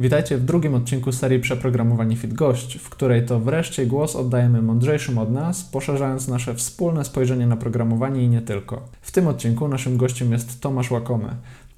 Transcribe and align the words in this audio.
Witajcie 0.00 0.36
w 0.36 0.44
drugim 0.44 0.74
odcinku 0.74 1.12
serii 1.12 1.40
Przeprogramowani 1.40 2.16
Fit 2.16 2.34
Gość, 2.34 2.78
w 2.78 2.88
której 2.88 3.26
to 3.26 3.40
wreszcie 3.40 3.86
głos 3.86 4.16
oddajemy 4.16 4.62
mądrzejszym 4.62 5.18
od 5.18 5.32
nas, 5.32 5.64
poszerzając 5.64 6.28
nasze 6.28 6.54
wspólne 6.54 7.04
spojrzenie 7.04 7.46
na 7.46 7.56
programowanie 7.56 8.22
i 8.24 8.28
nie 8.28 8.42
tylko. 8.42 8.88
W 9.02 9.12
tym 9.12 9.26
odcinku 9.26 9.68
naszym 9.68 9.96
gościem 9.96 10.32
jest 10.32 10.60
Tomasz 10.60 10.90
Łakomy. 10.90 11.28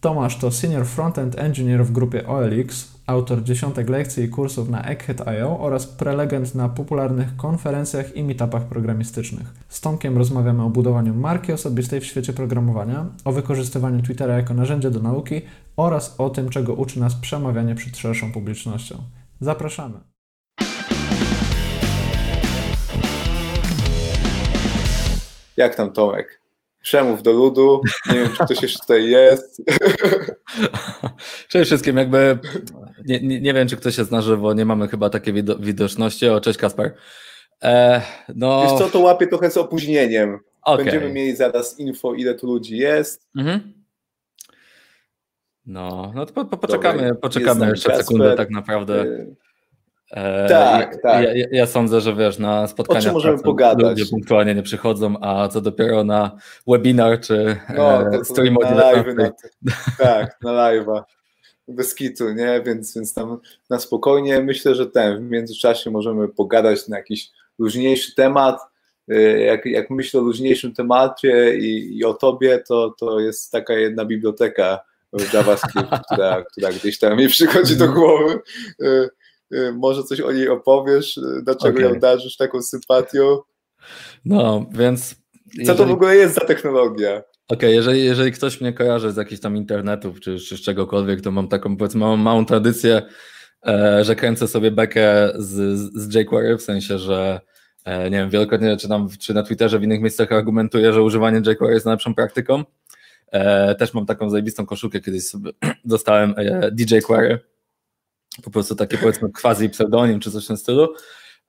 Tomasz 0.01 0.37
to 0.37 0.51
Senior 0.51 0.87
Frontend 0.87 1.39
Engineer 1.39 1.85
w 1.85 1.93
grupie 1.93 2.29
OLX, 2.29 2.92
autor 3.07 3.43
dziesiątek 3.43 3.89
lekcji 3.89 4.25
i 4.25 4.29
kursów 4.29 4.69
na 4.69 4.83
Egghead.io 4.83 5.61
oraz 5.61 5.87
prelegent 5.87 6.55
na 6.55 6.69
popularnych 6.69 7.37
konferencjach 7.37 8.17
i 8.17 8.25
meetupach 8.25 8.65
programistycznych. 8.65 9.47
Z 9.69 9.81
Tomkiem 9.81 10.19
rozmawiamy 10.19 10.63
o 10.63 10.71
budowaniu 10.71 11.15
marki 11.15 11.53
osobistej 11.53 12.01
w 12.01 12.07
świecie 12.07 12.33
programowania, 12.33 13.07
o 13.25 13.33
wykorzystywaniu 13.33 14.03
Twittera 14.03 14.37
jako 14.37 14.55
narzędzia 14.55 14.91
do 14.91 15.01
nauki 15.01 15.43
oraz 15.77 16.15
o 16.19 16.31
tym, 16.31 16.49
czego 16.49 16.75
uczy 16.75 17.01
nas 17.01 17.15
przemawianie 17.15 17.75
przed 17.75 17.97
szerszą 17.97 18.33
publicznością. 18.33 18.99
Zapraszamy! 19.41 20.01
Jak 25.57 25.75
tam 25.75 25.93
Tomek? 25.93 26.41
Przemów 26.83 27.23
do 27.23 27.33
ludu. 27.33 27.81
Nie 28.07 28.15
wiem, 28.15 28.29
czy 28.29 28.45
ktoś 28.45 28.63
jeszcze 28.63 28.79
tutaj 28.79 29.11
jest. 29.11 29.63
Cześć 31.49 31.67
wszystkim, 31.67 31.97
jakby 31.97 32.39
nie, 33.07 33.21
nie, 33.21 33.41
nie, 33.41 33.55
wiem, 33.55 33.69
czy 33.69 33.77
ktoś 33.77 33.99
jest 33.99 34.11
na 34.11 34.23
żywo, 34.23 34.55
nie 34.55 34.65
mamy 34.65 34.89
chyba 34.89 35.11
takiej 35.11 35.35
widoczności. 35.61 36.29
O, 36.29 36.41
cześć 36.41 36.59
Kasper. 36.59 36.95
E, 37.63 38.03
no... 38.35 38.63
Wiesz 38.63 38.79
co, 38.79 38.91
to 38.91 39.01
łapię 39.01 39.27
trochę 39.27 39.51
z 39.51 39.57
opóźnieniem. 39.57 40.39
Okay. 40.63 40.85
Będziemy 40.85 41.13
mieli 41.13 41.37
zaraz 41.37 41.79
info, 41.79 42.15
ile 42.15 42.35
tu 42.35 42.47
ludzi 42.47 42.77
jest. 42.77 43.29
Mhm. 43.37 43.73
No, 45.67 46.13
no 46.15 46.27
to 46.27 46.33
po, 46.33 46.45
po, 46.45 46.57
poczekamy, 46.57 47.03
Dobra, 47.03 47.15
poczekamy 47.15 47.69
jeszcze 47.69 47.89
Kasper, 47.89 48.05
sekundę 48.05 48.37
tak 48.37 48.51
naprawdę. 48.51 49.03
Y, 49.03 49.37
E, 50.13 50.49
tak, 50.49 51.03
tak. 51.03 51.23
Ja, 51.23 51.47
ja, 51.51 51.67
sądzę, 51.67 52.01
że 52.01 52.15
wiesz, 52.15 52.39
na 52.39 52.67
spotkania 52.67 53.11
o 53.11 53.13
możemy 53.13 53.39
pogadać. 53.39 53.99
ludzie 53.99 54.11
punktualnie 54.11 54.55
nie 54.55 54.63
przychodzą, 54.63 55.15
a 55.21 55.49
co 55.49 55.61
dopiero 55.61 56.05
na 56.05 56.37
webinar 56.67 57.21
czy 57.21 57.57
no, 57.77 58.13
e, 58.13 58.25
stream 58.25 58.55
na 58.55 58.75
live, 58.75 59.07
na, 59.17 59.31
Tak, 59.99 60.37
na 60.43 60.51
live'a. 60.51 61.03
Bez 61.69 61.95
kitu, 61.95 62.33
nie? 62.33 62.63
Więc, 62.67 62.95
więc 62.95 63.15
tam 63.15 63.39
na 63.71 63.79
spokojnie 63.79 64.41
myślę, 64.41 64.75
że 64.75 64.87
ten 64.87 65.29
w 65.29 65.31
międzyczasie 65.31 65.91
możemy 65.91 66.29
pogadać 66.29 66.89
na 66.89 66.97
jakiś 66.97 67.31
luźniejszy 67.59 68.15
temat. 68.15 68.61
E, 69.09 69.21
jak, 69.41 69.67
jak 69.67 69.91
myślę 69.91 70.21
o 70.21 70.23
luźniejszym 70.23 70.75
temacie 70.75 71.59
i, 71.59 71.99
i 71.99 72.05
o 72.05 72.15
tobie, 72.15 72.63
to, 72.69 72.95
to 72.99 73.21
jest 73.21 73.53
taka 73.53 73.75
jedna 73.75 74.05
biblioteka 74.05 74.81
w 75.13 75.35
JavaScript, 75.35 75.91
która, 76.07 76.45
która 76.45 76.73
gdzieś 76.73 76.99
tam 76.99 77.19
mi 77.19 77.29
przychodzi 77.29 77.77
do 77.77 77.89
głowy 77.89 78.41
e, 78.83 79.09
Y, 79.53 79.73
może 79.73 80.03
coś 80.03 80.21
o 80.21 80.33
niej 80.33 80.49
opowiesz, 80.49 81.21
dlaczego 81.43 81.79
okay. 81.79 81.93
ją 81.93 82.01
darzysz 82.01 82.37
taką 82.37 82.63
sympatią? 82.63 83.39
No, 84.25 84.67
więc... 84.73 85.15
Jeżeli... 85.47 85.67
Co 85.67 85.75
to 85.75 85.87
w 85.87 85.93
ogóle 85.93 86.17
jest 86.17 86.35
za 86.35 86.41
technologia? 86.41 87.23
Okej, 87.53 87.69
okay, 87.69 87.75
jeżeli, 87.75 88.05
jeżeli 88.05 88.33
ktoś 88.33 88.61
mnie 88.61 88.73
kojarzy 88.73 89.13
z 89.13 89.17
jakichś 89.17 89.41
tam 89.41 89.57
internetów 89.57 90.21
czy, 90.21 90.39
czy 90.39 90.57
z 90.57 90.61
czegokolwiek, 90.61 91.21
to 91.21 91.31
mam 91.31 91.49
taką 91.49 91.77
powiedzmy 91.77 92.01
małą, 92.01 92.17
małą 92.17 92.47
tradycję, 92.47 93.03
e, 93.67 94.05
że 94.05 94.17
kręcę 94.17 94.49
sobie 94.49 94.71
bekę 94.71 95.33
z, 95.35 95.79
z 95.95 96.15
jQuery, 96.15 96.59
w 96.59 96.63
sensie, 96.63 96.99
że 96.99 97.41
e, 97.85 98.11
nie 98.11 98.17
wiem, 98.17 98.31
wielokrotnie 98.31 98.77
czy, 98.77 98.89
tam, 98.89 99.09
czy 99.21 99.35
na 99.35 99.43
Twitterze, 99.43 99.79
w 99.79 99.83
innych 99.83 100.01
miejscach 100.01 100.33
argumentuję, 100.33 100.93
że 100.93 101.03
używanie 101.03 101.39
jQuery 101.39 101.75
jest 101.75 101.87
najlepszą 101.87 102.15
praktyką. 102.15 102.65
E, 103.33 103.75
też 103.75 103.95
mam 103.95 104.07
taką 104.07 104.31
zajebistą 104.31 104.67
koszulkę, 104.67 105.01
kiedyś 105.01 105.27
sobie 105.27 105.51
dostałem 105.85 106.35
e, 106.37 106.71
DJ 106.71 106.99
Query, 106.99 107.39
po 108.43 108.51
prostu 108.51 108.75
takie 108.75 108.99
powiedzmy 108.99 109.33
quasi 109.33 109.69
pseudonim 109.69 110.21
czy 110.21 110.31
coś 110.31 110.45
w 110.45 110.49
tym 110.49 110.57
stylu. 110.57 110.95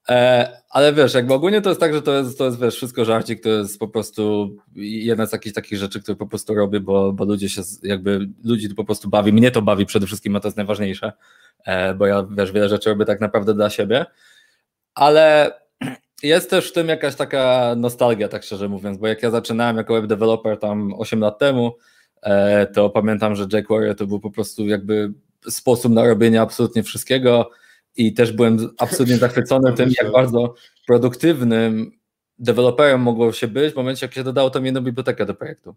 E, 0.08 0.48
ale 0.70 0.92
wiesz, 0.92 1.14
jakby 1.14 1.34
ogólnie 1.34 1.60
to 1.60 1.68
jest 1.68 1.80
tak, 1.80 1.94
że 1.94 2.02
to 2.02 2.12
jest, 2.12 2.38
to 2.38 2.44
jest 2.44 2.60
wiesz, 2.60 2.76
wszystko 2.76 3.04
żarcik, 3.04 3.42
to 3.42 3.48
jest 3.48 3.78
po 3.78 3.88
prostu 3.88 4.56
jedna 4.76 5.26
z 5.26 5.32
jakichś 5.32 5.54
takich 5.54 5.78
rzeczy, 5.78 6.02
które 6.02 6.16
po 6.16 6.26
prostu 6.26 6.54
robię, 6.54 6.80
bo, 6.80 7.12
bo 7.12 7.24
ludzie 7.24 7.48
się 7.48 7.62
jakby, 7.82 8.28
ludzi 8.44 8.68
to 8.68 8.74
po 8.74 8.84
prostu 8.84 9.08
bawi, 9.08 9.32
mnie 9.32 9.50
to 9.50 9.62
bawi 9.62 9.86
przede 9.86 10.06
wszystkim, 10.06 10.36
a 10.36 10.40
to 10.40 10.48
jest 10.48 10.56
najważniejsze, 10.56 11.12
e, 11.64 11.94
bo 11.94 12.06
ja 12.06 12.26
wiesz, 12.30 12.52
wiele 12.52 12.68
rzeczy 12.68 12.90
robię 12.90 13.04
tak 13.04 13.20
naprawdę 13.20 13.54
dla 13.54 13.70
siebie, 13.70 14.06
ale 14.94 15.52
jest 16.22 16.50
też 16.50 16.70
w 16.70 16.72
tym 16.72 16.88
jakaś 16.88 17.14
taka 17.14 17.74
nostalgia, 17.76 18.28
tak 18.28 18.42
szczerze 18.42 18.68
mówiąc, 18.68 18.98
bo 18.98 19.06
jak 19.06 19.22
ja 19.22 19.30
zaczynałem 19.30 19.76
jako 19.76 19.94
web 19.94 20.06
developer 20.06 20.58
tam 20.58 20.94
8 20.98 21.20
lat 21.20 21.38
temu, 21.38 21.76
e, 22.22 22.66
to 22.66 22.90
pamiętam, 22.90 23.36
że 23.36 23.46
jQuery 23.52 23.94
to 23.94 24.06
był 24.06 24.20
po 24.20 24.30
prostu 24.30 24.66
jakby 24.66 25.12
sposób 25.48 25.92
na 25.92 26.04
robienie 26.04 26.40
absolutnie 26.40 26.82
wszystkiego 26.82 27.50
i 27.96 28.14
też 28.14 28.32
byłem 28.32 28.70
absolutnie 28.78 29.16
zachwycony 29.16 29.72
tym, 29.76 29.90
jak 30.02 30.12
bardzo 30.12 30.54
produktywnym 30.86 31.98
deweloperem 32.38 33.00
mogło 33.00 33.32
się 33.32 33.48
być 33.48 33.72
w 33.72 33.76
momencie, 33.76 34.06
jak 34.06 34.14
się 34.14 34.24
dodało 34.24 34.50
tam 34.50 34.64
jedną 34.66 34.80
bibliotekę 34.80 35.26
do 35.26 35.34
projektu. 35.34 35.74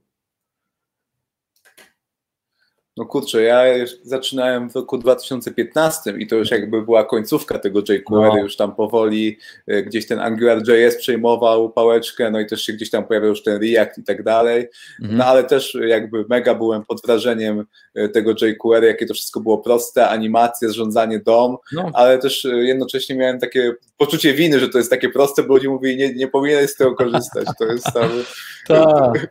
No 2.97 3.06
kurczę, 3.06 3.41
ja 3.41 3.63
zaczynałem 4.03 4.69
w 4.69 4.75
roku 4.75 4.97
2015 4.97 6.13
i 6.19 6.28
to 6.28 6.35
już 6.35 6.52
jakby 6.52 6.81
była 6.81 7.03
końcówka 7.03 7.59
tego 7.59 7.80
jQuery, 7.80 8.38
no. 8.38 8.38
już 8.38 8.56
tam 8.56 8.75
powoli 8.75 9.38
e, 9.68 9.84
gdzieś 9.84 10.08
ten 10.08 10.19
AngularJS 10.19 10.96
przejmował 10.97 11.69
pałeczkę, 11.69 12.31
no 12.31 12.40
i 12.40 12.46
też 12.46 12.62
się 12.62 12.74
gdzieś 12.74 12.90
tam 12.90 13.06
pojawiał 13.07 13.30
już 13.30 13.44
ten 13.44 13.62
React 13.62 13.97
i 13.97 14.03
tak 14.03 14.24
dalej, 14.24 14.68
mhm. 15.02 15.18
no 15.18 15.25
ale 15.25 15.44
też 15.44 15.78
jakby 15.88 16.25
mega 16.30 16.56
byłem 16.56 16.86
pod 16.86 17.02
wrażeniem 17.02 17.66
e, 17.96 18.09
tego 18.09 18.34
jQuery, 18.41 18.88
jakie 18.88 19.06
to 19.06 19.13
wszystko 19.13 19.40
było 19.40 19.57
proste, 19.57 20.09
animacje, 20.09 20.69
zrządzanie 20.69 21.19
dom, 21.19 21.57
no. 21.74 21.91
ale 21.94 22.18
też 22.18 22.46
e, 22.46 22.50
jednocześnie 22.50 23.16
miałem 23.16 23.40
takie 23.40 23.74
poczucie 23.97 24.34
winy, 24.34 24.59
że 24.59 24.69
to 24.69 24.78
jest 24.78 24.90
takie 24.90 25.09
proste, 25.09 25.44
bo 25.44 25.53
ludzie 25.53 25.69
mówili, 25.69 25.97
nie, 25.97 26.13
nie 26.13 26.28
powinieneś 26.28 26.72
z 26.72 26.75
tego 26.75 26.96
korzystać, 26.96 27.47
to 27.59 27.66
jest 27.66 27.94
tam... 27.94 28.09
tak. 28.68 29.28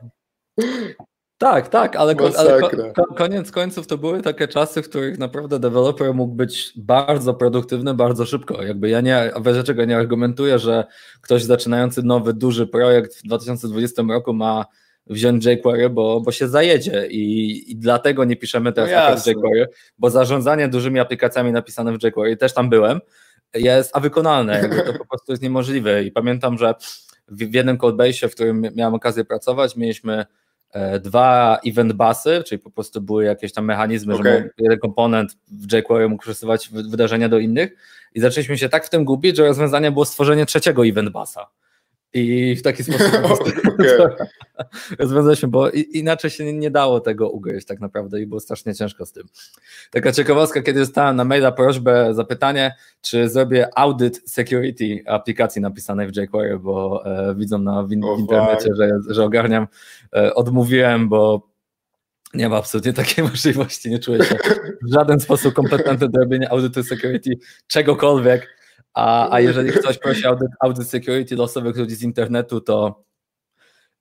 Tak, 1.39 1.69
tak, 1.69 1.97
ale, 1.97 2.15
ale 2.37 2.61
koniec 3.17 3.51
końców 3.51 3.87
to 3.87 3.99
były 3.99 4.23
takie 4.23 4.49
czasy, 4.49 4.83
w 4.83 4.89
których 4.89 5.19
naprawdę 5.19 5.59
deweloper 5.59 6.15
mógł 6.15 6.35
być 6.35 6.73
bardzo 6.77 7.35
produktywny 7.35 7.95
bardzo 7.95 8.27
szybko. 8.27 8.63
Jakby 8.63 8.89
ja 8.89 9.01
nie, 9.01 9.31
dlaczego 9.43 9.85
nie 9.85 9.97
argumentuję, 9.97 10.59
że 10.59 10.85
ktoś 11.21 11.43
zaczynający 11.43 12.03
nowy, 12.03 12.35
duży 12.35 12.67
projekt 12.67 13.17
w 13.17 13.23
2020 13.23 14.03
roku 14.09 14.33
ma 14.33 14.67
wziąć 15.07 15.45
jQuery, 15.45 15.91
bo, 15.91 16.21
bo 16.21 16.33
się 16.33 16.49
zajedzie 16.49 17.07
i, 17.07 17.73
i 17.73 17.77
dlatego 17.77 18.25
nie 18.25 18.37
piszemy 18.37 18.73
teraz 18.73 19.27
no 19.27 19.33
jQuery, 19.33 19.67
bo 19.99 20.11
zarządzanie 20.11 20.69
dużymi 20.69 21.01
aplikacjami 21.01 21.53
napisane 21.53 21.99
w 21.99 22.03
jQuery, 22.03 22.37
też 22.37 22.55
tam 22.55 22.71
byłem, 22.71 23.01
jest 23.55 23.91
a 23.97 24.01
wykonalne, 24.01 24.59
jakby 24.63 24.83
to 24.83 24.93
po 24.99 25.07
prostu 25.11 25.33
jest 25.33 25.43
niemożliwe. 25.43 26.05
I 26.05 26.13
pamiętam, 26.13 26.59
że 26.59 26.75
w, 27.29 27.51
w 27.51 27.55
jednym 27.55 27.79
codebase, 27.79 28.29
w 28.29 28.35
którym 28.35 28.63
miałem 28.75 28.95
okazję 28.95 29.25
pracować, 29.25 29.77
mieliśmy 29.77 30.27
dwa 31.01 31.59
event 31.67 31.93
busy, 31.93 32.43
czyli 32.47 32.59
po 32.59 32.71
prostu 32.71 33.01
były 33.01 33.25
jakieś 33.25 33.53
tam 33.53 33.65
mechanizmy, 33.65 34.15
okay. 34.15 34.33
że 34.33 34.51
jeden 34.59 34.79
komponent 34.79 35.37
w 35.49 35.73
jQuery 35.73 36.09
mógł 36.09 36.23
przesyłać 36.23 36.69
wydarzenia 36.69 37.29
do 37.29 37.39
innych 37.39 37.77
i 38.15 38.21
zaczęliśmy 38.21 38.59
się 38.59 38.69
tak 38.69 38.87
w 38.87 38.91
tym 38.91 39.05
gubić, 39.05 39.37
że 39.37 39.47
rozwiązanie 39.47 39.93
było 39.93 40.05
stworzenie 40.05 40.47
trzeciego 40.47 40.87
event 40.87 41.11
busa. 41.11 41.47
I 42.17 42.57
w 42.57 42.63
taki 42.63 42.85
sposób 42.85 43.09
rozwiązaliśmy, 44.99 45.49
bo 45.49 45.71
inaczej 45.71 46.31
się 46.31 46.53
nie 46.53 46.71
dało 46.71 47.01
tego 47.01 47.31
ugryźć 47.31 47.67
tak 47.67 47.81
naprawdę 47.81 48.21
i 48.21 48.27
było 48.27 48.41
strasznie 48.41 48.75
ciężko 48.75 49.07
z 49.07 49.13
tym. 49.13 49.27
Taka 49.91 50.13
ciekawostka, 50.13 50.63
kiedy 50.63 50.81
dostałem 50.81 51.17
na 51.17 51.25
maila 51.25 51.53
prośbę, 51.53 52.15
zapytanie, 52.15 52.75
czy 53.01 53.29
zrobię 53.29 53.69
audit 53.75 54.31
security 54.31 55.03
aplikacji 55.07 55.63
napisanej 55.63 56.09
w 56.09 56.17
jQuery, 56.17 56.59
bo 56.59 57.03
e, 57.07 57.35
widzą 57.35 57.59
na 57.59 57.83
w, 57.83 57.89
w 57.89 57.93
internecie, 58.19 58.71
że, 58.75 58.91
że 59.09 59.25
ogarniam. 59.25 59.67
E, 60.17 60.35
odmówiłem, 60.35 61.09
bo 61.09 61.49
nie 62.35 62.49
ma 62.49 62.57
absolutnie 62.57 62.93
takiej 62.93 63.25
możliwości, 63.29 63.91
nie 63.91 63.99
czuję 63.99 64.25
się 64.25 64.37
w 64.83 64.95
żaden 64.95 65.21
sposób 65.21 65.55
kompetentny 65.55 66.09
do 66.09 66.21
robienia 66.21 66.49
audytu 66.49 66.83
security 66.83 67.31
czegokolwiek 67.67 68.57
a, 68.97 69.35
a 69.35 69.41
jeżeli 69.41 69.73
ktoś 69.73 69.99
prosi 69.99 70.27
audit, 70.27 70.49
audit 70.61 70.89
security 70.89 71.37
losowych 71.37 71.77
ludzi 71.77 71.95
z 71.95 72.03
internetu, 72.03 72.61
to 72.61 73.05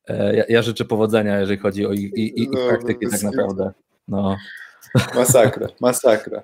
e, 0.07 0.36
ja, 0.36 0.44
ja, 0.50 0.62
życzę 0.62 0.86
powodzenia, 0.86 1.39
jeżeli 1.39 1.59
chodzi 1.59 1.86
o 1.86 1.94
ich, 1.94 2.13
ich, 2.13 2.38
ich 2.38 2.50
no, 2.51 2.68
praktyki, 2.68 3.07
tak 3.09 3.24
naprawdę. 3.24 3.71
No. 4.07 4.36
Masakra, 5.15 5.68
masakra. 5.80 6.44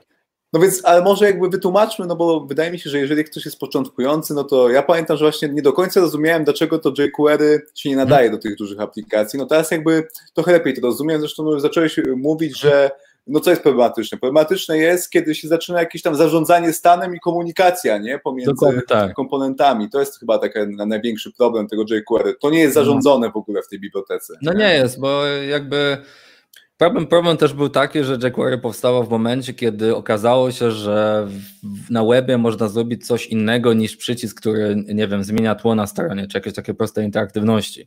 No 0.54 0.60
więc, 0.60 0.86
ale 0.86 1.04
może 1.04 1.26
jakby 1.26 1.50
wytłumaczmy, 1.50 2.06
no 2.06 2.16
bo 2.16 2.46
wydaje 2.46 2.72
mi 2.72 2.80
się, 2.80 2.90
że 2.90 3.00
jeżeli 3.00 3.24
ktoś 3.24 3.46
jest 3.46 3.60
początkujący, 3.60 4.34
no 4.34 4.44
to 4.44 4.70
ja 4.70 4.84
pamiętam, 4.84 5.18
że 5.18 5.26
właśnie 5.26 5.50
nie 5.50 5.62
do 5.62 5.74
końca 5.74 6.00
rozumiałem, 6.00 6.44
dlaczego 6.44 6.80
to 6.80 6.94
jQuery 7.04 7.66
się 7.76 7.90
nie 7.90 7.96
nadaje 7.96 8.32
do 8.32 8.38
tych 8.38 8.56
dużych 8.56 8.80
aplikacji. 8.80 9.40
No 9.40 9.46
teraz 9.46 9.72
jakby 9.72 10.08
trochę 10.34 10.52
lepiej 10.52 10.74
to 10.74 10.82
rozumiem, 10.82 11.20
zresztą 11.20 11.44
no, 11.44 11.60
zacząłeś 11.60 12.00
mówić, 12.16 12.60
że 12.60 12.92
no 13.28 13.40
co 13.40 13.50
jest 13.50 13.64
problematyczne? 13.64 14.18
Problematyczne 14.18 14.78
jest, 14.78 15.10
kiedy 15.10 15.36
się 15.36 15.48
zaczyna 15.48 15.80
jakieś 15.80 16.02
tam 16.02 16.16
zarządzanie 16.16 16.74
stanem 16.74 17.16
i 17.16 17.20
komunikacja 17.20 17.98
nie? 17.98 18.20
pomiędzy 18.20 18.54
tak. 18.88 19.14
komponentami. 19.14 19.90
To 19.90 20.00
jest 20.00 20.20
chyba 20.20 20.38
taki 20.40 20.60
największy 20.88 21.32
problem 21.32 21.68
tego 21.68 21.84
jQuery. 21.90 22.36
To 22.42 22.50
nie 22.50 22.60
jest 22.60 22.74
zarządzone 22.74 23.32
w 23.32 23.36
ogóle 23.36 23.62
w 23.62 23.68
tej 23.68 23.80
bibliotece. 23.80 24.34
No 24.42 24.54
nie, 24.54 24.60
nie 24.60 24.74
jest, 24.74 25.00
bo 25.00 25.26
jakby 25.26 25.98
Problem, 26.82 27.08
problem 27.08 27.38
też 27.38 27.54
był 27.54 27.70
taki, 27.70 28.04
że 28.04 28.18
jQuery 28.24 28.58
powstało 28.58 29.04
w 29.04 29.10
momencie, 29.10 29.54
kiedy 29.54 29.96
okazało 29.96 30.52
się, 30.52 30.72
że 30.72 31.28
na 31.90 32.06
webie 32.06 32.38
można 32.38 32.68
zrobić 32.68 33.08
coś 33.08 33.28
innego 33.28 33.74
niż 33.74 33.98
przycisk, 33.98 34.42
który, 34.42 34.84
nie 34.88 35.08
wiem, 35.08 35.24
zmienia 35.24 35.56
tło 35.56 35.76
na 35.76 35.88
stronie, 35.88 36.28
czy 36.28 36.38
jakieś 36.38 36.54
takie 36.54 36.74
proste 36.74 37.04
interaktywności. 37.04 37.86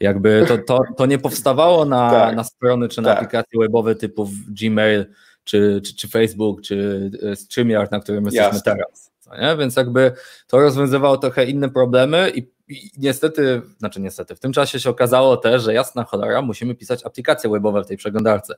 Jakby 0.00 0.44
to, 0.48 0.58
to, 0.58 0.80
to 0.96 1.06
nie 1.06 1.18
powstawało 1.18 1.84
na, 1.84 2.10
tak, 2.20 2.36
na 2.36 2.44
strony 2.44 2.88
czy 2.88 3.02
na 3.02 3.08
tak. 3.08 3.18
aplikacje 3.18 3.60
webowe 3.60 3.94
typu 3.94 4.30
Gmail, 4.48 5.06
czy, 5.44 5.80
czy, 5.84 5.94
czy 5.94 6.08
Facebook, 6.08 6.62
czy 6.62 7.10
e, 7.32 7.36
StreamYard, 7.36 7.92
na 7.92 8.00
którym 8.00 8.24
jesteśmy 8.24 8.46
Jasne. 8.46 8.60
teraz. 8.76 9.10
Nie? 9.40 9.56
Więc 9.56 9.76
jakby 9.76 10.12
to 10.46 10.58
rozwiązywało 10.58 11.18
trochę 11.18 11.44
inne 11.44 11.70
problemy 11.70 12.30
i, 12.34 12.38
i, 12.68 12.90
niestety, 12.98 13.62
znaczy 13.78 14.00
niestety, 14.00 14.34
w 14.34 14.40
tym 14.40 14.52
czasie 14.52 14.80
się 14.80 14.90
okazało 14.90 15.36
też, 15.36 15.62
że 15.62 15.74
jasna 15.74 16.04
cholera, 16.04 16.42
musimy 16.42 16.74
pisać 16.74 17.06
aplikacje 17.06 17.50
webowe 17.50 17.84
w 17.84 17.86
tej 17.86 17.96
przeglądarce. 17.96 18.54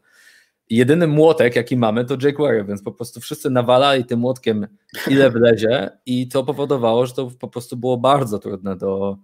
I 0.68 0.76
jedyny 0.76 1.06
młotek, 1.06 1.56
jaki 1.56 1.76
mamy, 1.76 2.04
to 2.04 2.16
jQuery, 2.16 2.64
więc 2.64 2.82
po 2.82 2.92
prostu 2.92 3.20
wszyscy 3.20 3.50
nawalali 3.50 4.04
tym 4.04 4.20
młotkiem 4.20 4.66
ile 5.08 5.30
wlezie 5.30 5.90
i 6.06 6.28
to 6.28 6.44
powodowało, 6.44 7.06
że 7.06 7.14
to 7.14 7.30
po 7.40 7.48
prostu 7.48 7.76
było 7.76 7.96
bardzo 7.96 8.38
trudne 8.38 8.76
do, 8.76 9.16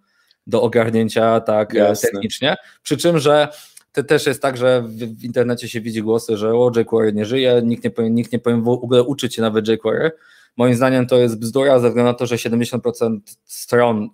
do 0.49 0.63
ogarnięcia 0.63 1.41
tak 1.41 1.75
e, 1.75 1.79
Jasne. 1.79 2.11
technicznie. 2.11 2.57
Przy 2.83 2.97
czym, 2.97 3.19
że 3.19 3.49
to 3.93 4.03
też 4.03 4.27
jest 4.27 4.43
tak, 4.43 4.57
że 4.57 4.83
w, 4.83 5.25
internecie 5.25 5.69
się 5.69 5.81
widzi 5.81 6.03
głosy, 6.03 6.37
że 6.37 6.55
o, 6.55 6.73
jQuery 6.77 7.13
nie 7.13 7.27
żyje, 7.27 7.63
nikt 7.65 7.85
nie, 7.85 7.91
powinien, 7.91 8.15
nikt 8.15 8.33
nie 8.33 8.39
powinien 8.39 8.65
w 8.65 8.69
ogóle 8.69 9.03
uczyć 9.03 9.35
się 9.35 9.43
nawet 9.43 9.69
jQuery. 9.69 10.11
Moim 10.57 10.75
zdaniem 10.75 11.07
to 11.07 11.17
jest 11.17 11.39
bzdura, 11.39 11.79
ze 11.79 11.89
względu 11.89 12.11
na 12.11 12.15
to, 12.15 12.27
że 12.27 12.37
70% 12.37 13.19
stron 13.45 14.11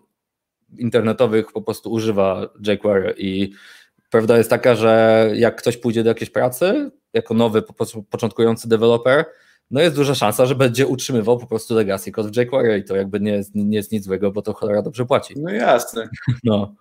internetowych 0.79 1.53
po 1.53 1.63
prostu 1.63 1.93
używa 1.93 2.49
jQuery 2.67 3.15
i 3.19 3.53
prawda 4.11 4.39
jest 4.39 4.51
taka, 4.51 4.75
że 4.75 5.31
jak 5.35 5.57
ktoś 5.57 5.77
pójdzie 5.77 6.03
do 6.03 6.11
jakiejś 6.11 6.31
pracy 6.31 6.91
jako 7.13 7.35
nowy, 7.35 7.63
początkujący 8.11 8.69
deweloper, 8.69 9.25
no 9.71 9.81
jest 9.81 9.97
duża 9.97 10.15
szansa, 10.15 10.47
że 10.47 10.55
będzie 10.55 10.87
utrzymywał 10.87 11.39
po 11.39 11.47
prostu 11.47 11.75
legacy 11.75 12.13
kod 12.13 12.27
w 12.27 12.37
jQuery 12.37 12.79
i 12.79 12.85
to 12.85 12.97
jakby 12.97 13.21
nie 13.21 13.33
jest, 13.33 13.55
nie 13.55 13.77
jest 13.77 13.93
nic 13.93 14.05
złego, 14.05 14.31
bo 14.31 14.43
to 14.43 14.53
cholera 14.53 14.83
dobrze 14.83 15.07
płaci. 15.07 15.35
No 15.37 15.51
jasne. 15.51 16.09
No. 16.45 16.75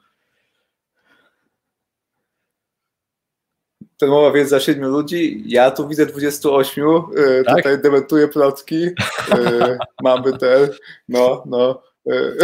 Ten 3.97 4.09
mowa 4.09 4.31
więc 4.31 4.49
za 4.49 4.59
siedmiu 4.59 4.89
ludzi, 4.89 5.43
ja 5.45 5.71
tu 5.71 5.87
widzę 5.87 6.05
28, 6.05 6.83
yy, 6.83 7.43
tak? 7.45 7.57
tutaj 7.57 7.81
dementuję 7.81 8.27
plotki, 8.27 8.81
yy, 8.81 9.77
mamy 10.03 10.37
te, 10.37 10.69
no, 11.07 11.43
no. 11.45 11.83
Yy. 12.05 12.37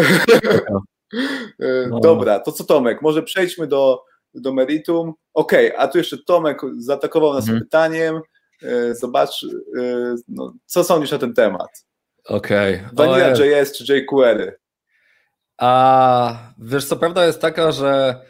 no. 1.89 1.99
Dobra, 1.99 2.39
to 2.39 2.51
co 2.51 2.63
Tomek, 2.63 3.01
może 3.01 3.23
przejdźmy 3.23 3.67
do, 3.67 4.03
do 4.33 4.53
meritum. 4.53 5.13
Okej, 5.33 5.67
okay, 5.73 5.79
a 5.79 5.87
tu 5.87 5.97
jeszcze 5.97 6.17
Tomek 6.17 6.61
zaatakował 6.77 7.33
nas 7.33 7.43
mhm. 7.43 7.59
pytaniem, 7.59 8.21
zobacz, 8.91 9.45
no, 10.27 10.53
co 10.65 10.83
sądzisz 10.83 11.11
na 11.11 11.17
ten 11.17 11.33
temat? 11.33 11.85
Okej. 12.25 12.75
Okay. 12.75 12.89
Vanilla.js 12.93 13.77
czy 13.77 13.97
jQuery? 13.97 14.59
A 15.57 16.51
wiesz, 16.57 16.85
co 16.85 16.95
prawda 16.95 17.25
jest 17.25 17.41
taka, 17.41 17.71
że 17.71 18.21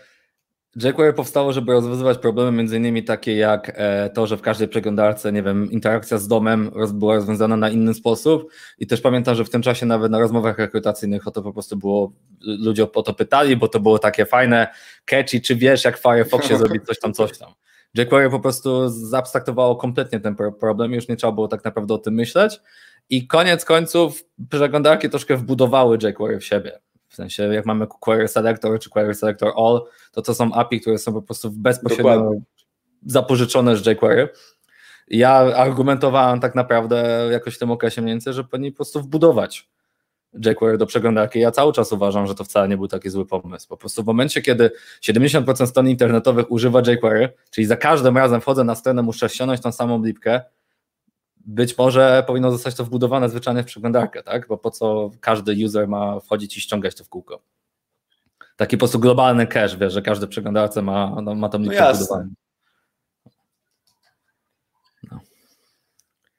jQuery 0.76 1.14
powstało, 1.14 1.54
żeby 1.54 1.74
rozwiązywać 1.74 2.18
problemy 2.18 2.58
między 2.58 2.78
innymi 2.78 3.04
takie 3.04 3.36
jak 3.36 3.72
e, 3.76 4.10
to, 4.10 4.28
że 4.28 4.38
w 4.38 4.42
każdej 4.42 4.68
przeglądarce, 4.68 5.31
nie 5.31 5.44
wiem, 5.44 5.72
interakcja 5.72 6.18
z 6.18 6.28
domem 6.28 6.72
była 6.94 7.16
rozwiązana 7.16 7.58
na 7.58 7.70
inny 7.70 7.94
sposób 7.94 8.52
i 8.78 8.88
też 8.88 9.02
pamiętam, 9.02 9.36
że 9.36 9.46
w 9.46 9.50
tym 9.50 9.62
czasie 9.62 9.86
nawet 9.86 10.12
na 10.12 10.20
rozmowach 10.20 10.58
rekrutacyjnych 10.58 11.28
o 11.28 11.31
to 11.31 11.42
po 11.42 11.54
prostu 11.54 11.78
było, 11.78 12.12
ludzie 12.42 12.92
o 12.92 13.04
to 13.04 13.14
pytali, 13.14 13.58
bo 13.58 13.68
to 13.68 13.80
było 13.80 14.00
takie 14.00 14.26
fajne, 14.26 14.68
catchy, 15.06 15.42
czy 15.42 15.56
wiesz 15.56 15.84
jak 15.84 15.98
w 15.98 16.02
Firefoxie 16.02 16.58
zrobić 16.60 16.86
coś 16.86 17.00
tam, 17.00 17.14
coś 17.14 17.38
tam. 17.38 17.54
jQuery 17.94 18.30
po 18.30 18.39
prostu 18.39 18.89
zaabstraktowało 18.89 19.75
kompletnie 19.75 20.19
ten 20.19 20.36
problem, 20.59 20.94
już 20.94 21.07
nie 21.07 21.15
trzeba 21.15 21.33
było 21.33 21.47
tak 21.47 21.65
naprawdę 21.65 21.94
o 21.94 21.97
tym 21.97 22.13
myśleć 22.13 22.59
i 23.09 23.27
koniec 23.27 23.65
końców 23.65 24.24
przeglądarki 24.50 25.09
troszkę 25.09 25.38
wbudowały 25.38 25.97
jQuery 26.03 26.39
w 26.39 26.45
siebie. 26.45 26.80
W 27.07 27.15
sensie, 27.15 27.44
jak 27.44 27.65
mamy 27.65 27.88
Query 27.88 28.27
Selector 28.27 28.80
czy 28.80 28.89
Query 28.89 29.13
Selector 29.13 29.53
All, 29.57 29.81
to 30.12 30.21
to 30.21 30.36
są 30.36 30.53
API, 30.53 30.81
które 30.81 30.97
są 30.97 31.13
po 31.13 31.21
prostu 31.21 31.51
bezpośrednio 31.51 32.15
Dokładnie. 32.15 32.41
zapożyczone 33.06 33.77
z 33.77 33.86
jQuery. 33.86 34.30
Ja 35.07 35.31
argumentowałem 35.56 36.39
tak 36.39 36.56
naprawdę 36.56 37.27
jakoś 37.31 37.56
w 37.56 37.59
tym 37.59 37.71
okresie 37.71 38.01
mniej 38.01 38.13
więcej, 38.13 38.33
że 38.33 38.44
powinni 38.44 38.71
po 38.71 38.77
prostu 38.77 39.01
wbudować 39.01 39.69
jQuery 40.34 40.78
do 40.78 40.86
przeglądarki. 40.86 41.40
Ja 41.40 41.52
cały 41.52 41.74
czas 41.74 41.92
uważam, 41.92 42.28
że 42.28 42.36
to 42.36 42.44
wcale 42.44 42.68
nie 42.68 42.78
był 42.78 42.88
taki 42.88 43.10
zły 43.10 43.26
pomysł. 43.26 43.68
Po 43.68 43.78
prostu 43.78 44.04
w 44.04 44.06
momencie, 44.06 44.42
kiedy 44.42 44.72
70% 45.02 45.68
stron 45.68 45.90
internetowych 45.90 46.52
używa 46.52 46.80
jQuery, 46.80 47.30
czyli 47.52 47.68
za 47.68 47.78
każdym 47.78 48.18
razem 48.18 48.42
wchodzę 48.42 48.64
na 48.64 48.76
stronę, 48.76 49.02
muszę 49.02 49.30
ściągnąć 49.30 49.62
tą 49.62 49.72
samą 49.72 50.04
lipkę, 50.04 50.42
być 51.46 51.78
może 51.78 52.24
powinno 52.28 52.52
zostać 52.52 52.76
to 52.76 52.86
wbudowane 52.86 53.30
zwyczajnie 53.30 53.64
w 53.64 53.66
przeglądarkę, 53.66 54.24
tak? 54.24 54.48
Bo 54.48 54.58
po 54.58 54.72
co 54.72 55.12
każdy 55.20 55.66
user 55.66 55.88
ma 55.88 56.20
wchodzić 56.20 56.58
i 56.58 56.62
ściągać 56.62 56.96
to 56.96 57.04
w 57.04 57.10
kółko? 57.10 57.42
Taki 58.56 58.78
po 58.78 58.80
prostu 58.80 59.00
globalny 59.00 59.48
cache, 59.48 59.78
wiesz, 59.78 59.94
że 59.94 60.02
każdy 60.02 60.28
przeglądarce 60.28 60.81
ma, 60.81 61.22
no, 61.24 61.36
ma 61.36 61.50
tam 61.50 61.66
no 61.66 61.72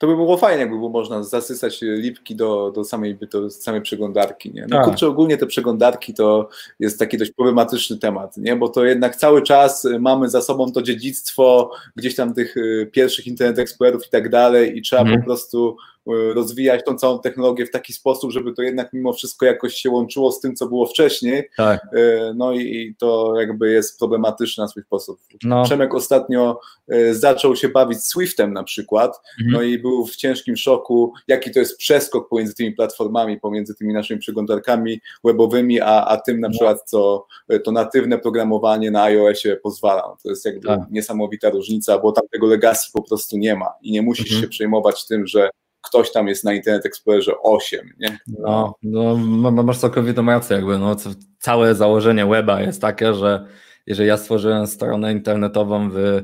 to 0.01 0.07
by 0.07 0.17
było 0.17 0.37
fajnie, 0.37 0.61
jakby 0.61 0.77
było 0.77 0.89
można 0.89 1.23
zasysać 1.23 1.79
lipki 1.83 2.37
do, 2.37 2.73
do, 2.75 2.85
samej, 2.85 3.19
do 3.31 3.51
samej 3.51 3.83
przeglądarki. 3.83 4.53
Nie? 4.53 4.67
No 4.69 4.77
tak. 4.77 4.85
kurczę, 4.85 5.07
ogólnie 5.07 5.37
te 5.37 5.47
przeglądarki 5.47 6.15
to 6.15 6.49
jest 6.79 6.99
taki 6.99 7.19
dość 7.19 7.31
problematyczny 7.31 7.99
temat, 7.99 8.37
nie? 8.37 8.57
bo 8.57 8.69
to 8.69 8.85
jednak 8.85 9.17
cały 9.17 9.43
czas 9.43 9.89
mamy 9.99 10.29
za 10.29 10.43
sobą 10.43 10.73
to 10.73 10.83
dziedzictwo 10.83 11.71
gdzieś 11.97 12.17
tam 12.17 12.35
tych 12.35 12.57
y, 12.57 12.91
pierwszych 12.93 13.27
Internet 13.27 13.59
Explorerów 13.59 14.07
i 14.07 14.11
tak 14.11 14.29
dalej 14.29 14.79
i 14.79 14.83
trzeba 14.83 15.03
mhm. 15.03 15.21
po 15.21 15.27
prostu 15.27 15.77
rozwijać 16.07 16.85
tą 16.85 16.97
całą 16.97 17.19
technologię 17.19 17.67
w 17.67 17.71
taki 17.71 17.93
sposób, 17.93 18.31
żeby 18.33 18.53
to 18.53 18.63
jednak 18.63 18.93
mimo 18.93 19.13
wszystko 19.13 19.47
jakoś 19.47 19.75
się 19.75 19.91
łączyło 19.91 20.33
z 20.33 20.41
tym, 20.41 20.57
co 20.57 20.67
było 20.67 20.87
wcześniej. 20.87 21.49
Tak. 21.57 21.81
E, 21.93 22.35
no 22.35 22.53
i 22.53 22.95
to 22.99 23.35
jakby 23.41 23.73
jest 23.73 23.99
problematyczne 23.99 24.65
na 24.65 24.69
swój 24.69 24.83
sposób. 24.83 25.21
No. 25.45 25.65
Przemek 25.65 25.95
ostatnio 25.95 26.61
e, 26.89 27.15
zaczął 27.15 27.57
się 27.57 27.69
bawić 27.69 28.05
Swiftem 28.05 28.53
na 28.53 28.65
przykład, 28.65 29.21
mhm. 29.41 29.53
no 29.53 29.63
i 29.63 29.79
był 29.79 30.07
w 30.07 30.17
ciężkim 30.17 30.57
szoku, 30.57 31.13
jaki 31.29 31.51
to 31.51 31.59
jest 31.59 31.79
przeskok 31.79 32.29
pomiędzy 32.29 32.55
tymi 32.55 32.73
platformami, 32.73 33.41
pomiędzy 33.41 33.75
tymi 33.75 33.95
naszymi 33.95 34.21
przeglądarkami 34.21 35.01
webowymi, 35.25 35.81
a, 35.81 36.05
a 36.05 36.17
tym 36.17 36.41
na 36.41 36.49
no. 36.49 36.53
przykład, 36.53 36.83
co 36.85 37.27
to 37.65 37.73
natywne 37.73 38.19
programowanie 38.19 38.91
na 38.91 39.03
iOSie 39.03 39.57
pozwala. 39.57 40.17
To 40.23 40.31
jest 40.31 40.45
jakby 40.45 40.67
tak. 40.67 40.81
niesamowita 40.91 41.51
różnica, 41.51 41.99
bo 41.99 42.13
tam 42.13 42.25
tego 42.33 42.47
legacy 42.47 42.91
po 42.93 43.03
prostu 43.03 43.39
nie 43.39 43.57
ma 43.57 43.69
i 43.83 43.93
nie 43.93 44.03
musisz 44.03 44.27
mhm. 44.27 44.43
się 44.43 44.49
przejmować 44.49 45.07
tym, 45.07 45.27
że 45.27 45.51
ktoś 45.83 46.13
tam 46.13 46.29
jest 46.29 46.45
na 46.45 46.53
Internet 46.53 46.87
Explorerze 46.87 47.33
8, 47.43 47.95
nie? 47.99 48.19
No, 48.27 48.75
no 48.83 49.17
masz 49.63 49.79
całkowitą 49.79 50.27
rację, 50.27 50.57
jakby 50.57 50.79
no, 50.79 50.97
całe 51.39 51.75
założenie 51.75 52.27
weba 52.27 52.61
jest 52.61 52.81
takie, 52.81 53.15
że 53.15 53.47
jeżeli 53.87 54.09
ja 54.09 54.17
stworzyłem 54.17 54.67
stronę 54.67 55.13
internetową 55.13 55.91
w 55.91 56.23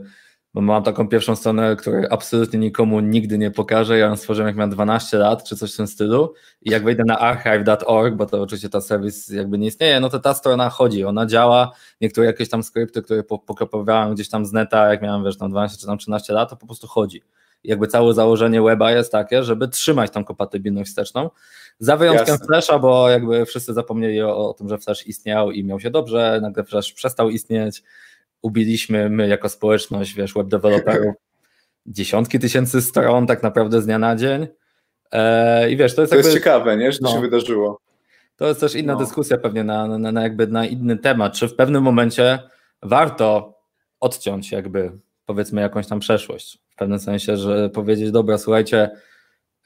bo 0.56 0.62
mam 0.62 0.82
taką 0.82 1.08
pierwszą 1.08 1.36
stronę, 1.36 1.76
której 1.76 2.06
absolutnie 2.10 2.58
nikomu 2.58 3.00
nigdy 3.00 3.38
nie 3.38 3.50
pokażę. 3.50 3.98
Ja 3.98 4.06
ją 4.06 4.16
stworzyłem 4.16 4.46
jak 4.46 4.56
miałem 4.56 4.70
12 4.70 5.18
lat, 5.18 5.44
czy 5.44 5.56
coś 5.56 5.74
w 5.74 5.76
tym 5.76 5.86
stylu. 5.86 6.34
I 6.62 6.70
jak 6.70 6.84
wejdę 6.84 7.04
na 7.04 7.18
archive.org, 7.18 8.14
bo 8.14 8.26
to 8.26 8.42
oczywiście 8.42 8.68
ta 8.68 8.80
serwis 8.80 9.28
jakby 9.28 9.58
nie 9.58 9.66
istnieje, 9.66 10.00
no 10.00 10.08
to 10.08 10.18
ta 10.18 10.34
strona 10.34 10.70
chodzi, 10.70 11.04
ona 11.04 11.26
działa. 11.26 11.72
Niektóre 12.00 12.26
jakieś 12.26 12.48
tam 12.48 12.62
skrypty, 12.62 13.02
które 13.02 13.22
pokopowałem 13.22 14.14
gdzieś 14.14 14.28
tam 14.28 14.46
z 14.46 14.52
neta, 14.52 14.88
jak 14.88 15.02
miałem 15.02 15.24
wiesz, 15.24 15.38
tam 15.38 15.50
12 15.50 15.78
czy 15.78 15.86
tam 15.86 15.98
13 15.98 16.32
lat, 16.32 16.50
to 16.50 16.56
po 16.56 16.66
prostu 16.66 16.86
chodzi 16.86 17.22
jakby 17.66 17.86
całe 17.86 18.14
założenie 18.14 18.62
weba 18.62 18.92
jest 18.92 19.12
takie, 19.12 19.42
żeby 19.42 19.68
trzymać 19.68 20.10
tą 20.10 20.24
kompatybilność 20.24 20.90
wsteczną. 20.90 21.30
Za 21.78 21.96
wyjątkiem 21.96 22.32
Jasne. 22.32 22.46
Flasha, 22.46 22.78
bo 22.78 23.10
jakby 23.10 23.46
wszyscy 23.46 23.74
zapomnieli 23.74 24.22
o, 24.22 24.48
o, 24.48 24.54
tym, 24.54 24.68
że 24.68 24.78
Flash 24.78 25.06
istniał 25.06 25.50
i 25.50 25.64
miał 25.64 25.80
się 25.80 25.90
dobrze, 25.90 26.38
nagle 26.42 26.64
Flash 26.64 26.92
przestał 26.92 27.30
istnieć. 27.30 27.82
Ubiliśmy 28.42 29.10
my 29.10 29.28
jako 29.28 29.48
społeczność, 29.48 30.14
wiesz, 30.14 30.34
web 30.34 30.46
developerów 30.46 31.14
dziesiątki 31.86 32.38
tysięcy 32.38 32.82
stron 32.82 33.26
tak 33.26 33.42
naprawdę 33.42 33.82
z 33.82 33.86
dnia 33.86 33.98
na 33.98 34.16
dzień. 34.16 34.46
E, 35.12 35.70
I 35.70 35.76
wiesz, 35.76 35.94
to 35.94 36.02
jest, 36.02 36.10
to 36.10 36.16
jakby, 36.16 36.30
jest 36.30 36.44
ciekawe, 36.44 36.76
nie? 36.76 36.92
że 36.92 36.98
to 36.98 37.04
no, 37.04 37.12
się 37.12 37.20
wydarzyło. 37.20 37.80
To 38.36 38.46
jest 38.46 38.60
też 38.60 38.74
inna 38.74 38.92
no. 38.92 38.98
dyskusja 38.98 39.38
pewnie 39.38 39.64
na, 39.64 39.98
na, 39.98 40.12
na, 40.12 40.22
jakby 40.22 40.46
na 40.46 40.66
inny 40.66 40.96
temat. 40.96 41.32
Czy 41.32 41.48
w 41.48 41.54
pewnym 41.54 41.82
momencie 41.82 42.38
warto 42.82 43.58
odciąć 44.00 44.52
jakby 44.52 44.92
powiedzmy 45.26 45.60
jakąś 45.60 45.86
tam 45.86 46.00
przeszłość 46.00 46.65
w 46.76 46.78
pewnym 46.78 46.98
sensie, 46.98 47.36
że 47.36 47.70
powiedzieć, 47.70 48.10
dobra, 48.10 48.38
słuchajcie, 48.38 48.90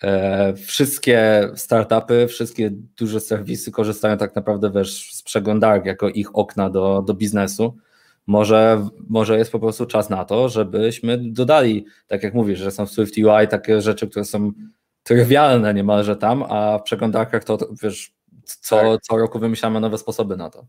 e, 0.02 0.54
wszystkie 0.54 1.48
startupy, 1.54 2.26
wszystkie 2.28 2.70
duże 2.96 3.20
serwisy 3.20 3.70
korzystają 3.72 4.16
tak 4.16 4.36
naprawdę 4.36 4.70
wiesz, 4.70 5.14
z 5.14 5.22
przeglądarek 5.22 5.86
jako 5.86 6.08
ich 6.08 6.36
okna 6.36 6.70
do, 6.70 7.02
do 7.06 7.14
biznesu. 7.14 7.76
Może, 8.26 8.88
może 9.08 9.38
jest 9.38 9.52
po 9.52 9.60
prostu 9.60 9.86
czas 9.86 10.10
na 10.10 10.24
to, 10.24 10.48
żebyśmy 10.48 11.18
dodali, 11.18 11.86
tak 12.06 12.22
jak 12.22 12.34
mówisz, 12.34 12.58
że 12.58 12.70
są 12.70 12.86
w 12.86 12.90
Swift 12.90 13.14
UI 13.18 13.48
takie 13.50 13.80
rzeczy, 13.80 14.08
które 14.08 14.24
są 14.24 14.52
trywialne 15.02 15.74
niemalże 15.74 16.16
tam, 16.16 16.42
a 16.42 16.78
w 16.78 16.82
przeglądarkach 16.82 17.44
to 17.44 17.58
wiesz, 17.82 18.14
co, 18.44 18.76
tak. 18.76 19.00
co 19.02 19.16
roku 19.16 19.38
wymyślamy 19.38 19.80
nowe 19.80 19.98
sposoby 19.98 20.36
na 20.36 20.50
to. 20.50 20.66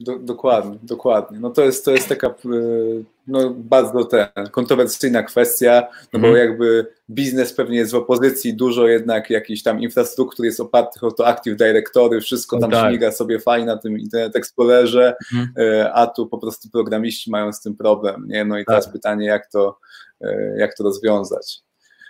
Do, 0.00 0.18
dokładnie, 0.18 0.78
dokładnie. 0.82 1.40
No 1.40 1.50
to 1.50 1.64
jest, 1.64 1.84
to 1.84 1.90
jest 1.90 2.08
taka 2.08 2.26
y, 2.26 3.04
no, 3.26 3.50
bardzo 3.50 4.04
ten, 4.04 4.28
kontrowersyjna 4.50 5.22
kwestia, 5.22 5.86
no 6.12 6.20
bo 6.20 6.28
mhm. 6.28 6.48
jakby 6.48 6.86
biznes 7.10 7.52
pewnie 7.52 7.78
jest 7.78 7.92
w 7.92 7.94
opozycji, 7.94 8.54
dużo 8.54 8.88
jednak 8.88 9.30
jakichś 9.30 9.62
tam 9.62 9.80
infrastruktur 9.80 10.46
jest 10.46 10.60
opartych 10.60 11.04
o 11.04 11.12
to 11.12 11.26
Active 11.26 11.56
Directory, 11.56 12.20
wszystko 12.20 12.58
tam 12.58 12.70
tak. 12.70 12.90
śmiga 12.90 13.12
sobie 13.12 13.40
fajnie 13.40 13.66
na 13.66 13.76
tym 13.76 13.98
Internet 13.98 14.36
Explorerze, 14.36 15.14
mhm. 15.32 15.52
Y, 15.58 15.92
a 15.92 16.06
tu 16.06 16.26
po 16.26 16.38
prostu 16.38 16.70
programiści 16.70 17.30
mają 17.30 17.52
z 17.52 17.60
tym 17.60 17.76
problem, 17.76 18.26
nie? 18.28 18.44
No 18.44 18.58
i 18.58 18.64
teraz 18.64 18.84
tak. 18.84 18.92
pytanie, 18.92 19.26
jak 19.26 19.50
to, 19.50 19.78
y, 20.24 20.54
jak 20.58 20.74
to 20.76 20.84
rozwiązać. 20.84 21.58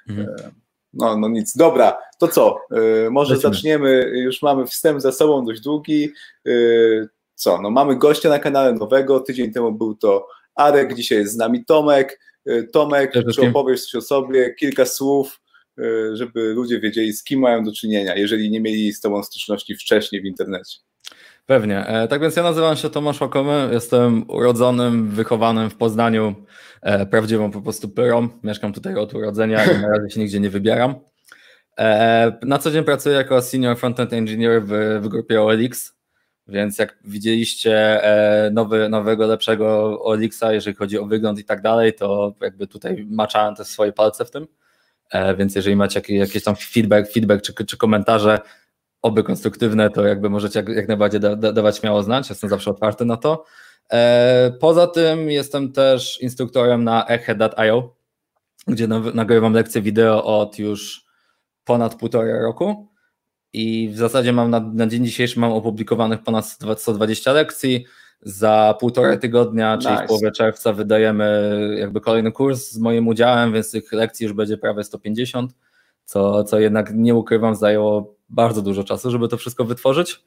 Mhm. 0.08 0.28
No, 0.92 1.16
no 1.16 1.28
nic. 1.28 1.56
Dobra, 1.56 1.98
to 2.18 2.28
co? 2.28 2.58
Może 3.10 3.34
Lecimy. 3.34 3.54
zaczniemy. 3.54 4.12
Już 4.14 4.42
mamy 4.42 4.66
wstęp 4.66 5.00
za 5.00 5.12
sobą 5.12 5.44
dość 5.44 5.60
długi 5.60 6.12
co, 7.40 7.62
no 7.62 7.70
mamy 7.70 7.96
gościa 7.96 8.28
na 8.28 8.38
kanale 8.38 8.72
nowego, 8.72 9.20
tydzień 9.20 9.52
temu 9.52 9.72
był 9.72 9.94
to 9.94 10.28
Arek, 10.54 10.94
dzisiaj 10.94 11.18
jest 11.18 11.32
z 11.32 11.36
nami 11.36 11.64
Tomek. 11.64 12.20
Y, 12.48 12.68
Tomek, 12.72 13.12
czy 13.34 13.48
opowiesz 13.48 13.84
coś 13.84 13.94
o 13.94 14.00
sobie, 14.00 14.54
kilka 14.54 14.86
słów, 14.86 15.40
y, 15.78 16.16
żeby 16.16 16.52
ludzie 16.54 16.80
wiedzieli, 16.80 17.12
z 17.12 17.24
kim 17.24 17.40
mają 17.40 17.64
do 17.64 17.72
czynienia, 17.72 18.16
jeżeli 18.16 18.50
nie 18.50 18.60
mieli 18.60 18.92
z 18.92 19.00
Tobą 19.00 19.22
styczności 19.22 19.74
wcześniej 19.74 20.22
w 20.22 20.24
internecie. 20.24 20.78
Pewnie. 21.46 21.86
E, 21.86 22.08
tak 22.08 22.20
więc 22.20 22.36
ja 22.36 22.42
nazywam 22.42 22.76
się 22.76 22.90
Tomasz 22.90 23.20
Łakomy, 23.20 23.68
jestem 23.72 24.30
urodzonym, 24.30 25.10
wychowanym 25.10 25.70
w 25.70 25.76
Poznaniu, 25.76 26.34
e, 26.82 27.06
prawdziwą 27.06 27.50
po 27.50 27.62
prostu 27.62 27.88
pyrą. 27.88 28.28
Mieszkam 28.42 28.72
tutaj 28.72 28.94
od 28.94 29.14
urodzenia 29.14 29.64
i 29.64 29.80
na 29.80 29.88
razie 29.88 30.10
się 30.10 30.20
nigdzie 30.20 30.40
nie 30.40 30.50
wybieram. 30.50 30.94
E, 31.78 32.38
na 32.42 32.58
co 32.58 32.70
dzień 32.70 32.84
pracuję 32.84 33.14
jako 33.14 33.42
senior 33.42 33.76
frontend 33.76 34.12
engineer 34.12 34.62
w, 34.62 35.00
w 35.02 35.08
grupie 35.08 35.42
OLX, 35.42 35.99
więc 36.50 36.78
jak 36.78 36.98
widzieliście 37.04 38.04
e, 38.04 38.50
nowy, 38.50 38.88
nowego, 38.88 39.26
lepszego 39.26 39.98
Olixa, 40.04 40.52
jeżeli 40.52 40.76
chodzi 40.76 40.98
o 40.98 41.06
wygląd 41.06 41.38
i 41.38 41.44
tak 41.44 41.62
dalej, 41.62 41.94
to 41.94 42.34
jakby 42.40 42.66
tutaj 42.66 43.06
maczałem 43.10 43.54
te 43.54 43.64
swoje 43.64 43.92
palce 43.92 44.24
w 44.24 44.30
tym. 44.30 44.46
E, 45.10 45.36
więc 45.36 45.54
jeżeli 45.54 45.76
macie 45.76 46.02
jakieś 46.08 46.44
tam 46.44 46.56
feedback, 46.56 47.12
feedback 47.12 47.42
czy, 47.42 47.64
czy 47.64 47.76
komentarze, 47.76 48.38
oby 49.02 49.22
konstruktywne, 49.22 49.90
to 49.90 50.06
jakby 50.06 50.30
możecie 50.30 50.58
jak, 50.58 50.68
jak 50.68 50.88
najbardziej 50.88 51.20
da, 51.20 51.36
da, 51.36 51.52
dawać 51.52 51.78
śmiało 51.78 52.02
znać. 52.02 52.30
Jestem 52.30 52.50
zawsze 52.50 52.70
otwarty 52.70 53.04
na 53.04 53.16
to. 53.16 53.44
E, 53.92 54.52
poza 54.60 54.86
tym 54.86 55.30
jestem 55.30 55.72
też 55.72 56.20
instruktorem 56.20 56.84
na 56.84 57.06
eche.io, 57.06 57.94
gdzie 58.66 58.88
nagrywam 58.88 59.52
lekcje 59.52 59.82
wideo 59.82 60.24
od 60.24 60.58
już 60.58 61.04
ponad 61.64 61.94
półtora 61.94 62.40
roku 62.42 62.89
i 63.52 63.88
w 63.88 63.96
zasadzie 63.96 64.32
mam 64.32 64.50
na, 64.50 64.60
na 64.60 64.86
dzień 64.86 65.04
dzisiejszy 65.04 65.40
mam 65.40 65.52
opublikowanych 65.52 66.22
ponad 66.22 66.46
120 66.76 67.32
lekcji. 67.32 67.84
Za 68.22 68.74
półtorej 68.80 69.18
tygodnia, 69.18 69.76
nice. 69.76 69.88
czyli 69.88 70.04
w 70.04 70.08
połowie 70.08 70.30
czerwca, 70.30 70.72
wydajemy 70.72 71.76
jakby 71.78 72.00
kolejny 72.00 72.32
kurs 72.32 72.70
z 72.70 72.78
moim 72.78 73.08
udziałem, 73.08 73.52
więc 73.52 73.70
tych 73.70 73.92
lekcji 73.92 74.24
już 74.24 74.32
będzie 74.32 74.58
prawie 74.58 74.84
150, 74.84 75.52
co, 76.04 76.44
co 76.44 76.60
jednak 76.60 76.90
nie 76.94 77.14
ukrywam, 77.14 77.54
zajęło 77.54 78.14
bardzo 78.28 78.62
dużo 78.62 78.84
czasu, 78.84 79.10
żeby 79.10 79.28
to 79.28 79.36
wszystko 79.36 79.64
wytworzyć. 79.64 80.20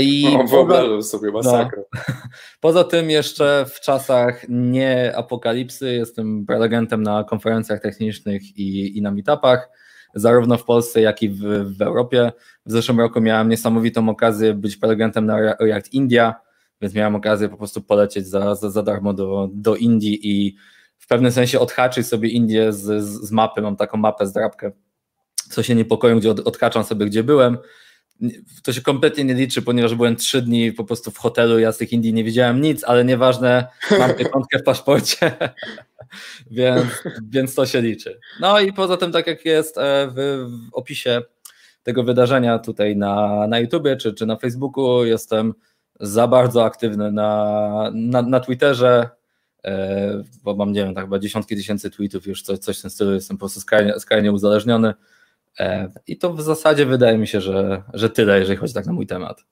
I 0.00 0.36
no, 0.38 0.44
wyobrażam 0.44 1.02
sobie 1.02 1.32
masakrę. 1.32 1.82
No, 1.94 2.00
poza 2.60 2.84
tym 2.84 3.10
jeszcze 3.10 3.66
w 3.68 3.80
czasach 3.80 4.46
nie 4.48 5.16
apokalipsy 5.16 5.94
jestem 5.94 6.46
prelegentem 6.46 7.02
na 7.02 7.24
konferencjach 7.24 7.80
technicznych 7.80 8.56
i, 8.56 8.98
i 8.98 9.02
na 9.02 9.10
meetupach 9.10 9.68
zarówno 10.14 10.58
w 10.58 10.64
Polsce, 10.64 11.00
jak 11.00 11.22
i 11.22 11.28
w, 11.28 11.40
w 11.78 11.82
Europie. 11.82 12.32
W 12.66 12.72
zeszłym 12.72 13.00
roku 13.00 13.20
miałem 13.20 13.48
niesamowitą 13.48 14.08
okazję 14.08 14.54
być 14.54 14.76
prelegentem 14.76 15.26
na 15.26 15.56
React 15.60 15.92
India, 15.92 16.34
więc 16.80 16.94
miałem 16.94 17.14
okazję 17.14 17.48
po 17.48 17.56
prostu 17.56 17.82
polecieć 17.82 18.26
za, 18.26 18.54
za, 18.54 18.70
za 18.70 18.82
darmo 18.82 19.12
do, 19.12 19.48
do 19.52 19.76
Indii 19.76 20.18
i 20.22 20.56
w 20.98 21.06
pewnym 21.06 21.32
sensie 21.32 21.60
odhaczyć 21.60 22.06
sobie 22.06 22.28
Indię 22.28 22.72
z, 22.72 23.04
z 23.04 23.32
mapy. 23.32 23.62
Mam 23.62 23.76
taką 23.76 23.98
mapę 23.98 24.26
z 24.26 24.32
drapkę, 24.32 24.72
co 25.50 25.62
się 25.62 25.74
niepokoją, 25.74 26.18
gdzie 26.18 26.30
od, 26.30 26.40
odhaczam 26.40 26.84
sobie, 26.84 27.06
gdzie 27.06 27.24
byłem. 27.24 27.58
To 28.62 28.72
się 28.72 28.80
kompletnie 28.80 29.24
nie 29.24 29.34
liczy, 29.34 29.62
ponieważ 29.62 29.94
byłem 29.94 30.16
trzy 30.16 30.42
dni 30.42 30.72
po 30.72 30.84
prostu 30.84 31.10
w 31.10 31.18
hotelu, 31.18 31.58
ja 31.58 31.72
z 31.72 31.78
tych 31.78 31.92
Indii 31.92 32.12
nie 32.12 32.24
widziałem 32.24 32.60
nic, 32.60 32.84
ale 32.84 33.04
nieważne, 33.04 33.66
mam 33.98 34.14
piątkę 34.32 34.58
w 34.58 34.62
paszporcie. 34.62 35.32
więc, 36.50 36.86
więc 37.28 37.54
to 37.54 37.66
się 37.66 37.82
liczy. 37.82 38.20
No 38.40 38.60
i 38.60 38.72
poza 38.72 38.96
tym, 38.96 39.12
tak 39.12 39.26
jak 39.26 39.44
jest 39.44 39.78
e, 39.78 40.08
w, 40.08 40.14
w 40.14 40.74
opisie 40.74 41.22
tego 41.82 42.04
wydarzenia 42.04 42.58
tutaj 42.58 42.96
na, 42.96 43.46
na 43.46 43.58
YouTubie 43.58 43.96
czy, 43.96 44.14
czy 44.14 44.26
na 44.26 44.36
Facebooku, 44.36 45.04
jestem 45.04 45.54
za 46.00 46.28
bardzo 46.28 46.64
aktywny 46.64 47.12
na, 47.12 47.90
na, 47.94 48.22
na 48.22 48.40
Twitterze, 48.40 49.08
e, 49.64 50.22
bo 50.42 50.54
mam, 50.54 50.72
nie 50.72 50.84
wiem, 50.84 50.94
tak 50.94 51.04
chyba 51.04 51.18
dziesiątki 51.18 51.56
tysięcy 51.56 51.90
tweetów, 51.90 52.26
już 52.26 52.42
coś, 52.42 52.58
coś 52.58 52.78
w 52.78 52.82
tym 52.82 52.90
stylu, 52.90 53.14
jestem 53.14 53.36
po 53.36 53.40
prostu 53.40 53.60
skrajnie, 53.60 54.00
skrajnie 54.00 54.32
uzależniony. 54.32 54.94
E, 55.60 55.92
I 56.06 56.18
to 56.18 56.32
w 56.32 56.42
zasadzie 56.42 56.86
wydaje 56.86 57.18
mi 57.18 57.26
się, 57.26 57.40
że, 57.40 57.82
że 57.94 58.10
tyle, 58.10 58.38
jeżeli 58.38 58.56
chodzi 58.56 58.74
tak 58.74 58.86
na 58.86 58.92
mój 58.92 59.06
temat. 59.06 59.44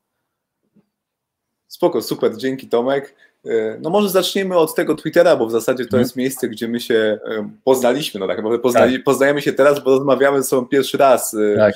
Spoko, 1.68 2.02
super, 2.02 2.36
dzięki 2.36 2.68
Tomek. 2.68 3.14
E, 3.46 3.78
no 3.80 3.90
może 3.90 4.08
zaczniemy 4.08 4.56
od 4.56 4.74
tego 4.74 4.94
Twittera, 4.94 5.36
bo 5.36 5.46
w 5.46 5.50
zasadzie 5.50 5.84
to 5.84 5.88
mhm. 5.88 6.02
jest 6.02 6.16
miejsce, 6.16 6.48
gdzie 6.48 6.68
my 6.68 6.80
się 6.80 6.94
e, 6.94 7.50
poznaliśmy, 7.64 8.20
no 8.20 8.26
tak 8.26 8.36
naprawdę 8.36 8.58
poznali, 8.58 8.94
tak. 8.94 9.04
poznajemy 9.04 9.42
się 9.42 9.52
teraz, 9.52 9.84
bo 9.84 9.90
rozmawiamy 9.90 10.42
ze 10.42 10.48
sobą 10.48 10.66
pierwszy 10.66 10.98
raz, 10.98 11.36
tak. 11.56 11.74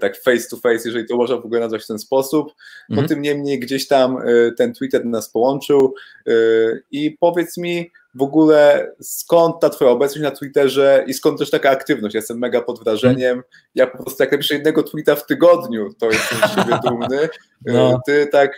tak 0.00 0.16
face 0.16 0.48
to 0.50 0.56
face, 0.56 0.88
jeżeli 0.88 1.06
to 1.06 1.16
można 1.16 1.36
w 1.36 1.44
ogóle 1.44 1.60
nazwać 1.60 1.84
w 1.84 1.86
ten 1.86 1.98
sposób. 1.98 2.54
No 2.88 2.94
mhm. 2.94 3.08
tym 3.08 3.22
niemniej 3.22 3.60
gdzieś 3.60 3.88
tam 3.88 4.18
ten 4.56 4.74
Twitter 4.74 5.06
nas 5.06 5.30
połączył 5.30 5.94
i 6.90 7.16
powiedz 7.20 7.56
mi, 7.56 7.90
w 8.14 8.22
ogóle 8.22 8.92
skąd 9.00 9.60
ta 9.60 9.70
twoja 9.70 9.90
obecność 9.90 10.22
na 10.22 10.30
Twitterze 10.30 11.04
i 11.06 11.14
skąd 11.14 11.38
też 11.38 11.50
taka 11.50 11.70
aktywność? 11.70 12.14
Ja 12.14 12.18
jestem 12.18 12.38
mega 12.38 12.62
pod 12.62 12.84
wrażeniem. 12.84 13.42
Ja 13.74 13.86
po 13.86 14.02
prostu 14.02 14.22
jak 14.22 14.32
napiszę 14.32 14.54
jednego 14.54 14.82
tweeta 14.82 15.16
w 15.16 15.26
tygodniu, 15.26 15.88
to 15.98 16.06
jestem 16.06 16.38
z 16.38 16.54
siebie 16.54 16.78
dumny. 16.84 17.28
No. 17.66 18.00
Ty 18.06 18.28
tak 18.32 18.56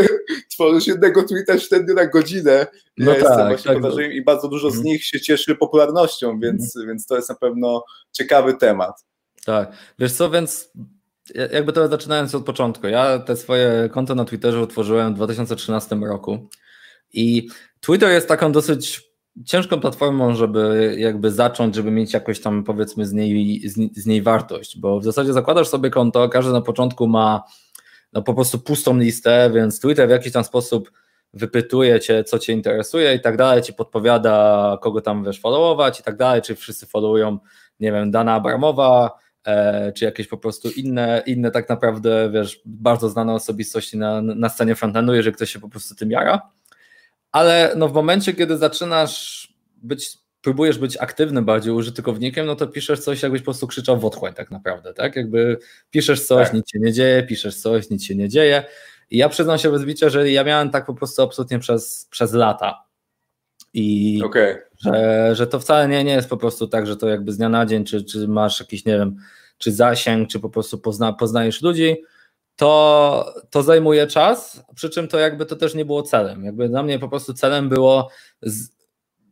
tworzysz 0.52 0.86
jednego 0.86 1.22
tweeta 1.22 1.58
średnio 1.58 1.94
na 1.94 2.06
godzinę. 2.06 2.66
Ja 2.96 3.06
no 3.06 3.12
jestem 3.12 3.36
tak, 3.36 3.48
właśnie 3.48 3.68
tak, 3.68 3.74
pod 3.74 3.82
wrażeniem 3.82 4.12
i 4.12 4.24
bardzo 4.24 4.48
dużo 4.48 4.70
z 4.70 4.76
mhm. 4.76 4.86
nich 4.86 5.04
się 5.04 5.20
cieszy 5.20 5.54
popularnością, 5.56 6.40
więc, 6.40 6.76
mm. 6.76 6.88
więc 6.88 7.06
to 7.06 7.16
jest 7.16 7.28
na 7.28 7.34
pewno 7.34 7.84
ciekawy 8.12 8.54
temat. 8.54 9.04
Tak, 9.44 9.72
wiesz 9.98 10.12
co, 10.12 10.30
więc 10.30 10.72
jakby 11.52 11.72
to 11.72 11.88
zaczynając 11.88 12.34
od 12.34 12.44
początku. 12.44 12.86
Ja 12.86 13.18
te 13.18 13.36
swoje 13.36 13.88
konto 13.92 14.14
na 14.14 14.24
Twitterze 14.24 14.60
utworzyłem 14.60 15.12
w 15.14 15.16
2013 15.16 15.96
roku 15.96 16.48
i 17.12 17.48
Twitter 17.80 18.10
jest 18.10 18.28
taką 18.28 18.52
dosyć 18.52 19.10
ciężką 19.44 19.80
platformą, 19.80 20.34
żeby 20.34 20.94
jakby 20.98 21.32
zacząć, 21.32 21.74
żeby 21.74 21.90
mieć 21.90 22.12
jakoś 22.12 22.40
tam 22.40 22.64
powiedzmy 22.64 23.06
z 23.06 23.12
niej, 23.12 23.62
z, 23.96 24.06
niej 24.06 24.22
wartość, 24.22 24.78
bo 24.78 25.00
w 25.00 25.04
zasadzie 25.04 25.32
zakładasz 25.32 25.68
sobie 25.68 25.90
konto, 25.90 26.28
każdy 26.28 26.52
na 26.52 26.60
początku 26.60 27.08
ma 27.08 27.42
no 28.12 28.22
po 28.22 28.34
prostu 28.34 28.58
pustą 28.58 28.98
listę, 28.98 29.50
więc 29.54 29.80
Twitter 29.80 30.08
w 30.08 30.10
jakiś 30.10 30.32
tam 30.32 30.44
sposób 30.44 30.92
wypytuje 31.34 32.00
cię, 32.00 32.24
co 32.24 32.38
cię 32.38 32.52
interesuje 32.52 33.14
i 33.14 33.20
tak 33.20 33.36
dalej, 33.36 33.62
ci 33.62 33.72
podpowiada, 33.72 34.78
kogo 34.82 35.00
tam 35.00 35.24
wiesz 35.24 35.40
followować 35.40 36.00
i 36.00 36.02
tak 36.02 36.16
dalej, 36.16 36.42
czy 36.42 36.56
wszyscy 36.56 36.86
followują, 36.86 37.38
nie 37.80 37.92
wiem, 37.92 38.10
Dana 38.10 38.34
Abramowa, 38.34 39.10
e, 39.46 39.92
czy 39.92 40.04
jakieś 40.04 40.28
po 40.28 40.36
prostu 40.36 40.68
inne, 40.70 41.22
inne 41.26 41.50
tak 41.50 41.68
naprawdę, 41.68 42.30
wiesz, 42.32 42.60
bardzo 42.64 43.08
znane 43.08 43.34
osobistości 43.34 43.98
na, 43.98 44.22
na 44.22 44.48
scenie 44.48 44.74
frontendu, 44.74 45.14
jeżeli 45.14 45.36
ktoś 45.36 45.50
się 45.50 45.60
po 45.60 45.68
prostu 45.68 45.94
tym 45.94 46.10
jara 46.10 46.50
ale 47.32 47.74
no 47.76 47.88
w 47.88 47.92
momencie, 47.92 48.32
kiedy 48.32 48.56
zaczynasz 48.56 49.48
być, 49.76 50.18
próbujesz 50.42 50.78
być 50.78 50.96
aktywnym 50.96 51.44
bardziej 51.44 51.72
użytkownikiem, 51.72 52.46
no 52.46 52.56
to 52.56 52.66
piszesz 52.66 53.00
coś, 53.00 53.22
jakbyś 53.22 53.40
po 53.40 53.44
prostu 53.44 53.66
krzyczał 53.66 53.98
w 53.98 54.04
otchłań 54.04 54.34
tak 54.34 54.50
naprawdę, 54.50 54.94
tak? 54.94 55.16
Jakby 55.16 55.58
piszesz 55.90 56.26
coś, 56.26 56.46
tak. 56.46 56.54
nic 56.54 56.70
się 56.70 56.78
nie 56.78 56.92
dzieje, 56.92 57.22
piszesz 57.22 57.56
coś, 57.56 57.90
nic 57.90 58.04
się 58.04 58.14
nie 58.14 58.28
dzieje. 58.28 58.64
I 59.10 59.18
ja 59.18 59.28
przyznam 59.28 59.58
się 59.58 59.70
bez 59.70 59.84
bicia, 59.84 60.08
że 60.08 60.30
ja 60.30 60.44
miałem 60.44 60.70
tak 60.70 60.86
po 60.86 60.94
prostu 60.94 61.22
absolutnie 61.22 61.58
przez, 61.58 62.08
przez 62.10 62.32
lata. 62.32 62.84
I 63.74 64.20
okay. 64.24 64.62
że, 64.78 65.30
że 65.34 65.46
to 65.46 65.60
wcale 65.60 65.88
nie, 65.88 66.04
nie 66.04 66.12
jest 66.12 66.28
po 66.28 66.36
prostu 66.36 66.68
tak, 66.68 66.86
że 66.86 66.96
to 66.96 67.08
jakby 67.08 67.32
z 67.32 67.36
dnia 67.36 67.48
na 67.48 67.66
dzień, 67.66 67.84
czy, 67.84 68.04
czy 68.04 68.28
masz 68.28 68.60
jakiś, 68.60 68.84
nie 68.84 68.98
wiem, 68.98 69.16
czy 69.58 69.72
zasięg, 69.72 70.28
czy 70.28 70.40
po 70.40 70.50
prostu 70.50 70.78
pozna, 70.78 71.12
poznajesz 71.12 71.62
ludzi, 71.62 71.96
to, 72.60 73.34
to 73.50 73.62
zajmuje 73.62 74.06
czas, 74.06 74.62
przy 74.74 74.90
czym 74.90 75.08
to 75.08 75.18
jakby 75.18 75.46
to 75.46 75.56
też 75.56 75.74
nie 75.74 75.84
było 75.84 76.02
celem. 76.02 76.44
Jakby 76.44 76.68
dla 76.68 76.82
mnie 76.82 76.98
po 76.98 77.08
prostu 77.08 77.34
celem 77.34 77.68
było 77.68 78.08
z, 78.42 78.68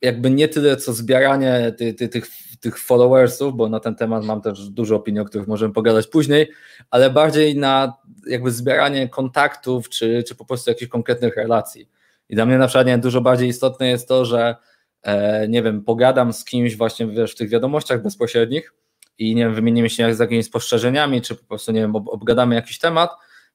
jakby 0.02 0.30
nie 0.30 0.48
tyle 0.48 0.76
co 0.76 0.92
zbieranie 0.92 1.74
ty, 1.78 1.94
ty, 1.94 2.08
tych, 2.08 2.26
tych 2.60 2.78
followersów, 2.78 3.56
bo 3.56 3.68
na 3.68 3.80
ten 3.80 3.94
temat 3.94 4.24
mam 4.24 4.40
też 4.40 4.68
dużo 4.68 4.96
opinii, 4.96 5.20
o 5.20 5.24
których 5.24 5.48
możemy 5.48 5.74
pogadać 5.74 6.06
później, 6.06 6.50
ale 6.90 7.10
bardziej 7.10 7.56
na 7.56 7.96
jakby 8.26 8.50
zbieranie 8.50 9.08
kontaktów, 9.08 9.88
czy, 9.88 10.22
czy 10.28 10.34
po 10.34 10.44
prostu 10.44 10.70
jakichś 10.70 10.90
konkretnych 10.90 11.36
relacji. 11.36 11.88
I 12.28 12.34
dla 12.34 12.46
mnie 12.46 12.58
na 12.58 12.66
przykład 12.66 12.86
nie, 12.86 12.98
dużo 12.98 13.20
bardziej 13.20 13.48
istotne 13.48 13.88
jest 13.88 14.08
to, 14.08 14.24
że 14.24 14.56
e, 15.02 15.48
nie 15.48 15.62
wiem, 15.62 15.84
pogadam 15.84 16.32
z 16.32 16.44
kimś 16.44 16.76
właśnie 16.76 17.06
wiesz, 17.06 17.32
w 17.32 17.36
tych 17.36 17.48
wiadomościach 17.48 18.02
bezpośrednich, 18.02 18.72
i 19.18 19.34
nie 19.34 19.44
wiem, 19.44 19.54
wymienimy 19.54 19.90
się 19.90 20.14
z 20.14 20.18
jakimiś 20.18 20.46
spostrzeżeniami, 20.46 21.22
czy 21.22 21.34
po 21.34 21.44
prostu 21.44 21.72
nie 21.72 21.80
wiem, 21.80 21.96
ob, 21.96 22.08
obgadamy 22.08 22.54
jakiś 22.54 22.78
temat 22.78 23.10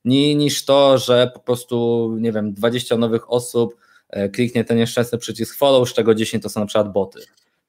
niż 0.05 0.65
to, 0.65 0.97
że 0.97 1.31
po 1.33 1.39
prostu, 1.39 2.09
nie 2.19 2.31
wiem, 2.31 2.53
20 2.53 2.97
nowych 2.97 3.31
osób 3.31 3.75
e, 4.09 4.29
kliknie 4.29 4.63
ten 4.65 4.77
nieszczęsny 4.77 5.17
przycisk 5.17 5.57
follow, 5.57 5.89
z 5.89 5.93
czego 5.93 6.15
10 6.15 6.43
to 6.43 6.49
są 6.49 6.59
na 6.59 6.65
przykład 6.65 6.91
boty, 6.91 7.19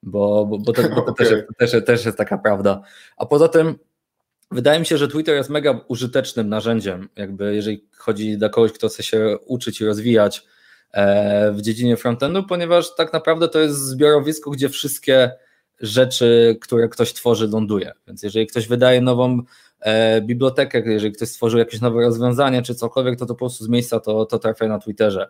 bo, 0.03 0.47
bo, 0.47 0.59
bo, 0.59 0.73
to, 0.73 0.83
bo 0.83 0.89
to 0.89 1.05
okay. 1.05 1.15
też, 1.27 1.31
jest, 1.31 1.47
też, 1.59 1.85
też 1.85 2.05
jest 2.05 2.19
taka 2.19 2.39
prawda. 2.39 2.83
A 3.17 3.27
poza 3.27 3.49
tym 3.49 3.79
wydaje 4.51 4.81
mi 4.81 4.87
się, 4.87 4.99
że 4.99 5.09
Twitter 5.09 5.35
jest 5.35 5.51
mega 5.51 5.81
użytecznym 5.89 6.49
narzędziem, 6.49 7.09
jakby 7.17 7.55
jeżeli 7.55 7.89
chodzi 7.97 8.39
do 8.39 8.51
kogoś, 8.51 8.73
kto 8.73 8.89
chce 8.89 9.03
się 9.03 9.37
uczyć 9.47 9.81
i 9.81 9.85
rozwijać 9.85 10.45
e, 10.93 11.53
w 11.53 11.61
dziedzinie 11.61 11.97
frontendu, 11.97 12.43
ponieważ 12.43 12.95
tak 12.95 13.13
naprawdę 13.13 13.49
to 13.49 13.59
jest 13.59 13.79
zbiorowisko, 13.79 14.51
gdzie 14.51 14.69
wszystkie 14.69 15.31
rzeczy, 15.81 16.59
które 16.61 16.89
ktoś 16.89 17.13
tworzy, 17.13 17.49
ląduje. 17.49 17.93
Więc 18.07 18.23
jeżeli 18.23 18.47
ktoś 18.47 18.69
wydaje 18.69 19.01
nową 19.01 19.43
e, 19.81 20.21
bibliotekę, 20.21 20.83
jeżeli 20.93 21.13
ktoś 21.13 21.29
stworzył 21.29 21.59
jakieś 21.59 21.81
nowe 21.81 22.03
rozwiązanie 22.03 22.63
czy 22.63 22.75
cokolwiek, 22.75 23.19
to 23.19 23.27
to 23.27 23.35
po 23.35 23.39
prostu 23.39 23.65
z 23.65 23.69
miejsca 23.69 24.01
to, 24.01 24.27
to 24.27 24.39
trafia 24.39 24.69
na 24.69 24.79
Twitterze. 24.79 25.29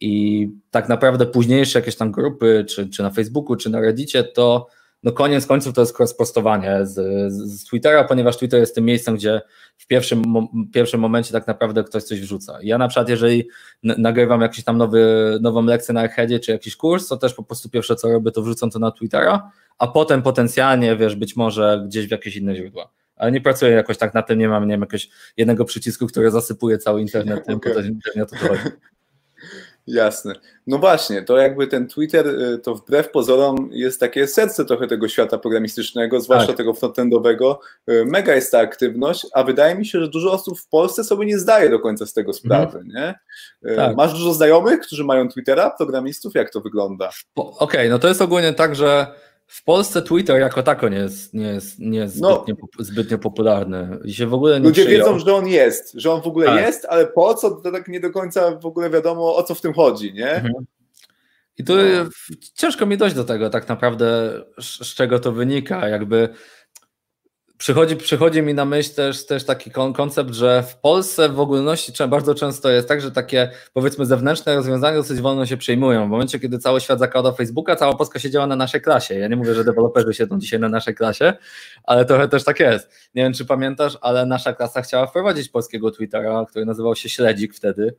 I 0.00 0.48
tak 0.70 0.88
naprawdę 0.88 1.26
późniejsze 1.26 1.78
jakieś 1.78 1.96
tam 1.96 2.12
grupy, 2.12 2.64
czy, 2.68 2.88
czy 2.88 3.02
na 3.02 3.10
Facebooku, 3.10 3.56
czy 3.56 3.70
na 3.70 3.80
Reddicie, 3.80 4.24
to 4.24 4.66
no 5.04 5.12
koniec 5.12 5.46
końców 5.46 5.74
to 5.74 5.80
jest 5.80 6.00
cross-postowanie 6.00 6.86
z, 6.86 6.92
z, 7.32 7.64
Twittera, 7.64 8.04
ponieważ 8.04 8.36
Twitter 8.36 8.60
jest 8.60 8.74
tym 8.74 8.84
miejscem, 8.84 9.14
gdzie 9.16 9.40
w 9.76 9.86
pierwszym, 9.86 10.22
pierwszym 10.72 11.00
momencie 11.00 11.32
tak 11.32 11.46
naprawdę 11.46 11.84
ktoś 11.84 12.02
coś 12.02 12.20
wrzuca. 12.20 12.58
Ja 12.62 12.78
na 12.78 12.88
przykład, 12.88 13.08
jeżeli 13.08 13.48
nagrywam 13.82 14.40
jakiś 14.40 14.64
tam 14.64 14.78
nowy, 14.78 15.38
nową 15.40 15.62
lekcję 15.62 15.94
na 15.94 16.00
Archedzie, 16.00 16.40
czy 16.40 16.52
jakiś 16.52 16.76
kurs, 16.76 17.08
to 17.08 17.16
też 17.16 17.34
po 17.34 17.42
prostu 17.42 17.68
pierwsze 17.68 17.96
co 17.96 18.08
robię, 18.08 18.30
to 18.30 18.42
wrzucam 18.42 18.70
to 18.70 18.78
na 18.78 18.90
Twittera, 18.90 19.50
a 19.78 19.86
potem 19.86 20.22
potencjalnie, 20.22 20.96
wiesz, 20.96 21.16
być 21.16 21.36
może 21.36 21.84
gdzieś 21.86 22.06
w 22.06 22.10
jakieś 22.10 22.36
inne 22.36 22.56
źródła. 22.56 22.90
Ale 23.16 23.32
nie 23.32 23.40
pracuję 23.40 23.72
jakoś 23.72 23.98
tak 23.98 24.14
na 24.14 24.22
tym, 24.22 24.38
nie 24.38 24.48
mam, 24.48 24.64
nie 24.64 24.74
wiem, 24.74 24.80
jakiegoś 24.80 25.10
jednego 25.36 25.64
przycisku, 25.64 26.06
który 26.06 26.30
zasypuje 26.30 26.78
cały 26.78 27.00
internet, 27.00 27.46
tym, 27.46 27.56
okay. 27.56 27.86
internet 27.86 28.30
to 28.30 28.36
chodzi. 28.36 28.62
Jasne. 29.86 30.34
No 30.66 30.78
właśnie, 30.78 31.22
to 31.22 31.36
jakby 31.38 31.66
ten 31.66 31.88
Twitter, 31.88 32.26
y, 32.26 32.58
to 32.58 32.74
wbrew 32.74 33.10
pozorom 33.10 33.68
jest 33.72 34.00
takie 34.00 34.26
serce 34.26 34.64
trochę 34.64 34.86
tego 34.86 35.08
świata 35.08 35.38
programistycznego, 35.38 36.20
zwłaszcza 36.20 36.46
tak. 36.46 36.56
tego 36.56 36.74
frontendowego. 36.74 37.60
Y, 37.90 38.04
mega 38.06 38.34
jest 38.34 38.52
ta 38.52 38.58
aktywność, 38.58 39.26
a 39.32 39.42
wydaje 39.42 39.74
mi 39.74 39.86
się, 39.86 40.00
że 40.00 40.08
dużo 40.08 40.32
osób 40.32 40.58
w 40.60 40.68
Polsce 40.68 41.04
sobie 41.04 41.26
nie 41.26 41.38
zdaje 41.38 41.70
do 41.70 41.80
końca 41.80 42.06
z 42.06 42.12
tego 42.12 42.32
mhm. 42.32 42.38
sprawy, 42.44 42.78
mhm. 42.78 42.88
nie? 42.88 43.14
Y, 43.72 43.76
tak. 43.76 43.96
Masz 43.96 44.12
dużo 44.12 44.34
znajomych, 44.34 44.80
którzy 44.80 45.04
mają 45.04 45.28
Twittera, 45.28 45.70
programistów? 45.70 46.34
Jak 46.34 46.50
to 46.50 46.60
wygląda? 46.60 47.10
Okej, 47.34 47.54
okay, 47.58 47.88
no 47.88 47.98
to 47.98 48.08
jest 48.08 48.22
ogólnie 48.22 48.52
tak, 48.52 48.76
że 48.76 49.06
w 49.46 49.64
Polsce 49.64 50.02
Twitter 50.02 50.40
jako 50.40 50.62
tako 50.62 50.88
nie 50.88 50.98
jest, 50.98 51.34
nie 51.34 51.46
jest, 51.46 51.78
nie 51.78 51.98
jest 51.98 52.20
no, 52.20 52.34
zbytnio, 52.34 52.66
zbytnio 52.78 53.18
popularny. 53.18 53.98
I 54.04 54.14
się 54.14 54.26
w 54.26 54.34
ogóle 54.34 54.60
nie 54.60 54.66
Ludzie 54.68 54.84
przyjął. 54.84 55.06
wiedzą, 55.06 55.18
że 55.26 55.34
on 55.34 55.46
jest, 55.46 55.92
że 55.94 56.12
on 56.12 56.22
w 56.22 56.26
ogóle 56.26 56.46
tak. 56.46 56.60
jest, 56.60 56.86
ale 56.88 57.06
po 57.06 57.34
co, 57.34 57.50
to 57.50 57.72
tak 57.72 57.88
nie 57.88 58.00
do 58.00 58.10
końca 58.10 58.56
w 58.56 58.66
ogóle 58.66 58.90
wiadomo, 58.90 59.36
o 59.36 59.42
co 59.42 59.54
w 59.54 59.60
tym 59.60 59.72
chodzi, 59.72 60.12
nie? 60.12 60.30
Mhm. 60.30 60.66
I 61.58 61.64
tu 61.64 61.76
no. 61.76 61.82
ciężko 62.54 62.86
mi 62.86 62.96
dojść 62.96 63.16
do 63.16 63.24
tego 63.24 63.50
tak 63.50 63.68
naprawdę, 63.68 64.32
z 64.60 64.94
czego 64.94 65.18
to 65.18 65.32
wynika. 65.32 65.88
Jakby 65.88 66.28
Przychodzi, 67.58 67.96
przychodzi 67.96 68.42
mi 68.42 68.54
na 68.54 68.64
myśl 68.64 68.94
też, 68.94 69.26
też 69.26 69.44
taki 69.44 69.70
koncept, 69.70 70.34
że 70.34 70.62
w 70.62 70.76
Polsce 70.76 71.28
w 71.28 71.40
ogólności 71.40 71.92
bardzo 72.08 72.34
często 72.34 72.70
jest 72.70 72.88
tak, 72.88 73.00
że 73.00 73.10
takie 73.10 73.50
powiedzmy 73.72 74.06
zewnętrzne 74.06 74.54
rozwiązania 74.54 74.96
dosyć 74.96 75.20
wolno 75.20 75.46
się 75.46 75.56
przejmują. 75.56 76.06
W 76.06 76.10
momencie, 76.10 76.40
kiedy 76.40 76.58
cały 76.58 76.80
świat 76.80 76.98
zakłada 76.98 77.32
Facebooka, 77.32 77.76
cała 77.76 77.96
Polska 77.96 78.18
siedziała 78.18 78.46
na 78.46 78.56
naszej 78.56 78.80
klasie. 78.80 79.14
Ja 79.14 79.28
nie 79.28 79.36
mówię, 79.36 79.54
że 79.54 79.64
deweloperzy 79.64 80.14
siedzą 80.14 80.38
dzisiaj 80.38 80.60
na 80.60 80.68
naszej 80.68 80.94
klasie, 80.94 81.32
ale 81.84 82.04
trochę 82.04 82.28
też 82.28 82.44
tak 82.44 82.60
jest. 82.60 82.90
Nie 83.14 83.22
wiem, 83.22 83.32
czy 83.32 83.44
pamiętasz, 83.44 83.98
ale 84.00 84.26
nasza 84.26 84.52
klasa 84.52 84.82
chciała 84.82 85.06
wprowadzić 85.06 85.48
polskiego 85.48 85.90
Twittera, 85.90 86.46
który 86.50 86.64
nazywał 86.64 86.96
się 86.96 87.08
Śledzik 87.08 87.54
wtedy. 87.54 87.94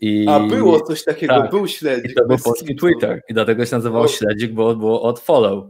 I... 0.00 0.26
A 0.28 0.40
było 0.40 0.80
coś 0.80 1.04
takiego, 1.04 1.34
tak. 1.34 1.50
był 1.50 1.68
śledzik. 1.68 2.10
I 2.10 2.14
to 2.14 2.26
był 2.26 2.38
polski 2.38 2.76
Twitter 2.76 3.22
i 3.28 3.34
dlatego 3.34 3.66
się 3.66 3.76
nazywał 3.76 4.02
o... 4.02 4.08
śledzik, 4.08 4.52
bo 4.52 4.76
było 4.76 5.02
od 5.02 5.20
follow. 5.20 5.64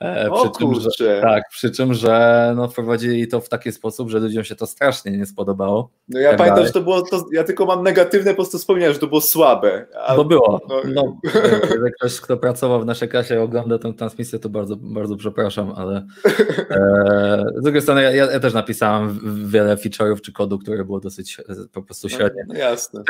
E, 0.00 0.30
przy, 0.30 0.50
czym, 0.58 0.74
że, 0.74 1.20
tak, 1.20 1.42
przy 1.50 1.70
czym, 1.70 1.94
że 1.94 2.52
no, 2.56 2.68
wprowadzili 2.68 3.28
to 3.28 3.40
w 3.40 3.48
taki 3.48 3.72
sposób, 3.72 4.10
że 4.10 4.18
ludziom 4.18 4.44
się 4.44 4.54
to 4.56 4.66
strasznie 4.66 5.12
nie 5.12 5.26
spodobało. 5.26 5.90
No 6.08 6.20
ja 6.20 6.28
tak 6.28 6.38
pamiętam, 6.38 6.56
dalej. 6.56 6.66
że 6.66 6.72
to 6.72 6.80
było, 6.80 7.02
to, 7.02 7.24
ja 7.32 7.44
tylko 7.44 7.66
mam 7.66 7.82
negatywne 7.82 8.30
po 8.30 8.36
prostu 8.36 8.58
wspomnienia, 8.58 8.92
że 8.92 8.98
to 8.98 9.06
było 9.06 9.20
słabe. 9.20 9.86
A, 10.06 10.16
bo 10.16 10.24
było. 10.24 10.60
No, 10.68 10.82
no, 10.94 11.16
jeżeli 11.70 11.92
ktoś, 11.92 12.20
kto 12.20 12.36
pracował 12.36 12.80
w 12.80 12.86
naszej 12.86 13.08
klasie 13.08 13.42
ogląda 13.42 13.78
tę 13.78 13.92
transmisję, 13.92 14.38
to 14.38 14.48
bardzo, 14.48 14.76
bardzo 14.76 15.16
przepraszam, 15.16 15.72
ale 15.76 16.06
e, 16.70 17.44
z 17.56 17.62
drugiej 17.62 17.82
strony 17.82 18.02
ja, 18.02 18.10
ja, 18.10 18.40
też 18.40 18.54
napisałem 18.54 19.20
wiele 19.46 19.76
feature'ów 19.76 20.20
czy 20.20 20.32
kodu, 20.32 20.58
które 20.58 20.84
było 20.84 21.00
dosyć 21.00 21.40
e, 21.40 21.54
po 21.72 21.82
prostu 21.82 22.08
no, 22.10 22.16
średnie. 22.16 22.44
No, 22.48 22.54
jasne. 22.54 23.02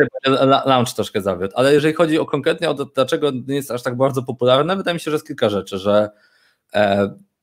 Launch 0.67 0.95
troszkę 0.95 1.21
zawiódł, 1.21 1.53
ale 1.57 1.75
jeżeli 1.75 1.95
chodzi 1.95 2.19
o 2.19 2.27
konkretnie 2.27 2.71
o 2.71 2.75
to, 2.75 2.85
dlaczego 2.85 3.31
nie 3.49 3.55
jest 3.55 3.71
aż 3.71 3.83
tak 3.83 3.97
bardzo 3.97 4.23
popularne, 4.23 4.77
wydaje 4.77 4.95
mi 4.95 5.01
się, 5.01 5.11
że 5.11 5.15
jest 5.15 5.27
kilka 5.27 5.49
rzeczy, 5.49 5.79
że 5.79 6.11
E, 6.11 6.30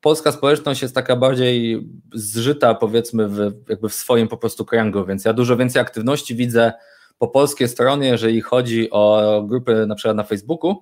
polska 0.01 0.31
społeczność 0.31 0.81
jest 0.81 0.95
taka 0.95 1.15
bardziej 1.15 1.87
zżyta, 2.13 2.75
powiedzmy, 2.75 3.27
w, 3.27 3.51
jakby 3.69 3.89
w 3.89 3.93
swoim 3.93 4.27
po 4.27 4.37
prostu 4.37 4.65
kręgu, 4.65 5.05
więc 5.05 5.25
ja 5.25 5.33
dużo 5.33 5.57
więcej 5.57 5.81
aktywności 5.81 6.35
widzę 6.35 6.73
po 7.17 7.27
polskiej 7.27 7.67
stronie, 7.67 8.07
jeżeli 8.07 8.41
chodzi 8.41 8.91
o 8.91 9.43
grupy 9.47 9.85
na 9.87 9.95
przykład 9.95 10.17
na 10.17 10.23
Facebooku, 10.23 10.75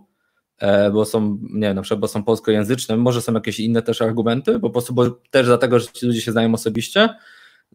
e, 0.58 0.91
bo 0.91 1.05
są, 1.05 1.38
nie 1.53 1.67
wiem, 1.67 1.75
na 1.75 1.81
przykład, 1.81 1.99
bo 1.99 2.08
są 2.08 2.23
polskojęzyczne, 2.23 2.97
może 2.97 3.21
są 3.21 3.34
jakieś 3.34 3.60
inne 3.60 3.81
też 3.81 4.01
argumenty, 4.01 4.60
po 4.60 4.69
prostu, 4.69 4.93
bo 4.93 5.10
też 5.10 5.45
dlatego, 5.45 5.79
że 5.79 5.88
ci 5.88 6.05
ludzie 6.05 6.21
się 6.21 6.31
znają 6.31 6.53
osobiście. 6.53 7.10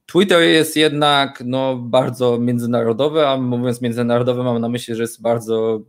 Twitter 0.06 0.42
jest 0.42 0.76
jednak 0.76 1.42
no, 1.46 1.76
bardzo 1.76 2.38
międzynarodowy, 2.38 3.26
a 3.26 3.36
mówiąc 3.36 3.80
międzynarodowy 3.80 4.42
mam 4.42 4.60
na 4.60 4.68
myśli, 4.68 4.94
że 4.94 5.02
jest 5.02 5.22
bardzo 5.22 5.80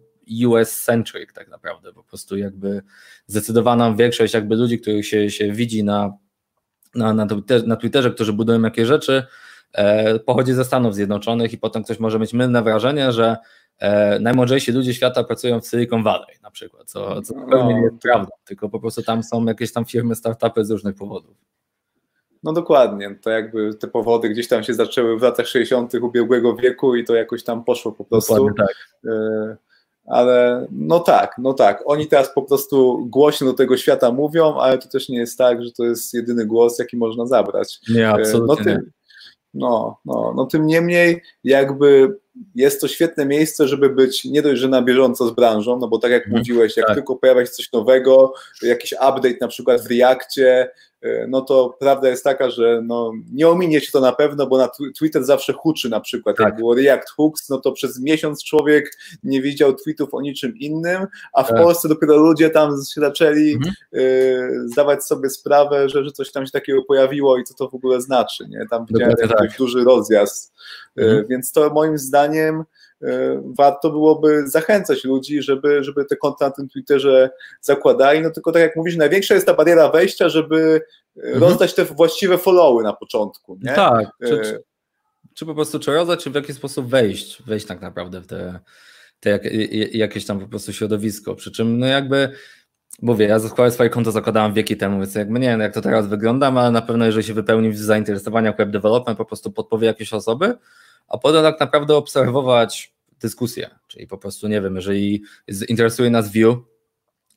US-centric 0.46 1.34
tak 1.34 1.48
naprawdę, 1.48 1.94
po 1.94 2.04
prostu 2.04 2.38
jakby 2.38 2.82
zdecydowaną 3.28 3.96
większość 3.96 4.34
jakby 4.34 4.56
ludzi, 4.56 4.80
których 4.80 5.08
się, 5.08 5.30
się 5.30 5.52
widzi 5.52 5.84
na, 5.84 6.14
na, 6.96 7.14
na, 7.14 7.28
Twitterze, 7.28 7.68
na 7.68 7.76
Twitterze, 7.76 8.12
którzy 8.12 8.34
budują 8.34 8.62
jakieś 8.62 8.88
rzeczy, 8.88 9.24
e, 9.74 10.20
pochodzi 10.20 10.54
ze 10.54 10.66
Stanów 10.66 10.96
Zjednoczonych 10.96 11.54
i 11.54 11.58
potem 11.58 11.84
ktoś 11.84 12.00
może 12.00 12.20
mieć 12.20 12.34
mylne 12.34 12.62
wrażenie, 12.62 13.12
że 13.12 13.38
e, 13.80 14.20
najmądrzejsi 14.20 14.72
ludzie 14.72 14.94
świata 14.94 15.24
pracują 15.24 15.62
w 15.62 15.68
Silicon 15.68 16.04
Valley 16.04 16.36
na 16.44 16.52
przykład, 16.52 16.90
co, 16.90 17.22
co 17.22 17.34
zupełnie 17.34 17.74
nie 17.74 17.82
jest 17.82 17.98
prawdą, 18.02 18.32
tylko 18.46 18.70
po 18.70 18.80
prostu 18.80 19.04
tam 19.04 19.24
są 19.24 19.46
jakieś 19.46 19.74
tam 19.74 19.86
firmy, 19.86 20.16
startupy 20.16 20.66
z 20.66 20.72
różnych 20.72 20.96
powodów. 20.96 21.36
No 22.44 22.54
dokładnie, 22.54 23.16
to 23.22 23.30
jakby 23.30 23.74
te 23.74 23.88
powody 23.88 24.30
gdzieś 24.30 24.48
tam 24.48 24.64
się 24.64 24.74
zaczęły 24.74 25.20
w 25.20 25.22
latach 25.22 25.48
60. 25.48 25.94
ubiegłego 25.94 26.56
wieku 26.56 26.96
i 26.96 27.04
to 27.04 27.16
jakoś 27.16 27.44
tam 27.44 27.64
poszło 27.64 27.92
po 27.92 28.06
prostu. 28.06 28.36
Dokładnie 28.36 28.58
tak. 28.58 28.92
Ale 30.06 30.68
no 30.72 31.00
tak, 31.00 31.36
no 31.38 31.54
tak. 31.54 31.84
Oni 31.86 32.08
teraz 32.08 32.34
po 32.34 32.42
prostu 32.42 33.06
głośno 33.10 33.48
do 33.48 33.54
tego 33.54 33.78
świata 33.78 34.12
mówią, 34.12 34.56
ale 34.56 34.78
to 34.78 34.90
też 34.90 35.10
nie 35.10 35.18
jest 35.18 35.38
tak, 35.38 35.64
że 35.64 35.72
to 35.72 35.84
jest 35.84 36.14
jedyny 36.14 36.46
głos, 36.46 36.80
jaki 36.80 36.98
można 36.98 37.26
zabrać. 37.26 37.80
Nie, 37.90 38.08
e, 38.08 38.10
absolutnie. 38.10 38.74
No, 38.74 38.80
tym, 38.80 38.92
no, 39.54 39.98
no, 40.06 40.34
no 40.36 40.46
tym 40.46 40.66
niemniej 40.66 41.22
jakby 41.44 42.20
jest 42.56 42.82
to 42.82 42.88
świetne 42.88 43.26
miejsce, 43.26 43.68
żeby 43.68 43.90
być 43.90 44.26
nie 44.26 44.42
dość, 44.42 44.62
że 44.62 44.68
na 44.68 44.82
bieżąco 44.82 45.28
z 45.28 45.32
branżą, 45.32 45.80
no 45.80 45.88
bo 45.88 46.00
tak 46.00 46.12
jak 46.12 46.24
mhm. 46.24 46.40
mówiłeś, 46.40 46.78
jak 46.78 46.86
tak. 46.86 46.96
tylko 46.96 47.16
pojawia 47.16 47.46
się 47.46 47.52
coś 47.52 47.72
nowego, 47.72 48.34
jakiś 48.62 48.94
update 48.94 49.38
na 49.42 49.48
przykład 49.48 49.82
w 49.82 49.92
Reakcie, 49.92 50.70
E, 51.02 51.28
no 51.28 51.42
to 51.42 51.78
prawda 51.80 52.10
jest 52.10 52.24
taka, 52.24 52.50
że 52.50 52.82
no, 52.86 53.12
nie 53.34 53.48
ominie 53.48 53.82
się 53.82 53.92
to 53.92 54.00
na 54.00 54.12
pewno, 54.12 54.48
bo 54.48 54.58
na 54.58 54.70
Twitter 54.98 55.24
zawsze 55.24 55.54
huczy 55.54 55.90
na 55.90 56.00
przykład. 56.00 56.38
Tak. 56.38 56.46
Jak 56.46 56.56
było 56.56 56.76
React 56.76 57.10
Hooks, 57.10 57.50
no 57.50 57.58
to 57.58 57.72
przez 57.72 58.02
miesiąc 58.02 58.44
człowiek 58.44 58.98
nie 59.24 59.42
widział 59.42 59.74
tweetów 59.74 60.14
o 60.14 60.22
niczym 60.22 60.58
innym, 60.58 61.08
a 61.34 61.44
w 61.44 61.48
tak. 61.48 61.58
Polsce 61.58 61.90
dopiero 61.90 62.18
ludzie 62.18 62.50
tam 62.50 62.72
się 62.72 63.02
zaczęli 63.02 63.54
mhm. 63.54 63.74
y, 63.96 64.70
zdawać 64.70 65.04
sobie 65.04 65.30
sprawę, 65.30 65.90
że, 65.90 66.04
że 66.04 66.12
coś 66.12 66.32
tam 66.32 66.46
się 66.46 66.52
takiego 66.52 66.84
pojawiło 66.84 67.38
i 67.38 67.44
co 67.44 67.54
to 67.54 67.70
w 67.70 67.76
ogóle 67.76 68.02
znaczy. 68.02 68.48
Nie? 68.50 68.66
Tam 68.70 68.86
widziałem 68.86 69.16
tak. 69.16 69.58
duży 69.58 69.84
rozjazd. 69.84 70.54
E, 70.98 71.02
mhm. 71.02 71.20
Y, 71.20 71.26
więc 71.30 71.52
to 71.52 71.70
moim 71.70 71.98
zdaniem 71.98 72.21
E, 72.24 72.66
warto 73.58 73.90
byłoby 73.90 74.48
zachęcać 74.48 75.04
ludzi, 75.04 75.42
żeby, 75.42 75.84
żeby 75.84 76.06
te 76.06 76.16
konta 76.16 76.46
na 76.46 76.52
tym 76.52 76.70
Twitterze 76.70 77.30
zakładali. 77.62 78.22
No 78.22 78.30
tylko 78.30 78.52
tak 78.52 78.62
jak 78.62 78.76
mówisz, 78.76 78.98
największa 78.98 79.34
jest 79.34 79.46
ta 79.46 79.54
bariera 79.54 79.90
wejścia, 79.90 80.30
żeby 80.30 80.82
mhm. 81.18 81.44
rozdać 81.44 81.74
te 81.74 81.86
właściwe 81.86 82.38
followy 82.38 82.84
na 82.84 82.94
początku. 82.94 83.58
Nie? 83.62 83.74
Tak. 83.74 84.08
E, 84.22 84.28
czy, 84.28 84.40
czy, 84.44 84.64
czy, 85.34 85.46
po 85.46 85.56
prostu 85.56 85.80
czy 85.80 85.94
rozdać, 85.94 86.24
czy 86.24 86.30
w 86.30 86.36
jakiś 86.36 86.56
sposób 86.56 86.88
wejść, 86.90 87.44
wejść 87.44 87.66
tak 87.66 87.82
naprawdę 87.82 88.22
w 88.22 88.28
te, 88.28 88.60
te 89.20 89.30
jak, 89.30 89.42
jakieś 89.94 90.26
tam 90.26 90.40
po 90.40 90.48
prostu 90.48 90.74
środowisko. 90.74 91.36
Przy 91.36 91.52
czym 91.52 91.80
no 91.80 91.86
jakby 91.86 92.30
mówię, 93.02 93.26
ja 93.26 93.40
swoje 93.70 93.90
konto 93.90 94.12
zakładałem 94.12 94.54
wieki 94.54 94.78
temu, 94.78 95.00
więc 95.00 95.16
jakby 95.16 95.40
nie 95.40 95.48
wiem, 95.48 95.60
jak 95.60 95.74
to 95.74 95.82
teraz 95.82 96.08
wygląda, 96.08 96.48
ale 96.48 96.72
na 96.72 96.82
pewno 96.82 97.06
jeżeli 97.06 97.24
się 97.24 97.34
wypełni 97.34 97.70
w 97.70 97.78
zainteresowaniach 97.78 98.58
web 98.58 98.70
development, 98.70 99.18
po 99.18 99.26
prostu 99.26 99.52
podpowie 99.52 99.88
jakieś 99.88 100.14
osoby, 100.14 100.54
a 101.08 101.18
potem 101.18 101.44
tak 101.44 101.60
naprawdę 101.60 101.96
obserwować 101.96 102.94
dyskusję, 103.20 103.70
czyli 103.88 104.08
po 104.08 104.18
prostu 104.18 104.48
nie 104.48 104.62
wiem, 104.62 104.76
jeżeli 104.76 105.24
interesuje 105.70 106.10
nas 106.10 106.32
View, 106.32 106.58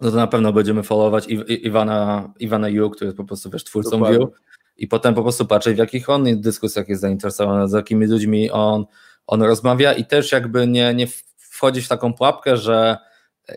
no 0.00 0.11
to 0.11 0.16
na 0.16 0.27
pewno 0.27 0.53
będziemy 0.53 0.83
followować 0.83 1.27
Iwana, 1.48 2.33
Iwana 2.38 2.68
Yu, 2.68 2.90
który 2.90 3.07
jest 3.07 3.16
po 3.16 3.24
prostu 3.24 3.50
wiesz, 3.50 3.64
twórcą 3.64 3.90
Dokładnie. 3.90 4.18
View. 4.18 4.29
I 4.77 4.88
potem 4.88 5.14
po 5.14 5.22
prostu 5.22 5.46
patrzeć 5.46 5.77
w 5.77 5.79
jakich 5.79 6.11
on 6.11 6.40
dyskusjach 6.40 6.88
jest 6.88 7.03
zainteresowany, 7.03 7.68
z 7.68 7.72
jakimi 7.72 8.07
ludźmi 8.07 8.50
on 8.50 8.85
on 9.27 9.42
rozmawia. 9.42 9.92
I 9.92 10.05
też 10.05 10.33
jakby 10.33 10.66
nie, 10.66 10.94
nie 10.94 11.07
wchodzi 11.37 11.83
w 11.83 11.88
taką 11.88 12.12
pułapkę, 12.12 12.57
że 12.57 12.96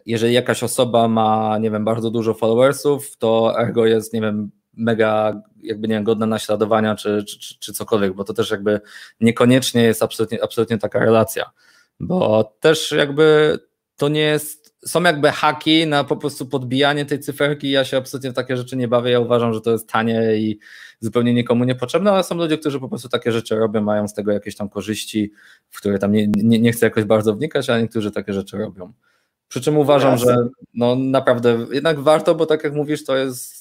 jeżeli 0.06 0.34
jakaś 0.34 0.63
osoba 0.63 1.08
ma, 1.08 1.58
nie 1.58 1.72
wiem, 1.72 1.86
bardzo 1.86 2.12
dużo 2.12 2.34
followersów, 2.34 3.17
to 3.17 3.60
ergo 3.60 3.86
jest, 3.86 4.13
nie 4.13 4.22
wiem, 4.22 4.52
mega 4.78 5.42
jakby 5.62 5.88
nie 5.88 5.96
wiem, 5.96 6.04
godna 6.04 6.26
naśladowania 6.26 6.96
czy, 6.96 7.24
czy, 7.24 7.60
czy 7.60 7.74
cokolwiek, 7.74 8.13
bo 8.13 8.24
to 8.24 8.34
też 8.34 8.52
jakby 8.52 8.82
niekoniecznie 9.22 9.84
jest 9.84 10.04
absolutnie, 10.04 10.44
absolutnie 10.44 10.78
taka 10.78 11.00
relacja, 11.00 11.52
bo 12.00 12.44
też 12.60 12.92
jakby 12.92 13.60
to 13.96 14.10
nie 14.10 14.22
jest, 14.22 14.76
są 14.86 15.04
jakby 15.04 15.32
haki 15.32 15.88
na 15.88 16.04
po 16.04 16.18
prostu 16.18 16.46
podbijanie 16.46 17.06
tej 17.06 17.20
cyferki, 17.20 17.72
ja 17.72 17.86
się 17.86 17.98
absolutnie 17.98 18.32
w 18.32 18.34
takie 18.34 18.58
rzeczy 18.58 18.78
nie 18.78 18.88
bawię, 18.88 19.12
ja 19.12 19.20
uważam, 19.20 19.54
że 19.54 19.62
to 19.62 19.72
jest 19.72 19.90
tanie 19.90 20.36
i 20.36 20.60
zupełnie 21.00 21.34
nikomu 21.34 21.63
niepotrzebne, 21.63 22.12
ale 22.12 22.24
są 22.24 22.36
ludzie, 22.36 22.58
którzy 22.58 22.80
po 22.80 22.90
prostu 22.90 23.10
takie 23.10 23.32
rzeczy 23.32 23.56
robią, 23.56 23.82
mają 23.82 24.08
z 24.08 24.13
tego 24.13 24.32
jakieś 24.32 24.56
tam 24.56 24.70
korzyści, 24.70 25.32
w 25.70 25.78
które 25.78 26.00
tam 26.00 26.12
nie, 26.12 26.28
nie, 26.28 26.60
nie 26.60 26.72
chcę 26.72 26.86
jakoś 26.86 27.04
bardzo 27.04 27.36
wnikać, 27.36 27.70
a 27.70 27.82
niektórzy 27.82 28.12
takie 28.12 28.34
rzeczy 28.34 28.58
robią. 28.58 28.94
Przy 29.48 29.62
czym 29.62 29.78
uważam, 29.78 30.18
że 30.18 30.48
no 30.74 30.96
naprawdę 30.96 31.66
jednak 31.72 32.00
warto, 32.00 32.36
bo 32.36 32.46
tak 32.46 32.63
jak 32.63 32.74
mówisz, 32.74 33.06
to 33.06 33.16
jest 33.18 33.57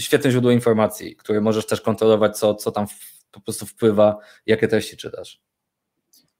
świetne 0.00 0.30
źródło 0.30 0.50
informacji, 0.50 1.16
które 1.16 1.40
możesz 1.40 1.66
też 1.66 1.80
kontrolować, 1.80 2.38
co, 2.38 2.54
co 2.54 2.72
tam 2.72 2.86
po 3.30 3.40
prostu 3.40 3.66
wpływa, 3.66 4.18
jakie 4.46 4.68
treści 4.68 4.96
czytasz. 4.96 5.49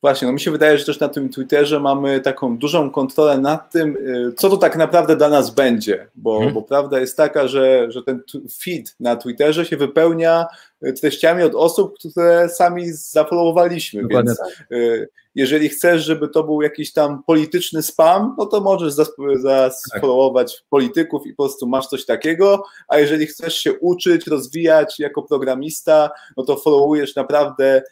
Właśnie, 0.02 0.26
no 0.26 0.32
mi 0.32 0.40
się 0.40 0.50
wydaje, 0.50 0.78
że 0.78 0.84
też 0.84 1.00
na 1.00 1.08
tym 1.08 1.28
Twitterze 1.28 1.80
mamy 1.80 2.20
taką 2.20 2.58
dużą 2.58 2.90
kontrolę 2.90 3.38
nad 3.38 3.70
tym, 3.72 3.96
y, 3.96 4.32
co 4.36 4.50
to 4.50 4.56
tak 4.56 4.76
naprawdę 4.76 5.16
dla 5.16 5.28
nas 5.28 5.50
będzie, 5.50 6.08
bo, 6.14 6.34
hmm. 6.34 6.54
bo 6.54 6.62
prawda 6.62 7.00
jest 7.00 7.16
taka, 7.16 7.48
że, 7.48 7.92
że 7.92 8.02
ten 8.02 8.22
feed 8.64 8.96
na 9.00 9.16
Twitterze 9.16 9.66
się 9.66 9.76
wypełnia 9.76 10.46
y, 10.86 10.92
treściami 10.92 11.42
od 11.42 11.54
osób, 11.54 11.98
które 11.98 12.48
sami 12.48 12.92
zafollowowaliśmy, 12.92 14.02
Dokładnie 14.02 14.28
więc 14.28 14.38
tak. 14.38 14.72
Y, 14.72 15.08
jeżeli 15.34 15.68
chcesz, 15.68 16.04
żeby 16.04 16.28
to 16.28 16.44
był 16.44 16.62
jakiś 16.62 16.92
tam 16.92 17.22
polityczny 17.22 17.82
spam, 17.82 18.34
no 18.38 18.46
to 18.46 18.60
możesz 18.60 18.92
zasfollowować 18.92 20.56
tak. 20.56 20.64
polityków 20.70 21.26
i 21.26 21.34
po 21.34 21.42
prostu 21.42 21.66
masz 21.66 21.86
coś 21.86 22.04
takiego, 22.04 22.64
a 22.88 22.98
jeżeli 22.98 23.26
chcesz 23.26 23.54
się 23.54 23.72
uczyć, 23.72 24.26
rozwijać 24.26 24.98
jako 24.98 25.22
programista, 25.22 26.10
no 26.36 26.44
to 26.44 26.56
followujesz 26.56 27.16
naprawdę 27.16 27.82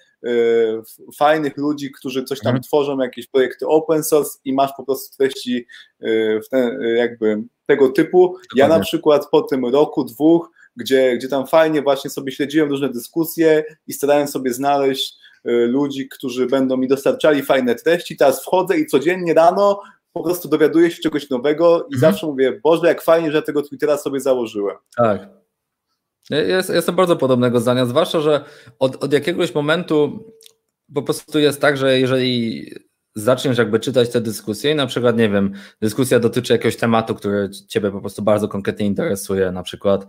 fajnych 1.18 1.56
ludzi, 1.56 1.90
którzy 1.92 2.24
coś 2.24 2.38
tam 2.40 2.50
mhm. 2.50 2.62
tworzą, 2.62 2.98
jakieś 2.98 3.26
projekty 3.26 3.66
open 3.66 4.04
source 4.04 4.38
i 4.44 4.52
masz 4.52 4.70
po 4.76 4.84
prostu 4.84 5.16
treści 5.16 5.66
y, 6.02 6.40
w 6.46 6.48
ten, 6.48 6.82
y, 6.82 6.96
jakby 6.96 7.42
tego 7.66 7.88
typu. 7.88 8.36
Ja 8.54 8.68
na 8.68 8.80
przykład 8.80 9.28
po 9.30 9.42
tym 9.42 9.66
roku, 9.66 10.04
dwóch, 10.04 10.50
gdzie, 10.76 11.16
gdzie 11.16 11.28
tam 11.28 11.46
fajnie 11.46 11.82
właśnie 11.82 12.10
sobie 12.10 12.32
śledziłem 12.32 12.70
różne 12.70 12.88
dyskusje 12.88 13.64
i 13.86 13.92
starałem 13.92 14.28
sobie 14.28 14.52
znaleźć 14.52 15.14
ludzi, 15.44 16.08
którzy 16.08 16.46
będą 16.46 16.76
mi 16.76 16.88
dostarczali 16.88 17.42
fajne 17.42 17.74
treści. 17.74 18.16
Teraz 18.16 18.42
wchodzę 18.42 18.78
i 18.78 18.86
codziennie 18.86 19.34
rano 19.34 19.80
po 20.12 20.22
prostu 20.22 20.48
dowiaduję 20.48 20.90
się 20.90 21.02
czegoś 21.02 21.30
nowego 21.30 21.78
i 21.90 21.94
mhm. 21.94 22.00
zawsze 22.00 22.26
mówię, 22.26 22.60
Boże, 22.62 22.88
jak 22.88 23.02
fajnie, 23.02 23.32
że 23.32 23.42
tego 23.42 23.62
Twittera 23.62 23.96
sobie 23.96 24.20
założyłem. 24.20 24.76
Tak, 24.96 25.28
jest, 26.30 26.70
jestem 26.70 26.96
bardzo 26.96 27.16
podobnego 27.16 27.60
zdania, 27.60 27.86
zwłaszcza, 27.86 28.20
że 28.20 28.44
od, 28.78 29.04
od 29.04 29.12
jakiegoś 29.12 29.54
momentu 29.54 30.24
po 30.94 31.02
prostu 31.02 31.38
jest 31.38 31.60
tak, 31.60 31.76
że 31.76 32.00
jeżeli 32.00 32.64
zaczniesz 33.14 33.58
jakby 33.58 33.80
czytać 33.80 34.10
te 34.10 34.20
dyskusje 34.20 34.72
i 34.72 34.74
na 34.74 34.86
przykład, 34.86 35.16
nie 35.16 35.28
wiem, 35.28 35.52
dyskusja 35.82 36.20
dotyczy 36.20 36.52
jakiegoś 36.52 36.76
tematu, 36.76 37.14
który 37.14 37.50
Ciebie 37.68 37.90
po 37.90 38.00
prostu 38.00 38.22
bardzo 38.22 38.48
konkretnie 38.48 38.86
interesuje, 38.86 39.52
na 39.52 39.62
przykład 39.62 40.06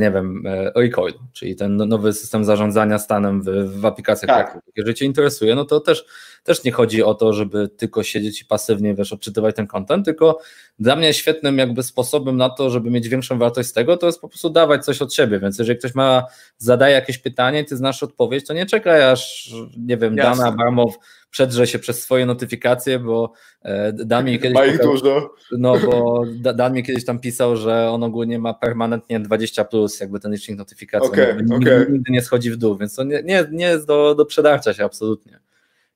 nie 0.00 0.10
wiem, 0.10 0.42
e, 0.46 0.72
Recoil, 0.76 1.14
czyli 1.32 1.56
ten 1.56 1.76
no, 1.76 1.86
nowy 1.86 2.12
system 2.12 2.44
zarządzania 2.44 2.98
stanem 2.98 3.42
w, 3.42 3.46
w 3.80 3.86
aplikacjach. 3.86 4.52
Tak. 4.52 4.58
Jeżeli 4.76 4.94
Cię 4.94 5.04
interesuje, 5.04 5.54
no 5.54 5.64
to 5.64 5.80
też, 5.80 6.04
też 6.44 6.64
nie 6.64 6.72
chodzi 6.72 7.02
o 7.02 7.14
to, 7.14 7.32
żeby 7.32 7.68
tylko 7.68 8.02
siedzieć 8.02 8.42
i 8.42 8.44
pasywnie, 8.44 8.94
wiesz, 8.94 9.12
odczytywać 9.12 9.56
ten 9.56 9.66
content, 9.66 10.04
tylko 10.04 10.38
dla 10.78 10.96
mnie 10.96 11.14
świetnym 11.14 11.58
jakby 11.58 11.82
sposobem 11.82 12.36
na 12.36 12.50
to, 12.50 12.70
żeby 12.70 12.90
mieć 12.90 13.08
większą 13.08 13.38
wartość 13.38 13.68
z 13.68 13.72
tego, 13.72 13.96
to 13.96 14.06
jest 14.06 14.20
po 14.20 14.28
prostu 14.28 14.50
dawać 14.50 14.84
coś 14.84 15.02
od 15.02 15.14
siebie, 15.14 15.38
więc 15.38 15.58
jeżeli 15.58 15.78
ktoś 15.78 15.94
ma, 15.94 16.24
zadaje 16.58 16.94
jakieś 16.94 17.18
pytanie, 17.18 17.64
ty 17.64 17.76
znasz 17.76 18.02
odpowiedź, 18.02 18.46
to 18.46 18.54
nie 18.54 18.66
czekaj 18.66 19.02
aż, 19.10 19.52
nie 19.78 19.96
wiem, 19.96 20.16
Jasne. 20.16 20.44
Dana 20.44 20.48
Abramow 20.48 20.94
przedrze 21.36 21.66
się 21.66 21.78
przez 21.78 22.02
swoje 22.02 22.26
notyfikacje, 22.26 22.98
bo 22.98 23.32
e, 23.62 23.92
Dan 23.92 24.24
mi 24.24 24.38
kiedyś... 24.38 24.54
Ma 24.54 24.66
ich 24.66 24.80
dużo. 24.82 25.34
No, 25.52 25.78
bo 25.78 26.24
Dan 26.36 26.72
mi 26.72 26.82
kiedyś 26.82 27.04
tam 27.04 27.18
pisał, 27.18 27.56
że 27.56 27.90
on 27.90 28.02
ogólnie 28.02 28.38
ma 28.38 28.54
permanentnie 28.54 29.20
20 29.20 29.64
plus, 29.64 30.00
jakby 30.00 30.20
ten 30.20 30.32
licznik 30.32 30.58
notyfikacji. 30.58 31.10
Okay, 31.10 31.36
nigdy, 31.36 31.56
okay. 31.56 31.92
nigdy, 31.92 32.12
nie 32.12 32.22
schodzi 32.22 32.50
w 32.50 32.56
dół, 32.56 32.76
więc 32.76 32.94
to 32.94 33.04
nie, 33.04 33.22
nie, 33.22 33.46
nie 33.52 33.64
jest 33.64 33.86
do, 33.86 34.14
do 34.14 34.26
przedarcia 34.26 34.74
się 34.74 34.84
absolutnie. 34.84 35.40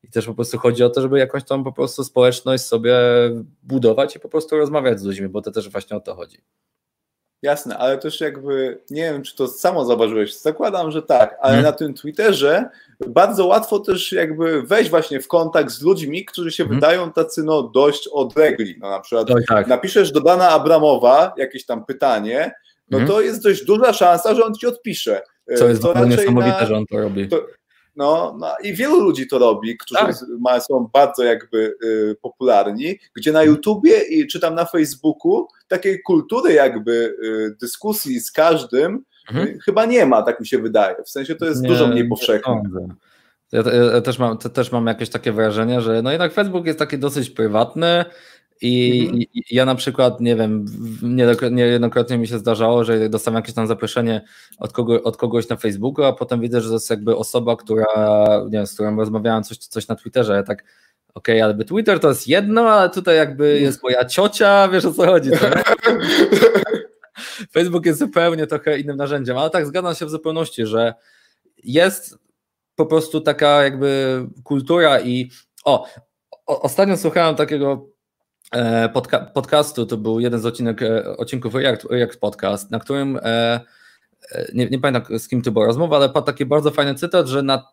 I 0.05 0.09
też 0.09 0.26
po 0.26 0.35
prostu 0.35 0.59
chodzi 0.59 0.85
o 0.85 0.90
to, 0.90 1.03
żeby 1.03 1.18
jakąś 1.18 1.44
tą 1.44 1.64
po 1.64 1.72
prostu 1.72 2.05
społeczność 2.05 2.64
sobie 2.64 2.94
budować 3.62 4.16
i 4.16 4.20
po 4.20 4.29
prostu 4.29 4.57
rozmawiać 4.57 5.00
z 5.00 5.05
ludźmi, 5.05 5.29
bo 5.29 5.42
to 5.42 5.50
też 5.50 5.68
właśnie 5.68 5.96
o 5.96 6.00
to 6.00 6.14
chodzi. 6.14 6.38
Jasne, 7.42 7.79
ale 7.79 7.98
też 7.98 8.20
jakby, 8.20 8.81
nie 8.90 9.03
wiem, 9.03 9.22
czy 9.22 9.37
to 9.37 9.48
samo 9.48 9.85
zauważyłeś, 9.85 10.38
zakładam, 10.38 10.90
że 10.90 11.03
tak, 11.03 11.37
ale 11.40 11.53
hmm. 11.53 11.64
na 11.64 11.72
tym 11.72 11.94
Twitterze 11.94 12.68
bardzo 13.07 13.46
łatwo 13.46 13.79
też 13.79 14.12
jakby 14.12 14.62
wejść 14.62 14.90
właśnie 14.90 15.20
w 15.20 15.29
kontakt 15.29 15.70
z 15.70 15.83
ludźmi, 15.83 16.24
którzy 16.24 16.53
się 16.53 16.64
hmm. 16.64 16.81
wydają 16.81 17.12
tacy 17.12 17.42
no 17.42 17.62
dość 17.62 18.09
odlegli. 18.09 18.79
No 18.81 18.90
na 18.90 19.00
przykład 19.00 19.29
tak. 19.48 19.66
napiszesz 19.66 20.12
do 20.12 20.20
Dana 20.20 20.48
Abramowa 20.48 21.33
jakieś 21.37 21.66
tam 21.66 21.85
pytanie, 21.85 22.53
no 22.90 22.98
hmm. 22.98 23.14
to 23.14 23.20
jest 23.20 23.42
dość 23.42 23.64
duża 23.64 23.92
szansa, 23.92 24.35
że 24.35 24.44
on 24.44 24.55
ci 24.55 24.66
odpisze. 24.66 25.22
Co 25.57 25.68
jest 25.68 25.83
to 25.83 26.05
niesamowite, 26.05 26.61
na, 26.61 26.66
że 26.66 26.76
on 26.76 26.87
to 26.87 26.98
robi. 26.98 27.29
To, 27.29 27.46
no, 28.00 28.36
no 28.38 28.54
i 28.62 28.74
wielu 28.74 29.00
ludzi 29.00 29.26
to 29.26 29.38
robi, 29.38 29.76
którzy 29.76 30.00
tak. 30.44 30.62
są 30.62 30.90
bardzo 30.92 31.24
jakby 31.24 31.74
y, 31.84 32.16
popularni, 32.22 32.98
gdzie 33.16 33.32
na 33.32 33.42
YouTubie 33.42 34.00
i 34.10 34.26
czy 34.26 34.40
tam 34.40 34.54
na 34.54 34.64
Facebooku 34.64 35.48
takiej 35.68 36.02
kultury 36.02 36.52
jakby 36.52 37.16
y, 37.24 37.56
dyskusji 37.60 38.20
z 38.20 38.32
każdym 38.32 39.04
mhm. 39.30 39.48
y, 39.48 39.58
chyba 39.64 39.84
nie 39.84 40.06
ma, 40.06 40.22
tak 40.22 40.40
mi 40.40 40.46
się 40.46 40.58
wydaje. 40.58 40.96
W 41.06 41.10
sensie 41.10 41.34
to 41.34 41.44
jest 41.44 41.62
nie, 41.62 41.68
dużo 41.68 41.86
mniej 41.86 42.08
powszechne. 42.08 42.62
Ja, 43.52 43.62
ja, 43.94 44.00
też, 44.00 44.18
mam, 44.18 44.38
też 44.38 44.72
mam 44.72 44.86
jakieś 44.86 45.10
takie 45.10 45.32
wrażenie, 45.32 45.80
że 45.80 46.02
no 46.02 46.10
jednak 46.10 46.32
Facebook 46.32 46.66
jest 46.66 46.78
taki 46.78 46.98
dosyć 46.98 47.30
prywatny, 47.30 48.04
i, 48.61 49.01
mhm. 49.01 49.20
I, 49.20 49.42
ja 49.51 49.64
na 49.64 49.75
przykład, 49.75 50.20
nie 50.20 50.37
wiem, 50.37 50.64
niejednokrotnie 51.51 52.18
mi 52.18 52.29
się 52.29 52.38
zdarzało, 52.38 52.85
że 52.85 53.09
dostałem 53.09 53.37
jakieś 53.37 53.55
tam 53.55 53.66
zaproszenie 53.66 54.25
od, 54.59 54.73
kogo, 54.73 55.03
od 55.03 55.16
kogoś 55.16 55.49
na 55.49 55.57
Facebooku, 55.57 56.05
a 56.05 56.12
potem 56.12 56.40
widzę, 56.40 56.61
że 56.61 56.68
to 56.68 56.75
jest 56.75 56.90
jakby 56.90 57.16
osoba, 57.16 57.57
która, 57.57 57.85
nie 58.44 58.59
wiem, 58.59 58.66
z 58.66 58.75
którą 58.75 58.96
rozmawiałem 58.96 59.42
coś, 59.42 59.59
coś 59.59 59.88
na 59.88 59.96
Twitterze. 59.96 60.35
Ja 60.35 60.42
tak, 60.42 60.64
okej, 61.14 61.42
okay, 61.42 61.44
ale 61.44 61.64
Twitter 61.64 62.01
to 62.01 62.09
jest 62.09 62.29
jedno, 62.29 62.70
ale 62.70 62.90
tutaj 62.90 63.16
jakby 63.16 63.61
jest 63.61 63.83
moja 63.83 64.05
ciocia, 64.05 64.68
wiesz 64.68 64.85
o 64.85 64.92
co 64.92 65.07
chodzi. 65.07 65.31
Facebook 67.55 67.87
jest 67.87 67.99
zupełnie 67.99 68.46
trochę 68.46 68.79
innym 68.79 68.96
narzędziem, 68.96 69.38
ale 69.38 69.51
tak 69.51 69.66
zgadzam 69.66 69.94
się 69.94 70.07
w 70.07 70.11
zupełności, 70.11 70.66
że 70.66 70.94
jest 71.64 72.18
po 72.75 72.87
prostu 72.87 73.20
taka 73.20 73.62
jakby 73.62 74.23
kultura 74.44 75.01
i 75.01 75.31
o, 75.64 75.87
o 76.46 76.62
ostatnio 76.62 76.96
słuchałem 76.96 77.35
takiego 77.35 77.90
podca 78.92 79.20
podcastu, 79.20 79.86
to 79.86 79.96
był 79.96 80.20
jeden 80.20 80.40
z 80.40 80.46
odcinek, 80.46 80.82
e, 80.82 81.16
odcinków 81.16 81.54
React, 81.54 81.84
React 81.90 82.20
Podcast, 82.20 82.70
na 82.70 82.78
którym 82.78 83.18
e, 83.22 83.60
nie, 84.54 84.66
nie 84.66 84.78
pamiętam 84.78 85.18
z 85.18 85.28
kim 85.28 85.42
to 85.42 85.52
była 85.52 85.66
rozmowa, 85.66 85.96
ale 85.96 86.08
padł 86.08 86.26
taki 86.26 86.46
bardzo 86.46 86.70
fajny 86.70 86.94
cytat, 86.94 87.26
że 87.26 87.42
na 87.42 87.68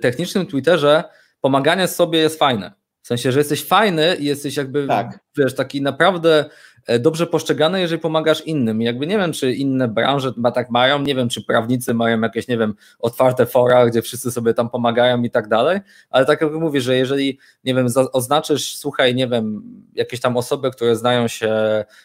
technicznym 0.00 0.46
Twitterze 0.46 1.04
pomaganie 1.40 1.88
sobie 1.88 2.18
jest 2.18 2.38
fajne. 2.38 2.72
W 3.02 3.06
sensie, 3.06 3.32
że 3.32 3.40
jesteś 3.40 3.64
fajny 3.64 4.16
i 4.16 4.24
jesteś 4.24 4.56
jakby, 4.56 4.86
tak. 4.86 5.18
wiesz, 5.36 5.54
taki 5.54 5.82
naprawdę 5.82 6.44
E, 6.44 6.71
dobrze 7.00 7.26
postrzegane, 7.26 7.80
jeżeli 7.80 8.00
pomagasz 8.00 8.40
innym. 8.46 8.82
jakby 8.82 9.06
nie 9.06 9.18
wiem, 9.18 9.32
czy 9.32 9.52
inne 9.52 9.88
branże 9.88 10.32
tak 10.54 10.70
mają, 10.70 11.02
nie 11.02 11.14
wiem, 11.14 11.28
czy 11.28 11.42
prawnicy 11.42 11.94
mają 11.94 12.20
jakieś, 12.20 12.48
nie 12.48 12.58
wiem, 12.58 12.74
otwarte 12.98 13.46
fora, 13.46 13.86
gdzie 13.86 14.02
wszyscy 14.02 14.30
sobie 14.30 14.54
tam 14.54 14.70
pomagają 14.70 15.22
i 15.22 15.30
tak 15.30 15.48
dalej, 15.48 15.80
ale 16.10 16.26
tak 16.26 16.40
jak 16.40 16.52
mówię, 16.52 16.80
że 16.80 16.96
jeżeli, 16.96 17.38
nie 17.64 17.74
wiem, 17.74 17.86
oznaczysz, 18.12 18.76
słuchaj, 18.76 19.14
nie 19.14 19.28
wiem, 19.28 19.62
jakieś 19.94 20.20
tam 20.20 20.36
osoby, 20.36 20.70
które 20.70 20.96
znają 20.96 21.28
się 21.28 21.48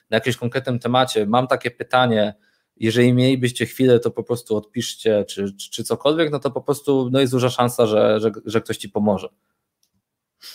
na 0.10 0.18
jakimś 0.18 0.38
konkretnym 0.38 0.80
temacie, 0.80 1.26
mam 1.26 1.48
takie 1.48 1.72
pytanie, 1.72 2.34
jeżeli 2.80 3.14
mielibyście 3.14 3.66
chwilę, 3.66 4.00
to 4.00 4.12
po 4.12 4.24
prostu 4.24 4.58
odpiszcie, 4.58 5.26
czy, 5.26 5.54
czy, 5.54 5.70
czy 5.70 5.84
cokolwiek, 5.84 6.32
no 6.32 6.40
to 6.40 6.52
po 6.52 6.62
prostu 6.62 7.10
no 7.12 7.20
jest 7.20 7.34
duża 7.34 7.50
szansa, 7.50 7.86
że, 7.86 8.20
że, 8.20 8.32
że 8.46 8.62
ktoś 8.62 8.78
ci 8.78 8.90
pomoże. 8.90 9.30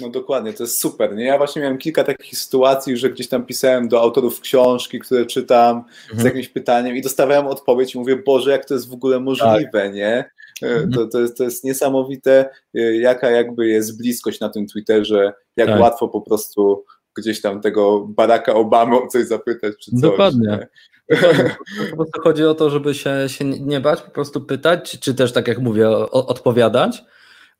No 0.01 0.09
dokładnie, 0.09 0.53
to 0.53 0.63
jest 0.63 0.81
super. 0.81 1.17
Nie? 1.17 1.25
Ja 1.25 1.39
właśnie 1.39 1.63
miałem 1.63 1.79
kilka 1.79 2.05
takich 2.05 2.39
sytuacji, 2.39 2.97
że 2.97 3.11
gdzieś 3.11 3.29
tam 3.29 3.47
pisałem 3.47 3.89
do 3.89 4.01
autorów 4.01 4.41
książki, 4.41 4.99
które 4.99 5.27
czytam 5.27 5.77
mhm. 5.77 6.21
z 6.21 6.25
jakimś 6.25 6.49
pytaniem 6.49 6.97
i 6.97 7.03
dostawałem 7.03 7.47
odpowiedź 7.47 7.95
i 7.95 7.99
mówię, 7.99 8.17
Boże, 8.17 8.51
jak 8.51 8.65
to 8.65 8.75
jest 8.75 8.91
w 8.91 8.93
ogóle 8.93 9.21
możliwe, 9.21 9.71
tak. 9.73 9.95
nie? 9.95 10.31
E, 10.63 10.67
mhm. 10.67 10.93
To, 10.93 11.07
to, 11.07 11.21
jest, 11.21 11.39
to 11.39 11.45
jest 11.45 11.65
niesamowite, 11.65 12.51
e, 12.75 12.97
jaka 12.97 13.31
jakby 13.31 13.69
jest 13.69 13.99
bliskość 13.99 14.41
na 14.41 14.49
tym 14.49 14.67
Twitterze, 14.67 15.33
jak 15.57 15.69
tak. 15.69 15.81
łatwo 15.81 16.09
po 16.09 16.21
prostu 16.21 16.85
gdzieś 17.17 17.41
tam 17.41 17.61
tego 17.61 18.01
Baracka 18.01 18.55
Obamy 18.55 18.97
o 18.97 19.07
coś 19.07 19.27
zapytać 19.27 19.75
czy 19.81 19.91
coś. 19.91 20.01
Dokładnie. 20.01 20.69
Po 21.91 21.97
prostu 21.97 22.21
chodzi 22.23 22.45
o 22.45 22.55
to, 22.55 22.71
żeby 22.71 22.95
się, 22.95 23.11
się 23.27 23.45
nie 23.45 23.81
bać, 23.81 24.01
po 24.01 24.11
prostu 24.11 24.41
pytać, 24.41 24.99
czy 25.01 25.15
też 25.15 25.33
tak 25.33 25.49
jak 25.49 25.59
mówię, 25.59 25.89
odpowiadać 26.11 27.05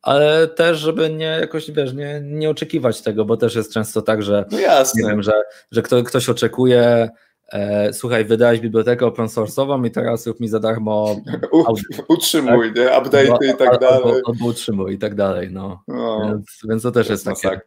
ale 0.03 0.49
też, 0.49 0.79
żeby 0.79 1.11
nie 1.11 1.25
jakoś, 1.25 1.71
wiesz, 1.71 1.95
nie, 1.95 2.21
nie 2.25 2.51
oczekiwać 2.51 3.03
tego, 3.03 3.25
bo 3.25 3.37
też 3.37 3.55
jest 3.55 3.73
często 3.73 4.03
tak, 4.03 4.23
że 4.23 4.45
no 4.51 4.59
jasne. 4.59 5.03
nie 5.03 5.09
wiem, 5.09 5.23
że, 5.23 5.33
że 5.71 5.83
kto, 5.83 6.03
ktoś 6.03 6.29
oczekuje 6.29 7.09
e, 7.53 7.93
słuchaj, 7.93 8.25
wydałeś 8.25 8.61
bibliotekę 8.61 9.07
open 9.07 9.27
source'ową 9.27 9.87
i 9.87 9.91
teraz 9.91 10.27
rób 10.27 10.41
mi 10.41 10.49
za 10.49 10.61
darmo 10.61 11.17
utrzymuj, 12.09 12.75
tak? 12.75 12.77
nie? 12.77 12.99
Update 12.99 13.47
i 13.55 13.57
tak 13.57 13.81
dalej. 13.81 14.03
Albo, 14.05 14.21
albo 14.27 14.47
utrzymuj 14.47 14.95
i 14.95 14.99
tak 14.99 15.15
dalej, 15.15 15.49
no. 15.53 15.83
no 15.89 16.29
więc, 16.29 16.47
więc, 16.69 16.83
to 16.83 16.91
też 16.91 17.09
jest, 17.09 17.27
jest 17.27 17.43
takie, 17.43 17.61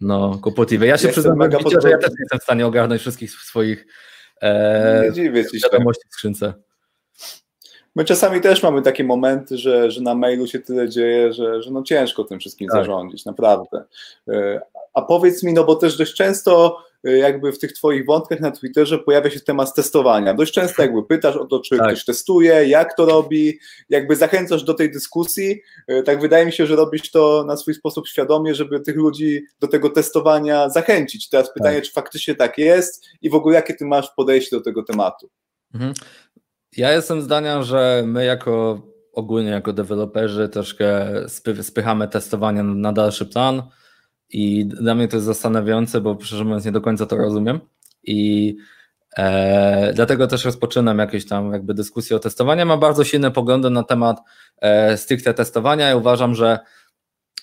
no, 0.00 0.38
kłopotliwe. 0.42 0.86
Ja 0.86 0.98
się 0.98 1.08
przyznam, 1.08 1.38
że 1.82 1.90
ja 1.90 1.98
też 1.98 2.10
nie 2.10 2.16
jestem 2.20 2.38
w 2.40 2.42
stanie 2.42 2.66
ogarnąć 2.66 3.00
wszystkich 3.00 3.30
swoich 3.30 3.86
e, 4.42 5.12
wiadomości 5.62 6.08
w 6.10 6.12
skrzynce. 6.12 6.54
My 7.96 8.04
czasami 8.04 8.40
też 8.40 8.62
mamy 8.62 8.82
takie 8.82 9.04
momenty, 9.04 9.58
że, 9.58 9.90
że 9.90 10.00
na 10.00 10.14
mailu 10.14 10.46
się 10.46 10.60
tyle 10.60 10.88
dzieje, 10.88 11.32
że, 11.32 11.62
że 11.62 11.70
no 11.70 11.82
ciężko 11.82 12.24
tym 12.24 12.40
wszystkim 12.40 12.68
tak. 12.68 12.76
zarządzić, 12.76 13.24
naprawdę. 13.24 13.84
E, 14.28 14.60
a 14.94 15.02
powiedz 15.02 15.42
mi, 15.42 15.52
no 15.52 15.64
bo 15.64 15.76
też 15.76 15.96
dość 15.96 16.14
często 16.14 16.78
e, 17.04 17.18
jakby 17.18 17.52
w 17.52 17.58
tych 17.58 17.72
twoich 17.72 18.06
wątkach 18.06 18.40
na 18.40 18.50
Twitterze 18.50 18.98
pojawia 18.98 19.30
się 19.30 19.40
temat 19.40 19.74
testowania. 19.74 20.34
Dość 20.34 20.52
często 20.52 20.82
jakby 20.82 21.02
pytasz 21.02 21.36
o 21.36 21.44
to, 21.44 21.60
czy 21.60 21.76
tak. 21.78 21.86
ktoś 21.86 22.04
testuje, 22.04 22.68
jak 22.68 22.96
to 22.96 23.06
robi, 23.06 23.58
jakby 23.88 24.16
zachęcasz 24.16 24.64
do 24.64 24.74
tej 24.74 24.92
dyskusji. 24.92 25.60
E, 25.86 26.02
tak 26.02 26.20
wydaje 26.20 26.46
mi 26.46 26.52
się, 26.52 26.66
że 26.66 26.76
robisz 26.76 27.10
to 27.10 27.44
na 27.46 27.56
swój 27.56 27.74
sposób 27.74 28.08
świadomie, 28.08 28.54
żeby 28.54 28.80
tych 28.80 28.96
ludzi 28.96 29.42
do 29.60 29.68
tego 29.68 29.90
testowania 29.90 30.68
zachęcić. 30.68 31.28
Teraz 31.28 31.52
pytanie, 31.54 31.76
tak. 31.76 31.84
czy 31.84 31.92
faktycznie 31.92 32.34
tak 32.34 32.58
jest 32.58 33.04
i 33.22 33.30
w 33.30 33.34
ogóle 33.34 33.54
jakie 33.54 33.74
ty 33.74 33.86
masz 33.86 34.10
podejście 34.16 34.56
do 34.56 34.62
tego 34.62 34.82
tematu? 34.82 35.30
Mhm. 35.74 35.94
Ja 36.76 36.92
jestem 36.92 37.22
zdania, 37.22 37.62
że 37.62 38.02
my 38.06 38.24
jako 38.24 38.82
ogólnie 39.12 39.50
jako 39.50 39.72
deweloperzy 39.72 40.48
troszkę 40.48 41.06
spychamy 41.62 42.08
testowanie 42.08 42.62
na 42.62 42.92
dalszy 42.92 43.26
plan 43.26 43.62
i 44.28 44.66
dla 44.66 44.94
mnie 44.94 45.08
to 45.08 45.16
jest 45.16 45.26
zastanawiające, 45.26 46.00
bo 46.00 46.18
szczerze 46.20 46.44
mówiąc 46.44 46.64
nie 46.64 46.72
do 46.72 46.80
końca 46.80 47.06
to 47.06 47.16
rozumiem 47.16 47.60
i 48.02 48.56
e, 49.16 49.92
dlatego 49.94 50.26
też 50.26 50.44
rozpoczynam 50.44 50.98
jakieś 50.98 51.26
tam 51.26 51.52
jakby 51.52 51.74
dyskusje 51.74 52.16
o 52.16 52.20
testowaniu. 52.20 52.66
Mam 52.66 52.80
bardzo 52.80 53.04
silne 53.04 53.30
poglądy 53.30 53.70
na 53.70 53.82
temat 53.82 54.20
e, 54.60 54.96
stricte 54.96 55.34
testowania 55.34 55.92
i 55.92 55.94
uważam, 55.94 56.34
że 56.34 56.58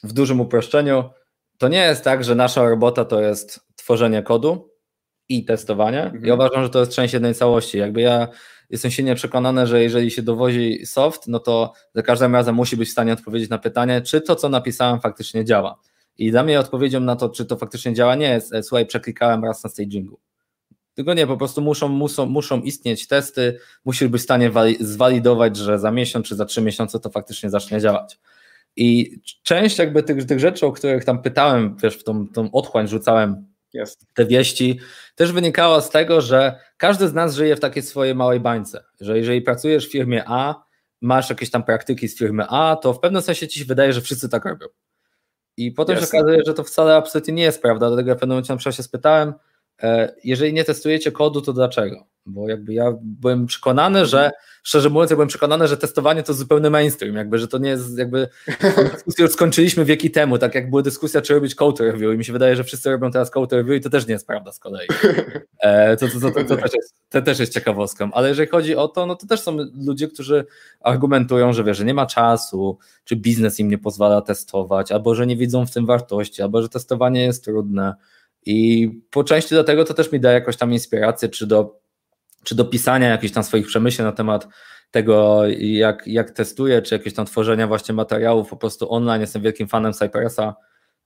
w 0.03 0.13
dużym 0.13 0.41
uproszczeniu 0.41 1.09
to 1.57 1.67
nie 1.67 1.83
jest 1.83 2.03
tak, 2.03 2.23
że 2.23 2.35
nasza 2.35 2.69
robota 2.69 3.05
to 3.05 3.21
jest 3.21 3.59
tworzenie 3.75 4.23
kodu 4.23 4.71
i 5.29 5.45
testowanie. 5.45 6.03
Mhm. 6.03 6.25
Ja 6.25 6.33
uważam, 6.33 6.63
że 6.63 6.69
to 6.69 6.79
jest 6.79 6.91
część 6.91 7.13
jednej 7.13 7.35
całości. 7.35 7.77
Jakby 7.77 8.01
ja 8.01 8.27
jestem 8.71 8.91
silnie 8.91 9.15
przekonany, 9.15 9.67
że 9.67 9.83
jeżeli 9.83 10.11
się 10.11 10.21
dowozi 10.21 10.85
soft, 10.85 11.27
no 11.27 11.39
to 11.39 11.73
za 11.95 12.01
każdym 12.01 12.35
razem 12.35 12.55
musi 12.55 12.77
być 12.77 12.89
w 12.89 12.91
stanie 12.91 13.13
odpowiedzieć 13.13 13.49
na 13.49 13.57
pytanie, 13.57 14.01
czy 14.01 14.21
to, 14.21 14.35
co 14.35 14.49
napisałem, 14.49 15.01
faktycznie 15.01 15.45
działa. 15.45 15.79
I 16.17 16.31
dla 16.31 16.43
mnie 16.43 16.59
odpowiedzią 16.59 16.99
na 16.99 17.15
to, 17.15 17.29
czy 17.29 17.45
to 17.45 17.57
faktycznie 17.57 17.93
działa, 17.93 18.15
nie 18.15 18.29
jest, 18.29 18.53
e, 18.53 18.63
słuchaj, 18.63 18.85
przeklikałem 18.85 19.43
raz 19.43 19.63
na 19.63 19.69
stagingu. 19.69 20.19
Tylko 20.93 21.13
nie, 21.13 21.27
po 21.27 21.37
prostu 21.37 21.61
muszą, 21.61 21.87
muszą, 21.87 22.25
muszą 22.25 22.61
istnieć 22.61 23.07
testy, 23.07 23.59
musisz 23.85 24.07
być 24.07 24.21
w 24.21 24.23
stanie 24.23 24.51
zwalidować, 24.79 25.57
że 25.57 25.79
za 25.79 25.91
miesiąc 25.91 26.27
czy 26.27 26.35
za 26.35 26.45
trzy 26.45 26.61
miesiące 26.61 26.99
to 26.99 27.09
faktycznie 27.09 27.49
zacznie 27.49 27.81
działać. 27.81 28.19
I 28.75 29.19
część 29.43 29.77
jakby 29.77 30.03
tych, 30.03 30.25
tych 30.25 30.39
rzeczy, 30.39 30.65
o 30.65 30.71
których 30.71 31.05
tam 31.05 31.21
pytałem, 31.21 31.77
wiesz, 31.83 31.97
w 31.97 32.03
tą, 32.03 32.27
tą 32.27 32.51
otchłań 32.51 32.87
rzucałem 32.87 33.50
Jest. 33.73 34.05
te 34.13 34.25
wieści, 34.25 34.79
też 35.15 35.31
wynikało 35.31 35.81
z 35.81 35.89
tego, 35.89 36.21
że 36.21 36.59
każdy 36.77 37.07
z 37.07 37.13
nas 37.13 37.35
żyje 37.35 37.55
w 37.55 37.59
takiej 37.59 37.83
swojej 37.83 38.15
małej 38.15 38.39
bańce, 38.39 38.83
że 39.01 39.17
jeżeli 39.17 39.41
pracujesz 39.41 39.87
w 39.87 39.91
firmie 39.91 40.23
A, 40.27 40.63
masz 41.01 41.29
jakieś 41.29 41.51
tam 41.51 41.63
praktyki 41.63 42.07
z 42.07 42.17
firmy 42.17 42.45
A, 42.49 42.75
to 42.75 42.93
w 42.93 42.99
pewnym 42.99 43.21
sensie 43.21 43.47
ci 43.47 43.59
się 43.59 43.65
wydaje, 43.65 43.93
że 43.93 44.01
wszyscy 44.01 44.29
tak 44.29 44.45
robią. 44.45 44.67
I 45.57 45.71
potem 45.71 45.95
Jasne. 45.95 46.07
się 46.07 46.23
okazuje, 46.23 46.43
że 46.45 46.53
to 46.53 46.63
wcale 46.63 46.95
absolutnie 46.95 47.33
nie 47.33 47.43
jest 47.43 47.61
prawda, 47.61 47.87
dlatego 47.87 48.09
ja 48.09 48.15
w 48.15 48.19
pewnym 48.19 48.35
momencie 48.35 48.53
na 48.53 48.57
przykład 48.57 48.75
się 48.75 48.83
spytałem, 48.83 49.33
e, 49.83 50.15
jeżeli 50.23 50.53
nie 50.53 50.63
testujecie 50.63 51.11
kodu, 51.11 51.41
to 51.41 51.53
dlaczego? 51.53 52.10
Bo 52.25 52.49
jakby 52.49 52.73
ja 52.73 52.93
byłem 53.01 53.45
przekonany, 53.45 54.05
że, 54.05 54.31
szczerze 54.63 54.89
mówiąc, 54.89 55.09
ja 55.11 55.15
byłem 55.15 55.27
przekonany, 55.27 55.67
że 55.67 55.77
testowanie 55.77 56.23
to 56.23 56.33
zupełny 56.33 56.69
mainstream, 56.69 57.15
jakby, 57.15 57.39
że 57.39 57.47
to 57.47 57.57
nie 57.57 57.69
jest 57.69 57.97
jakby, 57.97 58.27
dyskusję 58.93 59.25
już 59.25 59.33
skończyliśmy 59.33 59.85
wieki 59.85 60.11
temu, 60.11 60.37
tak 60.37 60.55
jak 60.55 60.69
była 60.69 60.81
dyskusja, 60.81 61.21
czy 61.21 61.33
robić 61.33 61.55
code 61.55 61.83
review 61.83 62.13
i 62.13 62.17
mi 62.17 62.25
się 62.25 62.33
wydaje, 62.33 62.55
że 62.55 62.63
wszyscy 62.63 62.91
robią 62.91 63.11
teraz 63.11 63.31
code 63.31 63.55
review 63.55 63.77
i 63.77 63.81
to 63.81 63.89
też 63.89 64.07
nie 64.07 64.13
jest 64.13 64.27
prawda 64.27 64.51
z 64.51 64.59
kolei. 64.59 64.87
E, 65.59 65.97
to, 65.97 66.07
to, 66.07 66.31
to, 66.31 66.43
to, 66.43 66.57
też 66.57 66.73
jest, 66.73 66.95
to 67.09 67.21
też 67.21 67.39
jest 67.39 67.53
ciekawostką, 67.53 68.09
ale 68.13 68.29
jeżeli 68.29 68.49
chodzi 68.49 68.75
o 68.75 68.87
to, 68.87 69.05
no 69.05 69.15
to 69.15 69.27
też 69.27 69.41
są 69.41 69.57
ludzie, 69.87 70.07
którzy 70.07 70.45
argumentują, 70.79 71.53
że 71.53 71.63
wie, 71.63 71.73
że 71.73 71.85
nie 71.85 71.93
ma 71.93 72.05
czasu, 72.05 72.77
czy 73.03 73.15
biznes 73.15 73.59
im 73.59 73.69
nie 73.69 73.77
pozwala 73.77 74.21
testować, 74.21 74.91
albo 74.91 75.15
że 75.15 75.27
nie 75.27 75.37
widzą 75.37 75.65
w 75.65 75.71
tym 75.71 75.85
wartości, 75.85 76.41
albo 76.41 76.61
że 76.61 76.69
testowanie 76.69 77.23
jest 77.23 77.45
trudne 77.45 77.95
i 78.45 78.89
po 79.11 79.23
części 79.23 79.55
do 79.55 79.63
tego 79.63 79.85
to 79.85 79.93
też 79.93 80.11
mi 80.11 80.19
daje 80.19 80.35
jakoś 80.35 80.57
tam 80.57 80.73
inspirację, 80.73 81.29
czy 81.29 81.47
do 81.47 81.80
czy 82.43 82.55
do 82.55 82.65
pisania 82.65 83.07
jakichś 83.07 83.33
tam 83.33 83.43
swoich 83.43 83.67
przemyśleń 83.67 84.05
na 84.05 84.11
temat 84.11 84.47
tego, 84.91 85.41
jak, 85.59 86.07
jak 86.07 86.31
testuję, 86.31 86.81
czy 86.81 86.95
jakieś 86.95 87.13
tam 87.13 87.25
tworzenia 87.25 87.67
właśnie 87.67 87.95
materiałów 87.95 88.49
po 88.49 88.57
prostu 88.57 88.93
online. 88.93 89.21
Jestem 89.21 89.41
wielkim 89.41 89.67
fanem 89.67 89.93
Cypressa, 89.93 90.55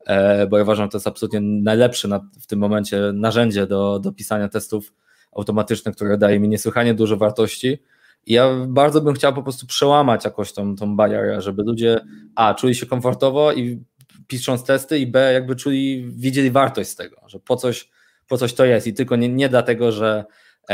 e, 0.05 0.47
bo 0.47 0.57
ja 0.57 0.63
uważam, 0.63 0.85
że 0.85 0.89
to 0.91 0.97
jest 0.97 1.07
absolutnie 1.07 1.41
najlepsze 1.41 2.07
na, 2.07 2.19
w 2.41 2.47
tym 2.47 2.59
momencie 2.59 3.01
narzędzie 3.13 3.67
do, 3.67 3.99
do 3.99 4.11
pisania 4.11 4.49
testów 4.49 4.93
automatycznych, 5.31 5.95
które 5.95 6.17
daje 6.17 6.39
mi 6.39 6.49
niesłychanie 6.49 6.93
dużo 6.93 7.17
wartości. 7.17 7.77
I 8.25 8.33
ja 8.33 8.49
bardzo 8.67 9.01
bym 9.01 9.13
chciał 9.13 9.33
po 9.33 9.43
prostu 9.43 9.67
przełamać 9.67 10.25
jakoś 10.25 10.53
tą, 10.53 10.75
tą 10.75 10.95
barierę, 10.95 11.41
żeby 11.41 11.63
ludzie 11.63 11.99
A, 12.35 12.53
czuli 12.53 12.75
się 12.75 12.85
komfortowo 12.85 13.53
i 13.53 13.83
pisząc 14.27 14.63
testy 14.63 14.99
i 14.99 15.07
B, 15.07 15.33
jakby 15.33 15.55
czuli, 15.55 16.05
widzieli 16.15 16.51
wartość 16.51 16.89
z 16.89 16.95
tego, 16.95 17.21
że 17.27 17.39
po 17.39 17.55
coś, 17.55 17.89
po 18.27 18.37
coś 18.37 18.53
to 18.53 18.65
jest 18.65 18.87
i 18.87 18.93
tylko 18.93 19.15
nie, 19.15 19.29
nie 19.29 19.49
dlatego, 19.49 19.91
że 19.91 20.25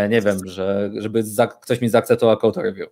nie 0.10 0.22
wiem, 0.22 0.40
że, 0.46 0.92
żeby 0.98 1.24
za, 1.24 1.48
ktoś 1.48 1.82
mi 1.82 1.90
zaakceptował 1.90 2.38
code 2.38 2.62
review. 2.62 2.90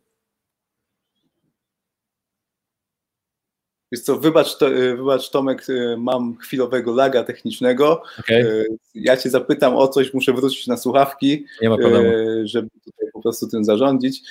Wiesz 3.92 4.02
co, 4.02 4.18
wybacz, 4.18 4.58
to, 4.58 4.70
y, 4.74 4.98
wybacz 4.98 5.30
Tomek, 5.30 5.70
y, 5.70 5.96
mam 5.98 6.38
chwilowego 6.38 6.96
laga 6.96 7.24
technicznego. 7.24 8.02
Okay. 8.20 8.66
Ja 8.96 9.18
cię 9.18 9.30
zapytam 9.30 9.76
o 9.76 9.88
coś, 9.88 10.14
muszę 10.14 10.34
wrócić 10.34 10.68
na 10.68 10.78
słuchawki, 10.78 11.46
żeby 12.44 12.70
tutaj 12.86 13.10
po 13.14 13.22
prostu 13.22 13.48
tym 13.48 13.64
zarządzić. 13.64 14.22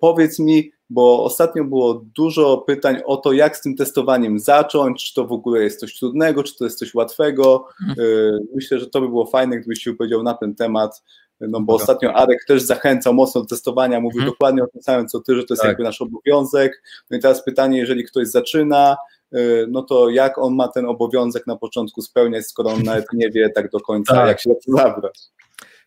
Powiedz 0.00 0.38
mi, 0.38 0.72
bo 0.90 1.24
ostatnio 1.24 1.64
było 1.64 2.04
dużo 2.14 2.58
pytań 2.58 3.00
o 3.04 3.16
to, 3.16 3.32
jak 3.32 3.56
z 3.56 3.60
tym 3.60 3.76
testowaniem 3.76 4.38
zacząć, 4.38 5.04
czy 5.04 5.14
to 5.14 5.24
w 5.26 5.32
ogóle 5.32 5.62
jest 5.62 5.80
coś 5.80 5.98
trudnego, 5.98 6.42
czy 6.42 6.56
to 6.56 6.64
jest 6.64 6.78
coś 6.78 6.94
łatwego. 6.94 7.68
Mhm. 7.88 8.38
Myślę, 8.54 8.78
że 8.78 8.86
to 8.86 9.00
by 9.00 9.08
było 9.08 9.26
fajne, 9.26 9.58
gdybyś 9.58 9.82
się 9.82 9.94
powiedział 9.94 10.22
na 10.22 10.34
ten 10.34 10.54
temat, 10.54 11.02
no 11.40 11.60
bo 11.60 11.74
ostatnio 11.74 12.14
Arek 12.14 12.44
też 12.44 12.62
zachęcał 12.62 13.14
mocno 13.14 13.40
do 13.40 13.46
testowania, 13.46 14.00
mówił 14.00 14.20
hmm. 14.20 14.32
dokładnie 14.32 14.62
o 14.62 14.66
tym 14.66 14.82
samym 14.82 15.08
co 15.08 15.20
ty, 15.20 15.36
że 15.36 15.44
to 15.44 15.54
jest 15.54 15.62
tak. 15.62 15.68
jakby 15.68 15.84
nasz 15.84 16.02
obowiązek. 16.02 16.82
No 17.10 17.16
i 17.16 17.20
teraz 17.20 17.44
pytanie, 17.44 17.78
jeżeli 17.78 18.04
ktoś 18.04 18.28
zaczyna, 18.28 18.96
y, 19.34 19.66
no 19.68 19.82
to 19.82 20.10
jak 20.10 20.38
on 20.38 20.54
ma 20.54 20.68
ten 20.68 20.86
obowiązek 20.86 21.46
na 21.46 21.56
początku 21.56 22.02
spełniać, 22.02 22.46
skoro 22.46 22.70
on 22.70 22.82
nawet 22.82 23.06
nie 23.12 23.30
wie 23.30 23.50
tak 23.50 23.70
do 23.70 23.80
końca, 23.80 24.14
tak. 24.14 24.28
jak 24.28 24.40
się 24.40 24.50
to 24.50 24.72
zabrać. 24.72 25.20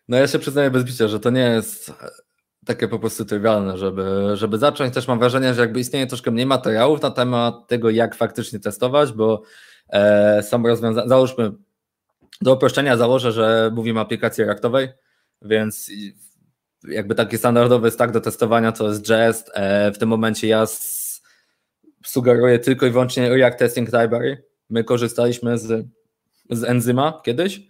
No 0.08 0.16
ja 0.16 0.26
się 0.26 0.38
przyznaję 0.38 0.70
bez 0.70 0.84
bicia, 0.84 1.08
że 1.08 1.20
to 1.20 1.30
nie 1.30 1.40
jest 1.40 1.92
takie 2.66 2.88
po 2.88 2.98
prostu 2.98 3.24
trywialne, 3.24 3.78
żeby, 3.78 4.30
żeby 4.34 4.58
zacząć. 4.58 4.94
Też 4.94 5.08
mam 5.08 5.18
wrażenie, 5.18 5.54
że 5.54 5.60
jakby 5.60 5.80
istnieje 5.80 6.06
troszkę 6.06 6.30
mniej 6.30 6.46
materiałów 6.46 7.02
na 7.02 7.10
temat 7.10 7.68
tego, 7.68 7.90
jak 7.90 8.14
faktycznie 8.14 8.60
testować, 8.60 9.12
bo 9.12 9.42
e, 9.92 10.42
są 10.42 10.62
rozwiązania, 10.62 11.08
załóżmy, 11.08 11.52
do 12.40 12.54
uproszczenia 12.54 12.96
założę, 12.96 13.32
że 13.32 13.70
mówimy 13.74 13.98
o 13.98 14.02
aplikacji 14.02 14.44
reaktowej, 14.44 14.88
więc 15.42 15.90
jakby 16.88 17.14
taki 17.14 17.38
standardowy 17.38 17.90
stack 17.90 18.12
do 18.12 18.20
testowania 18.20 18.72
to 18.72 18.88
jest 18.88 19.08
Jest. 19.08 19.50
E, 19.54 19.92
w 19.92 19.98
tym 19.98 20.08
momencie 20.08 20.48
ja 20.48 20.64
sugeruję 22.06 22.58
tylko 22.58 22.86
i 22.86 22.90
wyłącznie 22.90 23.36
React 23.36 23.58
Testing 23.58 23.88
Library. 23.88 24.44
My 24.70 24.84
korzystaliśmy 24.84 25.58
z, 25.58 25.86
z 26.50 26.64
enzyma 26.64 27.20
kiedyś, 27.24 27.60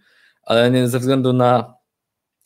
ale 0.43 0.71
nie 0.71 0.87
ze 0.87 0.99
względu 0.99 1.33
na, 1.33 1.73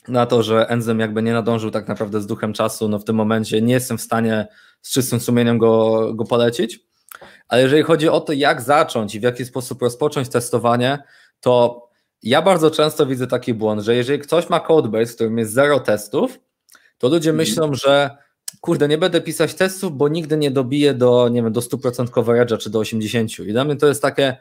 na 0.07 0.25
to, 0.25 0.43
że 0.43 0.69
enzym 0.69 0.99
jakby 0.99 1.21
nie 1.21 1.33
nadążył 1.33 1.71
tak 1.71 1.87
naprawdę 1.87 2.21
z 2.21 2.27
duchem 2.27 2.53
czasu, 2.53 2.89
no 2.89 2.99
w 2.99 3.05
tym 3.05 3.15
momencie 3.15 3.61
nie 3.61 3.73
jestem 3.73 3.97
w 3.97 4.01
stanie 4.01 4.47
z 4.81 4.91
czystym 4.91 5.19
sumieniem 5.19 5.57
go, 5.57 6.13
go 6.13 6.25
polecić. 6.25 6.79
Ale 7.47 7.61
jeżeli 7.61 7.83
chodzi 7.83 8.09
o 8.09 8.21
to, 8.21 8.33
jak 8.33 8.61
zacząć 8.61 9.15
i 9.15 9.19
w 9.19 9.23
jaki 9.23 9.45
sposób 9.45 9.81
rozpocząć 9.81 10.29
testowanie, 10.29 11.03
to 11.39 11.84
ja 12.25 12.41
bardzo 12.41 12.71
często 12.71 13.05
widzę 13.05 13.27
taki 13.27 13.53
błąd, 13.53 13.81
że 13.81 13.95
jeżeli 13.95 14.19
ktoś 14.19 14.49
ma 14.49 14.59
codebase, 14.59 15.11
w 15.11 15.15
którym 15.15 15.37
jest 15.37 15.53
zero 15.53 15.79
testów, 15.79 16.39
to 16.97 17.09
ludzie 17.09 17.29
mm. 17.29 17.37
myślą, 17.37 17.73
że 17.73 18.17
kurde, 18.61 18.87
nie 18.87 18.97
będę 18.97 19.21
pisać 19.21 19.53
testów, 19.53 19.97
bo 19.97 20.07
nigdy 20.07 20.37
nie 20.37 20.51
dobiję 20.51 20.93
do, 20.93 21.29
nie 21.29 21.43
wiem, 21.43 21.53
do 21.53 21.61
100% 21.61 22.05
coverage'a 22.05 22.57
czy 22.57 22.69
do 22.69 22.79
80%. 22.79 23.47
I 23.47 23.51
dla 23.51 23.63
mnie 23.65 23.75
to 23.75 23.87
jest 23.87 24.01
takie, 24.01 24.37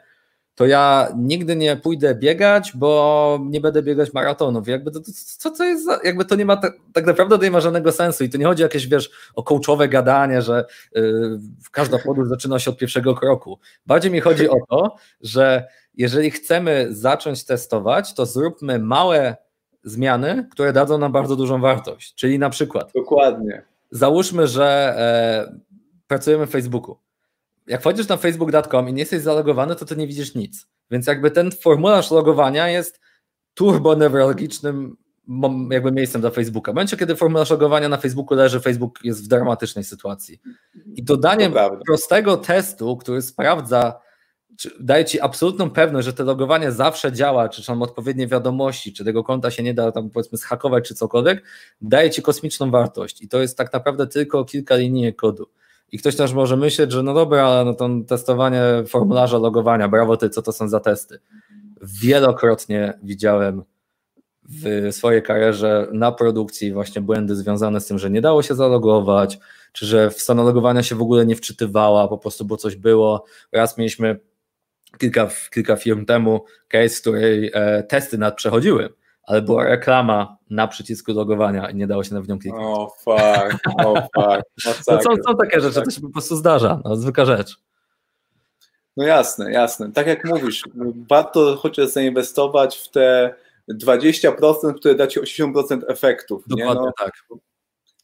to 0.55 0.65
ja 0.65 1.07
nigdy 1.17 1.55
nie 1.55 1.77
pójdę 1.77 2.15
biegać, 2.15 2.71
bo 2.75 3.39
nie 3.45 3.61
będę 3.61 3.83
biegać 3.83 4.13
maratonów. 4.13 4.67
Jakby 4.67 4.91
to, 4.91 4.99
to, 4.99 5.11
co 5.37 5.51
to 5.51 5.63
jest, 5.63 5.85
za, 5.85 5.99
jakby 6.03 6.25
to 6.25 6.35
nie 6.35 6.45
ma, 6.45 6.57
tak, 6.57 6.73
tak 6.93 7.05
naprawdę 7.05 7.37
to 7.37 7.43
nie 7.43 7.51
ma 7.51 7.61
żadnego 7.61 7.91
sensu 7.91 8.23
i 8.23 8.29
to 8.29 8.37
nie 8.37 8.45
chodzi 8.45 8.63
o 8.63 8.65
jakieś, 8.65 8.87
wiesz, 8.87 9.09
o 9.35 9.43
coachowe 9.43 9.87
gadanie, 9.87 10.41
że 10.41 10.65
yy, 10.95 11.39
każda 11.71 11.99
podróż 11.99 12.29
zaczyna 12.29 12.59
się 12.59 12.71
od 12.71 12.77
pierwszego 12.77 13.15
kroku. 13.15 13.59
Bardziej 13.85 14.11
mi 14.11 14.19
chodzi 14.19 14.49
o 14.49 14.55
to, 14.69 14.95
że 15.21 15.67
jeżeli 15.97 16.31
chcemy 16.31 16.87
zacząć 16.89 17.45
testować, 17.45 18.13
to 18.13 18.25
zróbmy 18.25 18.79
małe 18.79 19.35
zmiany, 19.83 20.47
które 20.51 20.73
dadzą 20.73 20.97
nam 20.97 21.11
bardzo 21.11 21.35
dużą 21.35 21.61
wartość. 21.61 22.15
Czyli 22.15 22.39
na 22.39 22.49
przykład. 22.49 22.91
Dokładnie. 22.95 23.61
Załóżmy, 23.91 24.47
że 24.47 24.95
e, 24.97 25.59
pracujemy 26.07 26.47
w 26.47 26.51
Facebooku 26.51 26.97
jak 27.67 27.81
wchodzisz 27.81 28.07
na 28.07 28.17
facebook.com 28.17 28.89
i 28.89 28.93
nie 28.93 28.99
jesteś 28.99 29.21
zalogowany, 29.21 29.75
to 29.75 29.85
ty 29.85 29.95
nie 29.95 30.07
widzisz 30.07 30.35
nic. 30.35 30.67
Więc 30.91 31.07
jakby 31.07 31.31
ten 31.31 31.51
formularz 31.51 32.11
logowania 32.11 32.69
jest 32.69 32.99
turbo 33.53 33.95
newralgicznym 33.95 34.97
jakby 35.71 35.91
miejscem 35.91 36.21
dla 36.21 36.29
Facebooka. 36.29 36.71
W 36.71 36.75
momencie, 36.75 36.97
kiedy 36.97 37.15
formularz 37.15 37.49
logowania 37.49 37.89
na 37.89 37.97
Facebooku 37.97 38.37
leży, 38.37 38.59
Facebook 38.59 38.99
jest 39.03 39.25
w 39.25 39.27
dramatycznej 39.27 39.83
sytuacji. 39.83 40.41
I 40.95 41.03
dodaniem 41.03 41.53
prostego 41.87 42.37
testu, 42.37 42.97
który 42.97 43.21
sprawdza, 43.21 43.99
daje 44.79 45.05
ci 45.05 45.21
absolutną 45.21 45.69
pewność, 45.69 46.05
że 46.05 46.13
to 46.13 46.23
logowanie 46.23 46.71
zawsze 46.71 47.11
działa, 47.11 47.49
czy 47.49 47.63
są 47.63 47.81
odpowiednie 47.81 48.27
wiadomości, 48.27 48.93
czy 48.93 49.05
tego 49.05 49.23
konta 49.23 49.51
się 49.51 49.63
nie 49.63 49.73
da 49.73 49.91
tam 49.91 50.09
powiedzmy 50.09 50.37
schakować, 50.37 50.87
czy 50.87 50.95
cokolwiek, 50.95 51.43
daje 51.81 52.09
ci 52.09 52.21
kosmiczną 52.21 52.71
wartość. 52.71 53.21
I 53.21 53.27
to 53.27 53.41
jest 53.41 53.57
tak 53.57 53.73
naprawdę 53.73 54.07
tylko 54.07 54.45
kilka 54.45 54.75
linii 54.75 55.13
kodu. 55.13 55.47
I 55.91 55.97
ktoś 55.97 56.15
też 56.15 56.33
może 56.33 56.57
myśleć, 56.57 56.91
że 56.91 57.03
no 57.03 57.13
dobra, 57.13 57.63
no 57.65 57.73
to 57.73 57.89
testowanie 58.07 58.61
formularza 58.87 59.37
logowania, 59.37 59.87
brawo 59.87 60.17
ty, 60.17 60.29
co 60.29 60.41
to 60.41 60.51
są 60.51 60.67
za 60.67 60.79
testy. 60.79 61.19
Wielokrotnie 61.81 62.93
widziałem 63.03 63.63
w 64.49 64.87
swojej 64.91 65.23
karierze 65.23 65.87
na 65.91 66.11
produkcji 66.11 66.73
właśnie 66.73 67.01
błędy 67.01 67.35
związane 67.35 67.81
z 67.81 67.85
tym, 67.85 67.99
że 67.99 68.09
nie 68.09 68.21
dało 68.21 68.43
się 68.43 68.55
zalogować, 68.55 69.39
czy 69.71 69.85
że 69.85 70.09
w 70.09 70.21
strona 70.21 70.43
logowania 70.43 70.83
się 70.83 70.95
w 70.95 71.01
ogóle 71.01 71.25
nie 71.25 71.35
wczytywała, 71.35 72.07
po 72.07 72.17
prostu 72.17 72.45
bo 72.45 72.57
coś 72.57 72.75
było. 72.75 73.25
Raz 73.51 73.77
mieliśmy 73.77 74.19
kilka, 74.97 75.29
kilka 75.53 75.75
firm 75.75 76.05
temu 76.05 76.45
case, 76.67 76.89
w 76.89 77.01
której 77.01 77.51
e, 77.53 77.83
testy 77.83 78.17
nad 78.17 78.35
przechodziły 78.35 78.89
ale 79.27 79.41
była 79.41 79.63
reklama 79.63 80.37
na 80.49 80.67
przycisku 80.67 81.13
logowania 81.13 81.69
i 81.69 81.75
nie 81.75 81.87
dało 81.87 82.03
się 82.03 82.15
na 82.15 82.19
nią 82.19 82.39
kliknąć. 82.39 82.65
O 82.65 82.83
oh, 82.83 82.93
fuck, 82.99 83.59
o 83.85 83.93
oh, 83.93 84.01
fuck. 84.01 84.65
No 84.87 85.01
są, 85.01 85.09
są 85.27 85.37
takie 85.37 85.61
rzeczy, 85.61 85.81
to 85.81 85.91
się 85.91 86.01
po 86.01 86.09
prostu 86.09 86.35
zdarza, 86.35 86.81
no, 86.85 86.95
zwykła 86.95 87.25
rzecz. 87.25 87.57
No 88.97 89.05
jasne, 89.05 89.51
jasne. 89.51 89.91
Tak 89.91 90.07
jak 90.07 90.25
mówisz, 90.25 90.63
warto 91.09 91.55
chociaż 91.55 91.89
zainwestować 91.89 92.77
w 92.77 92.91
te 92.91 93.35
20%, 93.69 94.73
które 94.75 94.95
da 94.95 95.07
ci 95.07 95.19
80% 95.19 95.81
efektów. 95.87 96.43
Dokładnie 96.47 96.81
nie? 96.81 96.85
No, 96.85 96.91
tak. 96.97 97.11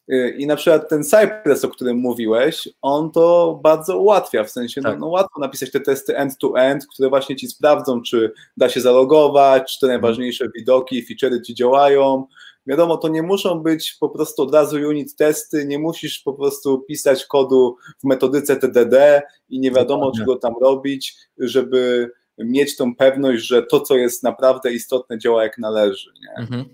Y, 0.09 0.35
I 0.37 0.47
na 0.47 0.55
przykład 0.55 0.89
ten 0.89 1.03
Cypress, 1.03 1.65
o 1.65 1.69
którym 1.69 1.97
mówiłeś, 1.97 2.69
on 2.81 3.11
to 3.11 3.59
bardzo 3.63 3.97
ułatwia, 3.97 4.43
w 4.43 4.51
sensie 4.51 4.81
no, 4.81 4.89
tak. 4.89 4.99
no, 4.99 5.05
no, 5.05 5.11
łatwo 5.11 5.39
napisać 5.39 5.71
te 5.71 5.79
testy 5.79 6.17
end-to-end, 6.17 6.87
które 6.87 7.09
właśnie 7.09 7.35
ci 7.35 7.47
sprawdzą, 7.47 8.01
czy 8.01 8.33
da 8.57 8.69
się 8.69 8.81
zalogować, 8.81 9.73
czy 9.73 9.79
te 9.79 9.85
mhm. 9.85 10.01
najważniejsze 10.01 10.45
widoki, 10.55 11.05
feature'y 11.05 11.41
ci 11.41 11.55
działają. 11.55 12.25
Wiadomo, 12.67 12.97
to 12.97 13.07
nie 13.07 13.23
muszą 13.23 13.59
być 13.59 13.97
po 13.99 14.09
prostu 14.09 14.41
od 14.41 14.53
razu 14.53 14.75
unit 14.75 15.15
testy, 15.15 15.65
nie 15.65 15.79
musisz 15.79 16.19
po 16.19 16.33
prostu 16.33 16.79
pisać 16.79 17.25
kodu 17.25 17.75
w 17.99 18.03
metodyce 18.03 18.55
TDD 18.55 19.21
i 19.49 19.59
nie 19.59 19.71
wiadomo, 19.71 20.05
Dokładnie. 20.05 20.19
czego 20.19 20.35
tam 20.35 20.53
robić, 20.61 21.15
żeby 21.37 22.11
mieć 22.37 22.77
tą 22.77 22.95
pewność, 22.95 23.43
że 23.43 23.63
to, 23.63 23.79
co 23.79 23.97
jest 23.97 24.23
naprawdę 24.23 24.73
istotne, 24.73 25.17
działa 25.17 25.43
jak 25.43 25.57
należy. 25.57 26.11
Nie? 26.21 26.43
Mhm. 26.43 26.65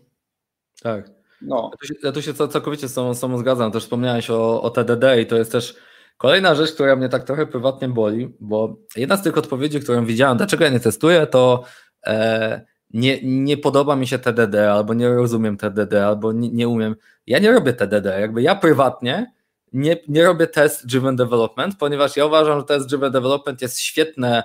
Tak. 0.81 1.16
No. 1.41 1.71
Ja 1.73 1.77
tu 1.77 1.87
się, 1.87 1.93
ja 2.03 2.11
tu 2.11 2.21
się 2.21 2.33
całkowicie 2.33 2.87
z 2.87 2.93
tobą, 2.93 3.13
z 3.13 3.39
zgadzam. 3.39 3.71
Też 3.71 3.83
wspomniałeś 3.83 4.29
o, 4.29 4.61
o 4.61 4.69
TDD 4.69 5.21
i 5.21 5.25
to 5.25 5.35
jest 5.35 5.51
też 5.51 5.75
kolejna 6.17 6.55
rzecz, 6.55 6.71
która 6.71 6.95
mnie 6.95 7.09
tak 7.09 7.23
trochę 7.23 7.47
prywatnie 7.47 7.89
boli, 7.89 8.35
bo 8.39 8.77
jedna 8.95 9.17
z 9.17 9.23
tych 9.23 9.37
odpowiedzi, 9.37 9.79
którą 9.79 10.05
widziałem, 10.05 10.37
dlaczego 10.37 10.63
ja 10.63 10.69
nie 10.69 10.79
testuję, 10.79 11.27
to 11.27 11.63
e, 12.05 12.61
nie, 12.93 13.19
nie 13.23 13.57
podoba 13.57 13.95
mi 13.95 14.07
się 14.07 14.19
TDD, 14.19 14.71
albo 14.71 14.93
nie 14.93 15.09
rozumiem 15.09 15.57
TDD, 15.57 16.07
albo 16.07 16.31
nie, 16.31 16.49
nie 16.49 16.67
umiem. 16.67 16.95
Ja 17.27 17.39
nie 17.39 17.51
robię 17.51 17.73
TDD. 17.73 18.19
Jakby 18.19 18.41
ja 18.41 18.55
prywatnie 18.55 19.31
nie, 19.73 19.97
nie 20.07 20.23
robię 20.23 20.47
test 20.47 20.87
driven 20.87 21.15
development, 21.15 21.77
ponieważ 21.77 22.17
ja 22.17 22.25
uważam, 22.25 22.59
że 22.59 22.65
test 22.65 22.87
driven 22.87 23.11
development 23.11 23.61
jest 23.61 23.79
świetne 23.79 24.43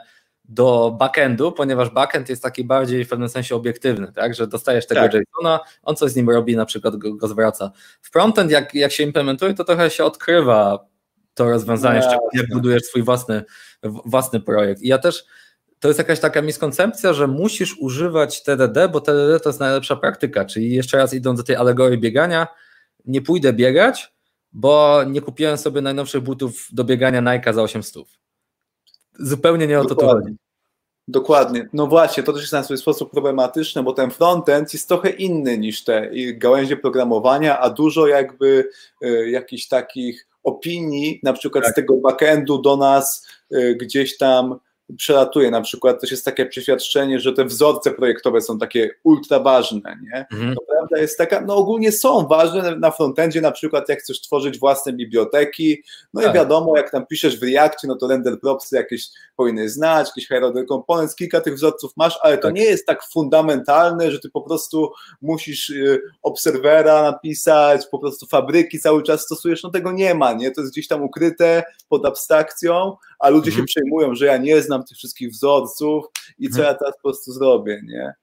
do 0.53 0.97
backendu, 0.99 1.53
ponieważ 1.53 1.91
backend 1.91 2.29
jest 2.29 2.43
taki 2.43 2.65
bardziej 2.65 3.05
w 3.05 3.09
pewnym 3.09 3.29
sensie 3.29 3.57
obiektywny, 3.57 4.13
tak? 4.13 4.35
że 4.35 4.47
dostajesz 4.47 4.87
tego 4.87 5.01
tak. 5.01 5.15
JSON-a, 5.15 5.61
on 5.83 5.97
coś 5.97 6.11
z 6.11 6.17
nim 6.17 6.31
robi, 6.31 6.57
na 6.57 6.67
przykład 6.67 6.97
go, 6.97 7.15
go 7.15 7.29
zwraca. 7.29 7.71
W 8.03 8.11
frontend, 8.11 8.51
jak, 8.51 8.75
jak 8.75 8.93
się 8.93 9.03
implementuje, 9.03 9.55
to 9.55 9.65
trochę 9.65 9.91
się 9.91 10.05
odkrywa 10.05 10.87
to 11.35 11.51
rozwiązanie, 11.51 12.01
no, 12.01 12.07
szczególnie 12.07 12.41
jak 12.41 12.49
budujesz 12.49 12.83
swój 12.83 13.03
własny, 13.03 13.45
własny 13.83 14.41
projekt. 14.41 14.83
I 14.83 14.89
ja 14.89 14.99
też, 14.99 15.25
to 15.79 15.89
jest 15.89 15.99
jakaś 15.99 16.21
taka 16.21 16.43
miskoncepcja, 16.43 17.13
że 17.13 17.27
musisz 17.27 17.77
używać 17.81 18.43
TDD, 18.43 18.89
bo 18.89 19.01
TDD 19.01 19.41
to 19.41 19.49
jest 19.49 19.61
najlepsza 19.61 19.97
praktyka, 19.97 20.45
czyli 20.45 20.73
jeszcze 20.73 20.97
raz 20.97 21.15
idąc 21.15 21.39
do 21.39 21.45
tej 21.45 21.57
alegorii 21.57 21.99
biegania, 21.99 22.47
nie 23.05 23.23
pójdę 23.23 23.53
biegać, 23.53 24.13
bo 24.53 25.05
nie 25.07 25.21
kupiłem 25.21 25.59
sobie 25.59 25.81
najnowszych 25.81 26.23
butów 26.23 26.69
do 26.73 26.85
biegania 26.85 27.35
Nike 27.35 27.55
za 27.55 27.63
800. 27.63 28.05
Zupełnie 29.19 29.67
nie 29.67 29.81
o 29.81 29.85
to 29.85 29.95
tu 29.95 30.07
chodzi. 30.07 30.42
Dokładnie. 31.09 31.69
No 31.73 31.87
właśnie, 31.87 32.23
to 32.23 32.33
też 32.33 32.43
jest 32.43 32.53
na 32.53 32.63
swój 32.63 32.79
sposób 32.79 33.11
problematyczne, 33.11 33.83
bo 33.83 33.93
ten 33.93 34.11
frontend 34.11 34.73
jest 34.73 34.89
trochę 34.89 35.11
inny 35.11 35.59
niż 35.59 35.85
te 35.85 36.11
gałęzie 36.35 36.77
programowania, 36.77 37.59
a 37.59 37.71
dużo 37.71 38.07
jakby 38.07 38.69
y, 39.05 39.31
jakichś 39.31 39.69
takich 39.69 40.27
opinii, 40.45 41.21
na 41.23 41.33
przykład 41.33 41.65
tak. 41.65 41.73
z 41.73 41.77
tego 41.77 41.97
backendu 41.97 42.59
do 42.59 42.77
nas 42.77 43.27
y, 43.55 43.77
gdzieś 43.81 44.19
tam 44.19 44.59
przelatuje. 44.97 45.51
Na 45.51 45.61
przykład 45.61 46.01
też 46.01 46.11
jest 46.11 46.25
takie 46.25 46.47
przeświadczenie, 46.47 47.21
że 47.21 47.33
te 47.33 47.45
wzorce 47.45 47.91
projektowe 47.91 48.41
są 48.41 48.59
takie 48.59 48.91
ultra 49.05 49.41
ważne. 49.41 49.99
Nie? 50.03 50.27
Mhm. 50.33 50.55
To 50.55 50.61
prawda 50.61 50.99
jest 50.99 51.19
taka, 51.19 51.41
no 51.41 51.57
ogólnie 51.57 51.93
są 51.93 52.27
ważne 52.27 52.77
na 52.77 52.91
frontendzie, 52.91 53.41
na 53.41 53.53
przykład 53.53 53.89
jak 53.89 53.99
chcesz 53.99 54.21
tworzyć 54.21 54.59
własne 54.59 54.93
biblioteki, 54.93 55.83
no 56.15 56.23
tak. 56.23 56.31
i 56.31 56.35
wiadomo, 56.35 56.77
jak 56.77 56.91
tam 56.91 57.07
piszesz 57.07 57.41
w 57.41 57.43
Reactie, 57.43 57.89
no 57.89 57.97
to 57.97 58.09
render 58.09 58.41
propsy 58.41 58.77
jakieś 58.77 59.09
powinny 59.37 59.69
znać, 59.69 60.09
jakiś 60.09 60.29
hierarchy 60.29 60.65
components, 60.69 61.15
kilka 61.15 61.41
tych 61.41 61.55
wzorców 61.55 61.93
masz, 61.97 62.19
ale 62.23 62.37
to 62.37 62.43
tak. 62.43 62.55
nie 62.55 62.65
jest 62.65 62.87
tak 62.87 63.05
fundamentalne, 63.05 64.11
że 64.11 64.19
ty 64.19 64.31
po 64.31 64.43
prostu 64.43 64.93
musisz 65.23 65.71
y, 65.71 66.03
obserwera 66.23 67.03
napisać, 67.03 67.87
po 67.91 67.99
prostu 67.99 68.27
fabryki 68.27 68.79
cały 68.79 69.03
czas 69.03 69.21
stosujesz, 69.21 69.63
no 69.63 69.71
tego 69.71 69.93
nie 69.93 70.15
ma, 70.15 70.33
nie? 70.33 70.51
To 70.51 70.61
jest 70.61 70.73
gdzieś 70.73 70.89
tam 70.89 71.03
ukryte 71.03 71.63
pod 71.89 72.07
abstrakcją, 72.07 72.97
a 73.19 73.29
ludzie 73.29 73.51
mhm. 73.51 73.63
się 73.63 73.67
przejmują, 73.67 74.15
że 74.15 74.27
ja 74.27 74.37
nie 74.37 74.63
znam 74.63 74.72
tych 74.79 74.97
wszystkich 74.97 75.31
wzorców 75.31 76.05
i 76.39 76.49
co 76.49 76.59
mhm. 76.59 76.67
ja 76.69 76.79
teraz 76.79 76.95
po 76.97 77.03
prostu 77.03 77.33
zrobię, 77.33 77.81
nie? 77.85 78.15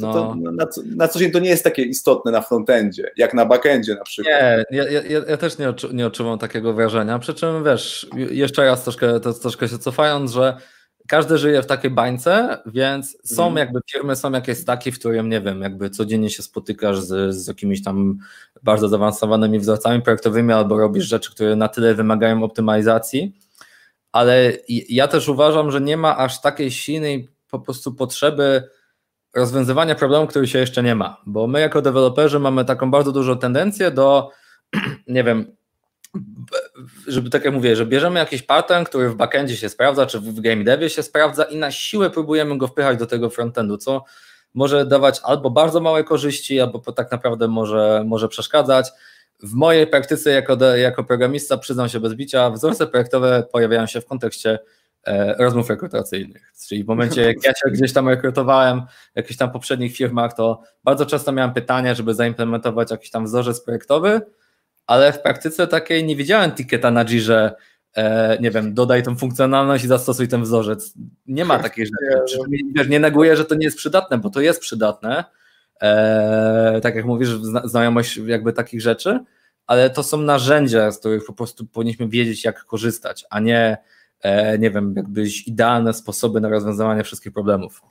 To, 0.00 0.06
no. 0.06 0.12
to, 0.12 0.34
na, 0.34 0.66
na 0.96 1.08
co 1.08 1.18
dzień 1.18 1.30
to 1.30 1.38
nie 1.38 1.48
jest 1.48 1.64
takie 1.64 1.82
istotne 1.82 2.30
na 2.30 2.40
frontendzie, 2.40 3.10
jak 3.16 3.34
na 3.34 3.46
backendzie 3.46 3.94
na 3.94 4.04
przykład. 4.04 4.34
Nie, 4.70 4.78
ja, 4.78 4.90
ja, 4.90 5.20
ja 5.28 5.36
też 5.36 5.58
nie, 5.58 5.68
odczu, 5.68 5.92
nie 5.92 6.06
odczuwam 6.06 6.38
takiego 6.38 6.72
wrażenia, 6.74 7.18
przy 7.18 7.34
czym 7.34 7.64
wiesz, 7.64 8.06
jeszcze 8.16 8.64
raz 8.64 8.82
troszkę, 8.82 9.20
to, 9.20 9.34
troszkę 9.34 9.68
się 9.68 9.78
cofając, 9.78 10.32
że 10.32 10.56
każdy 11.08 11.38
żyje 11.38 11.62
w 11.62 11.66
takiej 11.66 11.90
bańce, 11.90 12.58
więc 12.66 13.18
są 13.24 13.46
mm. 13.46 13.56
jakby 13.56 13.80
firmy, 13.92 14.16
są 14.16 14.32
jakieś 14.32 14.64
takie, 14.64 14.92
w 14.92 14.98
którym 14.98 15.28
nie 15.28 15.40
wiem, 15.40 15.62
jakby 15.62 15.90
codziennie 15.90 16.30
się 16.30 16.42
spotykasz 16.42 17.00
z, 17.00 17.34
z 17.34 17.46
jakimiś 17.46 17.82
tam 17.82 18.18
bardzo 18.62 18.88
zaawansowanymi 18.88 19.58
wzorcami 19.58 20.02
projektowymi 20.02 20.52
albo 20.52 20.78
robisz 20.78 21.04
rzeczy, 21.04 21.30
które 21.30 21.56
na 21.56 21.68
tyle 21.68 21.94
wymagają 21.94 22.44
optymalizacji, 22.44 23.32
ale 24.12 24.52
ja 24.68 25.08
też 25.08 25.28
uważam, 25.28 25.70
że 25.70 25.80
nie 25.80 25.96
ma 25.96 26.16
aż 26.16 26.40
takiej 26.40 26.70
silnej 26.70 27.28
po 27.50 27.60
prostu 27.60 27.94
potrzeby 27.94 28.68
rozwiązywania 29.34 29.94
problemu, 29.94 30.26
który 30.26 30.46
się 30.46 30.58
jeszcze 30.58 30.82
nie 30.82 30.94
ma, 30.94 31.16
bo 31.26 31.46
my 31.46 31.60
jako 31.60 31.82
deweloperzy 31.82 32.38
mamy 32.38 32.64
taką 32.64 32.90
bardzo 32.90 33.12
dużą 33.12 33.38
tendencję 33.38 33.90
do, 33.90 34.30
nie 35.06 35.24
wiem, 35.24 35.56
żeby 37.06 37.30
tak 37.30 37.44
jak 37.44 37.54
mówię, 37.54 37.76
że 37.76 37.86
bierzemy 37.86 38.18
jakiś 38.18 38.42
pattern, 38.42 38.84
który 38.84 39.08
w 39.08 39.14
backendzie 39.14 39.56
się 39.56 39.68
sprawdza, 39.68 40.06
czy 40.06 40.20
w 40.20 40.40
game 40.40 40.64
devie 40.64 40.90
się 40.90 41.02
sprawdza 41.02 41.44
i 41.44 41.56
na 41.56 41.70
siłę 41.70 42.10
próbujemy 42.10 42.58
go 42.58 42.68
wpychać 42.68 42.98
do 42.98 43.06
tego 43.06 43.30
frontendu, 43.30 43.78
co 43.78 44.04
może 44.54 44.86
dawać 44.86 45.20
albo 45.24 45.50
bardzo 45.50 45.80
małe 45.80 46.04
korzyści, 46.04 46.60
albo 46.60 46.78
tak 46.92 47.10
naprawdę 47.12 47.48
może, 47.48 48.04
może 48.06 48.28
przeszkadzać. 48.28 48.88
W 49.42 49.54
mojej 49.54 49.86
praktyce 49.86 50.30
jako, 50.30 50.56
jako 50.74 51.04
programista, 51.04 51.58
przyznam 51.58 51.88
się 51.88 52.00
bez 52.00 52.14
bicia, 52.14 52.50
wzorce 52.50 52.86
projektowe 52.86 53.44
pojawiają 53.52 53.86
się 53.86 54.00
w 54.00 54.06
kontekście 54.06 54.58
e, 55.06 55.34
rozmów 55.34 55.70
rekrutacyjnych. 55.70 56.52
Czyli 56.68 56.84
w 56.84 56.86
momencie, 56.86 57.22
jak 57.22 57.44
ja 57.44 57.52
się 57.52 57.70
gdzieś 57.70 57.92
tam 57.92 58.08
rekrutowałem 58.08 58.82
w 59.12 59.16
jakichś 59.16 59.36
tam 59.36 59.50
poprzednich 59.50 59.96
firmach, 59.96 60.34
to 60.34 60.62
bardzo 60.84 61.06
często 61.06 61.32
miałem 61.32 61.52
pytanie, 61.52 61.94
żeby 61.94 62.14
zaimplementować 62.14 62.90
jakiś 62.90 63.10
tam 63.10 63.24
wzorzec 63.24 63.60
projektowy, 63.60 64.20
ale 64.86 65.12
w 65.12 65.22
praktyce 65.22 65.66
takiej 65.66 66.04
nie 66.04 66.16
widziałem 66.16 66.52
ticketa 66.52 66.90
na 66.90 67.04
Jirze, 67.04 67.54
e, 67.96 68.38
nie 68.40 68.50
wiem, 68.50 68.74
dodaj 68.74 69.02
tą 69.02 69.16
funkcjonalność 69.16 69.84
i 69.84 69.88
zastosuj 69.88 70.28
ten 70.28 70.42
wzorzec. 70.42 70.94
Nie 71.26 71.44
ma 71.44 71.58
takiej 71.58 71.86
rzeczy. 71.86 72.38
Nie, 72.48 72.84
nie 72.88 73.00
neguję, 73.00 73.36
że 73.36 73.44
to 73.44 73.54
nie 73.54 73.64
jest 73.64 73.76
przydatne, 73.76 74.18
bo 74.18 74.30
to 74.30 74.40
jest 74.40 74.60
przydatne, 74.60 75.24
e, 75.82 76.80
tak 76.82 76.94
jak 76.94 77.04
mówisz, 77.04 77.28
znajomość 77.64 78.16
jakby 78.16 78.52
takich 78.52 78.80
rzeczy, 78.80 79.20
ale 79.66 79.90
to 79.90 80.02
są 80.02 80.18
narzędzia, 80.18 80.90
z 80.90 80.98
których 80.98 81.24
po 81.24 81.32
prostu 81.32 81.66
powinniśmy 81.66 82.08
wiedzieć, 82.08 82.44
jak 82.44 82.64
korzystać, 82.64 83.24
a 83.30 83.40
nie, 83.40 83.78
e, 84.20 84.58
nie 84.58 84.70
wiem, 84.70 84.94
jakbyś 84.96 85.48
idealne 85.48 85.94
sposoby 85.94 86.40
na 86.40 86.48
rozwiązywanie 86.48 87.04
wszystkich 87.04 87.32
problemów. 87.32 87.82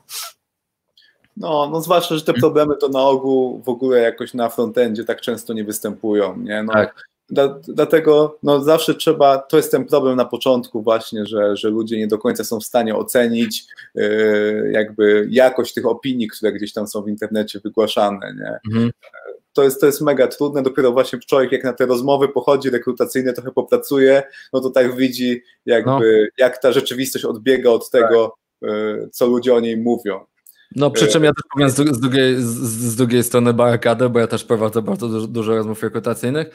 No, 1.38 1.70
no 1.72 1.82
zwłaszcza, 1.82 2.16
że 2.16 2.22
te 2.22 2.34
problemy 2.34 2.78
to 2.78 2.90
na 2.90 3.02
ogół 3.02 3.62
w 3.62 3.70
ogóle 3.70 4.00
jakoś 4.00 4.34
na 4.34 4.50
frontendzie 4.50 5.06
tak 5.06 5.22
często 5.22 5.54
nie 5.54 5.64
występują, 5.64 6.38
nie? 6.38 6.64
No, 6.64 6.74
tak. 6.74 7.04
Da, 7.32 7.60
dlatego 7.68 8.38
no, 8.44 8.64
zawsze 8.64 8.96
trzeba, 8.96 9.38
to 9.38 9.58
jest 9.58 9.72
ten 9.72 9.86
problem 9.86 10.18
na 10.18 10.26
początku 10.26 10.82
właśnie, 10.82 11.26
że, 11.26 11.58
że 11.58 11.70
ludzie 11.70 11.98
nie 11.98 12.08
do 12.08 12.18
końca 12.18 12.44
są 12.44 12.60
w 12.60 12.66
stanie 12.66 12.96
ocenić 12.96 13.66
yy, 13.96 14.72
jakby 14.74 15.28
jakość 15.30 15.74
tych 15.74 15.86
opinii, 15.86 16.28
które 16.28 16.54
gdzieś 16.54 16.74
tam 16.74 16.88
są 16.88 17.02
w 17.02 17.10
internecie 17.10 17.60
wygłaszane, 17.60 18.36
nie? 18.40 18.74
Mhm. 18.74 18.92
To 19.54 19.64
jest, 19.64 19.82
to 19.82 19.86
jest 19.86 20.02
mega 20.02 20.28
trudne, 20.28 20.64
dopiero 20.64 20.92
właśnie 20.92 21.20
człowiek 21.20 21.52
jak 21.52 21.64
na 21.64 21.74
te 21.74 21.86
rozmowy 21.86 22.28
pochodzi 22.28 22.70
rekrutacyjne, 22.70 23.34
trochę 23.34 23.52
popracuje, 23.52 24.24
no 24.54 24.60
to 24.60 24.70
tak 24.70 24.96
widzi 24.96 25.42
jakby 25.66 25.92
no. 25.92 26.28
jak 26.38 26.62
ta 26.62 26.72
rzeczywistość 26.72 27.26
odbiega 27.26 27.70
od 27.70 27.90
tego, 27.90 28.38
tak. 28.62 28.70
yy, 28.70 29.10
co 29.12 29.28
ludzie 29.28 29.54
o 29.54 29.60
niej 29.60 29.78
mówią. 29.78 30.26
No 30.76 30.92
przy 30.92 31.08
czym 31.08 31.24
ja 31.24 31.32
też 31.34 31.44
powiem 31.54 31.70
z, 31.70 32.00
drugiej, 32.00 32.36
z, 32.36 32.46
z 32.66 32.96
drugiej 32.96 33.24
strony 33.24 33.54
barykady, 33.54 34.10
bo 34.10 34.20
ja 34.20 34.28
też 34.28 34.44
prowadzę 34.44 34.82
bardzo 34.82 35.08
dużo, 35.08 35.28
dużo 35.28 35.56
rozmów 35.56 35.84
rekrutacyjnych. 35.84 36.48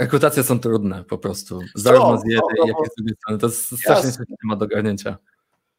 Rekrutacje 0.00 0.42
są 0.42 0.60
trudne 0.60 1.04
po 1.04 1.18
prostu, 1.18 1.60
zarówno 1.74 2.18
z 2.18 2.24
jednej, 2.24 2.56
no, 2.58 2.66
jak 2.66 2.76
i 2.86 2.90
z 2.90 2.94
drugiej 2.96 3.16
strony. 3.16 3.38
To 3.38 3.46
jest 3.46 3.78
strasznie 3.78 4.10
temat 4.42 4.58
do 4.58 4.64
ogarnięcia. 4.64 5.16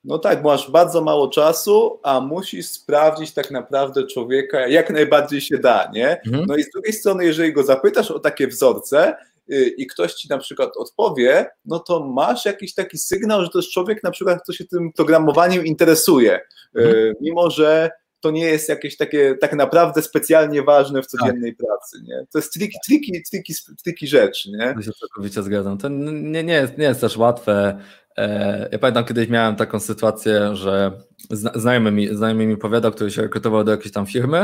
No 0.04 0.20
tak, 0.20 0.44
masz 0.44 0.72
bardzo 0.72 1.02
mało 1.02 1.28
czasu, 1.28 2.00
a 2.04 2.22
musisz 2.22 2.66
sprawdzić 2.66 3.34
tak 3.34 3.52
naprawdę 3.52 4.08
człowieka 4.08 4.68
jak 4.68 4.90
najbardziej 4.90 5.42
się 5.42 5.58
da, 5.58 5.92
nie? 5.94 6.22
Mhm. 6.26 6.46
No 6.48 6.56
i 6.56 6.64
z 6.64 6.70
drugiej 6.70 6.94
strony, 6.94 7.26
jeżeli 7.26 7.54
go 7.54 7.64
zapytasz 7.64 8.12
o 8.12 8.20
takie 8.20 8.48
wzorce, 8.48 9.16
y, 9.52 9.74
i 9.78 9.88
ktoś 9.88 10.14
ci 10.14 10.30
na 10.30 10.38
przykład 10.38 10.78
odpowie, 10.78 11.46
no 11.66 11.80
to 11.80 12.06
masz 12.06 12.46
jakiś 12.46 12.74
taki 12.74 12.98
sygnał, 12.98 13.44
że 13.44 13.50
to 13.50 13.60
jest 13.60 13.72
człowiek 13.72 14.04
na 14.04 14.12
przykład, 14.12 14.44
kto 14.44 14.54
się 14.54 14.66
tym 14.66 14.94
programowaniem 14.94 15.66
interesuje, 15.66 16.36
y, 16.36 16.80
mhm. 16.80 17.14
mimo 17.22 17.50
że 17.50 17.92
to 18.22 18.32
nie 18.32 18.46
jest 18.46 18.70
jakieś 18.70 18.98
takie 18.98 19.36
tak 19.42 19.54
naprawdę 19.54 20.02
specjalnie 20.02 20.64
ważne 20.64 21.02
w 21.02 21.08
codziennej 21.08 21.56
tak. 21.56 21.68
pracy, 21.68 21.98
nie? 22.04 22.26
To 22.32 22.40
jest 22.40 22.54
triki, 22.54 22.78
triki, 22.86 23.22
triki, 23.32 23.54
triki 23.84 24.08
rzecz, 24.08 24.46
nie? 24.46 24.74
To 24.74 24.82
się 24.82 24.92
całkowicie 24.92 25.44
zgadzam. 25.44 25.78
To 25.78 25.90
nie, 25.90 26.44
nie, 26.44 26.54
jest, 26.54 26.78
nie 26.78 26.86
jest 26.86 27.02
też 27.02 27.18
łatwe. 27.18 27.80
E, 28.18 28.70
ja 28.72 28.80
pamiętam, 28.80 29.06
kiedyś 29.06 29.30
miałem 29.30 29.56
taką 29.56 29.80
sytuację, 29.80 30.56
że 30.56 30.92
znajomy 31.30 31.92
mi, 31.92 32.16
znajomy 32.16 32.48
mi 32.48 32.58
powiadał, 32.58 32.92
który 32.92 33.12
się 33.12 33.22
rekrutował 33.22 33.64
do 33.64 33.72
jakiejś 33.72 33.92
tam 33.92 34.06
firmy, 34.06 34.44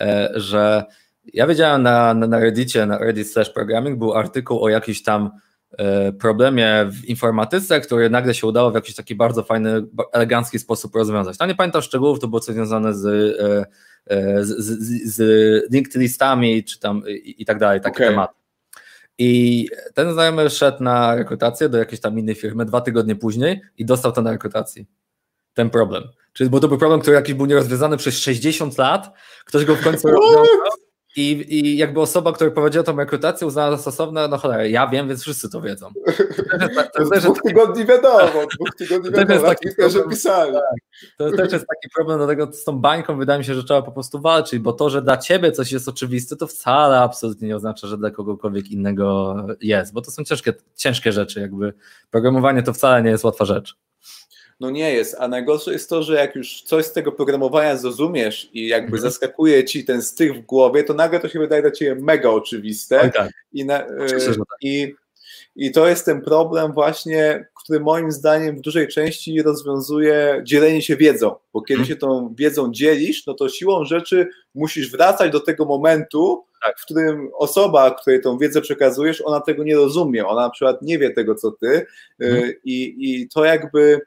e, 0.00 0.30
że 0.34 0.84
ja 1.32 1.46
wiedziałem 1.46 1.82
na, 1.82 2.14
na, 2.14 2.26
na 2.26 2.38
Reddicie, 2.38 2.86
na 2.86 2.98
Reddit 2.98 3.32
slash 3.32 3.50
programming 3.50 3.98
był 3.98 4.14
artykuł 4.14 4.64
o 4.64 4.68
jakiś 4.68 5.02
tam 5.02 5.30
problemie 6.20 6.86
w 6.90 7.04
informatyce, 7.04 7.80
który 7.80 8.10
nagle 8.10 8.34
się 8.34 8.46
udało 8.46 8.70
w 8.70 8.74
jakiś 8.74 8.94
taki 8.94 9.14
bardzo 9.14 9.42
fajny, 9.42 9.86
elegancki 10.12 10.58
sposób 10.58 10.94
rozwiązać. 10.94 11.38
Tam 11.38 11.48
nie 11.48 11.54
pamiętam 11.54 11.82
szczegółów, 11.82 12.20
to 12.20 12.28
było 12.28 12.40
coś 12.40 12.54
związane 12.54 12.94
z, 12.94 13.06
e, 13.06 13.66
e, 14.06 14.44
z, 14.44 14.48
z, 14.48 15.14
z 15.14 15.72
linked 15.72 15.94
listami, 15.94 16.64
czy 16.64 16.80
tam 16.80 17.02
i, 17.08 17.42
i 17.42 17.44
tak 17.44 17.58
dalej, 17.58 17.80
takie 17.80 17.96
okay. 17.96 18.08
tematy. 18.08 18.34
I 19.18 19.66
ten 19.94 20.12
znajomy 20.12 20.50
szedł 20.50 20.82
na 20.82 21.14
rekrutację 21.14 21.68
do 21.68 21.78
jakiejś 21.78 22.00
tam 22.00 22.18
innej 22.18 22.34
firmy 22.34 22.64
dwa 22.64 22.80
tygodnie 22.80 23.16
później 23.16 23.60
i 23.78 23.84
dostał 23.84 24.12
to 24.12 24.22
na 24.22 24.30
rekrutacji. 24.30 24.86
Ten 25.54 25.70
problem. 25.70 26.04
Czyli 26.32 26.50
bo 26.50 26.60
to 26.60 26.68
był 26.68 26.78
problem, 26.78 27.00
który 27.00 27.16
jakiś 27.16 27.34
był 27.34 27.46
nierozwiązany 27.46 27.96
przez 27.96 28.18
60 28.18 28.78
lat, 28.78 29.10
ktoś 29.44 29.64
go 29.64 29.76
w 29.76 29.82
końcu 29.82 30.08
rozwiązał 30.12 30.44
i, 31.16 31.54
I 31.58 31.76
jakby 31.76 32.00
osoba, 32.00 32.32
która 32.32 32.50
prowadziła 32.50 32.84
tą 32.84 32.96
rekrutację 32.96 33.46
uznała 33.46 33.70
za 33.70 33.78
stosowne, 33.78 34.28
no 34.28 34.38
cholera, 34.38 34.66
ja 34.66 34.86
wiem, 34.86 35.08
więc 35.08 35.22
wszyscy 35.22 35.50
to 35.50 35.60
wiedzą. 35.60 35.90
To, 36.94 37.20
dwóch 37.20 37.42
tygodni 37.42 37.84
wiadomo, 37.84 38.46
dwóch 38.54 38.74
tygodni 38.78 39.10
wiadomo, 39.10 39.40
taki 39.40 39.68
że 39.88 40.02
pisali. 40.10 40.52
Tak. 40.52 40.62
To 41.18 41.36
też 41.36 41.52
jest 41.52 41.66
taki 41.66 41.94
problem, 41.94 42.18
dlatego 42.18 42.52
z 42.52 42.64
tą 42.64 42.78
bańką 42.78 43.18
wydaje 43.18 43.38
mi 43.38 43.44
się, 43.44 43.54
że 43.54 43.64
trzeba 43.64 43.82
po 43.82 43.92
prostu 43.92 44.20
walczyć, 44.20 44.58
bo 44.58 44.72
to, 44.72 44.90
że 44.90 45.02
dla 45.02 45.16
ciebie 45.16 45.52
coś 45.52 45.72
jest 45.72 45.88
oczywiste, 45.88 46.36
to 46.36 46.46
wcale 46.46 47.00
absolutnie 47.00 47.48
nie 47.48 47.56
oznacza, 47.56 47.86
że 47.86 47.98
dla 47.98 48.10
kogokolwiek 48.10 48.70
innego 48.70 49.36
jest, 49.60 49.92
bo 49.92 50.00
to 50.02 50.10
są 50.10 50.24
ciężkie, 50.24 50.52
ciężkie 50.74 51.12
rzeczy, 51.12 51.40
jakby 51.40 51.72
programowanie 52.10 52.62
to 52.62 52.72
wcale 52.72 53.02
nie 53.02 53.10
jest 53.10 53.24
łatwa 53.24 53.44
rzecz 53.44 53.76
no 54.60 54.70
nie 54.70 54.92
jest. 54.92 55.16
A 55.18 55.28
najgorsze 55.28 55.72
jest 55.72 55.90
to, 55.90 56.02
że 56.02 56.14
jak 56.14 56.36
już 56.36 56.62
coś 56.62 56.84
z 56.84 56.92
tego 56.92 57.12
programowania 57.12 57.76
zrozumiesz 57.76 58.50
i 58.52 58.68
jakby 58.68 58.96
mhm. 58.96 59.02
zaskakuje 59.02 59.64
ci 59.64 59.84
ten 59.84 60.02
styk 60.02 60.32
w 60.32 60.40
głowie, 60.40 60.84
to 60.84 60.94
nagle 60.94 61.20
to 61.20 61.28
się 61.28 61.38
wydaje 61.38 61.62
dla 61.62 61.70
ciebie 61.70 62.02
mega 62.02 62.30
oczywiste. 62.30 63.10
tak. 63.14 63.30
I, 63.52 63.64
na, 63.64 63.86
e, 63.86 64.06
tak. 64.08 64.46
i, 64.62 64.94
I 65.56 65.72
to 65.72 65.88
jest 65.88 66.04
ten 66.04 66.22
problem 66.22 66.72
właśnie, 66.72 67.46
który 67.64 67.80
moim 67.80 68.12
zdaniem 68.12 68.56
w 68.56 68.60
dużej 68.60 68.88
części 68.88 69.42
rozwiązuje 69.42 70.40
dzielenie 70.44 70.82
się 70.82 70.96
wiedzą, 70.96 71.34
bo 71.52 71.62
kiedy 71.62 71.78
hmm. 71.78 71.88
się 71.88 71.96
tą 71.96 72.34
wiedzą 72.38 72.72
dzielisz, 72.72 73.26
no 73.26 73.34
to 73.34 73.48
siłą 73.48 73.84
rzeczy 73.84 74.28
musisz 74.54 74.90
wracać 74.90 75.32
do 75.32 75.40
tego 75.40 75.64
momentu, 75.64 76.44
tak. 76.64 76.78
w 76.78 76.84
którym 76.84 77.30
osoba, 77.34 77.90
której 77.90 78.20
tą 78.20 78.38
wiedzę 78.38 78.60
przekazujesz, 78.60 79.22
ona 79.24 79.40
tego 79.40 79.64
nie 79.64 79.76
rozumie, 79.76 80.26
ona 80.26 80.40
na 80.40 80.50
przykład 80.50 80.82
nie 80.82 80.98
wie 80.98 81.10
tego, 81.10 81.34
co 81.34 81.50
ty 81.50 81.86
hmm. 82.18 82.52
i, 82.64 82.94
i 82.98 83.28
to 83.28 83.44
jakby 83.44 84.00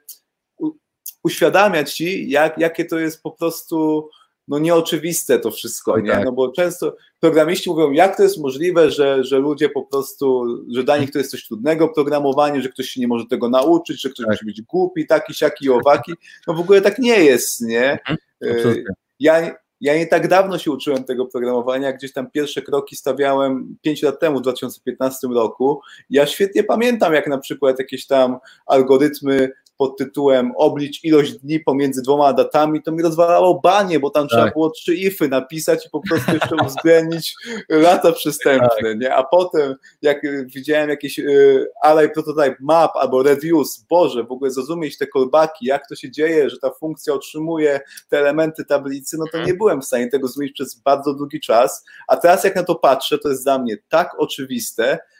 uświadamiać 1.28 1.94
ci, 1.94 2.30
jak, 2.30 2.58
jakie 2.58 2.84
to 2.84 2.98
jest 2.98 3.22
po 3.22 3.30
prostu 3.30 4.08
no 4.48 4.58
nieoczywiste 4.58 5.38
to 5.38 5.50
wszystko, 5.50 6.00
nie? 6.00 6.10
Tak. 6.10 6.24
No 6.24 6.32
bo 6.32 6.52
często 6.52 6.96
programiści 7.20 7.70
mówią, 7.70 7.90
jak 7.90 8.16
to 8.16 8.22
jest 8.22 8.38
możliwe, 8.38 8.90
że, 8.90 9.24
że 9.24 9.38
ludzie 9.38 9.68
po 9.68 9.82
prostu, 9.82 10.46
że 10.74 10.84
dla 10.84 10.98
nich 10.98 11.10
to 11.10 11.18
jest 11.18 11.30
coś 11.30 11.46
trudnego 11.46 11.88
programowanie, 11.88 12.62
że 12.62 12.68
ktoś 12.68 12.88
się 12.88 13.00
nie 13.00 13.08
może 13.08 13.24
tego 13.26 13.48
nauczyć, 13.48 14.02
że 14.02 14.10
ktoś 14.10 14.26
tak. 14.26 14.32
musi 14.32 14.44
być 14.44 14.62
głupi, 14.62 15.06
taki, 15.06 15.34
siaki, 15.34 15.70
owaki. 15.70 16.12
No 16.46 16.54
w 16.54 16.60
ogóle 16.60 16.80
tak 16.80 16.98
nie 16.98 17.24
jest, 17.24 17.60
nie? 17.60 17.92
Mhm. 17.92 18.18
Y, 18.44 18.84
ja, 19.20 19.54
ja 19.80 19.96
nie 19.96 20.06
tak 20.06 20.28
dawno 20.28 20.58
się 20.58 20.70
uczyłem 20.70 21.04
tego 21.04 21.26
programowania, 21.26 21.92
gdzieś 21.92 22.12
tam 22.12 22.30
pierwsze 22.30 22.62
kroki 22.62 22.96
stawiałem 22.96 23.76
5 23.82 24.02
lat 24.02 24.20
temu, 24.20 24.38
w 24.38 24.42
2015 24.42 25.28
roku. 25.28 25.80
Ja 26.10 26.26
świetnie 26.26 26.64
pamiętam, 26.64 27.14
jak 27.14 27.26
na 27.26 27.38
przykład 27.38 27.78
jakieś 27.78 28.06
tam 28.06 28.38
algorytmy 28.66 29.50
pod 29.78 29.98
tytułem 29.98 30.52
oblicz 30.56 31.04
ilość 31.04 31.32
dni 31.32 31.60
pomiędzy 31.60 32.02
dwoma 32.02 32.32
datami, 32.32 32.82
to 32.82 32.92
mi 32.92 33.02
rozwalało 33.02 33.60
banie, 33.60 34.00
bo 34.00 34.10
tam 34.10 34.22
tak. 34.22 34.30
trzeba 34.30 34.50
było 34.50 34.70
trzy 34.70 34.94
ify 34.94 35.28
napisać 35.28 35.86
i 35.86 35.90
po 35.90 36.00
prostu 36.08 36.32
jeszcze 36.32 36.56
uwzględnić 36.64 37.34
lata 37.68 38.12
przystępne, 38.12 38.68
tak. 38.82 38.98
nie? 39.00 39.14
A 39.14 39.22
potem, 39.22 39.74
jak 40.02 40.22
widziałem 40.46 40.90
jakieś 40.90 41.18
y, 41.18 41.66
Array 41.82 42.10
Prototype 42.10 42.56
Map 42.60 42.90
albo 42.94 43.22
Reviews, 43.22 43.84
Boże, 43.90 44.24
w 44.24 44.32
ogóle 44.32 44.50
zrozumieć 44.50 44.98
te 44.98 45.06
callbacki, 45.06 45.66
jak 45.66 45.88
to 45.88 45.96
się 45.96 46.10
dzieje, 46.10 46.50
że 46.50 46.58
ta 46.58 46.70
funkcja 46.70 47.14
otrzymuje 47.14 47.80
te 48.08 48.18
elementy 48.18 48.64
tablicy, 48.64 49.16
no 49.18 49.24
to 49.32 49.44
nie 49.44 49.54
byłem 49.54 49.80
w 49.80 49.84
stanie 49.84 50.08
tego 50.08 50.26
zrozumieć 50.26 50.52
przez 50.52 50.74
bardzo 50.74 51.14
długi 51.14 51.40
czas, 51.40 51.84
a 52.08 52.16
teraz 52.16 52.44
jak 52.44 52.56
na 52.56 52.64
to 52.64 52.74
patrzę, 52.74 53.18
to 53.18 53.28
jest 53.28 53.44
dla 53.44 53.58
mnie 53.58 53.76
tak 53.88 54.10
oczywiste, 54.18 54.98
Y, 54.98 55.17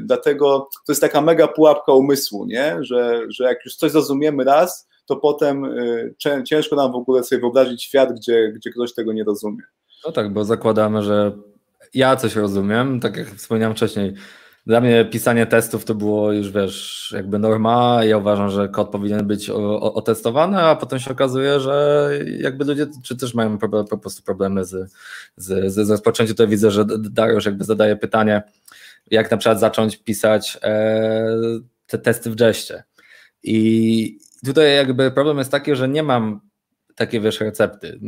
dlatego 0.00 0.68
to 0.86 0.92
jest 0.92 1.00
taka 1.00 1.20
mega 1.20 1.48
pułapka 1.48 1.92
umysłu, 1.92 2.44
nie? 2.44 2.76
Że, 2.80 3.22
że 3.28 3.44
jak 3.44 3.64
już 3.64 3.76
coś 3.76 3.92
zrozumiemy 3.92 4.44
raz, 4.44 4.88
to 5.06 5.16
potem 5.16 5.64
y, 5.64 6.14
ciężko 6.44 6.76
nam 6.76 6.92
w 6.92 6.96
ogóle 6.96 7.24
sobie 7.24 7.40
wyobrazić 7.40 7.82
świat, 7.82 8.12
gdzie, 8.12 8.52
gdzie 8.56 8.70
ktoś 8.70 8.94
tego 8.94 9.12
nie 9.12 9.24
rozumie. 9.24 9.62
No 10.06 10.12
tak, 10.12 10.32
bo 10.32 10.44
zakładamy, 10.44 11.02
że 11.02 11.32
ja 11.94 12.16
coś 12.16 12.36
rozumiem, 12.36 13.00
tak 13.00 13.16
jak 13.16 13.28
wspomniałem 13.28 13.76
wcześniej. 13.76 14.14
Dla 14.66 14.80
mnie 14.80 15.04
pisanie 15.04 15.46
testów 15.46 15.84
to 15.84 15.94
było 15.94 16.32
już, 16.32 16.52
wiesz, 16.52 17.10
jakby 17.16 17.38
norma. 17.38 18.04
Ja 18.04 18.18
uważam, 18.18 18.50
że 18.50 18.68
kod 18.68 18.88
powinien 18.88 19.26
być 19.26 19.50
otestowany, 19.80 20.60
a 20.60 20.76
potem 20.76 20.98
się 20.98 21.10
okazuje, 21.10 21.60
że 21.60 22.10
jakby 22.38 22.64
ludzie 22.64 22.86
czy 23.04 23.16
też 23.16 23.34
mają 23.34 23.58
po, 23.58 23.84
po 23.84 23.98
prostu 23.98 24.22
problemy 24.22 24.64
z, 24.64 24.92
z, 25.36 25.72
z 25.72 25.90
rozpoczęciem. 25.90 26.34
Tutaj 26.34 26.48
widzę, 26.48 26.70
że 26.70 26.84
Dariusz 26.98 27.46
jakby 27.46 27.64
zadaje 27.64 27.96
pytanie, 27.96 28.42
jak 29.10 29.30
na 29.30 29.36
przykład 29.36 29.60
zacząć 29.60 29.96
pisać 29.96 30.58
e, 30.62 31.36
te 31.86 31.98
testy 31.98 32.30
w 32.30 32.40
Jeście. 32.40 32.84
I 33.42 34.18
tutaj 34.44 34.76
jakby 34.76 35.10
problem 35.10 35.38
jest 35.38 35.50
taki, 35.50 35.76
że 35.76 35.88
nie 35.88 36.02
mam 36.02 36.40
takiej 36.94 37.20
wiesz 37.20 37.40
recepty. 37.40 38.00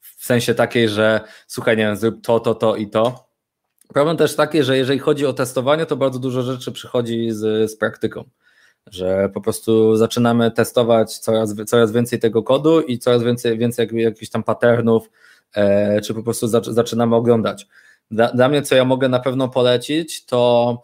W 0.00 0.24
sensie 0.24 0.54
takiej, 0.54 0.88
że 0.88 1.20
słuchaj, 1.46 1.76
nie 1.76 1.82
wiem, 1.82 1.96
zrób 1.96 2.22
to, 2.22 2.40
to, 2.40 2.54
to 2.54 2.76
i 2.76 2.90
to. 2.90 3.26
Problem 3.88 4.16
też 4.16 4.36
taki, 4.36 4.62
że 4.62 4.78
jeżeli 4.78 4.98
chodzi 4.98 5.26
o 5.26 5.32
testowanie, 5.32 5.86
to 5.86 5.96
bardzo 5.96 6.18
dużo 6.18 6.42
rzeczy 6.42 6.72
przychodzi 6.72 7.30
z, 7.30 7.70
z 7.70 7.76
praktyką. 7.76 8.24
Że 8.86 9.28
po 9.34 9.40
prostu 9.40 9.96
zaczynamy 9.96 10.50
testować 10.50 11.18
coraz, 11.18 11.54
coraz 11.66 11.92
więcej 11.92 12.18
tego 12.18 12.42
kodu 12.42 12.80
i 12.80 12.98
coraz 12.98 13.22
więcej, 13.22 13.58
więcej 13.58 13.88
jakichś 13.92 14.30
tam 14.30 14.42
patternów, 14.42 15.10
e, 15.54 16.00
czy 16.00 16.14
po 16.14 16.22
prostu 16.22 16.48
zaczynamy 16.48 17.16
oglądać. 17.16 17.66
Dla, 18.10 18.32
dla 18.32 18.48
mnie, 18.48 18.62
co 18.62 18.74
ja 18.74 18.84
mogę 18.84 19.08
na 19.08 19.20
pewno 19.20 19.48
polecić, 19.48 20.26
to 20.26 20.82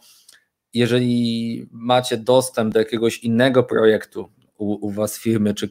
jeżeli 0.75 1.67
macie 1.71 2.17
dostęp 2.17 2.75
do 2.75 2.79
jakiegoś 2.79 3.19
innego 3.19 3.63
projektu 3.63 4.29
u, 4.59 4.87
u 4.87 4.91
was 4.91 5.19
firmy, 5.19 5.55
czy 5.55 5.69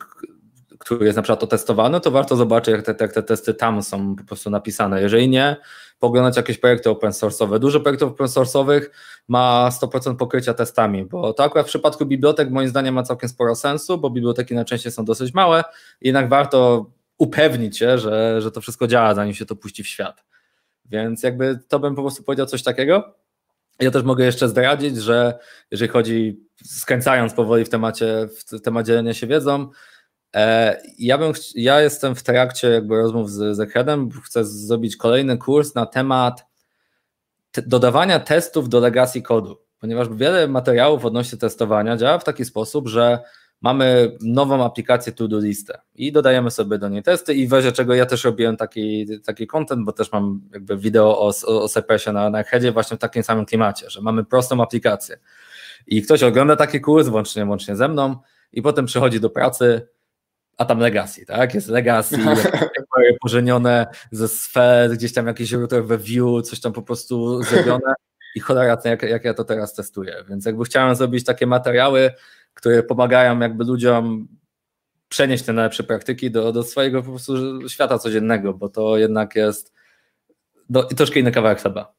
który 0.80 1.06
jest 1.06 1.16
na 1.16 1.22
przykład 1.22 1.44
otestowany, 1.44 2.02
to 2.02 2.12
warto 2.12 2.36
zobaczyć, 2.36 2.72
jak 2.76 2.86
te, 2.86 2.96
jak 3.00 3.14
te 3.14 3.24
testy 3.24 3.54
tam 3.54 3.84
są 3.84 4.16
po 4.16 4.24
prostu 4.24 4.50
napisane. 4.50 5.02
Jeżeli 5.02 5.30
nie, 5.30 5.56
poglądać 6.00 6.38
jakieś 6.38 6.58
projekty 6.58 6.90
open 6.90 7.12
source'owe. 7.12 7.60
Dużo 7.60 7.80
projektów 7.80 8.12
open 8.12 8.28
source'owych 8.28 8.82
ma 9.28 9.70
100% 9.82 10.16
pokrycia 10.16 10.54
testami, 10.54 11.06
bo 11.06 11.34
to 11.34 11.44
akurat 11.44 11.66
w 11.66 11.70
przypadku 11.70 12.06
bibliotek 12.06 12.52
moim 12.52 12.70
zdaniem 12.70 12.96
ma 12.96 13.04
całkiem 13.04 13.30
sporo 13.30 13.56
sensu, 13.56 13.98
bo 13.98 14.10
biblioteki 14.10 14.56
najczęściej 14.56 14.92
są 14.92 15.06
dosyć 15.06 15.34
małe, 15.34 15.64
jednak 16.02 16.30
warto 16.30 16.86
upewnić 17.18 17.78
się, 17.78 17.98
że, 17.98 18.42
że 18.42 18.52
to 18.52 18.62
wszystko 18.62 18.88
działa, 18.88 19.16
zanim 19.16 19.34
się 19.34 19.46
to 19.46 19.56
puści 19.56 19.84
w 19.84 19.88
świat. 19.88 20.24
Więc 20.92 21.24
jakby 21.24 21.60
to 21.68 21.80
bym 21.80 21.96
po 21.96 22.02
prostu 22.02 22.24
powiedział 22.24 22.46
coś 22.46 22.64
takiego. 22.64 23.16
Ja 23.80 23.92
też 23.92 24.04
mogę 24.04 24.26
jeszcze 24.26 24.50
zdradzić, 24.50 24.98
że 24.98 25.40
jeżeli 25.72 25.92
chodzi, 25.92 26.40
skręcając 26.66 27.34
powoli 27.34 27.66
w 27.66 27.70
temacie, 27.70 28.28
w 28.28 28.62
temat 28.62 28.86
dzielenia 28.86 29.14
się 29.14 29.28
wiedzą, 29.28 29.70
e, 30.36 30.82
ja, 31.00 31.18
bym, 31.18 31.34
ja 31.56 31.82
jestem 31.82 32.16
w 32.16 32.24
trakcie 32.24 32.70
jakby 32.70 32.96
rozmów 32.96 33.32
z, 33.32 33.58
z 33.58 33.60
Ekredem, 33.60 34.10
chcę 34.26 34.46
zrobić 34.46 34.98
kolejny 34.98 35.38
kurs 35.38 35.76
na 35.76 35.86
temat 35.86 36.46
dodawania 37.68 38.20
testów 38.20 38.70
do 38.70 38.80
legacji 38.80 39.24
kodu, 39.24 39.58
ponieważ 39.80 40.10
wiele 40.10 40.48
materiałów 40.48 41.06
odnośnie 41.06 41.38
testowania 41.38 41.98
działa 41.98 42.20
w 42.20 42.24
taki 42.24 42.46
sposób, 42.46 42.88
że 42.88 43.20
mamy 43.62 44.18
nową 44.22 44.66
aplikację 44.66 45.14
to-do 45.14 45.40
listę 45.40 45.82
i 45.96 46.12
dodajemy 46.12 46.52
sobie 46.52 46.78
do 46.78 46.90
niej 46.90 47.04
testy 47.04 47.34
i 47.34 47.48
w 47.48 47.54
razie 47.54 47.72
czego 47.72 47.94
ja 47.94 48.06
też 48.06 48.24
robiłem 48.24 48.58
taki, 48.58 49.20
taki 49.20 49.48
content, 49.48 49.86
bo 49.86 49.92
też 49.92 50.12
mam 50.12 50.42
jakby 50.54 50.78
wideo 50.78 51.20
o, 51.20 51.32
o, 51.48 51.64
o 51.64 51.68
Cypressie 51.68 52.12
na, 52.12 52.30
na 52.30 52.44
Headzie 52.44 52.72
właśnie 52.72 52.98
w 52.98 53.00
takim 53.00 53.24
samym 53.24 53.46
klimacie, 53.46 53.90
że 53.90 54.02
mamy 54.02 54.26
prostą 54.26 54.64
aplikację. 54.64 55.18
I 55.88 56.02
ktoś 56.02 56.24
ogląda 56.24 56.56
taki 56.56 56.82
kurs, 56.82 57.08
włącznie, 57.08 57.46
włącznie 57.46 57.76
ze 57.76 57.88
mną 57.88 58.16
i 58.54 58.62
potem 58.62 58.86
przychodzi 58.86 59.20
do 59.20 59.30
pracy, 59.30 59.88
a 60.58 60.66
tam 60.66 60.80
legacy, 60.80 61.26
tak? 61.26 61.54
Jest 61.54 61.68
legacy, 61.68 62.18
pożenione 63.22 63.88
ze 64.12 64.28
sfer, 64.28 64.92
gdzieś 64.92 65.14
tam 65.14 65.28
jakiś 65.28 65.52
router 65.52 65.86
we 65.86 65.98
view, 65.98 66.44
coś 66.44 66.60
tam 66.60 66.74
po 66.74 66.82
prostu 66.82 67.44
zrobione. 67.44 67.94
I 68.36 68.40
cholera, 68.40 68.78
jak, 68.86 69.04
jak 69.04 69.26
ja 69.26 69.34
to 69.34 69.44
teraz 69.44 69.74
testuję, 69.74 70.16
więc 70.30 70.46
jakby 70.46 70.66
chciałem 70.66 70.96
zrobić 70.96 71.26
takie 71.26 71.48
materiały, 71.48 72.12
które 72.54 72.84
pomagają 72.84 73.40
jakby 73.40 73.64
ludziom 73.64 74.28
przenieść 75.10 75.44
te 75.44 75.54
najlepsze 75.54 75.84
praktyki 75.84 76.32
do, 76.32 76.52
do 76.52 76.64
swojego 76.64 77.04
po 77.04 77.10
prostu 77.10 77.70
świata 77.70 77.98
codziennego, 78.00 78.54
bo 78.54 78.70
to 78.70 78.98
jednak 78.98 79.36
jest 79.36 79.74
do, 80.70 80.84
troszkę 80.84 81.20
inny 81.20 81.32
kawałek 81.32 81.62
chleba. 81.62 81.94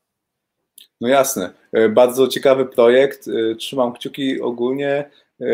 No 1.00 1.08
jasne. 1.08 1.50
E, 1.72 1.88
bardzo 1.88 2.28
ciekawy 2.28 2.66
projekt. 2.66 3.28
E, 3.28 3.54
trzymam 3.54 3.92
kciuki 3.92 4.40
ogólnie. 4.40 5.10
E, 5.40 5.46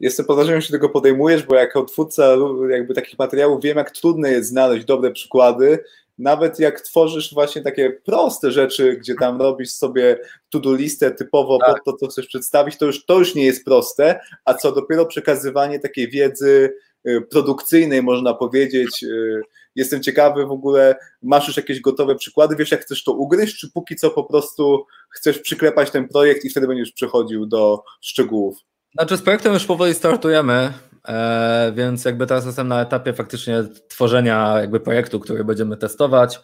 jestem 0.00 0.26
pod 0.26 0.36
wrażeniem, 0.36 0.60
że 0.60 0.70
tego 0.70 0.88
podejmujesz, 0.88 1.42
bo 1.42 1.54
jako 1.54 1.84
twórca 1.84 2.36
jakby 2.70 2.94
takich 2.94 3.18
materiałów 3.18 3.62
wiem, 3.62 3.76
jak 3.76 3.90
trudne 3.90 4.30
jest 4.30 4.48
znaleźć 4.48 4.84
dobre 4.84 5.10
przykłady 5.10 5.84
nawet 6.18 6.58
jak 6.58 6.80
tworzysz 6.80 7.34
właśnie 7.34 7.62
takie 7.62 7.90
proste 8.04 8.50
rzeczy, 8.50 8.96
gdzie 8.96 9.14
tam 9.14 9.42
robisz 9.42 9.70
sobie 9.70 10.18
to-do 10.50 10.74
listę 10.74 11.10
typowo 11.10 11.58
tak. 11.58 11.68
pod 11.84 11.84
to, 11.84 11.96
co 11.96 12.06
chcesz 12.06 12.26
przedstawić, 12.26 12.78
to 12.78 12.86
już, 12.86 13.04
to 13.04 13.18
już 13.18 13.34
nie 13.34 13.44
jest 13.44 13.64
proste, 13.64 14.20
a 14.44 14.54
co 14.54 14.72
dopiero 14.72 15.06
przekazywanie 15.06 15.78
takiej 15.78 16.08
wiedzy 16.08 16.74
y, 17.08 17.20
produkcyjnej, 17.30 18.02
można 18.02 18.34
powiedzieć. 18.34 19.02
Y, 19.02 19.42
jestem 19.74 20.02
ciekawy 20.02 20.46
w 20.46 20.50
ogóle, 20.50 20.96
masz 21.22 21.48
już 21.48 21.56
jakieś 21.56 21.80
gotowe 21.80 22.16
przykłady, 22.16 22.56
wiesz 22.56 22.70
jak 22.70 22.80
chcesz 22.80 23.04
to 23.04 23.12
ugryźć, 23.12 23.58
czy 23.58 23.70
póki 23.70 23.96
co 23.96 24.10
po 24.10 24.24
prostu 24.24 24.84
chcesz 25.10 25.38
przyklepać 25.38 25.90
ten 25.90 26.08
projekt 26.08 26.44
i 26.44 26.50
wtedy 26.50 26.66
będziesz 26.66 26.92
przechodził 26.92 27.46
do 27.46 27.82
szczegółów? 28.00 28.58
Znaczy 28.94 29.16
z 29.16 29.22
projektem 29.22 29.54
już 29.54 29.64
powoli 29.64 29.94
startujemy. 29.94 30.72
E, 31.08 31.72
więc 31.74 32.04
jakby 32.04 32.26
teraz 32.26 32.46
jestem 32.46 32.68
na 32.68 32.80
etapie 32.80 33.12
faktycznie 33.12 33.64
tworzenia 33.88 34.60
jakby 34.60 34.80
projektu, 34.80 35.20
który 35.20 35.44
będziemy 35.44 35.76
testować. 35.76 36.40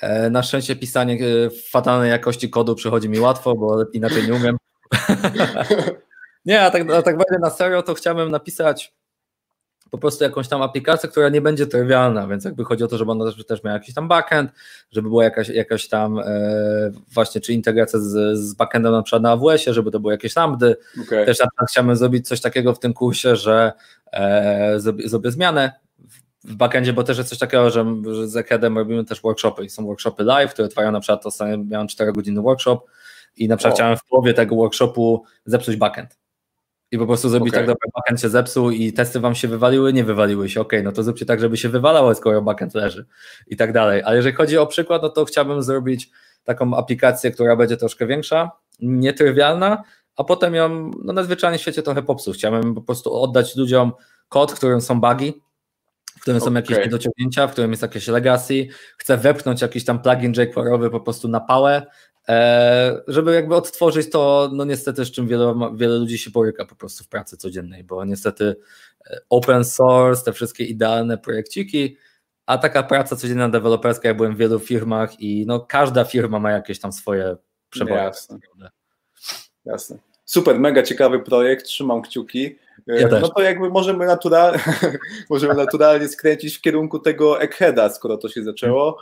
E, 0.00 0.30
na 0.30 0.42
szczęście 0.42 0.76
pisanie 0.76 1.14
e, 1.14 1.50
fatalnej 1.70 2.10
jakości 2.10 2.50
kodu 2.50 2.74
przychodzi 2.74 3.08
mi 3.08 3.20
łatwo, 3.20 3.54
bo 3.54 3.84
inaczej 3.92 4.26
nie 4.26 4.34
umiem. 4.34 4.56
nie, 6.46 6.62
a 6.62 6.70
tak, 6.70 6.90
a 6.90 7.02
tak 7.02 7.16
na 7.40 7.50
serio, 7.50 7.82
to 7.82 7.94
chciałbym 7.94 8.30
napisać 8.30 8.94
po 9.90 9.98
prostu 9.98 10.24
jakąś 10.24 10.48
tam 10.48 10.62
aplikację, 10.62 11.08
która 11.08 11.28
nie 11.28 11.40
będzie 11.40 11.66
trywialna, 11.66 12.26
więc 12.26 12.44
jakby 12.44 12.64
chodzi 12.64 12.84
o 12.84 12.88
to, 12.88 12.98
żeby 12.98 13.10
ona 13.10 13.24
też, 13.24 13.46
też 13.46 13.64
miała 13.64 13.74
jakiś 13.74 13.94
tam 13.94 14.08
backend, 14.08 14.50
żeby 14.90 15.08
była 15.08 15.24
jakaś, 15.24 15.48
jakaś 15.48 15.88
tam 15.88 16.18
e, 16.18 16.90
właśnie, 17.12 17.40
czy 17.40 17.52
integracja 17.52 17.98
z, 17.98 18.38
z 18.38 18.54
backendem 18.54 18.92
na 18.92 19.02
przykład 19.02 19.22
na 19.22 19.30
AWS-ie, 19.30 19.74
żeby 19.74 19.90
to 19.90 20.00
były 20.00 20.12
jakieś 20.12 20.36
lambdy. 20.36 20.76
Okay. 21.02 21.26
Też 21.26 21.38
na 21.38 21.46
przykład 21.46 21.70
chciałbym 21.70 21.96
zrobić 21.96 22.28
coś 22.28 22.40
takiego 22.40 22.74
w 22.74 22.78
tym 22.78 22.94
kursie, 22.94 23.36
że 23.36 23.72
e, 24.12 24.80
zrobię, 24.80 25.08
zrobię 25.08 25.30
zmianę 25.30 25.72
w 26.44 26.54
backendzie, 26.54 26.92
bo 26.92 27.04
też 27.04 27.18
jest 27.18 27.30
coś 27.30 27.38
takiego, 27.38 27.70
że, 27.70 27.86
że 28.12 28.28
z 28.28 28.36
Ekadem 28.36 28.78
robimy 28.78 29.04
też 29.04 29.20
workshopy 29.20 29.64
i 29.64 29.70
są 29.70 29.86
workshopy 29.86 30.24
live, 30.24 30.52
które 30.52 30.68
trwają 30.68 30.92
na 30.92 31.00
przykład, 31.00 31.26
ostatnio 31.26 31.58
miałem 31.64 31.88
4 31.88 32.12
godziny 32.12 32.42
workshop 32.42 32.80
i 33.36 33.48
na 33.48 33.56
przykład 33.56 33.72
o. 33.72 33.76
chciałem 33.76 33.96
w 33.96 34.04
połowie 34.04 34.34
tego 34.34 34.56
workshopu 34.56 35.24
zepsuć 35.46 35.76
backend 35.76 36.25
i 36.90 36.98
po 36.98 37.06
prostu 37.06 37.28
zrobić 37.28 37.48
okay. 37.48 37.60
tak, 37.60 37.66
dobra, 37.66 37.90
backend 37.94 38.20
się 38.20 38.28
zepsuł 38.28 38.70
i 38.70 38.92
testy 38.92 39.20
wam 39.20 39.34
się 39.34 39.48
wywaliły, 39.48 39.92
nie 39.92 40.04
wywaliły 40.04 40.48
się, 40.48 40.60
ok, 40.60 40.72
no 40.84 40.92
to 40.92 41.02
zróbcie 41.02 41.26
tak, 41.26 41.40
żeby 41.40 41.56
się 41.56 41.68
wywalało, 41.68 42.14
skoro 42.14 42.42
backend 42.42 42.74
leży 42.74 43.06
i 43.46 43.56
tak 43.56 43.72
dalej. 43.72 44.02
Ale 44.02 44.16
jeżeli 44.16 44.34
chodzi 44.34 44.58
o 44.58 44.66
przykład, 44.66 45.02
no 45.02 45.08
to 45.08 45.24
chciałbym 45.24 45.62
zrobić 45.62 46.10
taką 46.44 46.76
aplikację, 46.76 47.30
która 47.30 47.56
będzie 47.56 47.76
troszkę 47.76 48.06
większa, 48.06 48.50
nietrywialna, 48.80 49.82
a 50.16 50.24
potem 50.24 50.54
ją 50.54 50.90
no, 51.04 51.12
na 51.12 51.22
zwyczajnym 51.22 51.58
świecie 51.58 51.82
trochę 51.82 52.02
popsuć. 52.02 52.36
Chciałbym 52.36 52.74
po 52.74 52.82
prostu 52.82 53.14
oddać 53.14 53.56
ludziom 53.56 53.92
kod, 54.28 54.52
w 54.52 54.54
którym 54.54 54.80
są 54.80 55.00
bugi, 55.00 55.42
w 56.18 56.20
którym 56.20 56.40
są 56.40 56.46
okay. 56.46 56.62
jakieś 56.62 56.78
niedociągnięcia, 56.78 57.46
w 57.46 57.52
którym 57.52 57.70
jest 57.70 57.82
jakieś 57.82 58.08
legacy, 58.08 58.66
chcę 58.98 59.16
wepchnąć 59.16 59.62
jakiś 59.62 59.84
tam 59.84 60.02
plugin 60.02 60.32
jQuery'owy 60.32 60.90
po 60.90 61.00
prostu 61.00 61.28
na 61.28 61.40
pałę, 61.40 61.86
żeby 63.06 63.34
jakby 63.34 63.54
odtworzyć 63.54 64.10
to, 64.10 64.50
no 64.52 64.64
niestety 64.64 65.04
z 65.04 65.10
czym 65.10 65.28
wiele, 65.28 65.54
wiele 65.74 65.96
ludzi 65.96 66.18
się 66.18 66.30
boryka 66.30 66.64
po 66.64 66.76
prostu 66.76 67.04
w 67.04 67.08
pracy 67.08 67.36
codziennej, 67.36 67.84
bo 67.84 68.04
niestety 68.04 68.56
e, 69.10 69.20
open 69.30 69.64
source, 69.64 70.24
te 70.24 70.32
wszystkie 70.32 70.64
idealne 70.64 71.18
projekciki, 71.18 71.96
a 72.46 72.58
taka 72.58 72.82
praca 72.82 73.16
codzienna 73.16 73.48
deweloperska, 73.48 74.08
ja 74.08 74.14
byłem 74.14 74.34
w 74.34 74.38
wielu 74.38 74.58
firmach 74.58 75.20
i 75.20 75.44
no 75.46 75.60
każda 75.60 76.04
firma 76.04 76.38
ma 76.38 76.50
jakieś 76.50 76.80
tam 76.80 76.92
swoje 76.92 77.36
przeboje. 77.70 77.96
Jasne. 77.96 78.38
Jasne. 79.64 79.98
Super, 80.24 80.58
mega 80.60 80.82
ciekawy 80.82 81.20
projekt, 81.20 81.66
trzymam 81.66 82.02
kciuki. 82.02 82.58
E, 82.88 83.00
ja 83.00 83.08
no 83.08 83.28
to 83.28 83.42
jakby 83.42 83.70
możemy, 83.70 84.06
natural, 84.06 84.58
możemy 85.30 85.54
naturalnie 85.54 86.08
skręcić 86.08 86.56
w 86.56 86.60
kierunku 86.60 86.98
tego 86.98 87.40
Eggheada, 87.40 87.88
skoro 87.88 88.16
to 88.16 88.28
się 88.28 88.42
zaczęło. 88.42 88.98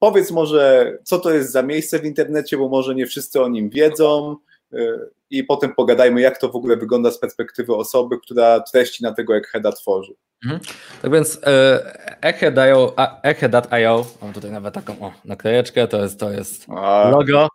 Powiedz 0.00 0.30
może, 0.30 0.92
co 1.04 1.18
to 1.18 1.30
jest 1.30 1.52
za 1.52 1.62
miejsce 1.62 1.98
w 1.98 2.04
internecie, 2.04 2.56
bo 2.56 2.68
może 2.68 2.94
nie 2.94 3.06
wszyscy 3.06 3.42
o 3.42 3.48
nim 3.48 3.70
wiedzą 3.70 4.36
y, 4.72 5.10
i 5.30 5.44
potem 5.44 5.74
pogadajmy, 5.74 6.20
jak 6.20 6.38
to 6.38 6.48
w 6.48 6.56
ogóle 6.56 6.76
wygląda 6.76 7.10
z 7.10 7.18
perspektywy 7.18 7.74
osoby, 7.74 8.18
która 8.22 8.60
treści 8.60 9.02
na 9.02 9.14
tego 9.14 9.36
Eggheada 9.36 9.72
tworzy. 9.72 10.14
Mhm. 10.44 10.60
Tak 11.02 11.12
więc 11.12 11.40
e, 11.46 12.22
Egghead.io, 13.22 14.06
mam 14.22 14.32
tutaj 14.32 14.50
nawet 14.50 14.74
taką 14.74 15.00
o, 15.00 15.12
naklejeczkę, 15.24 15.88
to 15.88 16.02
jest, 16.02 16.20
to 16.20 16.30
jest 16.30 16.68
logo. 17.10 17.48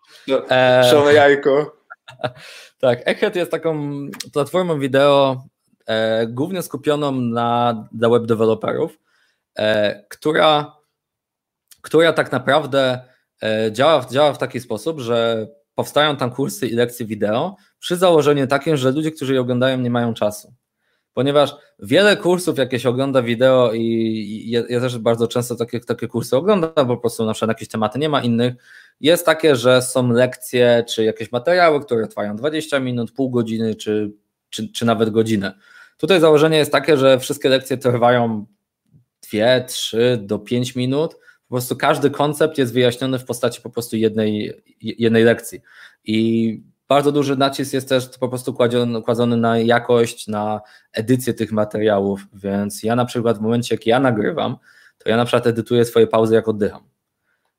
Szone 0.91 1.13
jajko. 1.13 1.75
tak, 2.81 3.01
Egghead 3.05 3.35
jest 3.35 3.51
taką 3.51 3.89
platformą 4.33 4.79
wideo 4.79 5.43
e, 5.87 6.27
głównie 6.27 6.61
skupioną 6.61 7.11
na, 7.11 7.87
dla 7.91 8.09
web 8.09 8.25
deweloperów, 8.25 8.99
e, 9.57 10.03
która 10.09 10.74
która 11.85 12.13
tak 12.13 12.31
naprawdę 12.31 12.99
e, 13.43 13.71
działa, 13.71 14.05
działa 14.11 14.33
w 14.33 14.37
taki 14.37 14.59
sposób, 14.59 14.99
że 14.99 15.47
powstają 15.75 16.17
tam 16.17 16.31
kursy 16.31 16.67
i 16.67 16.73
lekcje 16.73 17.05
wideo 17.05 17.55
przy 17.79 17.95
założeniu 17.95 18.47
takim, 18.47 18.77
że 18.77 18.91
ludzie, 18.91 19.11
którzy 19.11 19.33
je 19.33 19.41
oglądają, 19.41 19.77
nie 19.77 19.89
mają 19.89 20.13
czasu. 20.13 20.53
Ponieważ 21.13 21.55
wiele 21.79 22.17
kursów 22.17 22.57
jakieś 22.57 22.85
ogląda 22.85 23.21
wideo 23.21 23.73
i 23.73 24.43
ja, 24.49 24.63
ja 24.69 24.79
też 24.79 24.97
bardzo 24.97 25.27
często 25.27 25.55
takie, 25.55 25.79
takie 25.79 26.07
kursy 26.07 26.37
oglądam, 26.37 26.87
po 26.87 26.97
prostu 26.97 27.25
na 27.25 27.33
przykład 27.33 27.49
jakieś 27.49 27.67
tematy 27.67 27.99
nie 27.99 28.09
ma 28.09 28.21
innych. 28.21 28.53
Jest 29.01 29.25
takie, 29.25 29.55
że 29.55 29.81
są 29.81 30.11
lekcje 30.11 30.83
czy 30.89 31.03
jakieś 31.03 31.31
materiały, 31.31 31.81
które 31.85 32.07
trwają 32.07 32.35
20 32.35 32.79
minut, 32.79 33.11
pół 33.11 33.29
godziny 33.29 33.75
czy, 33.75 34.11
czy, 34.49 34.71
czy 34.71 34.85
nawet 34.85 35.09
godzinę. 35.09 35.53
Tutaj 35.97 36.19
założenie 36.19 36.57
jest 36.57 36.71
takie, 36.71 36.97
że 36.97 37.19
wszystkie 37.19 37.49
lekcje 37.49 37.77
trwają 37.77 38.45
2, 39.31 39.59
3 39.67 40.19
do 40.21 40.39
5 40.39 40.75
minut 40.75 41.24
po 41.47 41.55
prostu 41.55 41.75
każdy 41.75 42.09
koncept 42.09 42.57
jest 42.57 42.73
wyjaśniony 42.73 43.19
w 43.19 43.25
postaci 43.25 43.61
po 43.61 43.69
prostu 43.69 43.97
jednej, 43.97 44.63
jednej 44.81 45.23
lekcji. 45.23 45.61
I 46.03 46.63
bardzo 46.87 47.11
duży 47.11 47.37
nacisk 47.37 47.73
jest 47.73 47.89
też 47.89 48.09
po 48.19 48.29
prostu 48.29 48.53
kładziony, 48.53 49.01
kładzony 49.01 49.37
na 49.37 49.59
jakość, 49.59 50.27
na 50.27 50.61
edycję 50.93 51.33
tych 51.33 51.51
materiałów, 51.51 52.27
więc 52.33 52.83
ja 52.83 52.95
na 52.95 53.05
przykład 53.05 53.37
w 53.37 53.41
momencie, 53.41 53.75
jak 53.75 53.85
ja 53.85 53.99
nagrywam, 53.99 54.57
to 54.97 55.09
ja 55.09 55.17
na 55.17 55.25
przykład 55.25 55.47
edytuję 55.47 55.85
swoje 55.85 56.07
pauzy, 56.07 56.35
jak 56.35 56.47
oddycham, 56.47 56.83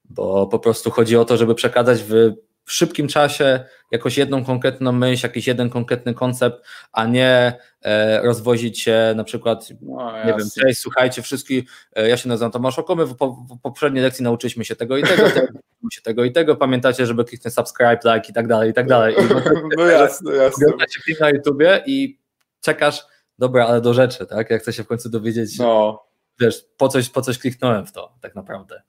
bo 0.05 0.47
po 0.47 0.59
prostu 0.59 0.91
chodzi 0.91 1.17
o 1.17 1.25
to, 1.25 1.37
żeby 1.37 1.55
przekazać 1.55 2.03
w 2.03 2.33
w 2.67 2.73
szybkim 2.73 3.09
czasie 3.09 3.65
jakoś 3.91 4.19
jedną 4.19 4.45
konkretną 4.45 4.93
myśl, 4.93 5.27
jakiś 5.27 5.47
jeden 5.47 5.71
konkretny 5.71 6.15
koncept, 6.15 6.67
a 6.93 7.07
nie 7.07 7.59
e, 7.83 8.23
rozwozić 8.23 8.81
się 8.81 9.13
na 9.17 9.25
przykład, 9.25 9.69
no, 9.83 10.25
nie 10.25 10.35
wiem, 10.39 10.49
cześć, 10.61 10.81
słuchajcie, 10.81 11.23
wszystkich, 11.23 11.71
e, 11.97 12.09
ja 12.09 12.17
się 12.17 12.29
nazywam 12.29 12.53
Tomasz 12.53 12.79
Okomy, 12.79 13.07
w, 13.07 13.17
po, 13.17 13.29
w 13.29 13.61
poprzedniej 13.63 14.05
lekcji 14.05 14.25
nauczyliśmy 14.25 14.65
się 14.65 14.77
tego 14.77 14.97
i 14.97 15.03
tego, 15.03 15.29
się 15.93 16.03
tego 16.03 16.25
i 16.25 16.33
tego, 16.33 16.57
pamiętacie, 16.57 17.07
żeby 17.07 17.25
kliknąć 17.25 17.55
subscribe, 17.55 17.99
like 18.05 18.29
i 18.29 18.33
tak 18.33 18.47
dalej, 18.47 18.71
i 18.71 18.75
tak 18.75 18.87
dalej. 18.87 19.15
I 19.15 19.19
no 19.79 19.85
jasne, 19.85 20.35
jasne. 20.35 20.67
Się 21.07 21.15
na 21.21 21.31
YouTubie 21.31 21.83
i 21.87 22.19
czekasz, 22.61 23.07
dobra, 23.39 23.67
ale 23.67 23.81
do 23.81 23.95
rzeczy, 23.95 24.27
tak? 24.27 24.51
Jak 24.51 24.63
chcę 24.63 24.73
się 24.73 24.85
w 24.85 24.87
końcu 24.87 25.09
dowiedzieć, 25.09 25.59
no. 25.59 26.05
wiesz, 26.41 26.65
po 26.77 26.89
coś, 26.89 27.09
po 27.09 27.23
coś 27.23 27.39
kliknąłem 27.39 27.87
w 27.87 27.93
to 27.93 28.15
tak 28.21 28.35
naprawdę. 28.35 28.83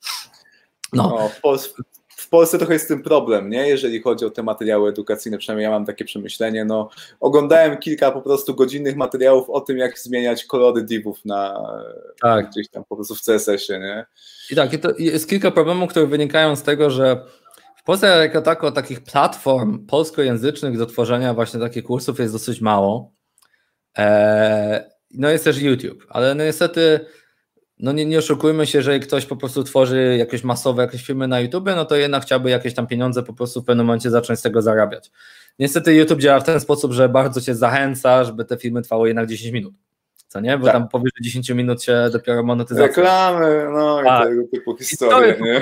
No, 0.94 1.18
no 1.20 1.30
w, 1.30 1.42
Pol 1.42 1.60
w 2.28 2.30
Polsce 2.30 2.58
trochę 2.58 2.74
jest 2.74 2.86
z 2.86 2.88
tym 2.88 3.04
problem, 3.04 3.50
nie? 3.50 3.68
jeżeli 3.68 4.02
chodzi 4.02 4.26
o 4.26 4.30
te 4.30 4.44
materiały 4.44 4.90
edukacyjne, 4.90 5.38
przynajmniej 5.38 5.64
ja 5.64 5.70
mam 5.70 5.86
takie 5.86 6.06
przemyślenie. 6.06 6.66
No, 6.66 6.90
oglądałem 7.20 7.78
kilka 7.78 8.12
po 8.12 8.22
prostu 8.22 8.56
godzinnych 8.56 8.96
materiałów 8.96 9.50
o 9.50 9.62
tym, 9.62 9.78
jak 9.78 10.00
zmieniać 10.00 10.46
kolory 10.46 10.84
divów 10.84 11.26
na 11.26 11.70
tak. 12.22 12.50
gdzieś 12.50 12.70
tam 12.70 12.84
po 12.90 12.96
prostu 12.96 13.16
w 13.16 13.22
CSS-ie. 13.22 13.80
Nie? 13.80 14.06
I 14.52 14.56
tak, 14.56 15.00
jest 15.00 15.30
kilka 15.30 15.52
problemów, 15.52 15.90
które 15.90 16.08
wynikają 16.08 16.56
z 16.56 16.64
tego, 16.64 16.90
że 16.90 17.26
w 17.78 17.84
Polsce 17.84 18.08
jako 18.08 18.42
tako 18.42 18.72
takich 18.72 19.04
platform 19.04 19.86
polskojęzycznych 19.86 20.78
do 20.78 20.86
tworzenia 20.86 21.34
właśnie 21.34 21.60
takich 21.60 21.84
kursów 21.84 22.20
jest 22.20 22.34
dosyć 22.34 22.62
mało. 22.62 23.14
Eee, 23.96 24.82
no 25.12 25.30
jest 25.30 25.44
też 25.44 25.62
YouTube, 25.62 26.06
ale 26.10 26.36
no 26.36 26.44
niestety 26.44 27.00
no 27.80 27.92
nie, 27.92 28.06
nie 28.06 28.18
oszukujmy 28.18 28.68
się, 28.68 28.82
że 28.82 29.00
ktoś 29.00 29.26
po 29.26 29.36
prostu 29.36 29.64
tworzy 29.64 30.16
jakieś 30.20 30.44
masowe 30.44 30.84
jakieś 30.84 31.06
filmy 31.06 31.28
na 31.28 31.40
YouTube, 31.40 31.66
no 31.66 31.86
to 31.86 31.96
jednak 31.96 32.24
chciałby 32.24 32.50
jakieś 32.50 32.74
tam 32.74 32.88
pieniądze 32.88 33.24
po 33.24 33.34
prostu 33.34 33.62
w 33.62 33.66
pewnym 33.66 33.86
momencie 33.86 34.10
zacząć 34.10 34.40
z 34.40 34.42
tego 34.42 34.62
zarabiać. 34.62 35.12
Niestety 35.60 35.94
YouTube 35.94 36.20
działa 36.20 36.40
w 36.40 36.44
ten 36.44 36.60
sposób, 36.60 36.94
że 36.94 37.10
bardzo 37.10 37.42
cię 37.42 37.56
zachęca, 37.56 38.24
żeby 38.24 38.46
te 38.46 38.58
filmy 38.58 38.82
trwały 38.82 39.08
jednak 39.08 39.28
10 39.28 39.54
minut. 39.54 39.74
Co 40.28 40.40
nie? 40.40 40.58
Bo 40.58 40.66
tak. 40.66 40.74
tam 40.74 40.88
powyżej 40.90 41.22
10 41.22 41.50
minut 41.50 41.84
się 41.84 42.10
dopiero 42.12 42.44
monetyzacja. 42.44 42.88
Reklamy, 42.88 43.68
no 43.74 44.04
tak. 44.04 44.28
i 44.28 44.30
tego 44.30 44.44
typu 44.52 44.78
historie, 44.78 45.36
nie? 45.42 45.62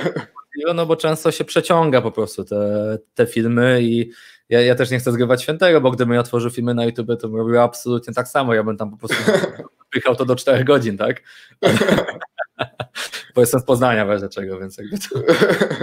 No 0.74 0.86
bo 0.86 0.96
często 0.96 1.32
się 1.32 1.46
przeciąga 1.46 2.02
po 2.02 2.12
prostu 2.12 2.44
te, 2.44 2.98
te 3.14 3.26
filmy 3.26 3.80
i 3.82 4.12
ja, 4.50 4.62
ja 4.62 4.76
też 4.76 4.92
nie 4.92 5.00
chcę 5.00 5.12
zgrywać 5.12 5.44
świętego, 5.44 5.82
bo 5.82 5.92
gdybym 5.92 6.14
ja 6.14 6.20
otworzył 6.20 6.52
filmy 6.52 6.74
na 6.74 6.86
YouTube, 6.86 7.08
to 7.22 7.30
bym 7.30 7.38
robił 7.38 7.60
absolutnie 7.60 8.14
tak 8.14 8.28
samo. 8.28 8.54
Ja 8.54 8.64
bym 8.64 8.78
tam 8.78 8.92
po 8.92 8.98
prostu 8.98 9.16
pychał 9.96 10.16
to 10.16 10.26
do 10.26 10.36
4 10.36 10.64
godzin, 10.64 10.98
tak? 10.98 11.24
Bo 13.36 13.42
jestem 13.42 13.60
z 13.60 13.64
Poznania, 13.64 14.06
wiesz 14.06 14.20
dlaczego, 14.20 14.60
więc 14.60 14.78
jakby 14.78 14.98
to, 14.98 15.20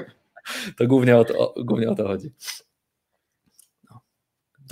to 0.78 0.86
głównie, 0.86 1.16
o 1.16 1.24
to, 1.24 1.54
głównie 1.56 1.90
o 1.90 1.94
to 1.94 2.06
chodzi. 2.06 2.32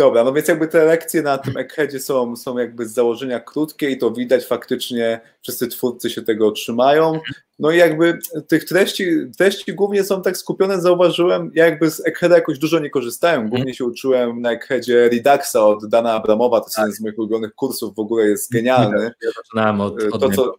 Dobra, 0.01 0.25
no 0.25 0.33
więc 0.33 0.49
jakby 0.49 0.69
te 0.69 0.85
lekcje 0.85 1.23
na 1.23 1.39
tym 1.39 1.57
Eggheadzie 1.57 2.01
są, 2.01 2.37
są 2.37 2.59
jakby 2.59 2.89
z 2.89 2.93
założenia 2.93 3.41
krótkie 3.41 3.91
i 3.91 3.99
to 3.99 4.11
widać 4.11 4.45
faktycznie, 4.47 5.21
wszyscy 5.43 5.69
twórcy 5.69 6.11
się 6.11 6.23
tego 6.23 6.51
trzymają. 6.51 7.21
No 7.59 7.71
i 7.71 7.77
jakby 7.77 8.19
tych 8.49 8.65
treści, 8.65 9.07
treści 9.39 9.75
głównie 9.75 10.05
są 10.05 10.23
tak 10.23 10.37
skupione, 10.37 10.81
zauważyłem, 10.81 11.51
ja 11.55 11.65
jakby 11.65 11.91
z 11.91 12.07
Eggheada 12.07 12.35
jakoś 12.35 12.59
dużo 12.59 12.79
nie 12.79 12.91
korzystałem, 12.91 13.49
głównie 13.49 13.75
się 13.75 13.85
uczyłem 13.85 14.41
na 14.41 14.53
Eggheadzie 14.53 15.09
Reduxa 15.09 15.57
od 15.57 15.89
Dana 15.89 16.13
Abramowa, 16.13 16.61
to 16.61 16.67
jest 16.67 16.79
jeden 16.79 16.93
z 16.93 17.01
moich 17.01 17.19
ulubionych 17.19 17.55
kursów, 17.55 17.95
w 17.95 17.99
ogóle 17.99 18.25
jest 18.25 18.53
genialny. 18.53 19.11
Ja 19.23 19.31
zaczynałem 19.37 19.81
od, 19.81 20.03
od 20.13 20.21
to, 20.21 20.31
co, 20.31 20.55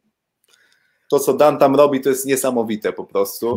to, 1.09 1.19
co 1.19 1.33
Dan 1.33 1.57
tam 1.57 1.75
robi, 1.75 2.01
to 2.01 2.09
jest 2.09 2.25
niesamowite 2.25 2.93
po 2.93 3.05
prostu. 3.05 3.55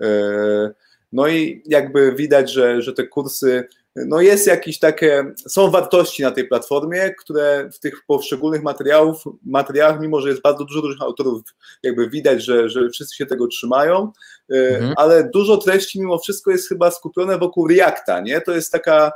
Hmm. 0.00 0.72
No 1.12 1.28
i 1.28 1.62
jakby 1.66 2.12
widać, 2.12 2.52
że, 2.52 2.82
że 2.82 2.92
te 2.92 3.06
kursy 3.06 3.68
no 3.96 4.20
jest 4.20 4.46
jakieś 4.46 4.78
takie, 4.78 5.24
są 5.36 5.70
wartości 5.70 6.22
na 6.22 6.30
tej 6.30 6.48
platformie, 6.48 7.14
które 7.18 7.70
w 7.72 7.78
tych 7.78 8.06
poszczególnych 8.06 8.62
materiałów, 8.62 9.24
materiałach, 9.46 10.00
mimo 10.00 10.20
że 10.20 10.28
jest 10.28 10.42
bardzo 10.42 10.64
dużo 10.64 10.80
różnych 10.80 11.02
autorów, 11.02 11.42
jakby 11.82 12.10
widać, 12.10 12.44
że, 12.44 12.68
że 12.68 12.88
wszyscy 12.90 13.16
się 13.16 13.26
tego 13.26 13.46
trzymają, 13.46 14.12
e, 14.52 14.54
mhm. 14.54 14.94
ale 14.96 15.30
dużo 15.34 15.56
treści 15.56 16.00
mimo 16.00 16.18
wszystko 16.18 16.50
jest 16.50 16.68
chyba 16.68 16.90
skupione 16.90 17.38
wokół 17.38 17.68
Reacta, 17.68 18.20
nie? 18.20 18.40
To 18.40 18.52
jest 18.52 18.72
taka 18.72 19.12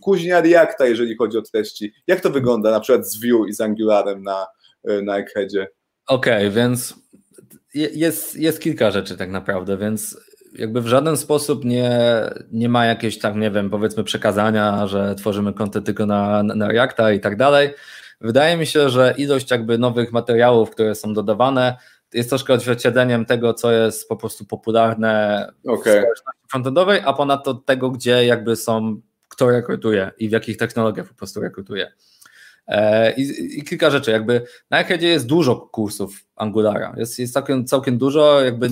kuźnia 0.00 0.40
Reacta, 0.40 0.86
jeżeli 0.86 1.16
chodzi 1.16 1.38
o 1.38 1.42
treści. 1.42 1.92
Jak 2.06 2.20
to 2.20 2.30
wygląda 2.30 2.70
na 2.70 2.80
przykład 2.80 3.10
z 3.10 3.20
Vue 3.20 3.48
i 3.48 3.52
z 3.52 3.60
Angularem 3.60 4.22
na, 4.22 4.46
e, 4.84 5.02
na 5.02 5.18
Eggheadzie? 5.18 5.68
Okej, 6.06 6.48
okay, 6.48 6.50
więc 6.50 6.94
jest, 7.74 8.36
jest 8.36 8.60
kilka 8.60 8.90
rzeczy 8.90 9.16
tak 9.16 9.30
naprawdę, 9.30 9.76
więc 9.76 10.16
jakby 10.58 10.80
w 10.80 10.86
żaden 10.86 11.16
sposób 11.16 11.64
nie, 11.64 12.00
nie 12.52 12.68
ma 12.68 12.84
jakiegoś 12.84 13.18
tak, 13.18 13.34
nie 13.36 13.50
wiem, 13.50 13.70
powiedzmy 13.70 14.04
przekazania, 14.04 14.86
że 14.86 15.14
tworzymy 15.14 15.52
kontent 15.52 15.86
tylko 15.86 16.06
na, 16.06 16.42
na 16.42 16.68
Reacta 16.68 17.12
i 17.12 17.20
tak 17.20 17.36
dalej. 17.36 17.74
Wydaje 18.20 18.56
mi 18.56 18.66
się, 18.66 18.88
że 18.88 19.14
ilość 19.18 19.50
jakby 19.50 19.78
nowych 19.78 20.12
materiałów, 20.12 20.70
które 20.70 20.94
są 20.94 21.14
dodawane, 21.14 21.76
jest 22.14 22.28
troszkę 22.28 22.54
odzwierciedleniem 22.54 23.24
tego, 23.26 23.54
co 23.54 23.72
jest 23.72 24.08
po 24.08 24.16
prostu 24.16 24.44
popularne 24.44 25.46
okay. 25.66 25.92
w 25.92 25.96
społeczności 25.96 26.48
frontendowej, 26.50 27.00
a 27.04 27.12
ponadto 27.12 27.54
tego, 27.54 27.90
gdzie 27.90 28.26
jakby 28.26 28.56
są, 28.56 29.00
kto 29.28 29.50
rekrutuje 29.50 30.10
i 30.18 30.28
w 30.28 30.32
jakich 30.32 30.56
technologiach 30.56 31.08
po 31.08 31.14
prostu 31.14 31.40
rekrutuje. 31.40 31.92
E, 32.68 33.12
I, 33.12 33.58
I, 33.58 33.62
kilka 33.62 33.90
rzeczy, 33.90 34.10
jakby 34.10 34.46
na 34.70 34.80
Echedzie 34.80 35.08
jest 35.08 35.26
dużo 35.26 35.56
kursów 35.56 36.24
Angulara, 36.36 36.94
jest, 36.96 37.18
jest 37.18 37.32
całkiem, 37.32 37.66
całkiem 37.66 37.98
dużo, 37.98 38.40
jakby 38.40 38.68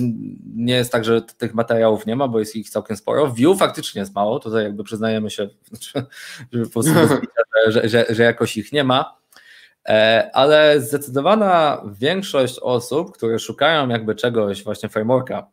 nie 0.55 0.73
jest 0.73 0.91
tak, 0.91 1.05
że 1.05 1.21
tych 1.21 1.53
materiałów 1.53 2.05
nie 2.05 2.15
ma, 2.15 2.27
bo 2.27 2.39
jest 2.39 2.55
ich 2.55 2.69
całkiem 2.69 2.97
sporo. 2.97 3.31
View 3.31 3.57
faktycznie 3.57 3.99
jest 3.99 4.15
mało, 4.15 4.39
tutaj 4.39 4.63
jakby 4.63 4.83
przyznajemy 4.83 5.29
się, 5.29 5.49
że, 6.53 6.65
po 6.73 6.83
że, 7.67 7.89
że, 7.89 8.05
że 8.09 8.23
jakoś 8.23 8.57
ich 8.57 8.71
nie 8.71 8.83
ma, 8.83 9.17
e, 9.89 10.29
ale 10.33 10.81
zdecydowana 10.81 11.83
większość 11.99 12.59
osób, 12.59 13.17
które 13.17 13.39
szukają 13.39 13.89
jakby 13.89 14.15
czegoś, 14.15 14.63
właśnie 14.63 14.89
frameworka 14.89 15.47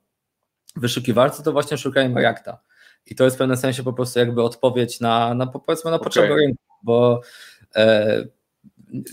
wyszukiwarcy, 0.76 1.43
to 1.43 1.53
właśnie 1.53 1.78
szukają 1.78 2.14
Reacta. 2.14 2.59
I 3.07 3.14
to 3.14 3.24
jest 3.24 3.36
w 3.36 3.38
pewnym 3.38 3.57
sensie 3.57 3.82
po 3.82 3.93
prostu 3.93 4.18
jakby 4.18 4.43
odpowiedź 4.43 5.01
na, 5.01 5.34
na 5.34 5.47
powiedzmy 5.47 5.90
na 5.90 5.99
potrzeby 5.99 6.26
okay. 6.26 6.38
rynku, 6.38 6.62
bo 6.82 7.20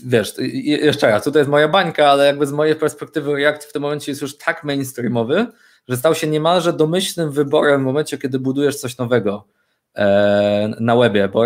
wiesz, 0.04 0.34
jeszcze 0.64 1.10
raz, 1.10 1.24
tutaj 1.24 1.40
jest 1.40 1.50
moja 1.50 1.68
bańka, 1.68 2.08
ale 2.08 2.26
jakby 2.26 2.46
z 2.46 2.52
mojej 2.52 2.76
perspektywy 2.76 3.34
React 3.34 3.64
w 3.64 3.72
tym 3.72 3.82
momencie 3.82 4.12
jest 4.12 4.22
już 4.22 4.38
tak 4.38 4.64
mainstreamowy, 4.64 5.46
że 5.88 5.96
stał 5.96 6.14
się 6.14 6.26
niemalże 6.26 6.72
domyślnym 6.72 7.30
wyborem 7.30 7.80
w 7.80 7.84
momencie, 7.84 8.18
kiedy 8.18 8.38
budujesz 8.38 8.76
coś 8.76 8.98
nowego 8.98 9.46
e, 9.94 10.70
na 10.80 10.96
webie, 10.96 11.28
bo 11.28 11.44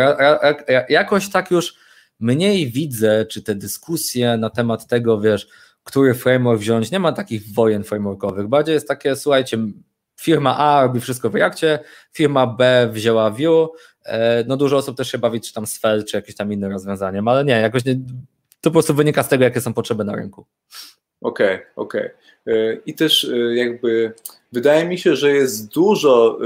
jakoś 0.88 1.30
tak 1.30 1.50
już 1.50 1.74
mniej 2.20 2.70
widzę, 2.70 3.26
czy 3.26 3.42
te 3.42 3.54
dyskusje 3.54 4.36
na 4.36 4.50
temat 4.50 4.86
tego, 4.86 5.20
wiesz, 5.20 5.48
który 5.84 6.14
framework 6.14 6.60
wziąć, 6.60 6.90
nie 6.90 6.98
ma 6.98 7.12
takich 7.12 7.54
wojen 7.54 7.84
frameworkowych, 7.84 8.48
bardziej 8.48 8.72
jest 8.72 8.88
takie, 8.88 9.16
słuchajcie, 9.16 9.58
firma 10.20 10.58
A 10.58 10.82
robi 10.82 11.00
wszystko 11.00 11.30
w 11.30 11.34
Reactie, 11.34 11.78
firma 12.12 12.46
B 12.46 12.88
wzięła 12.92 13.30
Vue, 13.30 13.68
no 14.46 14.56
dużo 14.56 14.76
osób 14.76 14.96
też 14.96 15.12
się 15.12 15.18
bawi, 15.18 15.40
czy 15.40 15.52
tam 15.52 15.66
Svelte, 15.66 16.04
czy 16.04 16.16
jakieś 16.16 16.36
tam 16.36 16.52
inne 16.52 16.68
rozwiązaniem, 16.68 17.28
ale 17.28 17.44
nie, 17.44 17.52
jakoś 17.52 17.84
nie, 17.84 17.94
to 18.60 18.70
po 18.70 18.70
prostu 18.70 18.94
wynika 18.94 19.22
z 19.22 19.28
tego, 19.28 19.44
jakie 19.44 19.60
są 19.60 19.74
potrzeby 19.74 20.04
na 20.04 20.16
rynku. 20.16 20.46
Okej, 21.20 21.54
okay, 21.54 21.66
okej. 21.76 22.10
Okay. 22.46 22.54
E, 22.54 22.74
I 22.86 22.94
też 22.94 23.24
e, 23.24 23.36
jakby 23.54 24.12
wydaje 24.54 24.88
mi 24.88 24.98
się, 24.98 25.16
że 25.16 25.32
jest 25.32 25.74
dużo 25.74 26.38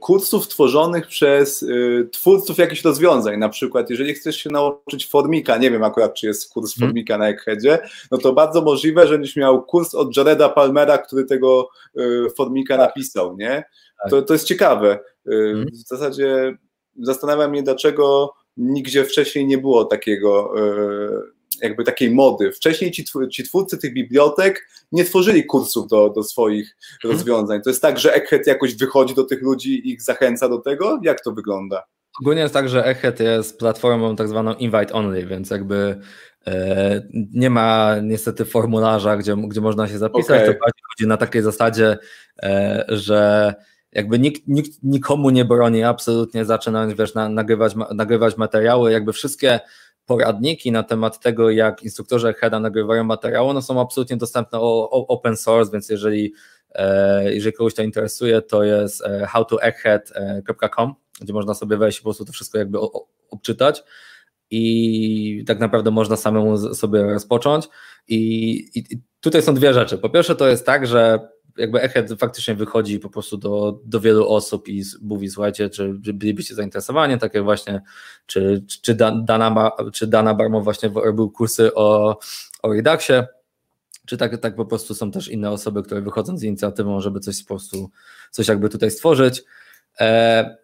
kursów 0.00 0.48
tworzonych 0.48 1.06
przez 1.06 1.64
twórców 2.12 2.58
jakichś 2.58 2.84
rozwiązań. 2.84 3.38
Na 3.38 3.48
przykład, 3.48 3.90
jeżeli 3.90 4.14
chcesz 4.14 4.36
się 4.36 4.50
nauczyć 4.50 5.06
formika, 5.06 5.56
nie 5.56 5.70
wiem 5.70 5.84
akurat, 5.84 6.14
czy 6.14 6.26
jest 6.26 6.52
kurs 6.52 6.74
hmm. 6.74 6.90
formika 6.90 7.18
na 7.18 7.28
Eggheadzie, 7.28 7.78
no 8.10 8.18
to 8.18 8.32
bardzo 8.32 8.62
możliwe, 8.62 9.06
że 9.06 9.14
będziesz 9.14 9.36
miał 9.36 9.62
kurs 9.62 9.94
od 9.94 10.16
Jareda 10.16 10.48
Palmera, 10.48 10.98
który 10.98 11.24
tego 11.24 11.68
formika 12.36 12.76
tak. 12.76 12.86
napisał, 12.86 13.36
nie? 13.36 13.64
Tak. 14.02 14.10
To, 14.10 14.22
to 14.22 14.32
jest 14.32 14.46
ciekawe. 14.46 14.98
Hmm. 15.28 15.66
W 15.66 15.88
zasadzie 15.88 16.56
zastanawiam 17.02 17.50
mnie, 17.50 17.62
dlaczego 17.62 18.34
nigdzie 18.56 19.04
wcześniej 19.04 19.46
nie 19.46 19.58
było 19.58 19.84
takiego, 19.84 20.54
jakby 21.62 21.84
takiej 21.84 22.10
mody. 22.10 22.52
Wcześniej 22.52 22.90
ci, 22.90 23.04
ci 23.30 23.44
twórcy 23.44 23.78
tych 23.78 23.94
bibliotek 23.94 24.68
nie 24.92 25.04
tworzyli 25.04 25.46
kursów 25.46 25.88
do, 25.88 26.10
do 26.10 26.22
swoich 26.22 26.76
hmm. 27.02 27.18
rozwiązań. 27.18 27.62
To 27.62 27.70
jest 27.70 27.82
tak, 27.82 27.98
że 27.98 28.14
Egghead 28.14 28.46
jakoś 28.46 28.74
wychodzi 28.74 29.14
do 29.14 29.24
tych 29.24 29.42
ludzi 29.42 29.74
i 29.74 29.92
ich 29.92 30.02
zachęca 30.02 30.48
do 30.48 30.58
tego? 30.58 31.00
Jak 31.02 31.24
to 31.24 31.32
wygląda? 31.32 31.82
Ogólnie 32.20 32.40
jest 32.40 32.54
tak, 32.54 32.68
że 32.68 32.84
Egghead 32.84 33.20
jest 33.20 33.58
platformą 33.58 34.16
tak 34.16 34.28
zwaną 34.28 34.54
invite 34.54 34.92
only, 34.92 35.26
więc 35.26 35.50
jakby 35.50 36.00
e, 36.46 37.02
nie 37.34 37.50
ma 37.50 37.96
niestety 38.02 38.44
formularza, 38.44 39.16
gdzie, 39.16 39.36
gdzie 39.36 39.60
można 39.60 39.88
się 39.88 39.98
zapisać. 39.98 40.42
Okay. 40.42 40.54
To 40.54 40.60
chodzi 40.90 41.08
na 41.08 41.16
takiej 41.16 41.42
zasadzie, 41.42 41.98
e, 42.42 42.84
że 42.88 43.54
jakby 43.92 44.18
nikt, 44.18 44.42
nikt 44.48 44.70
nikomu 44.82 45.30
nie 45.30 45.44
broni 45.44 45.82
absolutnie 45.82 46.44
zaczynać 46.44 46.94
wiesz, 46.94 47.14
na, 47.14 47.28
nagrywać, 47.28 47.74
nagrywać 47.94 48.36
materiały, 48.36 48.92
jakby 48.92 49.12
wszystkie 49.12 49.60
poradniki 50.16 50.72
na 50.72 50.82
temat 50.82 51.20
tego, 51.20 51.50
jak 51.50 51.82
instruktorzy 51.82 52.32
HEDA 52.32 52.60
nagrywają 52.60 53.04
materiały, 53.04 53.54
no 53.54 53.62
są 53.62 53.80
absolutnie 53.80 54.16
dostępne 54.16 54.58
o, 54.60 54.90
o 54.90 55.06
open 55.06 55.36
source, 55.36 55.72
więc 55.72 55.88
jeżeli, 55.88 56.32
e, 56.74 57.34
jeżeli 57.34 57.52
kogoś 57.52 57.74
to 57.74 57.82
interesuje, 57.82 58.42
to 58.42 58.64
jest 58.64 59.06
e, 59.06 59.26
howtoegghead.com 59.26 60.94
gdzie 61.20 61.32
można 61.32 61.54
sobie 61.54 61.76
wejść 61.76 61.98
i 61.98 62.00
po 62.00 62.04
prostu 62.04 62.24
to 62.24 62.32
wszystko 62.32 62.58
jakby 62.58 62.78
obczytać 63.30 63.82
i 64.50 65.44
tak 65.46 65.60
naprawdę 65.60 65.90
można 65.90 66.16
samemu 66.16 66.74
sobie 66.74 67.02
rozpocząć. 67.02 67.68
I, 68.08 68.18
i, 68.74 68.98
tutaj 69.20 69.42
są 69.42 69.54
dwie 69.54 69.74
rzeczy. 69.74 69.98
Po 69.98 70.10
pierwsze, 70.10 70.34
to 70.34 70.48
jest 70.48 70.66
tak, 70.66 70.86
że 70.86 71.28
jakby 71.56 71.80
Echead 71.80 72.08
faktycznie 72.18 72.54
wychodzi 72.54 72.98
po 72.98 73.10
prostu 73.10 73.36
do, 73.36 73.80
do 73.84 74.00
wielu 74.00 74.28
osób 74.28 74.68
i 74.68 74.84
mówi, 75.02 75.30
słuchajcie, 75.30 75.70
czy 75.70 75.94
bylibyście 75.94 76.54
zainteresowani, 76.54 77.18
tak 77.18 77.34
jak 77.34 77.44
właśnie, 77.44 77.82
czy, 78.26 78.64
czy, 78.82 78.94
Dana, 78.94 79.70
czy 79.92 80.06
Dana 80.06 80.34
Barmo 80.34 80.60
właśnie 80.60 80.90
robił 80.94 81.30
kursy 81.30 81.74
o, 81.74 82.18
o 82.62 82.72
Reduxie, 82.72 83.26
czy 84.06 84.16
tak, 84.16 84.38
tak 84.38 84.54
po 84.54 84.66
prostu 84.66 84.94
są 84.94 85.10
też 85.10 85.28
inne 85.28 85.50
osoby, 85.50 85.82
które 85.82 86.00
wychodzą 86.00 86.38
z 86.38 86.42
inicjatywą, 86.42 87.00
żeby 87.00 87.20
coś 87.20 87.42
po 87.42 87.48
prostu, 87.48 87.90
coś 88.30 88.48
jakby 88.48 88.68
tutaj 88.68 88.90
stworzyć. 88.90 89.42
E, 90.00 90.56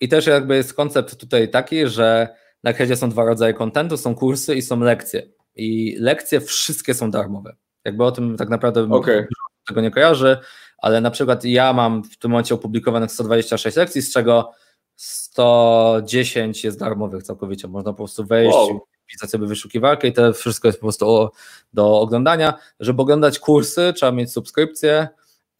I 0.00 0.08
też 0.08 0.26
jakby 0.26 0.56
jest 0.56 0.74
koncept 0.74 1.16
tutaj 1.16 1.50
taki, 1.50 1.86
że 1.86 2.28
na 2.62 2.72
Headzie 2.72 2.96
są 2.96 3.10
dwa 3.10 3.24
rodzaje 3.24 3.54
kontentu, 3.54 3.96
są 3.96 4.14
kursy 4.14 4.54
i 4.54 4.62
są 4.62 4.80
lekcje. 4.80 5.22
I 5.54 5.96
lekcje 5.98 6.40
wszystkie 6.40 6.94
są 6.94 7.10
darmowe. 7.10 7.56
Jakby 7.84 8.04
o 8.04 8.12
tym 8.12 8.36
tak 8.36 8.48
naprawdę 8.48 8.82
okay. 8.90 9.26
Tego 9.70 9.80
nie 9.80 9.90
kojarzy, 9.90 10.38
ale 10.78 11.00
na 11.00 11.10
przykład 11.10 11.44
ja 11.44 11.72
mam 11.72 12.04
w 12.04 12.18
tym 12.18 12.30
momencie 12.30 12.54
opublikowanych 12.54 13.10
126 13.10 13.76
lekcji, 13.76 14.02
z 14.02 14.12
czego 14.12 14.52
110 14.96 16.64
jest 16.64 16.78
darmowych 16.78 17.22
całkowicie. 17.22 17.68
Można 17.68 17.92
po 17.92 17.96
prostu 17.96 18.24
wejść, 18.24 18.54
wow. 18.54 18.80
wpisać 19.04 19.30
sobie 19.30 19.46
wyszukiwarkę 19.46 20.08
i 20.08 20.12
to 20.12 20.32
wszystko 20.32 20.68
jest 20.68 20.78
po 20.78 20.84
prostu 20.84 21.08
o, 21.08 21.30
do 21.72 22.00
oglądania. 22.00 22.54
Żeby 22.80 23.02
oglądać 23.02 23.38
kursy, 23.38 23.92
trzeba 23.96 24.12
mieć 24.12 24.32
subskrypcję. 24.32 25.08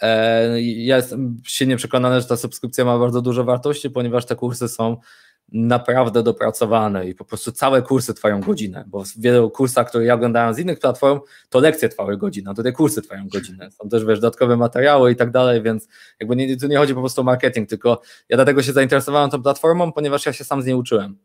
E, 0.03 0.63
ja 0.63 0.97
jestem 0.97 1.41
silnie 1.45 1.77
przekonany, 1.77 2.21
że 2.21 2.27
ta 2.27 2.37
subskrypcja 2.37 2.85
ma 2.85 2.99
bardzo 2.99 3.23
dużo 3.23 3.45
wartości, 3.45 3.91
ponieważ 3.91 4.27
te 4.27 4.37
kursy 4.37 4.69
są 4.69 4.97
naprawdę 5.53 6.23
dopracowane 6.23 7.09
i 7.09 7.15
po 7.15 7.25
prostu 7.25 7.53
całe 7.53 7.83
kursy 7.83 8.15
trwają 8.15 8.41
godzinę, 8.41 8.85
bo 8.87 9.05
w 9.05 9.19
wielu 9.19 9.51
kursach, 9.51 9.89
które 9.89 10.05
ja 10.05 10.15
oglądałem 10.15 10.55
z 10.55 10.59
innych 10.59 10.79
platform, 10.79 11.21
to 11.49 11.61
lekcje 11.61 11.89
trwały 11.89 12.17
godzinę, 12.17 12.55
tutaj 12.55 12.73
kursy 12.73 13.03
trwają 13.03 13.29
godzinę. 13.29 13.71
Są 13.71 13.89
też 13.89 14.05
wiesz, 14.05 14.21
dodatkowe 14.21 14.57
materiały 14.57 15.13
i 15.13 15.17
tak 15.17 15.31
dalej, 15.31 15.63
więc 15.63 15.89
jakby 16.21 16.37
nie, 16.37 16.57
tu 16.57 16.69
nie 16.69 16.77
chodzi 16.77 16.95
po 16.95 17.01
prostu 17.01 17.21
o 17.21 17.25
marketing, 17.25 17.69
tylko 17.69 18.01
ja 18.29 18.37
dlatego 18.37 18.63
się 18.63 18.73
zainteresowałem 18.73 19.31
tą 19.31 19.43
platformą, 19.43 19.93
ponieważ 19.93 20.27
ja 20.27 20.33
się 20.33 20.45
sam 20.45 20.63
z 20.63 20.67
niej 20.67 20.75
uczyłem. 20.75 21.19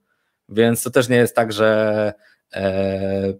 Więc 0.50 0.84
to 0.84 0.90
też 0.90 1.10
nie 1.10 1.18
jest 1.18 1.36
tak, 1.36 1.54
że 1.54 2.14
e, 2.54 3.34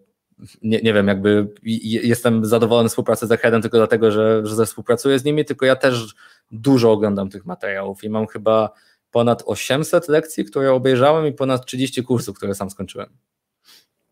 nie, 0.62 0.82
nie 0.82 0.94
wiem, 0.94 1.08
jakby 1.08 1.48
jestem 1.64 2.46
zadowolony 2.46 2.90
z 2.90 2.92
współpracy 2.92 3.28
z 3.28 3.32
Aheadem 3.32 3.62
tylko 3.62 3.78
dlatego, 3.78 4.12
że, 4.12 4.46
że 4.46 4.66
współpracuję 4.66 5.20
z 5.20 5.24
nimi, 5.24 5.46
tylko 5.46 5.66
ja 5.66 5.76
też 5.76 6.16
dużo 6.52 6.92
oglądam 6.92 7.30
tych 7.30 7.46
materiałów 7.46 8.04
i 8.04 8.10
mam 8.10 8.28
chyba 8.28 8.70
ponad 9.16 9.44
800 9.46 10.08
lekcji, 10.08 10.46
które 10.46 10.74
obejrzałem 10.74 11.28
i 11.28 11.34
ponad 11.34 11.66
30 11.66 12.04
kursów, 12.04 12.38
które 12.38 12.56
sam 12.56 12.70
skończyłem. 12.70 13.08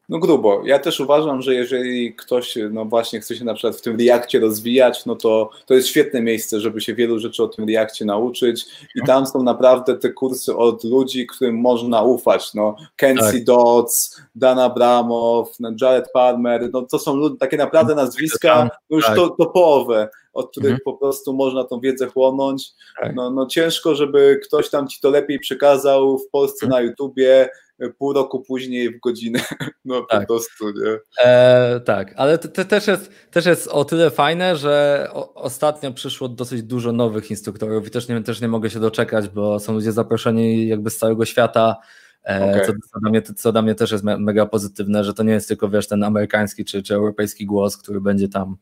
No 0.10 0.20
grubo. 0.20 0.62
Ja 0.66 0.80
też 0.80 1.00
uważam, 1.00 1.42
że 1.42 1.56
jeżeli 1.56 2.16
ktoś 2.16 2.58
no 2.72 2.86
właśnie 2.86 3.20
chce 3.20 3.36
się 3.36 3.46
na 3.46 3.54
przykład 3.54 3.76
w 3.76 3.82
tym 3.82 4.00
Reakcie 4.00 4.40
rozwijać, 4.40 5.06
no 5.06 5.16
to 5.16 5.50
to 5.66 5.74
jest 5.74 5.88
świetne 5.88 6.22
miejsce, 6.22 6.60
żeby 6.60 6.82
się 6.82 6.96
wielu 6.96 7.20
rzeczy 7.20 7.44
o 7.44 7.48
tym 7.48 7.68
Reakcie 7.70 8.06
nauczyć 8.06 8.66
i 8.96 9.06
tam 9.06 9.28
są 9.28 9.44
naprawdę 9.44 9.98
te 9.98 10.10
kursy 10.10 10.56
od 10.56 10.84
ludzi, 10.84 11.28
którym 11.28 11.56
można 11.56 12.02
ufać. 12.02 12.54
No, 12.54 12.76
Kenzie 12.96 13.24
tak. 13.24 13.44
Dodds, 13.44 14.22
Dan 14.36 14.60
Abramow, 14.60 15.58
Jared 15.82 16.12
Palmer, 16.12 16.70
no 16.74 16.82
to 16.82 17.00
są 17.00 17.16
ludzie, 17.16 17.38
takie 17.38 17.58
naprawdę 17.58 17.96
nazwiska 17.96 18.70
no 18.90 18.96
już 18.98 19.06
tak. 19.06 19.16
to, 19.16 19.30
topowe 19.30 20.10
od 20.34 20.52
których 20.52 20.72
mhm. 20.72 20.82
po 20.86 20.94
prostu 20.94 21.34
można 21.34 21.64
tą 21.64 21.80
wiedzę 21.80 22.08
chłonąć. 22.08 22.72
Tak. 23.02 23.16
No, 23.16 23.32
no 23.32 23.46
ciężko, 23.46 23.96
żeby 23.96 24.40
ktoś 24.44 24.70
tam 24.70 24.88
ci 24.88 25.02
to 25.02 25.10
lepiej 25.10 25.40
przekazał 25.40 26.18
w 26.18 26.30
Polsce 26.30 26.66
mhm. 26.66 26.84
na 26.84 26.90
YouTubie, 26.90 27.50
pół 27.98 28.14
roku 28.14 28.40
później 28.40 28.90
w 28.90 29.00
godzinę, 29.00 29.40
no 29.86 30.06
tak. 30.10 30.22
po 30.22 30.28
prostu, 30.28 30.66
nie? 30.70 30.98
E, 31.26 31.80
tak, 31.80 32.14
ale 32.18 32.38
to, 32.38 32.66
też, 32.66 32.88
jest, 32.88 33.12
też 33.32 33.46
jest 33.46 33.68
o 33.68 33.86
tyle 33.86 34.12
fajne, 34.12 34.56
że 34.56 35.08
o, 35.14 35.34
ostatnio 35.34 35.92
przyszło 35.92 36.30
dosyć 36.30 36.64
dużo 36.64 36.92
nowych 36.92 37.32
instruktorów 37.32 37.88
i 37.88 37.90
też 37.90 38.08
nie, 38.08 38.24
też 38.24 38.42
nie 38.42 38.48
mogę 38.48 38.70
się 38.70 38.80
doczekać, 38.80 39.30
bo 39.30 39.60
są 39.60 39.74
ludzie 39.74 39.92
zaproszeni 39.92 40.68
jakby 40.68 40.90
z 40.90 40.98
całego 40.98 41.26
świata, 41.26 41.76
e, 41.80 42.03
okay. 42.26 42.66
co, 42.66 42.74
co, 42.94 43.00
dla 43.00 43.10
mnie, 43.10 43.22
co 43.22 43.52
dla 43.52 43.62
mnie 43.62 43.76
też 43.76 43.92
jest 43.92 44.04
me, 44.04 44.18
mega 44.18 44.46
pozytywne, 44.46 45.04
że 45.04 45.14
to 45.14 45.24
nie 45.24 45.34
jest 45.34 45.48
tylko 45.48 45.70
wiesz, 45.70 45.88
ten 45.88 46.04
amerykański 46.04 46.66
czy, 46.66 46.84
czy 46.84 46.96
europejski 46.96 47.46
głos, 47.46 47.78
który 47.78 48.02
będzie 48.02 48.30
tam 48.30 48.58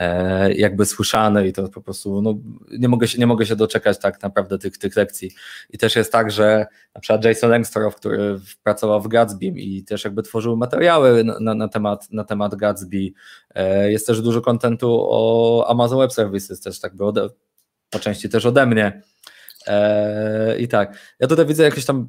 E, 0.00 0.52
jakby 0.52 0.86
słyszane 0.86 1.48
i 1.48 1.52
to 1.52 1.68
po 1.68 1.80
prostu 1.80 2.22
no, 2.22 2.34
nie, 2.78 2.88
mogę 2.88 3.08
się, 3.08 3.18
nie 3.18 3.26
mogę 3.26 3.46
się 3.46 3.56
doczekać 3.56 3.98
tak 3.98 4.22
naprawdę 4.22 4.58
tych, 4.58 4.78
tych 4.78 4.96
lekcji. 4.96 5.30
I 5.70 5.78
też 5.78 5.96
jest 5.96 6.12
tak, 6.12 6.30
że 6.30 6.66
na 6.94 7.00
przykład 7.00 7.24
Jason 7.24 7.50
Langstorow, 7.50 7.96
który 7.96 8.40
pracował 8.62 9.00
w 9.00 9.08
Gatsby 9.08 9.46
i 9.46 9.84
też 9.84 10.04
jakby 10.04 10.22
tworzył 10.22 10.56
materiały 10.56 11.24
na, 11.24 11.54
na, 11.54 11.68
temat, 11.68 12.10
na 12.10 12.24
temat 12.24 12.54
Gatsby, 12.54 13.10
e, 13.54 13.92
jest 13.92 14.06
też 14.06 14.22
dużo 14.22 14.40
kontentu 14.40 15.06
o 15.10 15.66
Amazon 15.68 15.98
Web 15.98 16.12
Services, 16.12 16.60
też 16.60 16.80
tak 16.80 16.96
by 16.96 17.04
ode, 17.04 17.28
po 17.90 17.98
części 17.98 18.28
też 18.28 18.46
ode 18.46 18.66
mnie. 18.66 19.02
E, 19.66 20.58
I 20.58 20.68
tak, 20.68 20.98
ja 21.18 21.26
tutaj 21.26 21.46
widzę 21.46 21.62
jakieś 21.62 21.84
tam 21.84 22.08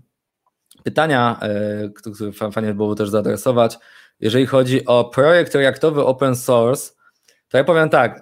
pytania, 0.84 1.40
które 1.96 2.52
fajnie 2.52 2.74
było 2.74 2.96
też 2.96 3.10
zaadresować. 3.10 3.78
Jeżeli 4.20 4.46
chodzi 4.46 4.86
o 4.86 5.06
projekt 5.06 5.56
reaktowy 5.56 6.06
open 6.06 6.36
source, 6.36 6.94
to 7.50 7.58
ja 7.58 7.64
powiem 7.64 7.90
tak, 7.90 8.22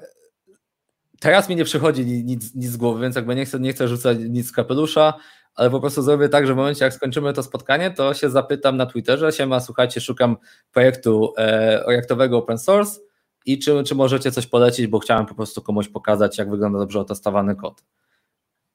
teraz 1.19 1.49
mi 1.49 1.55
nie 1.55 1.65
przychodzi 1.65 2.05
nic, 2.05 2.55
nic 2.55 2.71
z 2.71 2.77
głowy, 2.77 3.01
więc 3.01 3.15
jakby 3.15 3.35
nie 3.35 3.45
chcę, 3.45 3.59
nie 3.59 3.73
chcę 3.73 3.87
rzucać 3.87 4.17
nic 4.29 4.47
z 4.47 4.51
kapelusza, 4.51 5.13
ale 5.55 5.69
po 5.69 5.79
prostu 5.79 6.01
zrobię 6.01 6.29
tak, 6.29 6.47
że 6.47 6.53
w 6.53 6.57
momencie 6.57 6.85
jak 6.85 6.93
skończymy 6.93 7.33
to 7.33 7.43
spotkanie, 7.43 7.91
to 7.91 8.13
się 8.13 8.29
zapytam 8.29 8.77
na 8.77 8.85
Twitterze, 8.85 9.31
siema, 9.31 9.59
słuchajcie, 9.59 10.01
szukam 10.01 10.37
projektu 10.71 11.33
e, 11.37 11.83
reaktowego 11.87 12.37
open 12.37 12.57
source 12.57 12.99
i 13.45 13.59
czy, 13.59 13.83
czy 13.83 13.95
możecie 13.95 14.31
coś 14.31 14.47
polecić, 14.47 14.87
bo 14.87 14.99
chciałem 14.99 15.25
po 15.25 15.35
prostu 15.35 15.61
komuś 15.61 15.87
pokazać, 15.87 16.37
jak 16.37 16.49
wygląda 16.49 16.79
dobrze 16.79 16.99
otestowany 16.99 17.55
kod. 17.55 17.83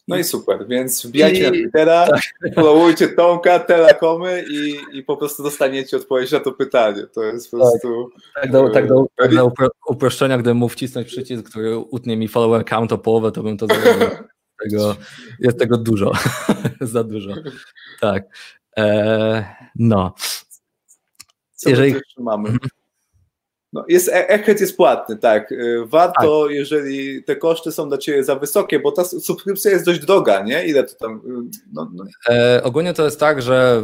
No 0.09 0.17
i 0.17 0.25
super, 0.25 0.67
więc 0.69 1.07
wbijajcie 1.07 1.41
I... 1.41 1.43
na 1.43 1.51
Twittera, 1.51 2.07
tak. 2.07 2.55
followujcie 2.55 3.09
Tomka, 3.09 3.59
Telekomy 3.59 4.45
i, 4.51 4.77
i 4.99 5.03
po 5.03 5.17
prostu 5.17 5.43
dostaniecie 5.43 5.97
odpowiedź 5.97 6.33
na 6.33 6.41
to 6.41 6.53
pytanie. 6.53 7.07
To 7.07 7.23
jest 7.23 7.51
po 7.51 7.59
tak. 7.59 7.67
prostu... 7.67 8.11
Tak, 8.35 8.51
do, 8.51 8.71
tak 8.71 8.89
do, 8.89 9.07
tak 9.17 9.35
do 9.35 9.53
uproszczenia, 9.89 10.39
gdybym 10.39 10.57
mógł 10.57 10.73
wcisnąć 10.73 11.09
przycisk, 11.09 11.51
który 11.51 11.79
utnie 11.79 12.17
mi 12.17 12.29
follower 12.29 12.65
count 12.65 12.93
o 12.93 12.99
połowę, 12.99 13.33
to 13.33 13.43
bym 13.43 13.57
to 13.57 13.67
zrobił. 13.67 14.09
tego, 14.63 14.97
jest 15.41 15.59
tego 15.59 15.79
dużo, 15.79 16.13
za 16.81 17.05
dużo. 17.05 17.35
Tak. 18.01 18.25
E, 18.77 19.57
no. 19.75 20.15
Co 21.55 21.71
Jeżeli... 21.71 21.95
mamy? 22.19 22.59
No, 23.75 23.85
jest, 23.89 24.11
Echthet 24.13 24.61
jest 24.61 24.77
płatny, 24.77 25.17
tak. 25.17 25.53
Y, 25.53 25.83
warto, 25.87 26.45
tak. 26.45 26.55
jeżeli 26.55 27.25
te 27.25 27.37
koszty 27.37 27.73
są 27.73 27.89
dla 27.89 27.99
Ciebie 27.99 28.25
za 28.25 28.37
wysokie, 28.37 28.81
bo 28.81 28.93
ta 28.93 29.05
subskrypcja 29.05 29.71
jest 29.71 29.85
dość 29.85 30.01
droga, 30.01 30.43
nie? 30.43 30.67
Ile 30.67 30.85
to 30.85 30.95
tam... 30.95 31.17
Y, 31.17 31.59
no, 31.73 31.91
no. 31.95 32.05
E, 32.29 32.63
ogólnie 32.63 32.95
to 32.95 33.05
jest 33.05 33.21
tak, 33.21 33.43
że 33.43 33.83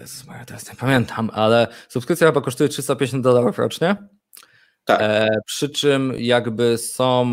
Jezus, 0.00 0.24
ja 0.38 0.44
teraz 0.44 0.70
nie 0.70 0.76
pamiętam, 0.76 1.30
ale 1.32 1.66
subskrypcja 1.88 2.26
chyba 2.26 2.40
kosztuje 2.40 2.68
350 2.68 3.24
dolarów 3.24 3.58
rocznie. 3.58 3.96
Tak. 4.84 5.00
E, 5.02 5.28
przy 5.46 5.68
czym 5.68 6.12
jakby 6.18 6.78
są, 6.78 7.26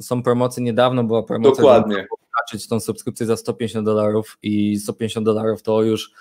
są 0.00 0.22
promocje, 0.22 0.62
niedawno 0.62 1.04
była 1.04 1.22
promocja, 1.22 1.62
Dokładnie. 1.62 2.06
żeby 2.52 2.64
tą 2.70 2.80
subskrypcję 2.80 3.26
za 3.26 3.36
150 3.36 3.86
dolarów 3.86 4.38
i 4.42 4.76
150 4.76 5.26
dolarów 5.26 5.62
to 5.62 5.82
już 5.82 6.12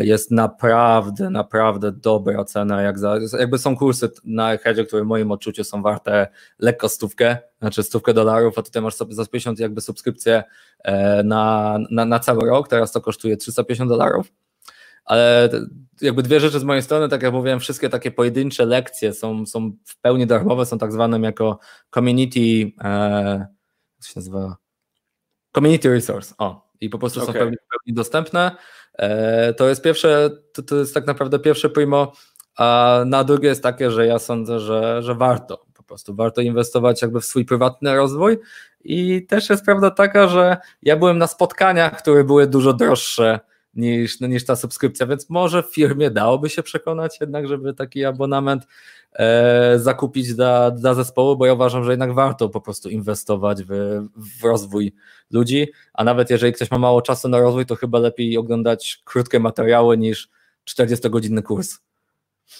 jest 0.00 0.30
naprawdę, 0.30 1.30
naprawdę 1.30 1.92
dobra 1.92 2.44
cena. 2.44 2.82
Jak 2.82 2.98
za, 2.98 3.18
jakby 3.38 3.58
są 3.58 3.76
kursy 3.76 4.10
na 4.24 4.56
Headzie, 4.56 4.84
które 4.84 5.02
w 5.02 5.06
moim 5.06 5.30
odczuciu 5.30 5.64
są 5.64 5.82
warte 5.82 6.28
lekko 6.58 6.88
stówkę, 6.88 7.38
znaczy 7.60 7.82
stówkę 7.82 8.14
dolarów, 8.14 8.58
a 8.58 8.62
tutaj 8.62 8.82
masz 8.82 8.94
sobie 8.94 9.14
za 9.14 9.26
50 9.26 9.58
jakby 9.58 9.80
subskrypcję 9.80 10.42
e, 10.84 11.22
na, 11.22 11.78
na, 11.90 12.04
na 12.04 12.18
cały 12.18 12.48
rok, 12.48 12.68
teraz 12.68 12.92
to 12.92 13.00
kosztuje 13.00 13.36
350 13.36 13.90
dolarów. 13.90 14.32
Ale 15.04 15.48
jakby 16.00 16.22
dwie 16.22 16.40
rzeczy 16.40 16.60
z 16.60 16.64
mojej 16.64 16.82
strony, 16.82 17.08
tak 17.08 17.22
jak 17.22 17.32
mówiłem, 17.32 17.60
wszystkie 17.60 17.88
takie 17.88 18.10
pojedyncze 18.10 18.66
lekcje 18.66 19.12
są, 19.12 19.46
są 19.46 19.72
w 19.84 20.00
pełni 20.00 20.26
darmowe, 20.26 20.66
są 20.66 20.78
tak 20.78 20.92
zwane 20.92 21.20
jako 21.20 21.58
community, 21.94 22.72
e, 22.84 23.46
jak 23.98 24.06
się 24.06 24.12
nazywa? 24.16 24.56
Community 25.54 25.88
resource. 25.88 26.34
O, 26.38 26.70
i 26.80 26.88
po 26.88 26.98
prostu 26.98 27.20
okay. 27.20 27.26
są 27.26 27.32
w 27.32 27.38
pełni, 27.38 27.56
w 27.56 27.68
pełni 27.68 27.94
dostępne. 27.94 28.56
E, 28.98 29.54
to 29.54 29.68
jest 29.68 29.82
pierwsze, 29.82 30.30
to, 30.52 30.62
to 30.62 30.76
jest 30.76 30.94
tak 30.94 31.06
naprawdę 31.06 31.38
pierwsze 31.38 31.70
primo, 31.70 32.12
a 32.56 33.00
na 33.06 33.24
drugie 33.24 33.48
jest 33.48 33.62
takie, 33.62 33.90
że 33.90 34.06
ja 34.06 34.18
sądzę, 34.18 34.60
że, 34.60 35.02
że 35.02 35.14
warto, 35.14 35.64
po 35.74 35.82
prostu 35.82 36.14
warto 36.14 36.40
inwestować 36.40 37.02
jakby 37.02 37.20
w 37.20 37.24
swój 37.24 37.44
prywatny 37.44 37.96
rozwój. 37.96 38.38
I 38.84 39.26
też 39.26 39.50
jest 39.50 39.64
prawda 39.64 39.90
taka, 39.90 40.28
że 40.28 40.56
ja 40.82 40.96
byłem 40.96 41.18
na 41.18 41.26
spotkaniach, 41.26 41.98
które 41.98 42.24
były 42.24 42.46
dużo 42.46 42.72
droższe 42.72 43.40
niż, 43.76 44.20
no, 44.20 44.26
niż 44.26 44.44
ta 44.44 44.56
subskrypcja, 44.56 45.06
więc 45.06 45.30
może 45.30 45.62
firmie 45.62 46.10
dałoby 46.10 46.50
się 46.50 46.62
przekonać 46.62 47.20
jednak, 47.20 47.48
żeby 47.48 47.74
taki 47.74 48.04
abonament 48.04 48.66
e, 49.12 49.78
zakupić 49.78 50.34
dla, 50.34 50.70
dla 50.70 50.94
zespołu, 50.94 51.36
bo 51.36 51.46
ja 51.46 51.54
uważam, 51.54 51.84
że 51.84 51.90
jednak 51.90 52.14
warto 52.14 52.48
po 52.48 52.60
prostu 52.60 52.88
inwestować 52.88 53.62
w, 53.62 53.68
w 54.16 54.44
rozwój 54.44 54.92
ludzi, 55.30 55.68
a 55.92 56.04
nawet 56.04 56.30
jeżeli 56.30 56.52
ktoś 56.52 56.70
ma 56.70 56.78
mało 56.78 57.02
czasu 57.02 57.28
na 57.28 57.38
rozwój, 57.38 57.66
to 57.66 57.76
chyba 57.76 57.98
lepiej 57.98 58.38
oglądać 58.38 59.02
krótkie 59.04 59.40
materiały 59.40 59.98
niż 59.98 60.28
40-godzinny 60.70 61.42
kurs. 61.42 61.78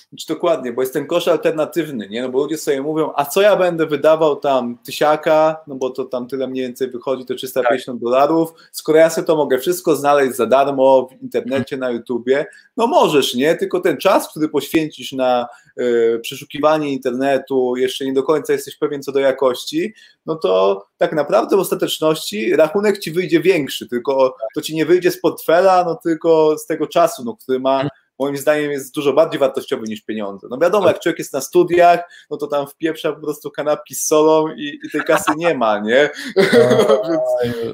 Znaczy, 0.08 0.26
dokładnie, 0.28 0.72
bo 0.72 0.82
jest 0.82 0.92
ten 0.92 1.06
kosz 1.06 1.28
alternatywny, 1.28 2.08
nie? 2.08 2.22
No 2.22 2.28
bo 2.28 2.42
ludzie 2.42 2.58
sobie 2.58 2.82
mówią, 2.82 3.12
a 3.16 3.24
co 3.24 3.42
ja 3.42 3.56
będę 3.56 3.86
wydawał 3.86 4.36
tam 4.36 4.78
tysiaka, 4.78 5.56
no 5.66 5.74
bo 5.74 5.90
to 5.90 6.04
tam 6.04 6.28
tyle 6.28 6.48
mniej 6.48 6.66
więcej 6.66 6.90
wychodzi, 6.90 7.24
to 7.24 7.34
350 7.34 7.98
tak. 7.98 8.04
dolarów, 8.04 8.52
skoro 8.72 8.98
ja 8.98 9.10
sobie 9.10 9.26
to 9.26 9.36
mogę 9.36 9.58
wszystko 9.58 9.96
znaleźć 9.96 10.36
za 10.36 10.46
darmo 10.46 11.08
w 11.10 11.22
internecie, 11.22 11.76
na 11.76 11.90
YouTubie, 11.90 12.46
no 12.76 12.86
możesz, 12.86 13.34
nie? 13.34 13.54
Tylko 13.54 13.80
ten 13.80 13.96
czas, 13.96 14.28
który 14.30 14.48
poświęcisz 14.48 15.12
na 15.12 15.46
y, 15.80 16.20
przeszukiwanie 16.22 16.92
internetu, 16.92 17.76
jeszcze 17.76 18.04
nie 18.04 18.12
do 18.12 18.22
końca 18.22 18.52
jesteś 18.52 18.76
pewien 18.76 19.02
co 19.02 19.12
do 19.12 19.20
jakości, 19.20 19.94
no 20.26 20.36
to 20.36 20.84
tak 20.98 21.12
naprawdę 21.12 21.56
w 21.56 21.60
ostateczności 21.60 22.56
rachunek 22.56 22.98
ci 22.98 23.12
wyjdzie 23.12 23.40
większy, 23.40 23.88
tylko 23.88 24.36
to 24.54 24.60
ci 24.60 24.74
nie 24.74 24.86
wyjdzie 24.86 25.10
z 25.10 25.20
portfela, 25.20 25.84
no 25.84 25.94
tylko 26.02 26.58
z 26.58 26.66
tego 26.66 26.86
czasu, 26.86 27.24
no, 27.24 27.36
który 27.36 27.60
ma 27.60 27.88
moim 28.18 28.36
zdaniem 28.36 28.70
jest 28.70 28.94
dużo 28.94 29.12
bardziej 29.12 29.40
wartościowy 29.40 29.82
niż 29.88 30.02
pieniądze. 30.02 30.46
No 30.50 30.58
wiadomo, 30.58 30.88
jak 30.88 31.00
człowiek 31.00 31.18
jest 31.18 31.32
na 31.32 31.40
studiach, 31.40 32.00
no 32.30 32.36
to 32.36 32.46
tam 32.46 32.66
wpieprza 32.66 33.12
po 33.12 33.20
prostu 33.20 33.50
kanapki 33.50 33.94
z 33.94 34.06
solą 34.06 34.48
i, 34.48 34.78
i 34.84 34.90
tej 34.90 35.00
kasy 35.00 35.32
nie 35.36 35.54
ma, 35.54 35.78
nie? 35.78 36.10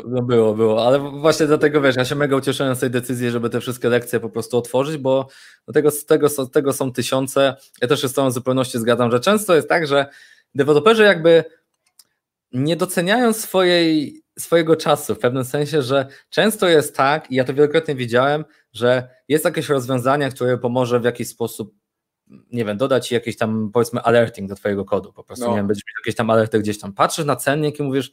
No 0.04 0.22
było, 0.32 0.54
było, 0.54 0.86
ale 0.86 0.98
właśnie 0.98 1.46
dlatego 1.46 1.80
wiesz, 1.80 1.96
ja 1.96 2.04
się 2.04 2.14
mega 2.14 2.36
ucieszyłem 2.36 2.74
z 2.74 2.80
tej 2.80 2.90
decyzji, 2.90 3.30
żeby 3.30 3.50
te 3.50 3.60
wszystkie 3.60 3.88
lekcje 3.88 4.20
po 4.20 4.30
prostu 4.30 4.58
otworzyć, 4.58 4.96
bo 4.96 5.28
tego, 5.74 5.90
tego, 6.06 6.28
tego 6.46 6.72
są 6.72 6.92
tysiące. 6.92 7.56
Ja 7.82 7.88
też 7.88 8.00
się 8.00 8.08
z 8.08 8.12
tą 8.12 8.30
zupełności 8.30 8.78
zgadzam, 8.78 9.10
że 9.10 9.20
często 9.20 9.54
jest 9.54 9.68
tak, 9.68 9.86
że 9.86 10.06
deweloperzy 10.54 11.02
jakby 11.02 11.44
nie 12.52 12.76
doceniają 12.76 13.32
swojej, 13.32 14.22
swojego 14.38 14.76
czasu 14.76 15.14
w 15.14 15.18
pewnym 15.18 15.44
sensie, 15.44 15.82
że 15.82 16.06
często 16.30 16.68
jest 16.68 16.96
tak, 16.96 17.30
i 17.30 17.34
ja 17.34 17.44
to 17.44 17.54
wielokrotnie 17.54 17.94
widziałem, 17.94 18.44
że 18.72 19.08
jest 19.30 19.44
jakieś 19.44 19.68
rozwiązanie, 19.68 20.30
które 20.30 20.58
pomoże 20.58 21.00
w 21.00 21.04
jakiś 21.04 21.28
sposób, 21.28 21.74
nie 22.52 22.64
wiem, 22.64 22.76
dodać 22.76 23.08
ci 23.08 23.14
jakiś 23.14 23.36
tam 23.36 23.70
powiedzmy 23.72 24.00
alerting 24.00 24.48
do 24.48 24.54
twojego 24.54 24.84
kodu, 24.84 25.12
po 25.12 25.24
prostu, 25.24 25.44
no. 25.44 25.50
nie 25.50 25.56
wiem, 25.56 25.66
będziesz 25.66 25.84
miał 25.84 26.00
jakieś 26.02 26.14
tam 26.14 26.30
alerty 26.30 26.60
gdzieś 26.60 26.78
tam, 26.78 26.92
patrzysz 26.92 27.24
na 27.24 27.36
cennik 27.36 27.78
i 27.78 27.82
mówisz, 27.82 28.12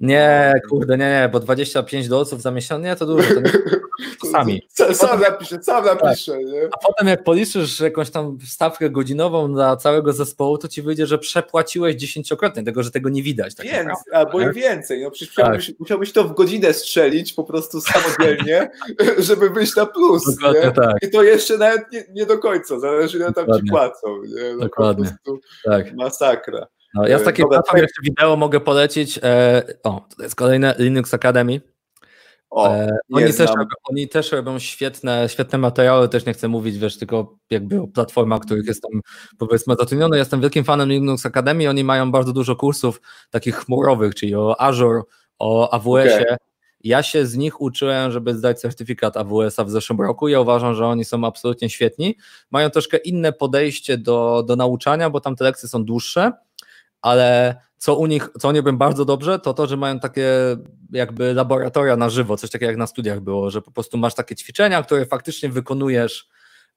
nie, 0.00 0.54
kurde, 0.68 0.98
nie, 0.98 1.10
nie, 1.10 1.28
bo 1.32 1.40
25 1.40 2.08
dolców 2.08 2.42
za 2.42 2.50
miesiąc, 2.50 2.84
nie, 2.84 2.96
to 2.96 3.06
dużo, 3.06 3.34
to, 3.34 3.40
nie, 3.40 3.52
to 4.20 4.26
sami. 4.32 4.62
Sam 4.92 5.20
napiszę, 5.20 5.62
sam 5.62 5.84
napiszę, 5.84 6.32
tak. 6.32 6.46
nie? 6.46 6.64
A 6.64 6.86
potem 6.86 7.08
jak 7.08 7.24
policzysz 7.24 7.80
jakąś 7.80 8.10
tam 8.10 8.38
stawkę 8.46 8.90
godzinową 8.90 9.52
dla 9.52 9.76
całego 9.76 10.12
zespołu, 10.12 10.58
to 10.58 10.68
ci 10.68 10.82
wyjdzie, 10.82 11.06
że 11.06 11.18
przepłaciłeś 11.18 11.96
dziesięciokrotnie, 11.96 12.62
tego, 12.62 12.82
że 12.82 12.90
tego 12.90 13.08
nie 13.08 13.22
widać. 13.22 13.54
Tak 13.54 13.66
Więc, 13.66 13.88
albo 14.12 14.40
i 14.40 14.52
więcej, 14.52 15.02
no 15.02 15.10
przecież 15.10 15.36
musiałbyś, 15.36 15.66
tak. 15.66 15.80
musiałbyś, 15.80 16.12
to 16.12 16.24
w 16.24 16.34
godzinę 16.34 16.72
strzelić 16.72 17.32
po 17.32 17.44
prostu 17.44 17.80
samodzielnie, 17.80 18.70
żeby 19.18 19.50
wyjść 19.50 19.76
na 19.76 19.86
plus, 19.86 20.26
nie? 20.54 20.70
Tak. 20.70 20.96
I 21.02 21.10
to 21.10 21.22
jeszcze 21.22 21.58
nawet 21.58 21.92
nie, 21.92 22.04
nie, 22.14 22.26
do 22.26 22.38
końca, 22.38 22.80
zależy 22.80 23.18
ile 23.18 23.32
tam 23.32 23.46
ci 23.46 23.70
płacą, 23.70 24.22
nie? 24.22 24.54
No 24.54 24.60
Dokładnie. 24.60 25.16
tak. 25.64 25.94
Masakra. 25.94 26.66
No, 26.96 27.06
ja 27.06 27.18
z 27.18 27.24
takiej 27.24 27.46
platformy 27.46 27.80
jeszcze 27.80 28.02
wideo 28.02 28.36
mogę 28.36 28.60
polecić. 28.60 29.18
E, 29.22 29.62
o, 29.84 30.06
to 30.16 30.22
jest 30.22 30.34
kolejne 30.34 30.74
Linux 30.78 31.14
Academy. 31.14 31.60
O, 32.50 32.74
e, 32.74 32.98
oni, 33.12 33.34
też 33.34 33.50
robią, 33.50 33.74
oni 33.84 34.08
też 34.08 34.32
robią 34.32 34.58
świetne, 34.58 35.28
świetne 35.28 35.58
materiały, 35.58 36.08
też 36.08 36.26
nie 36.26 36.32
chcę 36.32 36.48
mówić, 36.48 36.78
wiesz, 36.78 36.98
tylko 36.98 37.38
jakby 37.50 37.80
o 37.80 37.86
platformach, 37.86 38.40
których 38.40 38.66
jestem 38.66 39.00
powiedzmy 39.38 39.74
zatrudniony. 39.80 40.18
Jestem 40.18 40.40
wielkim 40.40 40.64
fanem 40.64 40.88
Linux 40.88 41.26
Academy, 41.26 41.68
oni 41.68 41.84
mają 41.84 42.12
bardzo 42.12 42.32
dużo 42.32 42.56
kursów 42.56 43.00
takich 43.30 43.56
chmurowych, 43.56 44.14
czyli 44.14 44.34
o 44.34 44.60
Azure, 44.60 45.02
o 45.38 45.70
AWS-ie. 45.70 46.20
Okay. 46.20 46.36
Ja 46.84 47.02
się 47.02 47.26
z 47.26 47.36
nich 47.36 47.60
uczyłem, 47.60 48.12
żeby 48.12 48.34
zdać 48.34 48.60
certyfikat 48.60 49.16
AWS-a 49.16 49.64
w 49.64 49.70
zeszłym 49.70 50.00
roku. 50.00 50.28
Ja 50.28 50.40
uważam, 50.40 50.74
że 50.74 50.86
oni 50.86 51.04
są 51.04 51.24
absolutnie 51.24 51.70
świetni. 51.70 52.16
Mają 52.50 52.70
troszkę 52.70 52.96
inne 52.96 53.32
podejście 53.32 53.98
do, 53.98 54.42
do 54.46 54.56
nauczania, 54.56 55.10
bo 55.10 55.20
tam 55.20 55.36
te 55.36 55.44
lekcje 55.44 55.68
są 55.68 55.84
dłuższe 55.84 56.32
ale 57.06 57.56
co 57.76 57.96
u 57.96 58.06
nich, 58.06 58.28
co 58.40 58.48
oni 58.48 58.58
robią 58.58 58.78
bardzo 58.78 59.04
dobrze, 59.04 59.38
to 59.38 59.54
to, 59.54 59.66
że 59.66 59.76
mają 59.76 60.00
takie 60.00 60.56
jakby 60.92 61.34
laboratoria 61.34 61.96
na 61.96 62.10
żywo, 62.10 62.36
coś 62.36 62.50
takiego 62.50 62.70
jak 62.70 62.78
na 62.78 62.86
studiach 62.86 63.20
było, 63.20 63.50
że 63.50 63.62
po 63.62 63.70
prostu 63.70 63.98
masz 63.98 64.14
takie 64.14 64.36
ćwiczenia, 64.36 64.82
które 64.82 65.06
faktycznie 65.06 65.48
wykonujesz 65.48 66.28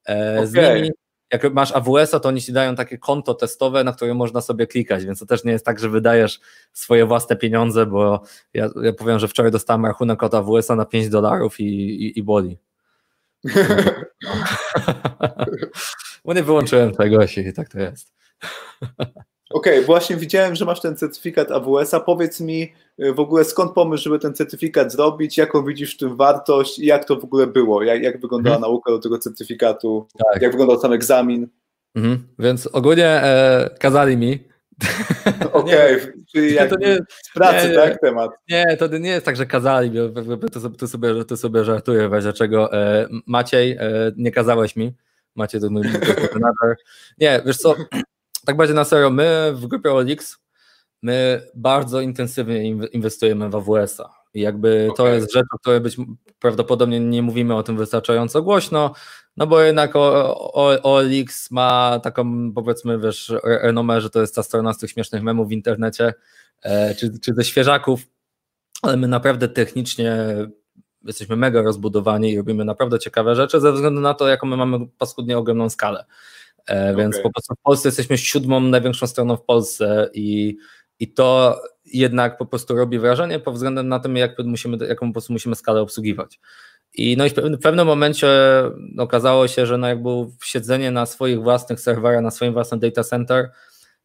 e, 0.08 0.34
okay. 0.34 0.46
z 0.46 0.54
nimi. 0.54 0.90
Jak 1.32 1.54
masz 1.54 1.72
AWS-a, 1.72 2.20
to 2.20 2.28
oni 2.28 2.42
ci 2.42 2.52
dają 2.52 2.74
takie 2.74 2.98
konto 2.98 3.34
testowe, 3.34 3.84
na 3.84 3.92
które 3.92 4.14
można 4.14 4.40
sobie 4.40 4.66
klikać, 4.66 5.04
więc 5.04 5.18
to 5.18 5.26
też 5.26 5.44
nie 5.44 5.52
jest 5.52 5.64
tak, 5.64 5.78
że 5.78 5.88
wydajesz 5.88 6.40
swoje 6.72 7.06
własne 7.06 7.36
pieniądze, 7.36 7.86
bo 7.86 8.22
ja, 8.54 8.68
ja 8.82 8.92
powiem, 8.92 9.18
że 9.18 9.28
wczoraj 9.28 9.52
dostałem 9.52 9.86
rachunek 9.86 10.22
od 10.22 10.34
AWS-a 10.34 10.76
na 10.76 10.84
5 10.84 11.08
dolarów 11.08 11.60
i, 11.60 11.64
i, 11.64 12.18
i 12.18 12.22
boli. 12.22 12.58
bo 16.24 16.34
nie 16.34 16.42
wyłączyłem 16.42 16.94
tego 16.94 17.24
i 17.24 17.52
tak 17.52 17.68
to 17.68 17.78
jest. 17.78 18.12
Okej, 19.50 19.72
okay, 19.72 19.86
właśnie 19.86 20.16
widziałem, 20.16 20.54
że 20.54 20.64
masz 20.64 20.80
ten 20.80 20.96
certyfikat 20.96 21.50
AWS-a. 21.50 22.00
Powiedz 22.00 22.40
mi 22.40 22.72
y, 23.02 23.12
w 23.12 23.20
ogóle 23.20 23.44
skąd 23.44 23.72
pomysł, 23.72 24.04
żeby 24.04 24.18
ten 24.18 24.34
certyfikat 24.34 24.92
zrobić, 24.92 25.38
jaką 25.38 25.64
widzisz 25.64 25.94
w 25.94 25.98
tym 25.98 26.16
wartość 26.16 26.78
i 26.78 26.86
jak 26.86 27.04
to 27.04 27.16
w 27.16 27.24
ogóle 27.24 27.46
było, 27.46 27.82
jak, 27.82 28.02
jak 28.02 28.20
wyglądała 28.20 28.56
mhm. 28.56 28.72
nauka 28.72 28.92
do 28.92 28.98
tego 28.98 29.18
certyfikatu, 29.18 30.06
tak. 30.32 30.42
jak 30.42 30.50
wyglądał 30.50 30.80
sam 30.80 30.92
egzamin. 30.92 31.48
Mhm. 31.94 32.28
Więc 32.38 32.66
ogólnie 32.66 33.06
e, 33.06 33.70
kazali 33.78 34.16
mi. 34.16 34.38
Okej, 35.52 35.96
okay, 35.96 36.12
czyli 36.32 36.54
jak 36.54 36.70
to 36.70 36.76
nie, 36.76 36.98
z 37.08 37.32
pracy, 37.34 37.68
nie, 37.68 37.74
tak, 37.74 38.00
temat. 38.00 38.30
Nie, 38.48 38.76
to 38.76 38.98
nie 38.98 39.10
jest 39.10 39.26
tak, 39.26 39.36
że 39.36 39.46
kazali, 39.46 39.90
to, 40.52 40.70
to, 40.78 40.88
sobie, 40.88 41.24
to 41.24 41.36
sobie 41.36 41.64
żartuję, 41.64 42.08
weź 42.08 42.24
dlaczego. 42.24 42.72
E, 42.72 43.08
Maciej, 43.26 43.72
e, 43.72 44.12
nie 44.16 44.30
kazałeś 44.30 44.76
mi. 44.76 44.92
Mój 45.70 45.84
koordynator. 46.16 46.76
Nie, 47.18 47.42
wiesz 47.46 47.56
co, 47.56 47.74
tak 48.46 48.56
bardziej 48.56 48.76
na 48.76 48.84
serio, 48.84 49.10
my 49.10 49.52
w 49.54 49.66
grupie 49.66 49.92
OLX 49.92 50.38
my 51.02 51.46
bardzo 51.54 52.00
intensywnie 52.00 52.68
inwestujemy 52.68 53.50
w 53.50 53.54
AWS-a. 53.54 54.20
I 54.34 54.40
jakby 54.40 54.88
okay. 54.90 54.96
to 54.96 55.12
jest 55.12 55.32
rzecz, 55.32 55.46
o 55.54 55.58
której 55.58 55.80
być 55.80 55.96
prawdopodobnie 56.38 57.00
nie 57.00 57.22
mówimy 57.22 57.56
o 57.56 57.62
tym 57.62 57.76
wystarczająco 57.76 58.42
głośno, 58.42 58.94
no 59.36 59.46
bo 59.46 59.60
jednak 59.60 59.90
OLX 60.82 61.50
ma 61.50 62.00
taką 62.02 62.52
powiedzmy, 62.52 62.98
wiesz, 62.98 63.32
renomę, 63.44 64.00
że 64.00 64.10
to 64.10 64.20
jest 64.20 64.34
ta 64.34 64.42
strona 64.42 64.72
z 64.72 64.78
tych 64.78 64.90
śmiesznych 64.90 65.22
memów 65.22 65.48
w 65.48 65.52
internecie, 65.52 66.14
e, 66.62 66.94
czy, 66.94 67.18
czy 67.18 67.34
ze 67.34 67.44
świeżaków, 67.44 68.00
ale 68.82 68.96
my 68.96 69.08
naprawdę 69.08 69.48
technicznie 69.48 70.16
jesteśmy 71.04 71.36
mega 71.36 71.62
rozbudowani 71.62 72.32
i 72.32 72.36
robimy 72.36 72.64
naprawdę 72.64 72.98
ciekawe 72.98 73.34
rzeczy 73.34 73.60
ze 73.60 73.72
względu 73.72 74.00
na 74.00 74.14
to, 74.14 74.28
jaką 74.28 74.46
my 74.46 74.56
mamy 74.56 74.86
paskudnie 74.98 75.38
ogromną 75.38 75.70
skalę. 75.70 76.04
E, 76.70 76.94
więc 76.96 77.14
okay. 77.14 77.22
po 77.22 77.32
prostu 77.32 77.54
w 77.54 77.62
Polsce 77.62 77.88
jesteśmy 77.88 78.18
siódmą 78.18 78.60
największą 78.60 79.06
stroną 79.06 79.36
w 79.36 79.42
Polsce 79.42 80.10
i, 80.14 80.56
i 80.98 81.12
to 81.12 81.60
jednak 81.84 82.38
po 82.38 82.46
prostu 82.46 82.76
robi 82.76 82.98
wrażenie 82.98 83.38
pod 83.38 83.54
względem 83.54 83.88
na 83.88 84.00
tym, 84.00 84.16
jak 84.16 84.38
musimy, 84.44 84.86
jaką 84.88 85.06
po 85.06 85.12
prostu 85.12 85.32
musimy 85.32 85.54
skalę 85.54 85.80
obsługiwać. 85.80 86.40
I, 86.94 87.16
no 87.16 87.26
i 87.26 87.30
w 87.30 87.60
pewnym 87.62 87.86
momencie 87.86 88.28
okazało 88.98 89.48
się, 89.48 89.66
że 89.66 89.78
no 89.78 89.88
jakby 89.88 90.10
siedzenie 90.44 90.90
na 90.90 91.06
swoich 91.06 91.42
własnych 91.42 91.80
serwerach, 91.80 92.22
na 92.22 92.30
swoim 92.30 92.52
własnym 92.52 92.80
data 92.80 93.04
center, 93.04 93.50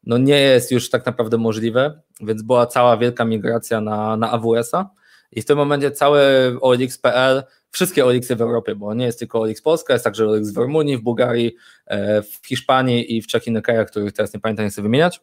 no 0.03 0.17
nie 0.17 0.39
jest 0.39 0.71
już 0.71 0.89
tak 0.89 1.05
naprawdę 1.05 1.37
możliwe, 1.37 2.01
więc 2.21 2.41
była 2.41 2.67
cała 2.67 2.97
wielka 2.97 3.25
migracja 3.25 3.81
na, 3.81 4.17
na 4.17 4.31
AWS-a 4.31 4.89
i 5.31 5.41
w 5.41 5.45
tym 5.45 5.57
momencie 5.57 5.91
cały 5.91 6.21
OLX.pl 6.61 7.43
wszystkie 7.75 8.05
Olixy 8.05 8.35
w 8.35 8.41
Europie, 8.41 8.75
bo 8.75 8.93
nie 8.93 9.05
jest 9.05 9.19
tylko 9.19 9.41
Olix 9.41 9.61
Polska, 9.61 9.93
jest 9.93 10.03
także 10.03 10.27
Olix 10.27 10.51
w 10.51 10.57
Rumunii, 10.57 10.97
w 10.97 11.01
Bułgarii, 11.01 11.55
e, 11.85 12.21
w 12.21 12.47
Hiszpanii 12.47 13.17
i 13.17 13.21
w 13.21 13.27
trzech 13.27 13.47
innych 13.47 13.63
krajach, 13.63 13.87
których 13.87 14.13
teraz 14.13 14.33
nie 14.33 14.39
pamiętam, 14.39 14.65
nie 14.65 14.69
chcę 14.69 14.81
wymieniać. 14.81 15.21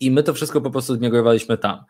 I 0.00 0.10
my 0.10 0.22
to 0.22 0.34
wszystko 0.34 0.60
po 0.60 0.70
prostu 0.70 0.94
zmigrowaliśmy 0.94 1.58
tam. 1.58 1.84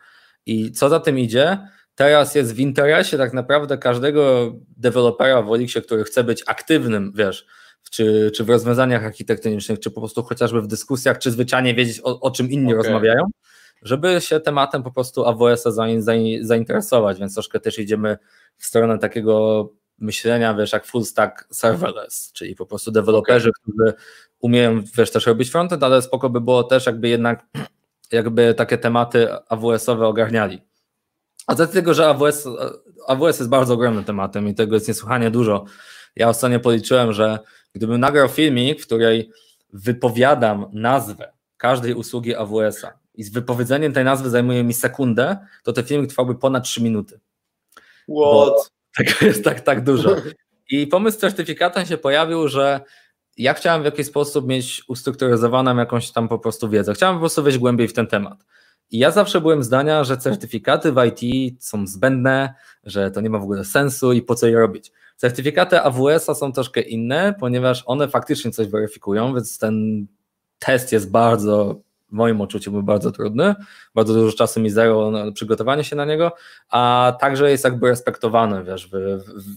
I 0.45 0.71
co 0.71 0.89
za 0.89 0.99
tym 0.99 1.19
idzie, 1.19 1.57
teraz 1.95 2.35
jest 2.35 2.55
w 2.55 2.59
interesie 2.59 3.17
tak 3.17 3.33
naprawdę 3.33 3.77
każdego 3.77 4.53
dewelopera 4.77 5.41
w 5.41 5.51
Olixie, 5.51 5.81
który 5.81 6.03
chce 6.03 6.23
być 6.23 6.43
aktywnym, 6.47 7.11
wiesz, 7.15 7.45
czy, 7.91 8.31
czy 8.35 8.43
w 8.43 8.49
rozwiązaniach 8.49 9.05
architektonicznych, 9.05 9.79
czy 9.79 9.91
po 9.91 10.01
prostu 10.01 10.23
chociażby 10.23 10.61
w 10.61 10.67
dyskusjach, 10.67 11.17
czy 11.17 11.31
zwyczajnie 11.31 11.75
wiedzieć 11.75 12.01
o, 12.03 12.19
o 12.19 12.31
czym 12.31 12.51
inni 12.51 12.73
okay. 12.73 12.77
rozmawiają, 12.77 13.23
żeby 13.81 14.21
się 14.21 14.39
tematem 14.39 14.83
po 14.83 14.91
prostu 14.91 15.25
AWS-a 15.25 15.71
zainteresować, 16.41 17.19
więc 17.19 17.33
troszkę 17.33 17.59
też 17.59 17.79
idziemy 17.79 18.17
w 18.57 18.65
stronę 18.65 18.99
takiego 18.99 19.69
myślenia, 19.97 20.53
wiesz, 20.53 20.73
jak 20.73 20.85
full 20.85 21.05
stack 21.05 21.47
serverless, 21.51 22.31
czyli 22.33 22.55
po 22.55 22.65
prostu 22.65 22.91
deweloperzy, 22.91 23.49
okay. 23.49 23.61
którzy 23.61 23.93
umieją, 24.39 24.83
wiesz, 24.97 25.11
też 25.11 25.25
robić 25.25 25.51
frontend, 25.51 25.83
ale 25.83 26.01
spoko 26.01 26.29
by 26.29 26.41
było 26.41 26.63
też 26.63 26.85
jakby 26.85 27.09
jednak 27.09 27.45
jakby 28.11 28.53
takie 28.53 28.77
tematy 28.77 29.27
AWS-owe 29.49 30.07
ogarniali. 30.07 30.61
A 31.47 31.55
z 31.55 31.71
tego, 31.71 31.93
że 31.93 32.07
AWS, 32.07 32.47
AWS 33.07 33.39
jest 33.39 33.49
bardzo 33.49 33.73
ogromnym 33.73 34.03
tematem 34.03 34.47
i 34.47 34.55
tego 34.55 34.75
jest 34.75 34.87
niesłychanie 34.87 35.31
dużo. 35.31 35.65
Ja 36.15 36.29
ostatnio 36.29 36.59
policzyłem, 36.59 37.13
że 37.13 37.39
gdybym 37.73 37.99
nagrał 37.99 38.27
filmik, 38.27 38.81
w 38.81 38.85
której 38.85 39.31
wypowiadam 39.73 40.65
nazwę 40.73 41.33
każdej 41.57 41.93
usługi 41.93 42.35
AWS-a 42.35 42.98
i 43.19 43.23
z 43.23 43.29
wypowiedzeniem 43.29 43.93
tej 43.93 44.03
nazwy 44.05 44.29
zajmuje 44.29 44.63
mi 44.63 44.73
sekundę, 44.73 45.37
to 45.63 45.73
ten 45.73 45.85
filmik 45.85 46.09
trwałby 46.09 46.35
ponad 46.35 46.63
3 46.63 46.83
minuty. 46.83 47.19
What? 48.09 48.71
Tego 48.97 49.11
jest 49.21 49.43
tak, 49.43 49.61
tak 49.61 49.83
dużo. 49.83 50.15
I 50.69 50.87
pomysł 50.87 51.19
certyfikatem 51.19 51.85
się 51.85 51.97
pojawił, 51.97 52.47
że 52.47 52.81
ja 53.37 53.53
chciałem 53.53 53.81
w 53.81 53.85
jakiś 53.85 54.07
sposób 54.07 54.47
mieć 54.47 54.83
ustrukturyzowaną 54.87 55.77
jakąś 55.77 56.11
tam 56.11 56.27
po 56.27 56.39
prostu 56.39 56.69
wiedzę. 56.69 56.93
Chciałem 56.93 57.15
po 57.15 57.19
prostu 57.19 57.43
wejść 57.43 57.57
głębiej 57.57 57.87
w 57.87 57.93
ten 57.93 58.07
temat. 58.07 58.45
I 58.91 58.97
ja 58.97 59.11
zawsze 59.11 59.41
byłem 59.41 59.63
zdania, 59.63 60.03
że 60.03 60.17
certyfikaty 60.17 60.91
w 60.91 60.97
IT 61.05 61.63
są 61.63 61.87
zbędne, 61.87 62.53
że 62.83 63.11
to 63.11 63.21
nie 63.21 63.29
ma 63.29 63.39
w 63.39 63.43
ogóle 63.43 63.65
sensu 63.65 64.13
i 64.13 64.21
po 64.21 64.35
co 64.35 64.47
je 64.47 64.55
robić. 64.55 64.91
Certyfikaty 65.17 65.81
AWS-a 65.81 66.35
są 66.35 66.51
troszkę 66.51 66.81
inne, 66.81 67.35
ponieważ 67.39 67.83
one 67.85 68.07
faktycznie 68.07 68.51
coś 68.51 68.67
weryfikują, 68.67 69.33
więc 69.33 69.57
ten 69.57 70.07
test 70.59 70.91
jest 70.91 71.11
bardzo 71.11 71.88
w 72.09 72.11
moim 72.11 72.41
odczuciu 72.41 72.71
był 72.71 72.83
bardzo 72.83 73.11
trudny, 73.11 73.55
bardzo 73.95 74.13
dużo 74.13 74.37
czasu 74.37 74.59
mi 74.59 74.69
zajęło 74.69 75.11
na 75.11 75.31
przygotowanie 75.31 75.83
się 75.83 75.95
na 75.95 76.05
niego, 76.05 76.31
a 76.69 77.13
także 77.21 77.51
jest 77.51 77.63
jakby 77.63 77.89
respektowany 77.89 78.63
wiesz, 78.63 78.87
w, 78.87 78.91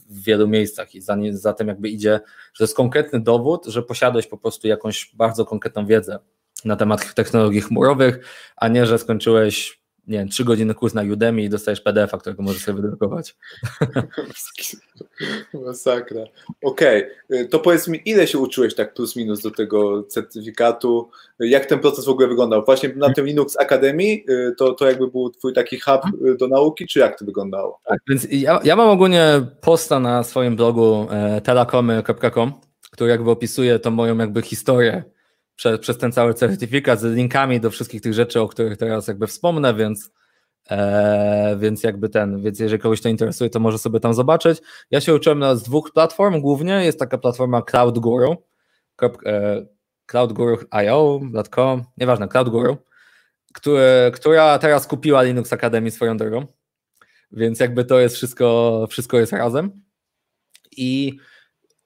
w, 0.08 0.22
wielu 0.22 0.48
miejscach. 0.48 0.94
I 0.94 1.00
za, 1.00 1.16
za 1.30 1.52
tym 1.52 1.68
jakby 1.68 1.88
idzie, 1.88 2.20
że 2.54 2.64
jest 2.64 2.76
konkretny 2.76 3.20
dowód, 3.20 3.66
że 3.66 3.82
posiadłeś 3.82 4.26
po 4.26 4.38
prostu 4.38 4.68
jakąś 4.68 5.14
bardzo 5.14 5.44
konkretną 5.44 5.86
wiedzę 5.86 6.18
na 6.64 6.76
temat 6.76 7.14
technologii 7.14 7.60
chmurowych, 7.60 8.26
a 8.56 8.68
nie, 8.68 8.86
że 8.86 8.98
skończyłeś 8.98 9.81
nie 10.06 10.18
wiem, 10.18 10.28
trzy 10.28 10.44
godziny 10.44 10.74
kurs 10.74 10.94
na 10.94 11.02
Udemy 11.02 11.42
i 11.42 11.48
dostajesz 11.48 11.80
PDF-a, 11.80 12.18
którego 12.18 12.42
możesz 12.42 12.62
sobie 12.62 12.82
wydrukować. 12.82 13.36
Masakra. 15.66 16.24
Okej, 16.62 17.06
okay. 17.30 17.48
to 17.48 17.58
powiedz 17.58 17.88
mi, 17.88 18.02
ile 18.04 18.26
się 18.26 18.38
uczyłeś 18.38 18.74
tak 18.74 18.94
plus 18.94 19.16
minus 19.16 19.42
do 19.42 19.50
tego 19.50 20.02
certyfikatu? 20.02 21.10
Jak 21.38 21.66
ten 21.66 21.78
proces 21.78 22.04
w 22.04 22.08
ogóle 22.08 22.28
wyglądał? 22.28 22.64
Właśnie 22.64 22.92
na 22.96 23.12
tym 23.14 23.26
Linux 23.26 23.56
Academy 23.60 24.02
y, 24.02 24.54
to, 24.58 24.72
to 24.72 24.86
jakby 24.86 25.08
był 25.08 25.30
twój 25.30 25.52
taki 25.52 25.80
hub 25.80 26.00
y, 26.26 26.36
do 26.36 26.48
nauki, 26.48 26.86
czy 26.86 26.98
jak 26.98 27.18
to 27.18 27.24
wyglądało? 27.24 27.80
Tak, 27.84 27.98
więc 28.08 28.26
ja, 28.30 28.60
ja 28.64 28.76
mam 28.76 28.88
ogólnie 28.88 29.46
posta 29.60 30.00
na 30.00 30.24
swoim 30.24 30.56
blogu 30.56 31.06
e, 31.10 31.40
telekomy.com, 31.40 32.52
który 32.90 33.10
jakby 33.10 33.30
opisuje 33.30 33.78
tą 33.78 33.90
moją 33.90 34.18
jakby 34.18 34.42
historię 34.42 35.04
przez, 35.56 35.80
przez 35.80 35.98
ten 35.98 36.12
cały 36.12 36.34
certyfikat 36.34 37.00
z 37.00 37.04
linkami 37.04 37.60
do 37.60 37.70
wszystkich 37.70 38.00
tych 38.00 38.14
rzeczy, 38.14 38.40
o 38.40 38.48
których 38.48 38.76
teraz 38.76 39.08
jakby 39.08 39.26
wspomnę, 39.26 39.74
więc, 39.74 40.10
e, 40.70 41.56
więc 41.60 41.82
jakby 41.82 42.08
ten, 42.08 42.42
więc 42.42 42.58
jeżeli 42.58 42.82
kogoś 42.82 43.00
to 43.00 43.08
interesuje, 43.08 43.50
to 43.50 43.60
może 43.60 43.78
sobie 43.78 44.00
tam 44.00 44.14
zobaczyć. 44.14 44.62
Ja 44.90 45.00
się 45.00 45.14
uczyłem 45.14 45.38
na, 45.38 45.56
z 45.56 45.62
dwóch 45.62 45.92
platform 45.92 46.40
głównie, 46.40 46.84
jest 46.84 46.98
taka 46.98 47.18
platforma 47.18 47.62
Cloud 47.62 47.98
Guru, 47.98 48.36
e, 49.26 49.66
cloudguru.io.com, 50.06 51.84
nieważne, 51.96 52.28
Cloud 52.28 52.48
Guru, 52.48 52.76
który, 53.54 54.10
która 54.14 54.58
teraz 54.58 54.86
kupiła 54.86 55.22
Linux 55.22 55.52
Academy 55.52 55.90
swoją 55.90 56.16
drogą, 56.16 56.46
więc 57.32 57.60
jakby 57.60 57.84
to 57.84 58.00
jest 58.00 58.16
wszystko, 58.16 58.86
wszystko 58.90 59.18
jest 59.18 59.32
razem. 59.32 59.82
I 60.76 61.18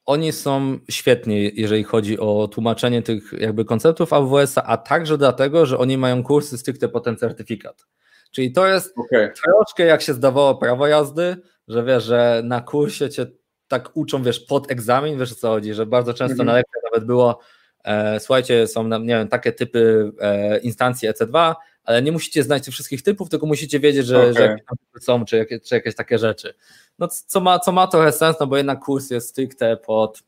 oni 0.07 0.33
są 0.33 0.79
świetni, 0.91 1.51
jeżeli 1.55 1.85
chodzi 1.85 2.19
o 2.19 2.49
tłumaczenie 2.49 3.03
tych 3.03 3.33
jakby 3.33 3.65
konceptów 3.65 4.13
AWS-a, 4.13 4.63
a 4.63 4.77
także 4.77 5.19
dlatego, 5.19 5.67
że 5.67 5.79
oni 5.79 5.99
mają 5.99 6.23
kursy 6.23 6.59
stricte 6.59 6.89
po 6.89 7.01
ten 7.01 7.17
certyfikat. 7.17 7.87
Czyli 8.31 8.53
to 8.53 8.67
jest 8.67 8.95
okay. 8.99 9.33
troszkę 9.45 9.85
jak 9.85 10.03
się 10.03 10.15
zdawało 10.15 10.55
prawo 10.55 10.87
jazdy, 10.87 11.37
że 11.69 11.85
wiesz, 11.85 12.05
że 12.05 12.43
na 12.45 12.61
kursie 12.61 13.11
cię 13.11 13.27
tak 13.69 13.91
uczą, 13.95 14.23
wiesz, 14.23 14.41
pod 14.41 14.71
egzamin, 14.71 15.19
wiesz 15.19 15.33
o 15.33 15.35
co 15.35 15.49
chodzi, 15.49 15.75
że 15.75 15.87
bardzo 15.87 16.15
często 16.15 16.35
mm 16.35 16.45
-hmm. 16.45 16.47
na 16.47 16.53
lekcjach 16.53 16.83
nawet 16.85 17.07
było, 17.07 17.39
e, 17.85 18.21
słuchajcie, 18.21 18.67
są 18.67 18.89
nie 18.89 19.15
wiem, 19.15 19.29
takie 19.29 19.53
typy 19.53 20.13
e, 20.21 20.59
instancji 20.59 21.09
EC2, 21.09 21.55
ale 21.87 22.03
nie 22.03 22.13
musicie 22.13 22.43
znać 22.43 22.65
tych 22.65 22.75
wszystkich 22.75 23.03
typów, 23.03 23.29
tylko 23.29 23.47
musicie 23.47 23.81
wiedzieć, 23.81 24.07
że, 24.07 24.19
okay. 24.19 24.35
że 24.35 24.43
jakieś 24.43 25.05
są, 25.05 25.25
czy, 25.25 25.37
jakieś, 25.37 25.63
czy 25.63 25.75
jakieś 25.75 25.95
takie 25.95 26.19
rzeczy. 26.19 26.55
No, 26.99 27.09
co, 27.09 27.41
ma, 27.41 27.59
co 27.59 27.73
ma 27.73 27.87
trochę 27.87 28.13
sens, 28.13 28.37
no 28.41 28.47
bo 28.47 28.57
jednak 28.57 28.81
kurs 28.81 29.11
jest 29.11 29.29
stricte 29.29 29.77
pod, 29.77 30.23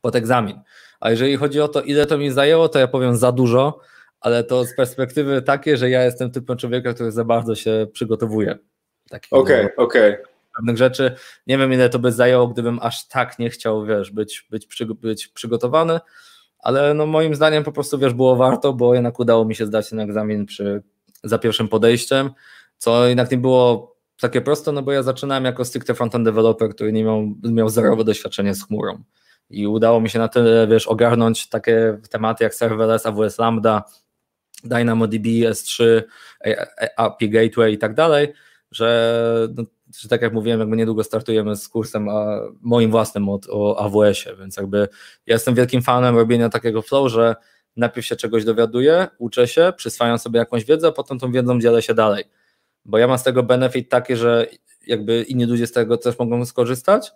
pod 0.00 0.16
egzamin. 0.16 0.60
A 1.00 1.10
jeżeli 1.10 1.36
chodzi 1.36 1.60
o 1.60 1.68
to, 1.68 1.82
ile 1.82 2.06
to 2.06 2.18
mi 2.18 2.30
zajęło, 2.30 2.68
to 2.68 2.78
ja 2.78 2.88
powiem 2.88 3.16
za 3.16 3.32
dużo, 3.32 3.80
ale 4.20 4.44
to 4.44 4.64
z 4.64 4.74
perspektywy 4.74 5.42
takiej, 5.42 5.76
że 5.76 5.90
ja 5.90 6.04
jestem 6.04 6.30
typem 6.30 6.56
człowieka, 6.56 6.94
który 6.94 7.12
za 7.12 7.24
bardzo 7.24 7.54
się 7.54 7.86
przygotowuje. 7.92 8.58
Okej, 9.06 9.20
okej. 9.30 9.66
Okay, 9.66 9.76
okay. 9.76 10.32
Pewnych 10.56 10.76
rzeczy. 10.76 11.14
Nie 11.46 11.58
wiem, 11.58 11.72
ile 11.72 11.88
to 11.88 11.98
by 11.98 12.12
zajęło, 12.12 12.48
gdybym 12.48 12.78
aż 12.82 13.08
tak 13.08 13.38
nie 13.38 13.50
chciał, 13.50 13.86
wiesz, 13.86 14.10
być, 14.10 14.46
być, 14.50 14.66
przy, 14.66 14.86
być 14.86 15.28
przygotowany, 15.28 16.00
ale 16.62 16.94
no 16.94 17.06
moim 17.06 17.34
zdaniem 17.34 17.64
po 17.64 17.72
prostu, 17.72 17.98
wiesz, 17.98 18.14
było 18.14 18.36
warto, 18.36 18.72
bo 18.72 18.94
jednak 18.94 19.18
udało 19.18 19.44
mi 19.44 19.54
się 19.54 19.66
zdać 19.66 19.90
ten 19.90 20.00
egzamin 20.00 20.46
przy, 20.46 20.82
za 21.24 21.38
pierwszym 21.38 21.68
podejściem, 21.68 22.30
co 22.78 23.06
jednak 23.06 23.30
nie 23.30 23.38
było 23.38 23.96
takie 24.20 24.40
proste, 24.40 24.72
no 24.72 24.82
bo 24.82 24.92
ja 24.92 25.02
zaczynałem 25.02 25.44
jako 25.44 25.64
stricte 25.64 25.94
frontend 25.94 26.24
developer, 26.24 26.70
który 26.70 26.92
nie 26.92 27.04
miał, 27.04 27.34
miał 27.42 27.68
zerowe 27.68 28.04
doświadczenie 28.04 28.54
z 28.54 28.66
chmurą. 28.66 29.02
I 29.50 29.66
udało 29.66 30.00
mi 30.00 30.10
się 30.10 30.18
na 30.18 30.28
tyle, 30.28 30.66
wiesz, 30.66 30.86
ogarnąć 30.86 31.48
takie 31.48 31.98
tematy 32.10 32.44
jak 32.44 32.54
serverless, 32.54 33.06
AWS 33.06 33.38
Lambda, 33.38 33.82
DynamoDB, 34.64 35.26
S3, 35.26 36.02
API 36.96 37.30
Gateway 37.30 37.72
i 37.72 37.78
tak 37.78 37.94
dalej, 37.94 38.32
że, 38.70 39.48
no, 39.54 39.62
że 40.00 40.08
tak 40.08 40.22
jak 40.22 40.32
mówiłem, 40.32 40.60
jakby 40.60 40.76
niedługo 40.76 41.04
startujemy 41.04 41.56
z 41.56 41.68
kursem 41.68 42.08
a, 42.08 42.40
moim 42.60 42.90
własnym 42.90 43.28
od, 43.28 43.46
o 43.50 43.80
AWS-ie, 43.80 44.36
więc 44.36 44.56
jakby 44.56 44.78
ja 45.26 45.34
jestem 45.34 45.54
wielkim 45.54 45.82
fanem 45.82 46.16
robienia 46.16 46.48
takiego 46.48 46.82
flow, 46.82 47.10
że 47.10 47.36
najpierw 47.76 48.06
się 48.06 48.16
czegoś 48.16 48.44
dowiaduję, 48.44 49.08
uczę 49.18 49.48
się, 49.48 49.72
przyswajam 49.76 50.18
sobie 50.18 50.38
jakąś 50.38 50.64
wiedzę, 50.64 50.88
a 50.88 50.92
potem 50.92 51.18
tą 51.18 51.32
wiedzą 51.32 51.60
dzielę 51.60 51.82
się 51.82 51.94
dalej. 51.94 52.24
Bo 52.84 52.98
ja 52.98 53.08
mam 53.08 53.18
z 53.18 53.22
tego 53.22 53.42
benefit 53.42 53.88
taki, 53.88 54.16
że 54.16 54.46
jakby 54.86 55.22
inni 55.22 55.44
ludzie 55.44 55.66
z 55.66 55.72
tego 55.72 55.96
też 55.96 56.18
mogą 56.18 56.44
skorzystać, 56.44 57.12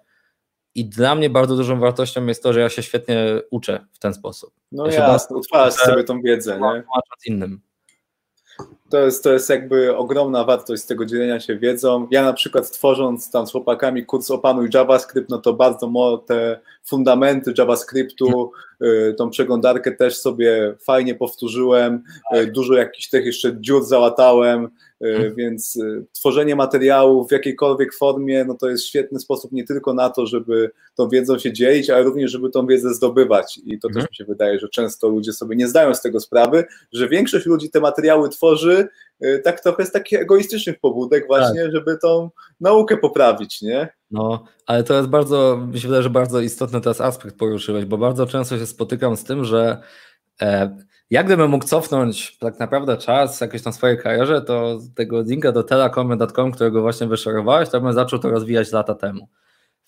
i 0.77 0.85
dla 0.85 1.15
mnie 1.15 1.31
bardzo 1.31 1.57
dużą 1.57 1.81
wartością 1.81 2.27
jest 2.27 2.43
to, 2.43 2.53
że 2.53 2.61
ja 2.61 2.69
się 2.69 2.83
świetnie 2.83 3.27
uczę 3.51 3.87
w 3.93 3.99
ten 3.99 4.15
sposób. 4.15 4.55
No 4.73 4.87
ja 4.87 4.93
jasne, 4.93 5.37
utwarzasz 5.37 5.81
sobie 5.81 6.05
tą 6.05 6.23
wiedzę, 6.23 6.61
nie? 6.61 6.85
Innym. 7.27 7.61
To 8.89 8.99
jest, 8.99 9.25
to 9.25 9.33
jest 9.33 9.51
jakby 9.51 9.97
ogromna 9.97 10.45
wartość 10.45 10.83
z 10.83 10.87
tego 10.87 11.07
dzielenia 11.07 11.41
się 11.41 11.57
wiedzą. 11.57 12.09
Ja 12.11 12.23
na 12.23 12.33
przykład 12.33 12.71
tworząc 12.71 13.31
tam 13.31 13.47
z 13.47 13.53
chłopakami 13.53 14.07
kurs 14.07 14.31
Opanuj 14.31 14.69
JavaScript, 14.75 15.31
no 15.31 15.39
to 15.39 15.53
bardzo 15.53 15.89
te 16.27 16.61
fundamenty 16.85 17.55
JavaScriptu, 17.59 18.51
tą 19.17 19.31
przeglądarkę 19.31 19.93
też 19.93 20.19
sobie 20.19 20.75
fajnie 20.81 21.15
powtórzyłem, 21.15 22.03
y, 22.37 22.47
dużo 22.47 22.75
jakichś 22.75 23.09
tych 23.09 23.27
jeszcze 23.27 23.61
dziur 23.61 23.85
załatałem, 23.85 24.65
y, 24.65 25.07
mhm. 25.07 25.35
więc 25.35 25.79
tworzenie 26.13 26.57
materiałów 26.57 27.29
w 27.29 27.33
jakiejkolwiek 27.33 27.95
formie, 27.95 28.45
no 28.45 28.55
to 28.55 28.69
jest 28.69 28.85
świetny 28.85 29.19
sposób 29.19 29.53
nie 29.53 29.65
tylko 29.65 29.95
na 29.95 30.11
to, 30.11 30.27
żeby 30.27 30.71
tą 30.95 31.09
wiedzą 31.09 31.39
się 31.39 31.53
dzielić, 31.53 31.91
ale 31.91 32.03
również, 32.03 32.31
żeby 32.31 32.51
tą 32.51 32.67
wiedzę 32.67 32.95
zdobywać 32.95 33.61
i 33.65 33.79
to 33.79 33.89
też 33.89 33.97
mhm. 33.97 34.07
mi 34.11 34.17
się 34.17 34.25
wydaje, 34.25 34.59
że 34.59 34.69
często 34.69 35.09
ludzie 35.09 35.33
sobie 35.33 35.57
nie 35.57 35.69
zdają 35.69 35.95
z 35.95 36.03
tego 36.03 36.21
sprawy, 36.21 36.65
że 36.93 37.09
większość 37.09 37.47
ludzi 37.47 37.71
te 37.71 37.81
materiały 37.81 38.29
tworzy 38.29 38.89
tak 39.45 39.61
trochę 39.61 39.87
z 39.87 39.93
takich 39.93 40.21
egoistycznych 40.21 40.81
pobudek 40.81 41.27
właśnie, 41.27 41.63
tak. 41.63 41.73
żeby 41.73 41.99
tą 42.03 42.31
naukę 42.61 42.97
poprawić, 42.97 43.63
nie? 43.63 43.89
No, 44.11 44.45
ale 44.67 44.85
to 44.85 44.95
jest 44.95 45.09
bardzo, 45.09 45.57
mi 45.73 45.81
się 45.81 45.89
wydaje, 45.89 46.03
że 46.03 46.11
bardzo 46.11 46.41
istotny 46.41 46.81
teraz 46.81 47.01
aspekt 47.01 47.39
poruszyłeś, 47.39 47.85
bo 47.85 47.99
bardzo 47.99 48.27
często 48.27 48.59
się 48.59 48.67
spotykam 48.67 49.17
z 49.17 49.25
tym, 49.25 49.45
że 49.45 49.81
e, 50.43 50.77
jak 51.11 51.27
gdybym 51.27 51.51
mógł 51.51 51.65
cofnąć 51.65 52.39
tak 52.39 52.59
naprawdę 52.59 52.97
czas 52.97 53.41
jakoś 53.41 53.65
na 53.65 53.73
swojej 53.73 53.99
karierze, 53.99 54.43
to 54.43 54.79
tego 54.95 55.23
linka 55.23 55.53
do 55.53 55.63
telekomy.com, 55.63 56.53
którego 56.53 56.83
właśnie 56.83 57.07
wyszorowałeś, 57.07 57.69
to 57.69 57.81
bym 57.81 57.93
zaczął 57.93 58.19
to 58.19 58.31
rozwijać 58.31 58.73
lata 58.73 58.95
temu. 58.95 59.29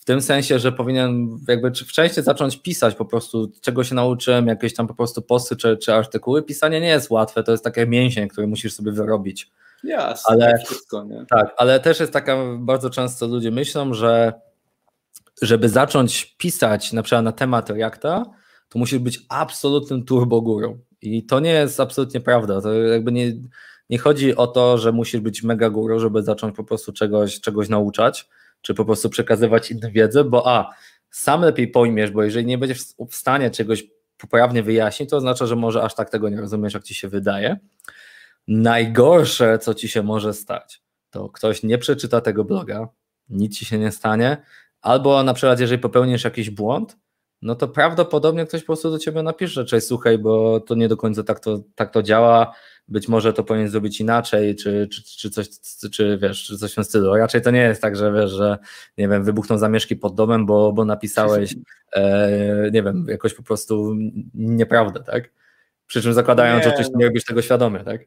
W 0.08 0.10
tym 0.10 0.22
sensie, 0.22 0.58
że 0.58 0.72
powinien 0.72 1.38
jakby 1.48 1.70
wcześniej 1.70 2.24
zacząć 2.24 2.56
pisać 2.56 2.94
po 2.94 3.04
prostu, 3.04 3.52
czego 3.60 3.84
się 3.84 3.94
nauczyłem, 3.94 4.46
jakieś 4.46 4.74
tam 4.74 4.86
po 4.86 4.94
prostu 4.94 5.22
posty 5.22 5.56
czy, 5.56 5.76
czy 5.76 5.94
artykuły. 5.94 6.42
Pisanie 6.42 6.80
nie 6.80 6.88
jest 6.88 7.10
łatwe, 7.10 7.42
to 7.42 7.52
jest 7.52 7.64
takie 7.64 7.86
mięsień, 7.86 8.28
który 8.28 8.46
musisz 8.46 8.74
sobie 8.74 8.92
wyrobić. 8.92 9.50
Jasne, 9.84 10.34
ale, 10.34 10.58
wszystko, 10.66 11.04
nie? 11.04 11.26
Tak, 11.30 11.54
ale 11.56 11.80
też 11.80 12.00
jest 12.00 12.12
taka, 12.12 12.36
bardzo 12.58 12.90
często 12.90 13.26
ludzie 13.26 13.50
myślą, 13.50 13.94
że 13.94 14.32
żeby 15.42 15.68
zacząć 15.68 16.36
pisać 16.38 16.92
na 16.92 17.02
przykład 17.02 17.24
na 17.24 17.32
temat 17.32 17.70
Reacta, 17.70 18.24
to 18.68 18.78
musisz 18.78 18.98
być 18.98 19.20
absolutnym 19.28 20.04
turbogurą. 20.04 20.78
I 21.02 21.26
to 21.26 21.40
nie 21.40 21.52
jest 21.52 21.80
absolutnie 21.80 22.20
prawda. 22.20 22.60
To 22.60 22.74
jakby 22.74 23.12
nie, 23.12 23.32
nie 23.90 23.98
chodzi 23.98 24.36
o 24.36 24.46
to, 24.46 24.78
że 24.78 24.92
musisz 24.92 25.20
być 25.20 25.42
mega 25.42 25.70
guru, 25.70 26.00
żeby 26.00 26.22
zacząć 26.22 26.56
po 26.56 26.64
prostu 26.64 26.92
czegoś, 26.92 27.40
czegoś 27.40 27.68
nauczać, 27.68 28.28
czy 28.62 28.74
po 28.74 28.84
prostu 28.84 29.10
przekazywać 29.10 29.70
inną 29.70 29.90
wiedzę, 29.92 30.24
bo 30.24 30.46
a, 30.46 30.74
sam 31.10 31.42
lepiej 31.42 31.68
pojmiesz, 31.68 32.10
bo 32.10 32.22
jeżeli 32.22 32.46
nie 32.46 32.58
będziesz 32.58 32.82
w 33.08 33.14
stanie 33.14 33.50
czegoś 33.50 33.84
poprawnie 34.16 34.62
wyjaśnić, 34.62 35.10
to 35.10 35.16
oznacza, 35.16 35.46
że 35.46 35.56
może 35.56 35.82
aż 35.82 35.94
tak 35.94 36.10
tego 36.10 36.28
nie 36.28 36.40
rozumiesz, 36.40 36.74
jak 36.74 36.82
ci 36.82 36.94
się 36.94 37.08
wydaje. 37.08 37.58
Najgorsze, 38.48 39.58
co 39.58 39.74
ci 39.74 39.88
się 39.88 40.02
może 40.02 40.34
stać, 40.34 40.82
to 41.10 41.28
ktoś 41.28 41.62
nie 41.62 41.78
przeczyta 41.78 42.20
tego 42.20 42.44
bloga, 42.44 42.88
nic 43.28 43.58
ci 43.58 43.64
się 43.64 43.78
nie 43.78 43.92
stanie, 43.92 44.42
albo 44.80 45.22
na 45.22 45.34
przykład 45.34 45.60
jeżeli 45.60 45.80
popełnisz 45.80 46.24
jakiś 46.24 46.50
błąd, 46.50 46.96
no 47.42 47.54
to 47.54 47.68
prawdopodobnie 47.68 48.46
ktoś 48.46 48.60
po 48.60 48.66
prostu 48.66 48.90
do 48.90 48.98
ciebie 48.98 49.22
napisze, 49.22 49.64
cześć, 49.64 49.86
słuchaj, 49.86 50.18
bo 50.18 50.60
to 50.60 50.74
nie 50.74 50.88
do 50.88 50.96
końca 50.96 51.22
tak 51.22 51.40
to, 51.40 51.60
tak 51.74 51.92
to 51.92 52.02
działa, 52.02 52.54
być 52.88 53.08
może 53.08 53.32
to 53.32 53.44
powinien 53.44 53.68
zrobić 53.68 54.00
inaczej, 54.00 54.56
czy, 54.56 54.88
czy, 54.92 55.02
czy 55.02 55.30
coś, 55.30 55.48
czy 55.92 56.18
wiesz, 56.22 56.44
czy 56.44 56.58
coś 56.58 56.72
w 56.72 56.74
tym 56.74 56.84
stylu. 56.84 57.14
Raczej 57.14 57.42
to 57.42 57.50
nie 57.50 57.60
jest 57.60 57.82
tak, 57.82 57.96
że 57.96 58.12
wiesz, 58.12 58.30
że 58.30 58.58
nie 58.98 59.08
wiem, 59.08 59.24
wybuchną 59.24 59.58
zamieszki 59.58 59.96
pod 59.96 60.14
domem, 60.14 60.46
bo, 60.46 60.72
bo 60.72 60.84
napisałeś, 60.84 61.54
e, 61.92 62.70
nie 62.72 62.82
wiem, 62.82 63.06
jakoś 63.08 63.34
po 63.34 63.42
prostu 63.42 63.94
nieprawdę, 64.34 65.00
tak? 65.00 65.30
Przy 65.86 66.02
czym 66.02 66.12
zakładają, 66.12 66.56
nie, 66.56 66.62
że 66.62 66.68
oczywiście 66.68 66.92
no. 66.92 66.98
nie 67.00 67.06
robisz 67.06 67.24
tego 67.24 67.42
świadomie, 67.42 67.80
tak? 67.80 68.00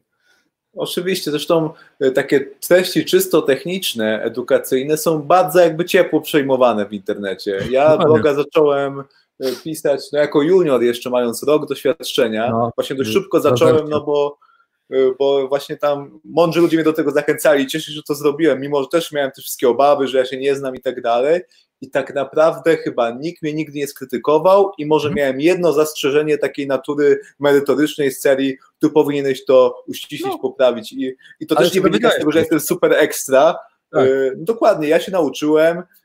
Oczywiście, 0.76 1.30
zresztą 1.30 1.70
e, 2.00 2.10
takie 2.10 2.40
treści 2.40 3.04
czysto 3.04 3.42
techniczne, 3.42 4.22
edukacyjne 4.22 4.96
są 4.96 5.22
bardzo 5.22 5.60
jakby 5.60 5.84
ciepło 5.84 6.20
przejmowane 6.20 6.86
w 6.86 6.92
internecie. 6.92 7.58
Ja 7.70 7.96
bloga 7.96 8.34
zacząłem 8.34 9.00
e, 9.40 9.52
pisać, 9.64 10.00
no 10.12 10.18
jako 10.18 10.42
junior 10.42 10.82
jeszcze 10.82 11.10
mając 11.10 11.42
rok 11.42 11.68
doświadczenia, 11.68 12.50
no, 12.50 12.70
właśnie 12.76 12.96
dość 12.96 13.10
szybko 13.10 13.40
zacząłem, 13.40 13.88
no 13.88 14.00
bo 14.00 14.38
bo 15.18 15.48
właśnie 15.48 15.76
tam 15.76 16.20
mądrzy 16.24 16.60
ludzie 16.60 16.76
mnie 16.76 16.84
do 16.84 16.92
tego 16.92 17.10
zachęcali. 17.10 17.66
Cieszę 17.66 17.86
się, 17.86 17.92
że 17.92 18.02
to 18.02 18.14
zrobiłem, 18.14 18.60
mimo 18.60 18.82
że 18.82 18.88
też 18.88 19.12
miałem 19.12 19.30
te 19.30 19.42
wszystkie 19.42 19.68
obawy, 19.68 20.08
że 20.08 20.18
ja 20.18 20.24
się 20.24 20.36
nie 20.36 20.56
znam 20.56 20.76
i 20.76 20.80
tak 20.80 21.00
dalej. 21.00 21.40
I 21.80 21.90
tak 21.90 22.14
naprawdę 22.14 22.76
chyba 22.76 23.10
nikt 23.10 23.42
mnie 23.42 23.52
nigdy 23.52 23.78
nie 23.78 23.86
skrytykował 23.86 24.72
i 24.78 24.86
może 24.86 25.08
mm. 25.08 25.16
miałem 25.16 25.40
jedno 25.40 25.72
zastrzeżenie 25.72 26.38
takiej 26.38 26.66
natury 26.66 27.20
merytorycznej 27.38 28.12
z 28.12 28.20
serii, 28.20 28.56
tu 28.78 28.90
powinieneś 28.90 29.44
to 29.44 29.84
uściślić, 29.86 30.32
no. 30.32 30.38
poprawić. 30.38 30.92
I, 30.92 31.14
i 31.40 31.46
to 31.46 31.56
Ale 31.58 31.66
też 31.66 31.74
nie 31.74 31.80
wynika 31.80 32.10
z 32.10 32.16
tego, 32.16 32.32
że 32.32 32.38
jestem 32.38 32.60
super 32.60 32.92
ekstra. 32.92 33.58
Tak. 33.90 34.06
Y, 34.06 34.32
dokładnie, 34.36 34.88
ja 34.88 35.00
się 35.00 35.12
nauczyłem, 35.12 35.78
Y, 35.78 36.01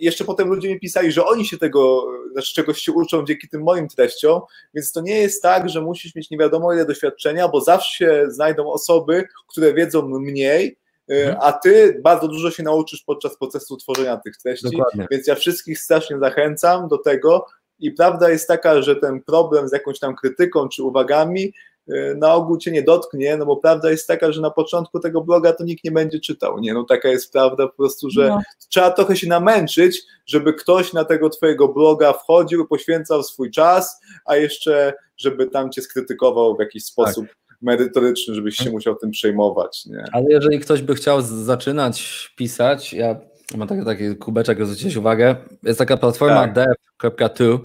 jeszcze 0.00 0.24
potem 0.24 0.48
ludzie 0.48 0.68
mi 0.68 0.80
pisali, 0.80 1.12
że 1.12 1.26
oni 1.26 1.46
się 1.46 1.58
tego, 1.58 2.06
znaczy 2.32 2.54
czegoś 2.54 2.78
się 2.78 2.92
uczą 2.92 3.24
dzięki 3.24 3.48
tym 3.48 3.62
moim 3.62 3.88
treściom, 3.88 4.40
więc 4.74 4.92
to 4.92 5.00
nie 5.00 5.20
jest 5.20 5.42
tak, 5.42 5.68
że 5.68 5.80
musisz 5.80 6.14
mieć 6.14 6.30
nie 6.30 6.38
wiadomo 6.38 6.72
ile 6.72 6.86
doświadczenia, 6.86 7.48
bo 7.48 7.60
zawsze 7.60 7.96
się 7.96 8.24
znajdą 8.28 8.72
osoby, 8.72 9.24
które 9.48 9.74
wiedzą 9.74 10.08
mniej, 10.08 10.78
y, 11.10 11.14
mhm. 11.14 11.38
a 11.40 11.52
ty 11.52 12.00
bardzo 12.02 12.28
dużo 12.28 12.50
się 12.50 12.62
nauczysz 12.62 13.02
podczas 13.02 13.36
procesu 13.38 13.76
tworzenia 13.76 14.16
tych 14.16 14.36
treści, 14.36 14.70
Dokładnie. 14.70 15.06
więc 15.10 15.26
ja 15.26 15.34
wszystkich 15.34 15.78
strasznie 15.78 16.18
zachęcam 16.18 16.88
do 16.88 16.98
tego 16.98 17.46
i 17.78 17.90
prawda 17.90 18.30
jest 18.30 18.48
taka, 18.48 18.82
że 18.82 18.96
ten 18.96 19.22
problem 19.22 19.68
z 19.68 19.72
jakąś 19.72 19.98
tam 19.98 20.16
krytyką 20.16 20.68
czy 20.68 20.82
uwagami 20.82 21.52
Y, 21.52 21.73
na 22.16 22.34
ogół 22.34 22.58
cię 22.58 22.70
nie 22.70 22.82
dotknie, 22.82 23.36
no 23.36 23.46
bo 23.46 23.56
prawda 23.56 23.90
jest 23.90 24.06
taka, 24.06 24.32
że 24.32 24.40
na 24.40 24.50
początku 24.50 25.00
tego 25.00 25.20
bloga 25.20 25.52
to 25.52 25.64
nikt 25.64 25.84
nie 25.84 25.90
będzie 25.90 26.20
czytał, 26.20 26.58
nie, 26.58 26.74
no 26.74 26.84
taka 26.84 27.08
jest 27.08 27.32
prawda 27.32 27.66
po 27.66 27.76
prostu, 27.76 28.10
że 28.10 28.28
no. 28.28 28.40
trzeba 28.68 28.90
trochę 28.90 29.16
się 29.16 29.28
namęczyć, 29.28 30.02
żeby 30.26 30.54
ktoś 30.54 30.92
na 30.92 31.04
tego 31.04 31.30
twojego 31.30 31.68
bloga 31.68 32.12
wchodził, 32.12 32.66
poświęcał 32.66 33.22
swój 33.22 33.50
czas, 33.50 34.00
a 34.24 34.36
jeszcze, 34.36 34.92
żeby 35.16 35.46
tam 35.46 35.70
cię 35.70 35.82
skrytykował 35.82 36.56
w 36.56 36.60
jakiś 36.60 36.84
sposób 36.84 37.26
tak. 37.26 37.58
merytoryczny, 37.62 38.34
żebyś 38.34 38.56
się 38.56 38.70
musiał 38.70 38.96
tym 38.96 39.10
przejmować, 39.10 39.86
nie. 39.86 40.04
Ale 40.12 40.24
jeżeli 40.28 40.60
ktoś 40.60 40.82
by 40.82 40.94
chciał 40.94 41.22
zaczynać 41.22 42.28
pisać, 42.36 42.92
ja 42.92 43.16
mam 43.56 43.68
taki, 43.68 43.84
taki 43.84 44.16
kubeczek, 44.16 44.66
zwrócić 44.66 44.96
uwagę, 44.96 45.36
jest 45.62 45.78
taka 45.78 45.96
platforma 45.96 46.48
tak. 46.48 46.52
dev.to, 46.54 47.60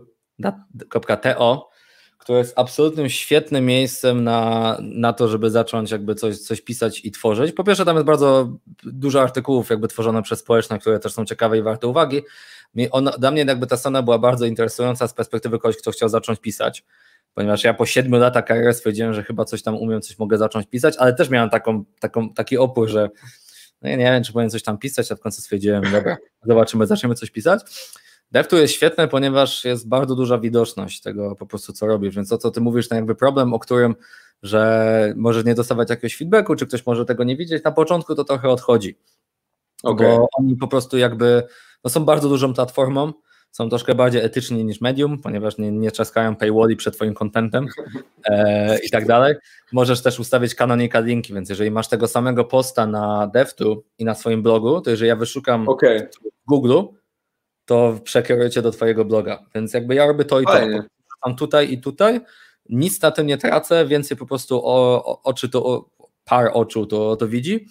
które 2.29 2.39
jest 2.39 2.53
absolutnym 2.55 3.09
świetnym 3.09 3.65
miejscem 3.65 4.23
na, 4.23 4.77
na 4.81 5.13
to, 5.13 5.27
żeby 5.27 5.49
zacząć 5.49 5.91
jakby 5.91 6.15
coś, 6.15 6.37
coś 6.37 6.61
pisać 6.61 7.05
i 7.05 7.11
tworzyć. 7.11 7.51
Po 7.51 7.63
pierwsze, 7.63 7.85
tam 7.85 7.95
jest 7.95 8.05
bardzo 8.05 8.57
dużo 8.83 9.21
artykułów 9.21 9.69
jakby 9.69 9.87
tworzone 9.87 10.23
przez 10.23 10.39
społeczne, 10.39 10.79
które 10.79 10.99
też 10.99 11.13
są 11.13 11.25
ciekawe 11.25 11.57
i 11.57 11.61
warte 11.61 11.87
uwagi. 11.87 12.21
Ona, 12.91 13.11
dla 13.11 13.31
mnie 13.31 13.45
jakby 13.47 13.67
ta 13.67 13.77
strona 13.77 14.01
była 14.01 14.19
bardzo 14.19 14.45
interesująca 14.45 15.07
z 15.07 15.13
perspektywy 15.13 15.59
kogoś, 15.59 15.77
kto 15.77 15.91
chciał 15.91 16.09
zacząć 16.09 16.39
pisać, 16.39 16.83
ponieważ 17.33 17.63
ja 17.63 17.73
po 17.73 17.85
siedmiu 17.85 18.17
latach 18.17 18.45
kariery 18.45 18.73
stwierdziłem, 18.73 19.13
że 19.13 19.23
chyba 19.23 19.45
coś 19.45 19.63
tam 19.63 19.75
umiem, 19.75 20.01
coś 20.01 20.19
mogę 20.19 20.37
zacząć 20.37 20.67
pisać, 20.67 20.95
ale 20.97 21.13
też 21.13 21.29
miałem 21.29 21.49
taką, 21.49 21.83
taką, 21.99 22.33
taki 22.33 22.57
opór, 22.57 22.89
że 22.89 23.09
no 23.81 23.89
ja 23.89 23.95
nie 23.95 24.03
wiem, 24.03 24.23
czy 24.23 24.33
powinien 24.33 24.49
coś 24.49 24.63
tam 24.63 24.77
pisać, 24.77 25.11
a 25.11 25.15
w 25.15 25.19
końcu 25.19 25.41
stwierdziłem, 25.41 25.83
dobra, 25.91 26.17
zobaczymy, 26.43 26.87
zaczniemy 26.87 27.15
coś 27.15 27.31
pisać. 27.31 27.61
DevTool 28.31 28.61
jest 28.61 28.73
świetne, 28.73 29.07
ponieważ 29.07 29.65
jest 29.65 29.87
bardzo 29.87 30.15
duża 30.15 30.37
widoczność 30.37 31.01
tego 31.01 31.35
po 31.35 31.45
prostu, 31.45 31.73
co 31.73 31.87
robisz, 31.87 32.15
więc 32.15 32.29
to, 32.29 32.37
co 32.37 32.51
ty 32.51 32.61
mówisz, 32.61 32.87
to 32.87 32.95
jakby 32.95 33.15
problem, 33.15 33.53
o 33.53 33.59
którym, 33.59 33.95
że 34.43 35.13
możesz 35.15 35.45
nie 35.45 35.55
dostawać 35.55 35.89
jakiegoś 35.89 36.17
feedbacku, 36.17 36.55
czy 36.55 36.67
ktoś 36.67 36.85
może 36.85 37.05
tego 37.05 37.23
nie 37.23 37.37
widzieć, 37.37 37.63
na 37.63 37.71
początku 37.71 38.15
to 38.15 38.23
trochę 38.23 38.49
odchodzi, 38.49 38.97
okay. 39.83 40.07
bo 40.07 40.27
oni 40.31 40.55
po 40.55 40.67
prostu 40.67 40.97
jakby, 40.97 41.43
no 41.83 41.89
są 41.89 42.05
bardzo 42.05 42.29
dużą 42.29 42.53
platformą, 42.53 43.13
są 43.51 43.69
troszkę 43.69 43.95
bardziej 43.95 44.21
etyczni 44.21 44.65
niż 44.65 44.81
Medium, 44.81 45.21
ponieważ 45.21 45.57
nie, 45.57 45.71
nie 45.71 45.91
czaskają 45.91 46.35
paywalli 46.35 46.75
przed 46.75 46.95
twoim 46.95 47.13
contentem 47.13 47.67
e, 48.25 48.79
i 48.79 48.89
tak 48.89 49.07
dalej. 49.07 49.35
Możesz 49.71 50.01
też 50.01 50.19
ustawić 50.19 50.55
canonical 50.55 51.05
linki, 51.05 51.33
więc 51.33 51.49
jeżeli 51.49 51.71
masz 51.71 51.87
tego 51.87 52.07
samego 52.07 52.45
posta 52.45 52.87
na 52.87 53.27
DevTool 53.27 53.81
i 53.97 54.05
na 54.05 54.15
swoim 54.15 54.43
blogu, 54.43 54.81
to 54.81 54.89
jeżeli 54.89 55.07
ja 55.07 55.15
wyszukam 55.15 55.69
okay. 55.69 56.09
w 56.45 56.47
Google, 56.47 56.81
to 57.69 57.99
przekierujecie 58.03 58.61
do 58.61 58.71
Twojego 58.71 59.05
bloga. 59.05 59.45
Więc 59.55 59.73
jakby 59.73 59.95
ja 59.95 60.05
robię 60.05 60.25
to 60.25 60.41
i 60.41 60.43
Fajnie. 60.43 60.77
to. 60.77 60.87
Tam 61.23 61.35
tutaj 61.35 61.71
i 61.73 61.81
tutaj. 61.81 62.21
Nic 62.69 63.01
na 63.01 63.11
tym 63.11 63.27
nie 63.27 63.37
tracę, 63.37 63.85
więcej 63.85 64.17
po 64.17 64.25
prostu 64.25 64.65
o, 64.65 65.05
o, 65.05 65.21
oczy 65.23 65.49
to, 65.49 65.65
o, 65.65 65.89
par 66.25 66.51
oczu 66.53 66.85
to, 66.85 67.15
to 67.15 67.27
widzi. 67.27 67.65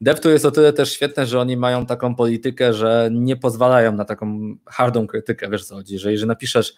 DevTool 0.00 0.32
jest 0.32 0.44
o 0.44 0.50
tyle 0.50 0.72
też 0.72 0.92
świetne, 0.92 1.26
że 1.26 1.40
oni 1.40 1.56
mają 1.56 1.86
taką 1.86 2.14
politykę, 2.14 2.74
że 2.74 3.08
nie 3.12 3.36
pozwalają 3.36 3.92
na 3.92 4.04
taką 4.04 4.54
hardą 4.66 5.06
krytykę, 5.06 5.50
wiesz 5.50 5.64
co 5.64 5.74
chodzi, 5.74 5.98
że 5.98 6.12
jeżeli 6.12 6.28
napiszesz, 6.28 6.74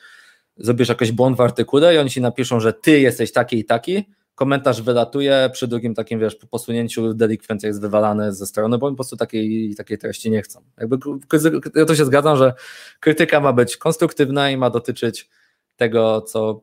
zrobisz 0.56 0.88
jakiś 0.88 1.12
błąd 1.12 1.36
w 1.36 1.40
artykule 1.40 1.94
i 1.94 1.98
oni 1.98 2.10
ci 2.10 2.20
napiszą, 2.20 2.60
że 2.60 2.72
ty 2.72 3.00
jesteś 3.00 3.32
taki 3.32 3.58
i 3.58 3.64
taki, 3.64 4.04
komentarz 4.34 4.82
wylatuje, 4.82 5.50
przy 5.52 5.68
drugim 5.68 5.94
takim, 5.94 6.20
wiesz, 6.20 6.36
po 6.36 6.46
posunięciu 6.46 7.14
delikwent 7.14 7.62
jest 7.62 7.80
wywalany 7.80 8.32
ze 8.32 8.46
strony, 8.46 8.78
bo 8.78 8.90
po 8.90 8.94
prostu 8.94 9.16
takiej, 9.16 9.74
takiej 9.74 9.98
treści 9.98 10.30
nie 10.30 10.42
chcą. 10.42 10.60
Jakby 10.78 10.98
ja 11.74 11.84
to 11.84 11.94
się 11.94 12.04
zgadzam, 12.04 12.36
że 12.36 12.54
krytyka 13.00 13.40
ma 13.40 13.52
być 13.52 13.76
konstruktywna 13.76 14.50
i 14.50 14.56
ma 14.56 14.70
dotyczyć 14.70 15.28
tego, 15.76 16.20
co, 16.20 16.60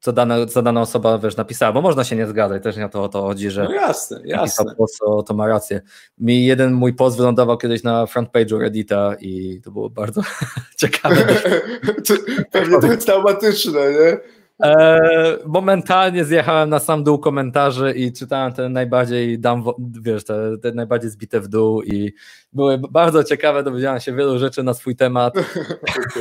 co, 0.00 0.12
dana, 0.12 0.46
co 0.46 0.62
dana 0.62 0.80
osoba, 0.80 1.18
wiesz, 1.18 1.36
napisała, 1.36 1.72
bo 1.72 1.82
można 1.82 2.04
się 2.04 2.16
nie 2.16 2.26
zgadzać, 2.26 2.62
też 2.62 2.76
nie 2.76 2.88
to 2.88 3.04
o 3.04 3.08
to 3.08 3.22
chodzi, 3.22 3.50
że 3.50 3.64
no 3.64 3.72
jasne, 3.72 4.20
jasne. 4.24 4.74
To, 5.00 5.22
to 5.22 5.34
ma 5.34 5.46
rację. 5.46 5.80
Mi 6.18 6.46
jeden 6.46 6.72
mój 6.72 6.94
post 6.94 7.16
wylądował 7.16 7.58
kiedyś 7.58 7.82
na 7.82 8.06
front 8.06 8.30
page'u 8.30 8.58
Reddita 8.58 9.14
i 9.20 9.60
to 9.64 9.70
było 9.70 9.90
bardzo 9.90 10.22
ciekawe. 10.76 11.16
Pewnie 12.52 12.80
to 12.80 12.86
jest 12.86 13.06
traumatyczne, 13.06 13.80
nie? 13.92 14.35
E, 14.62 14.98
momentalnie 15.46 16.24
zjechałem 16.24 16.70
na 16.70 16.78
sam 16.78 17.04
dół 17.04 17.18
komentarzy 17.18 17.92
i 17.92 18.12
czytałem 18.12 18.52
te 18.52 18.68
najbardziej, 18.68 19.38
dam, 19.38 19.64
wiesz, 20.00 20.24
te, 20.24 20.58
te, 20.62 20.72
najbardziej 20.72 21.10
zbite 21.10 21.40
w 21.40 21.48
dół 21.48 21.82
i 21.82 22.12
były 22.52 22.78
bardzo 22.90 23.24
ciekawe, 23.24 23.62
dowiedziałem 23.62 24.00
się 24.00 24.12
wielu 24.12 24.38
rzeczy 24.38 24.62
na 24.62 24.74
swój 24.74 24.96
temat. 24.96 25.34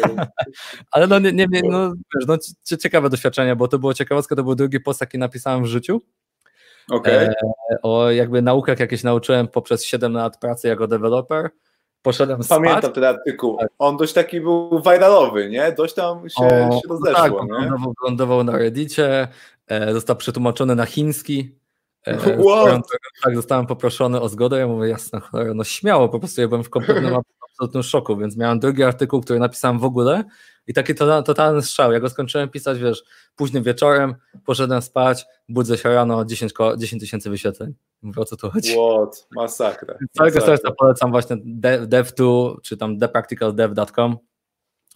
Ale 0.91 1.07
no 1.07 1.19
nie, 1.19 1.31
nie, 1.31 1.45
nie 1.49 1.61
no, 1.63 1.93
wiesz, 2.15 2.27
no, 2.27 2.37
ciekawe 2.77 3.09
doświadczenie, 3.09 3.55
bo 3.55 3.67
to 3.67 3.79
było 3.79 3.93
ciekawostka, 3.93 4.35
to 4.35 4.43
był 4.43 4.55
drugi 4.55 4.79
post, 4.79 5.01
jaki 5.01 5.17
napisałem 5.17 5.63
w 5.63 5.67
życiu. 5.67 6.01
Okay. 6.89 7.13
E, 7.13 7.33
o 7.81 8.11
jakby 8.11 8.41
naukach 8.41 8.79
jakieś 8.79 9.03
nauczyłem 9.03 9.47
poprzez 9.47 9.85
7 9.85 10.13
lat 10.13 10.39
pracy 10.39 10.67
jako 10.67 10.87
deweloper 10.87 11.49
poszedłem 12.05 12.43
spać. 12.43 12.57
Pamiętam 12.57 12.91
ten 12.91 13.03
artykuł. 13.03 13.57
Tak. 13.57 13.69
On 13.79 13.97
dość 13.97 14.13
taki 14.13 14.41
był 14.41 14.81
viralowy, 14.85 15.49
nie? 15.49 15.71
Dość 15.77 15.93
tam 15.93 16.29
się, 16.29 16.45
o, 16.45 16.71
się 16.71 16.81
rozeszło, 16.89 17.39
tak? 17.39 17.49
Lądował, 17.49 17.93
lądował 18.03 18.43
na 18.43 18.57
Reddicie, 18.57 19.27
e, 19.67 19.93
został 19.93 20.15
przetłumaczony 20.15 20.75
na 20.75 20.85
chiński. 20.85 21.55
E, 22.07 22.37
wow. 22.37 22.81
Tak, 23.23 23.35
zostałem 23.35 23.65
poproszony 23.65 24.21
o 24.21 24.29
zgodę. 24.29 24.59
Ja 24.59 24.67
mówię, 24.67 24.89
jasne, 24.89 25.19
cholera, 25.19 25.53
no 25.53 25.63
śmiało, 25.63 26.09
po 26.09 26.19
prostu 26.19 26.41
ja 26.41 26.47
byłem 26.47 26.63
w 26.63 26.69
kompletnym 26.69 27.13
absolutnym 27.49 27.83
szoku, 27.83 28.17
więc 28.17 28.37
miałem 28.37 28.59
drugi 28.59 28.83
artykuł, 28.83 29.21
który 29.21 29.39
napisałem 29.39 29.79
w 29.79 29.85
ogóle 29.85 30.23
i 30.67 30.73
taki 30.73 30.95
to, 30.95 31.23
totalny 31.23 31.61
strzał. 31.61 31.91
Ja 31.91 31.99
go 31.99 32.09
skończyłem 32.09 32.49
pisać, 32.49 32.79
wiesz, 32.79 33.03
późnym 33.35 33.63
wieczorem, 33.63 34.15
poszedłem 34.45 34.81
spać, 34.81 35.25
budzę 35.49 35.77
się 35.77 35.89
rano, 35.89 36.25
10 36.25 36.53
tysięcy 36.99 37.29
wyświetleń. 37.29 37.73
Mówię, 38.01 38.21
o 38.21 38.25
co 38.25 38.37
tu 38.37 38.49
chodzi. 38.49 38.71
What? 38.71 39.27
Masakra. 39.35 39.97
Całego 40.11 40.41
serca 40.41 40.71
polecam 40.71 41.11
właśnie 41.11 41.37
dev2, 41.87 42.55
czy 42.63 42.77
tam 42.77 42.99
thepracticaldev.com, 42.99 44.17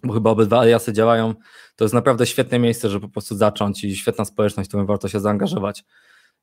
bo 0.04 0.14
chyba 0.14 0.30
obydwa 0.30 0.60
aliasy 0.60 0.94
działają. 0.94 1.34
To 1.76 1.86
jest 1.86 1.94
naprawdę 1.94 2.26
świetne 2.26 2.60
miejsce, 2.60 2.90
żeby 2.90 3.08
po 3.08 3.14
prostu 3.14 3.36
zacząć 3.36 3.84
i 3.84 3.96
świetna 3.96 4.26
społeczność, 4.26 4.68
w 4.68 4.72
którą 4.72 4.86
warto 4.86 5.08
się 5.08 5.20
zaangażować. 5.20 5.84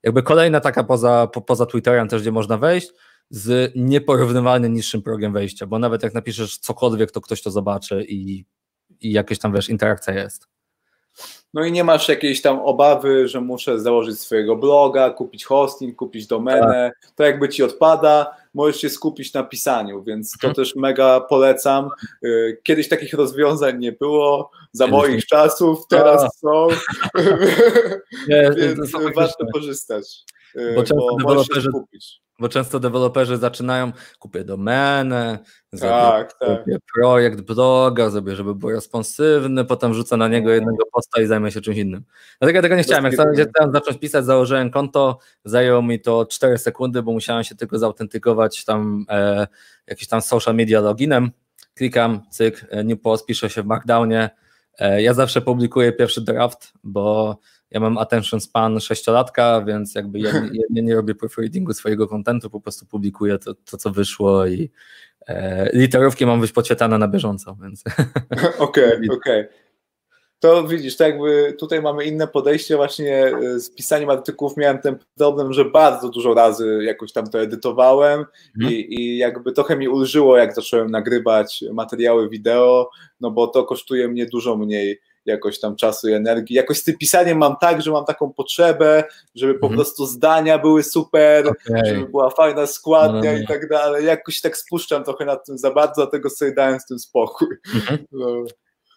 Jakby 0.03 0.23
kolejna 0.23 0.61
taka 0.61 0.85
poza, 0.85 1.27
po, 1.27 1.40
poza 1.40 1.66
Twitterem 1.66 2.09
też, 2.09 2.23
gdzie 2.23 2.32
można 2.32 2.59
wejść, 2.59 2.89
z 3.31 3.73
nieporównywalnie 3.77 4.69
niższym 4.69 5.03
progiem 5.03 5.32
wejścia, 5.32 5.66
bo 5.66 5.78
nawet 5.78 6.03
jak 6.03 6.15
napiszesz 6.15 6.59
cokolwiek, 6.59 7.11
to 7.11 7.20
ktoś 7.20 7.43
to 7.43 7.51
zobaczy 7.51 8.05
i, 8.09 8.44
i 9.01 9.12
jakieś 9.12 9.39
tam, 9.39 9.55
wiesz, 9.55 9.68
interakcja 9.68 10.14
jest. 10.14 10.48
No 11.55 11.64
i 11.64 11.73
nie 11.73 11.85
masz 11.85 12.09
jakiejś 12.09 12.43
tam 12.43 12.59
obawy, 12.60 13.28
że 13.28 13.40
muszę 13.40 13.81
założyć 13.81 14.20
swojego 14.20 14.56
bloga, 14.56 15.10
kupić 15.10 15.44
hosting, 15.44 15.97
kupić 15.97 16.27
domenę. 16.27 16.90
Tak. 17.02 17.12
To 17.14 17.24
jakby 17.24 17.48
ci 17.48 17.62
odpada, 17.62 18.36
możesz 18.55 18.81
się 18.81 18.90
skupić 18.90 19.32
na 19.32 19.43
pisaniu, 19.43 20.02
więc 20.02 20.31
to 20.31 20.48
mhm. 20.48 20.55
też 20.55 20.77
mega 20.77 21.20
polecam. 21.20 21.90
Y, 22.24 22.60
kiedyś 22.62 22.89
takich 22.89 23.14
rozwiązań 23.14 23.78
nie 23.78 23.93
było, 23.93 24.51
za 24.73 24.85
Kiedyś 24.85 25.01
moich 25.01 25.16
nie. 25.16 25.23
czasów, 25.23 25.86
teraz 25.89 26.24
A. 26.24 26.28
są, 26.28 26.68
nie, 28.28 28.51
więc 28.56 28.93
warto 29.14 29.47
korzystać, 29.52 30.24
y, 30.56 30.74
bo, 30.74 30.82
bo 30.97 31.35
możesz 31.35 31.47
się 31.47 31.60
skupić 31.60 32.26
bo 32.38 32.48
często 32.48 32.80
deweloperzy 32.80 33.36
zaczynają, 33.36 33.92
kupię 34.18 34.44
domenę, 34.44 35.38
zrobię, 35.72 35.94
tak, 35.94 36.38
tak. 36.38 36.64
projekt 36.94 37.40
bloga, 37.40 38.10
zrobię, 38.10 38.36
żeby 38.36 38.54
był 38.54 38.70
responsywny, 38.70 39.64
potem 39.64 39.94
rzucę 39.94 40.16
na 40.16 40.28
niego 40.28 40.50
jednego 40.50 40.84
posta 40.92 41.22
i 41.22 41.26
zajmę 41.26 41.50
się 41.50 41.60
czymś 41.60 41.76
innym. 41.76 42.04
Dlatego 42.38 42.56
ja 42.56 42.62
tego 42.62 42.76
nie 42.76 42.82
chciałem. 42.82 43.04
Jak 43.04 43.50
chciałem 43.50 43.72
zacząć 43.72 43.98
pisać, 43.98 44.24
założyłem 44.24 44.70
konto, 44.70 45.18
zajęło 45.44 45.82
mi 45.82 46.00
to 46.00 46.26
4 46.26 46.58
sekundy, 46.58 47.02
bo 47.02 47.12
musiałem 47.12 47.44
się 47.44 47.54
tylko 47.54 47.78
zautentykować 47.78 48.64
tam 48.64 49.06
e, 49.08 49.46
jakiś 49.86 50.08
tam 50.08 50.22
social 50.22 50.54
media 50.54 50.80
loginem. 50.80 51.30
Klikam, 51.74 52.20
cyk, 52.30 52.66
e, 52.70 52.84
new 52.84 53.00
post, 53.00 53.26
piszę 53.26 53.50
się 53.50 53.62
w 53.62 53.66
Markdownie. 53.66 54.30
E, 54.78 55.02
ja 55.02 55.14
zawsze 55.14 55.40
publikuję 55.40 55.92
pierwszy 55.92 56.20
draft, 56.20 56.72
bo 56.84 57.38
ja 57.70 57.80
mam 57.80 57.98
attention 57.98 58.40
span 58.40 58.80
sześciolatka, 58.80 59.62
więc 59.66 59.94
jakby 59.94 60.18
ja, 60.18 60.30
ja 60.74 60.82
nie 60.82 60.94
robię 60.94 61.14
proofreadingu 61.14 61.74
swojego 61.74 62.09
kontentu, 62.09 62.51
po 62.51 62.60
prostu 62.60 62.86
publikuję 62.86 63.38
to, 63.38 63.55
to 63.55 63.76
co 63.76 63.90
wyszło 63.90 64.47
i 64.47 64.70
e, 65.28 65.70
literówki 65.72 66.26
mam 66.26 66.40
być 66.40 66.52
podświetlane 66.52 66.98
na 66.98 67.09
bieżąco, 67.09 67.56
więc... 67.62 67.84
Okej, 68.59 68.93
okej. 68.94 69.09
Okay, 69.09 69.16
okay. 69.16 69.48
To 70.40 70.68
widzisz, 70.68 70.97
tak 70.97 71.09
jakby 71.09 71.56
tutaj 71.59 71.82
mamy 71.82 72.05
inne 72.05 72.26
podejście 72.26 72.76
właśnie 72.76 73.26
e, 73.26 73.60
z 73.60 73.74
pisaniem 73.74 74.10
artykułów 74.10 74.56
miałem 74.56 74.78
ten 74.78 74.97
problem, 75.16 75.52
że 75.52 75.64
bardzo 75.64 76.09
dużo 76.09 76.34
razy 76.34 76.80
jakoś 76.82 77.12
tam 77.12 77.26
to 77.26 77.40
edytowałem 77.40 78.24
mhm. 78.56 78.74
i, 78.74 78.94
i 78.94 79.18
jakby 79.18 79.52
trochę 79.52 79.76
mi 79.76 79.88
ulżyło, 79.88 80.36
jak 80.36 80.55
zacząłem 80.55 80.90
nagrywać 80.90 81.64
materiały 81.72 82.28
wideo, 82.28 82.90
no 83.20 83.30
bo 83.30 83.47
to 83.47 83.64
kosztuje 83.64 84.09
mnie 84.09 84.26
dużo 84.26 84.56
mniej 84.56 85.01
jakoś 85.27 85.61
tam 85.61 85.77
czasu 85.77 86.09
i 86.09 86.12
energii. 86.12 86.57
Jakoś 86.57 86.78
z 86.78 86.85
tym 86.85 86.98
pisaniem 86.98 87.39
mam 87.39 87.57
tak, 87.61 87.82
że 87.82 87.90
mam 87.90 88.05
taką 88.05 88.32
potrzebę, 88.32 89.05
żeby 89.35 89.55
po 89.55 89.66
mhm. 89.66 89.77
prostu 89.77 90.07
zdania 90.07 90.59
były 90.59 90.82
super, 90.82 91.48
okay. 91.48 91.86
żeby 91.86 92.07
była 92.09 92.31
fajna 92.31 92.66
składnia 92.66 93.32
no, 93.32 93.39
no, 93.39 93.44
i 93.44 93.47
tak 93.47 93.69
dalej. 93.69 94.07
Jakoś 94.07 94.40
tak 94.40 94.57
spuszczam 94.57 95.05
trochę 95.05 95.24
nad 95.24 95.47
tym 95.47 95.59
za 95.59 95.70
bardzo, 95.70 95.94
dlatego 96.03 96.31
sobie 96.31 96.53
dałem 96.53 96.81
z 96.81 96.86
tym 96.86 96.98
spokój. 96.98 97.48
Mhm. 97.74 97.98
No. 98.12 98.44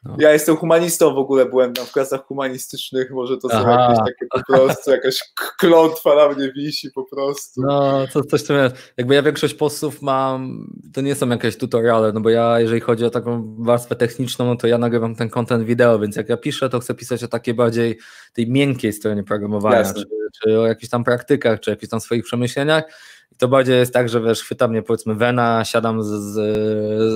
No. 0.06 0.16
Ja 0.20 0.34
jestem 0.34 0.58
humanistą 0.58 1.14
w 1.14 1.18
ogóle, 1.18 1.46
byłem 1.46 1.74
tam 1.74 1.86
w 1.86 1.92
klasach 1.92 2.26
humanistycznych, 2.26 3.12
może 3.12 3.38
to 3.38 3.50
są 3.50 3.70
jakieś 3.70 3.98
takie 3.98 4.26
po 4.32 4.44
prostu, 4.54 4.92
jakaś 4.92 5.22
klątwa 5.58 6.16
na 6.16 6.30
mnie 6.30 6.52
wisi 6.52 6.92
po 6.92 7.04
prostu. 7.04 7.62
No, 7.62 8.08
to 8.14 8.24
coś 8.24 8.44
tam 8.44 8.58
Jakby 8.98 9.16
ja 9.16 9.24
większość 9.24 9.54
postów 9.54 10.02
mam, 10.02 10.68
to 10.94 11.02
nie 11.02 11.16
są 11.16 11.30
jakieś 11.30 11.58
tutoriale, 11.58 12.12
no 12.14 12.22
bo 12.22 12.30
ja 12.30 12.60
jeżeli 12.60 12.82
chodzi 12.82 13.06
o 13.06 13.10
taką 13.10 13.56
warstwę 13.60 13.96
techniczną, 13.96 14.46
no 14.46 14.56
to 14.56 14.68
ja 14.68 14.78
nagrywam 14.78 15.16
ten 15.16 15.30
content 15.30 15.64
wideo, 15.64 16.00
więc 16.00 16.16
jak 16.16 16.30
ja 16.30 16.38
piszę, 16.38 16.70
to 16.70 16.80
chcę 16.80 16.94
pisać 16.94 17.24
o 17.24 17.28
takiej 17.28 17.54
bardziej 17.54 18.00
tej 18.34 18.52
miękkiej 18.52 18.94
stronie 18.94 19.24
programowania, 19.24 19.94
czy, 19.94 20.04
czy 20.44 20.60
o 20.60 20.68
jakichś 20.68 20.90
tam 20.90 21.04
praktykach, 21.04 21.60
czy 21.60 21.70
jakichś 21.72 21.90
tam 21.90 22.02
swoich 22.02 22.24
przemyśleniach. 22.24 22.84
I 23.32 23.36
to 23.36 23.48
bardziej 23.48 23.76
jest 23.76 23.94
tak, 23.94 24.10
że 24.10 24.22
wiesz, 24.22 24.42
chwyta 24.42 24.68
mnie 24.68 24.82
powiedzmy 24.82 25.16
wena, 25.16 25.66
siadam 25.66 26.04
z, 26.04 26.08
z, 26.08 26.36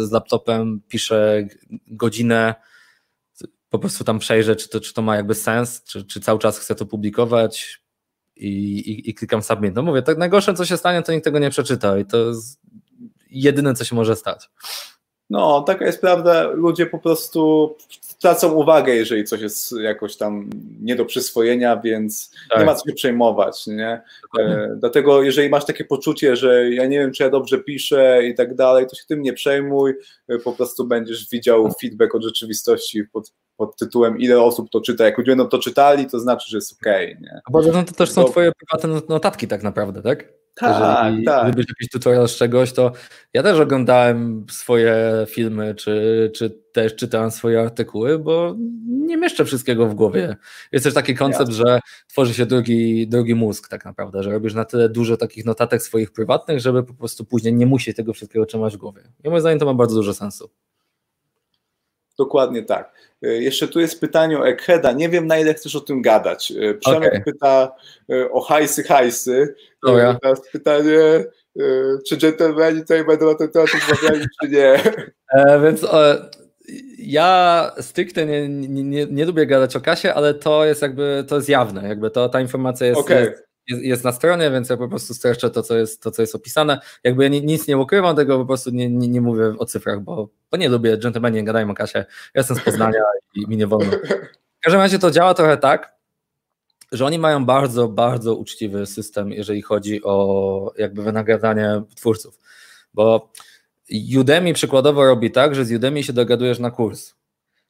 z 0.09 0.11
laptopem, 0.11 0.81
piszę 0.87 1.47
godzinę, 1.87 2.55
po 3.73 3.79
prostu 3.79 4.03
tam 4.03 4.19
przejrzę, 4.19 4.55
czy 4.55 4.69
to, 4.69 4.79
czy 4.79 4.93
to 4.93 5.01
ma 5.01 5.15
jakby 5.15 5.35
sens, 5.35 5.83
czy, 5.83 6.05
czy 6.05 6.19
cały 6.19 6.39
czas 6.39 6.59
chcę 6.59 6.75
to 6.75 6.85
publikować 6.85 7.83
i, 8.35 8.79
i, 8.79 9.09
i 9.09 9.13
klikam 9.13 9.43
submit. 9.43 9.75
No 9.75 9.81
mówię, 9.81 10.01
tak 10.01 10.17
najgorsze 10.17 10.53
co 10.53 10.65
się 10.65 10.77
stanie, 10.77 11.01
to 11.01 11.11
nikt 11.11 11.23
tego 11.23 11.39
nie 11.39 11.49
przeczyta 11.49 11.97
i 11.97 12.05
to 12.05 12.17
jest 12.17 12.61
jedyne, 13.29 13.73
co 13.73 13.85
się 13.85 13.95
może 13.95 14.15
stać. 14.15 14.49
No, 15.33 15.61
taka 15.61 15.85
jest 15.85 16.01
prawda. 16.01 16.51
Ludzie 16.51 16.85
po 16.85 16.99
prostu 16.99 17.75
tracą 18.21 18.51
uwagę, 18.51 18.95
jeżeli 18.95 19.23
coś 19.23 19.41
jest 19.41 19.71
jakoś 19.71 20.17
tam 20.17 20.49
nie 20.81 20.95
do 20.95 21.05
przyswojenia, 21.05 21.77
więc 21.77 22.31
tak. 22.49 22.59
nie 22.59 22.65
ma 22.65 22.75
co 22.75 22.89
się 22.89 22.95
przejmować. 22.95 23.67
Nie? 23.67 24.01
E, 24.39 24.75
dlatego, 24.79 25.23
jeżeli 25.23 25.49
masz 25.49 25.65
takie 25.65 25.85
poczucie, 25.85 26.35
że 26.35 26.69
ja 26.69 26.85
nie 26.85 26.99
wiem, 26.99 27.11
czy 27.11 27.23
ja 27.23 27.29
dobrze 27.29 27.57
piszę 27.57 28.21
i 28.27 28.35
tak 28.35 28.55
dalej, 28.55 28.87
to 28.87 28.95
się 28.95 29.03
tym 29.07 29.21
nie 29.21 29.33
przejmuj. 29.33 29.93
E, 30.27 30.37
po 30.37 30.51
prostu 30.51 30.87
będziesz 30.87 31.29
widział 31.29 31.73
feedback 31.81 32.15
od 32.15 32.23
rzeczywistości 32.23 33.03
pod, 33.03 33.33
pod 33.57 33.77
tytułem 33.77 34.19
ile 34.19 34.41
osób 34.41 34.69
to 34.69 34.81
czyta. 34.81 35.05
Jak 35.05 35.17
ludzie 35.17 35.31
będą 35.31 35.47
to 35.47 35.59
czytali, 35.59 36.05
to 36.05 36.19
znaczy, 36.19 36.51
że 36.51 36.57
jest 36.57 36.73
okej. 36.81 37.17
Okay, 37.17 37.41
Bo 37.51 37.61
no 37.61 37.83
to 37.83 37.91
też 37.91 38.11
są 38.11 38.23
twoje 38.23 38.51
prywatne 38.51 39.01
notatki 39.09 39.47
tak 39.47 39.63
naprawdę, 39.63 40.01
tak? 40.01 40.42
Tak, 40.55 41.05
Jeżeli 41.11 41.25
tak. 41.25 41.47
Gdybyś 41.47 41.65
jakiś 41.69 41.89
tutorial 41.89 42.27
z 42.27 42.35
czegoś, 42.35 42.73
to 42.73 42.91
ja 43.33 43.43
też 43.43 43.59
oglądałem 43.59 44.45
swoje 44.51 44.97
filmy, 45.29 45.75
czy, 45.75 46.31
czy 46.35 46.49
też 46.71 46.95
czytałem 46.95 47.31
swoje 47.31 47.61
artykuły, 47.61 48.19
bo 48.19 48.55
nie 48.87 49.17
mieszczę 49.17 49.45
wszystkiego 49.45 49.87
w 49.87 49.93
głowie. 49.93 50.35
Jest 50.71 50.85
też 50.85 50.93
taki 50.93 51.15
koncept, 51.15 51.49
Jasne. 51.49 51.65
że 51.65 51.79
tworzy 52.07 52.33
się 52.33 52.45
drugi, 52.45 53.07
drugi 53.07 53.35
mózg 53.35 53.67
tak 53.67 53.85
naprawdę, 53.85 54.23
że 54.23 54.31
robisz 54.31 54.53
na 54.53 54.65
tyle 54.65 54.89
dużo 54.89 55.17
takich 55.17 55.45
notatek 55.45 55.81
swoich 55.81 56.11
prywatnych, 56.11 56.59
żeby 56.59 56.83
po 56.83 56.93
prostu 56.93 57.25
później 57.25 57.53
nie 57.53 57.65
musieć 57.65 57.97
tego 57.97 58.13
wszystkiego 58.13 58.45
trzymać 58.45 58.73
w 58.73 58.77
głowie. 58.77 59.01
I 59.23 59.29
moim 59.29 59.41
zdaniem 59.41 59.59
to 59.59 59.65
ma 59.65 59.73
bardzo 59.73 59.95
dużo 59.95 60.13
sensu. 60.13 60.49
Dokładnie 62.17 62.63
tak. 62.63 62.93
E, 63.23 63.27
jeszcze 63.27 63.67
tu 63.67 63.79
jest 63.79 64.01
pytanie 64.01 64.39
o 64.39 64.47
Eggheada. 64.47 64.91
Nie 64.91 65.09
wiem, 65.09 65.27
na 65.27 65.37
ile 65.37 65.53
chcesz 65.53 65.75
o 65.75 65.81
tym 65.81 66.01
gadać. 66.01 66.51
E, 66.51 66.73
Przemek 66.73 67.09
okay. 67.09 67.23
pyta 67.23 67.75
e, 68.11 68.31
o 68.31 68.41
hajsy, 68.41 68.83
hajsy. 68.83 69.55
Oh, 69.85 69.99
ja. 69.99 70.17
Teraz 70.21 70.41
pytanie, 70.51 71.25
czy 72.07 72.17
dżentelmeni 72.17 72.81
tutaj 72.81 73.05
będą 73.05 73.25
na 73.25 73.35
ten 73.35 73.49
temat 73.51 73.69
rozmawiali, 73.73 74.25
czy 74.41 74.49
nie. 74.49 74.79
E, 75.33 75.61
więc 75.63 75.83
e, 75.83 76.29
ja 76.97 77.71
stricte 77.79 78.25
nie, 78.25 78.49
nie, 78.49 78.83
nie, 78.83 79.05
nie, 79.05 79.25
lubię 79.25 79.45
gadać 79.45 79.75
o 79.75 79.81
kasie, 79.81 80.13
ale 80.13 80.33
to 80.33 80.65
jest 80.65 80.81
jakby, 80.81 81.25
to 81.27 81.35
jest 81.35 81.49
jawne, 81.49 81.87
jakby 81.87 82.11
to, 82.11 82.29
ta 82.29 82.41
informacja 82.41 82.87
jest, 82.87 82.99
okay. 82.99 83.21
jest 83.21 83.52
jest, 83.67 83.83
jest, 83.83 84.03
na 84.03 84.11
stronie, 84.11 84.51
więc 84.51 84.69
ja 84.69 84.77
po 84.77 84.87
prostu 84.87 85.13
streszczę 85.13 85.49
to, 85.49 85.63
co 85.63 85.77
jest, 85.77 86.03
to, 86.03 86.11
co 86.11 86.21
jest 86.21 86.35
opisane. 86.35 86.79
Jakby 87.03 87.23
ja 87.23 87.29
nic 87.29 87.67
nie 87.67 87.77
ukrywam 87.77 88.15
tego, 88.15 88.39
po 88.39 88.45
prostu 88.45 88.69
nie, 88.69 88.89
nie, 88.89 89.07
nie 89.07 89.21
mówię 89.21 89.55
o 89.59 89.65
cyfrach, 89.65 90.01
bo, 90.01 90.29
bo 90.51 90.57
nie 90.57 90.69
lubię, 90.69 90.97
dżentelmeni 90.97 91.37
nie 91.37 91.43
gadają 91.43 91.71
o 91.71 91.73
kasie. 91.73 91.99
Ja 91.99 92.05
jestem 92.39 92.57
z 92.57 92.61
Poznania 92.61 92.99
i 93.35 93.47
mi 93.47 93.57
nie 93.57 93.67
wolno. 93.67 93.91
W 94.59 94.63
każdym 94.63 94.81
razie 94.81 94.99
to 94.99 95.11
działa 95.11 95.33
trochę 95.33 95.57
tak, 95.57 95.93
że 96.91 97.05
oni 97.05 97.19
mają 97.19 97.45
bardzo, 97.45 97.87
bardzo 97.87 98.35
uczciwy 98.35 98.85
system, 98.85 99.31
jeżeli 99.31 99.61
chodzi 99.61 100.03
o 100.03 100.73
jakby 100.77 101.03
wynagradzanie 101.03 101.81
twórców, 101.95 102.39
bo 102.93 103.31
Udemy 104.19 104.53
przykładowo 104.53 105.05
robi 105.05 105.31
tak, 105.31 105.55
że 105.55 105.65
z 105.65 105.71
Udemy 105.71 106.03
się 106.03 106.13
dogadujesz 106.13 106.59
na 106.59 106.71
kurs. 106.71 107.13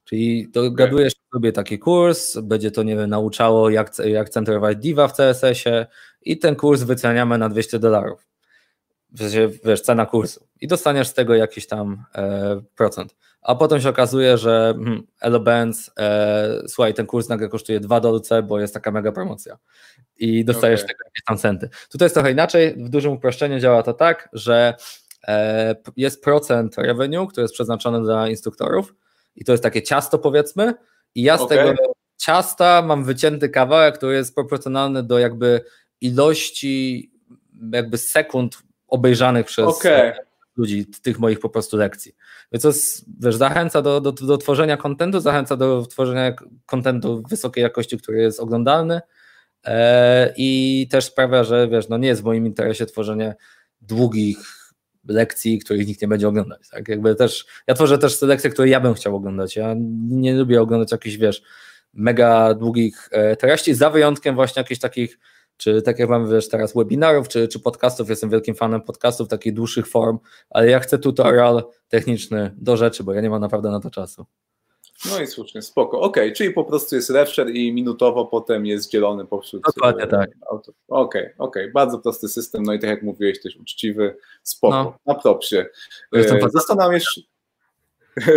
Czyli 0.03 0.47
dogadujesz 0.49 1.13
sobie 1.33 1.51
taki 1.51 1.79
kurs, 1.79 2.37
będzie 2.37 2.71
to, 2.71 2.83
nie 2.83 2.95
wiem, 2.95 3.09
nauczało 3.09 3.69
jak, 3.69 3.91
jak 4.05 4.29
centrować 4.29 4.77
diva 4.77 5.07
w 5.07 5.13
CSS-ie 5.13 5.85
i 6.21 6.37
ten 6.37 6.55
kurs 6.55 6.83
wyceniamy 6.83 7.37
na 7.37 7.49
200 7.49 7.79
dolarów. 7.79 8.27
Wiesz, 9.65 9.81
cena 9.81 10.05
kursu. 10.05 10.47
I 10.61 10.67
dostaniesz 10.67 11.07
z 11.07 11.13
tego 11.13 11.35
jakiś 11.35 11.67
tam 11.67 12.03
e, 12.15 12.61
procent. 12.75 13.15
A 13.41 13.55
potem 13.55 13.81
się 13.81 13.89
okazuje, 13.89 14.37
że 14.37 14.73
hmm, 14.77 15.03
Elobands, 15.21 15.91
e, 15.99 16.61
słuchaj, 16.67 16.93
ten 16.93 17.05
kurs 17.05 17.29
nagle 17.29 17.49
kosztuje 17.49 17.79
2 17.79 17.99
dolce, 17.99 18.43
bo 18.43 18.59
jest 18.59 18.73
taka 18.73 18.91
mega 18.91 19.11
promocja. 19.11 19.57
I 20.17 20.45
dostajesz 20.45 20.79
okay. 20.79 20.87
tego 20.87 20.99
jakieś 21.05 21.23
tam 21.23 21.37
centy. 21.37 21.69
Tutaj 21.91 22.05
jest 22.05 22.15
trochę 22.15 22.31
inaczej. 22.31 22.75
W 22.77 22.89
dużym 22.89 23.11
uproszczeniu 23.13 23.59
działa 23.59 23.83
to 23.83 23.93
tak, 23.93 24.29
że 24.33 24.73
e, 25.27 25.75
jest 25.97 26.23
procent 26.23 26.77
revenue, 26.77 27.27
który 27.27 27.41
jest 27.41 27.53
przeznaczony 27.53 28.01
dla 28.01 28.29
instruktorów, 28.29 28.93
i 29.35 29.45
to 29.45 29.51
jest 29.51 29.63
takie 29.63 29.81
ciasto 29.81 30.19
powiedzmy 30.19 30.73
i 31.15 31.21
ja 31.23 31.37
z 31.37 31.41
okay. 31.41 31.57
tego 31.57 31.93
ciasta 32.17 32.81
mam 32.81 33.03
wycięty 33.03 33.49
kawałek, 33.49 33.97
który 33.97 34.15
jest 34.15 34.35
proporcjonalny 34.35 35.03
do 35.03 35.19
jakby 35.19 35.61
ilości 36.01 37.11
jakby 37.73 37.97
sekund 37.97 38.57
obejrzanych 38.87 39.45
przez 39.45 39.65
okay. 39.65 40.13
ludzi 40.57 40.85
tych 40.85 41.19
moich 41.19 41.39
po 41.39 41.49
prostu 41.49 41.77
lekcji. 41.77 42.15
Więc 42.51 42.61
to 42.61 42.67
jest, 42.67 43.05
wiesz, 43.19 43.35
zachęca 43.35 43.81
do, 43.81 44.01
do, 44.01 44.11
do 44.11 44.37
tworzenia 44.37 44.77
kontentu, 44.77 45.19
zachęca 45.19 45.55
do 45.55 45.85
tworzenia 45.85 46.33
kontentu 46.65 47.23
wysokiej 47.29 47.61
jakości, 47.61 47.97
który 47.97 48.21
jest 48.21 48.39
oglądalny 48.39 49.01
e, 49.65 50.33
i 50.37 50.87
też 50.91 51.05
sprawia, 51.05 51.43
że 51.43 51.67
wiesz, 51.67 51.89
no 51.89 51.97
nie 51.97 52.07
jest 52.07 52.21
w 52.21 52.25
moim 52.25 52.45
interesie 52.45 52.85
tworzenie 52.85 53.35
długich 53.81 54.62
lekcji, 55.07 55.59
których 55.59 55.87
nikt 55.87 56.01
nie 56.01 56.07
będzie 56.07 56.27
oglądać. 56.27 56.69
Tak? 56.69 56.87
Jakby 56.87 57.15
też, 57.15 57.45
ja 57.67 57.73
tworzę 57.73 57.97
też 57.97 58.17
selekcje, 58.17 58.49
które 58.49 58.69
ja 58.69 58.79
bym 58.79 58.93
chciał 58.93 59.15
oglądać. 59.15 59.55
Ja 59.55 59.75
nie 60.09 60.33
lubię 60.33 60.61
oglądać 60.61 60.91
jakichś, 60.91 61.15
wiesz, 61.15 61.43
mega 61.93 62.53
długich 62.53 63.09
e, 63.11 63.35
treści, 63.35 63.73
za 63.73 63.89
wyjątkiem 63.89 64.35
właśnie 64.35 64.59
jakichś 64.59 64.81
takich, 64.81 65.19
czy 65.57 65.81
tak 65.81 65.99
jak 65.99 66.09
mamy 66.09 66.33
wiesz, 66.35 66.49
teraz 66.49 66.73
webinarów, 66.75 67.27
czy, 67.27 67.47
czy 67.47 67.59
podcastów, 67.59 68.09
jestem 68.09 68.29
wielkim 68.29 68.55
fanem 68.55 68.81
podcastów, 68.81 69.27
takich 69.27 69.53
dłuższych 69.53 69.87
form, 69.87 70.19
ale 70.49 70.69
ja 70.69 70.79
chcę 70.79 70.97
tutorial 70.97 71.63
techniczny 71.87 72.55
do 72.57 72.77
rzeczy, 72.77 73.03
bo 73.03 73.13
ja 73.13 73.21
nie 73.21 73.29
mam 73.29 73.41
naprawdę 73.41 73.71
na 73.71 73.79
to 73.79 73.89
czasu. 73.89 74.25
No 75.11 75.21
i 75.21 75.27
słusznie, 75.27 75.61
spoko. 75.61 76.01
Okej, 76.01 76.23
okay, 76.23 76.35
czyli 76.35 76.51
po 76.51 76.63
prostu 76.63 76.95
jest 76.95 77.09
refsher 77.09 77.49
i 77.49 77.73
minutowo 77.73 78.25
potem 78.25 78.65
jest 78.65 78.91
dzielony 78.91 79.25
pośród 79.25 79.63
Dokładnie 79.63 80.07
tak. 80.07 80.29
Okej, 80.49 80.73
okej, 80.87 81.23
okay, 81.23 81.35
okay. 81.37 81.71
bardzo 81.71 81.99
prosty 81.99 82.27
system, 82.27 82.63
no 82.63 82.73
i 82.73 82.79
tak 82.79 82.89
jak 82.89 83.03
mówiłeś, 83.03 83.41
też 83.41 83.57
uczciwy, 83.57 84.17
spoko, 84.43 84.75
no. 84.75 85.13
na 85.13 85.15
propsie. 85.15 85.65
E, 86.15 86.49
zastanawiam 86.49 86.99
się... 86.99 87.21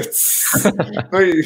no 1.13 1.23
i 1.23 1.43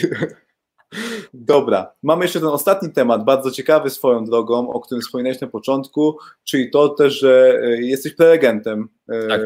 Dobra, 1.34 1.92
mamy 2.02 2.24
jeszcze 2.24 2.40
ten 2.40 2.48
ostatni 2.48 2.92
temat, 2.92 3.24
bardzo 3.24 3.50
ciekawy 3.50 3.90
swoją 3.90 4.24
drogą, 4.24 4.70
o 4.70 4.80
którym 4.80 5.02
wspominałeś 5.02 5.40
na 5.40 5.46
początku, 5.46 6.18
czyli 6.44 6.70
to 6.70 6.88
też, 6.88 7.20
że 7.20 7.60
e, 7.62 7.82
jesteś 7.82 8.14
prelegentem. 8.14 8.88
Tak. 9.28 9.40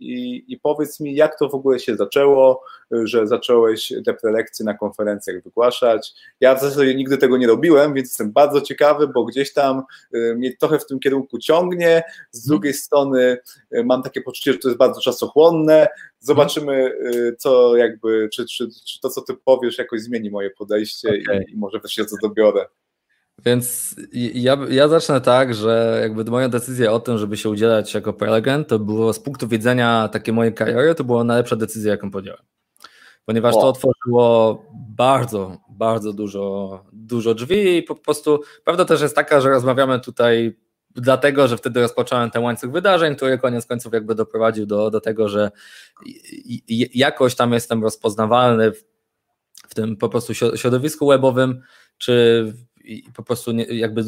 I, 0.00 0.44
I 0.48 0.58
powiedz 0.58 1.00
mi, 1.00 1.14
jak 1.14 1.38
to 1.38 1.48
w 1.48 1.54
ogóle 1.54 1.78
się 1.78 1.96
zaczęło, 1.96 2.62
że 2.90 3.26
zacząłeś 3.26 3.92
te 4.04 4.14
prelekcje 4.14 4.64
na 4.64 4.74
konferencjach 4.74 5.42
wygłaszać. 5.42 6.12
Ja 6.40 6.54
w 6.54 6.60
zasadzie 6.60 6.94
nigdy 6.94 7.18
tego 7.18 7.36
nie 7.36 7.46
robiłem, 7.46 7.94
więc 7.94 8.08
jestem 8.08 8.32
bardzo 8.32 8.60
ciekawy, 8.60 9.08
bo 9.08 9.24
gdzieś 9.24 9.52
tam 9.52 9.82
e, 10.14 10.34
mnie 10.34 10.56
trochę 10.56 10.78
w 10.78 10.86
tym 10.86 11.00
kierunku 11.00 11.38
ciągnie. 11.38 12.02
Z 12.30 12.38
mhm. 12.38 12.48
drugiej 12.48 12.74
strony 12.74 13.38
mam 13.84 14.02
takie 14.02 14.20
poczucie, 14.20 14.52
że 14.52 14.58
to 14.58 14.68
jest 14.68 14.78
bardzo 14.78 15.00
czasochłonne. 15.00 15.88
Zobaczymy, 16.20 16.92
co 17.38 17.76
jakby, 17.76 18.28
czy, 18.32 18.46
czy, 18.46 18.68
czy 18.86 19.00
to, 19.00 19.10
co 19.10 19.22
ty 19.22 19.34
powiesz, 19.44 19.78
jakoś 19.78 20.00
zmieni 20.00 20.30
moje 20.30 20.50
podejście 20.50 21.08
okay. 21.08 21.44
i, 21.48 21.52
i 21.52 21.56
może 21.56 21.80
też 21.80 21.92
się 21.92 22.04
co 22.04 22.16
dobiorę. 22.22 22.66
Więc 23.38 23.96
ja, 24.34 24.58
ja 24.70 24.88
zacznę 24.88 25.20
tak, 25.20 25.54
że 25.54 25.98
jakby 26.02 26.24
moja 26.24 26.48
decyzja 26.48 26.92
o 26.92 27.00
tym, 27.00 27.18
żeby 27.18 27.36
się 27.36 27.48
udzielać 27.48 27.94
jako 27.94 28.12
prelegent, 28.12 28.68
to 28.68 28.78
było 28.78 29.12
z 29.12 29.20
punktu 29.20 29.48
widzenia 29.48 30.08
takiej 30.08 30.34
mojej 30.34 30.54
kariery, 30.54 30.94
to 30.94 31.04
była 31.04 31.24
najlepsza 31.24 31.56
decyzja, 31.56 31.90
jaką 31.90 32.10
podjąłem. 32.10 32.42
Ponieważ 33.24 33.54
o. 33.54 33.60
to 33.60 33.68
otworzyło 33.68 34.64
bardzo, 34.88 35.58
bardzo 35.68 36.12
dużo, 36.12 36.84
dużo 36.92 37.34
drzwi 37.34 37.76
i 37.76 37.82
po 37.82 37.94
prostu 37.94 38.40
prawda 38.64 38.84
też 38.84 39.00
jest 39.00 39.16
taka, 39.16 39.40
że 39.40 39.48
rozmawiamy 39.48 40.00
tutaj 40.00 40.56
dlatego, 40.90 41.48
że 41.48 41.56
wtedy 41.56 41.80
rozpocząłem 41.80 42.30
ten 42.30 42.42
łańcuch 42.42 42.70
wydarzeń, 42.70 43.16
który 43.16 43.38
koniec 43.38 43.66
końców 43.66 43.92
jakby 43.92 44.14
doprowadził 44.14 44.66
do, 44.66 44.90
do 44.90 45.00
tego, 45.00 45.28
że 45.28 45.50
jakoś 46.94 47.34
tam 47.34 47.52
jestem 47.52 47.82
rozpoznawalny 47.82 48.72
w, 48.72 48.84
w 49.68 49.74
tym 49.74 49.96
po 49.96 50.08
prostu 50.08 50.34
środowisku 50.34 51.06
webowym, 51.06 51.62
czy 51.98 52.44
po 53.14 53.22
prostu 53.22 53.52
nie, 53.52 53.64
jakby 53.64 54.04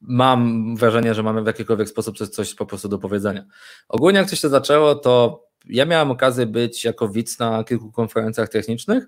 mam 0.00 0.76
wrażenie, 0.76 1.14
że 1.14 1.22
mamy 1.22 1.42
w 1.42 1.46
jakikolwiek 1.46 1.88
sposób 1.88 2.18
coś, 2.18 2.28
coś 2.28 2.54
po 2.54 2.66
prostu 2.66 2.88
do 2.88 2.98
powiedzenia. 2.98 3.44
Ogólnie 3.88 4.18
jak 4.18 4.28
coś 4.28 4.40
się 4.40 4.48
zaczęło, 4.48 4.94
to 4.94 5.44
ja 5.68 5.84
miałem 5.84 6.10
okazję 6.10 6.46
być 6.46 6.84
jako 6.84 7.08
widz 7.08 7.38
na 7.38 7.64
kilku 7.64 7.92
konferencjach 7.92 8.48
technicznych 8.48 9.06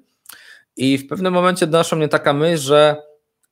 i 0.77 0.99
w 0.99 1.07
pewnym 1.07 1.33
momencie 1.33 1.66
doszła 1.66 1.99
mnie 1.99 2.09
taka 2.09 2.33
myśl, 2.33 2.62
że 2.62 3.03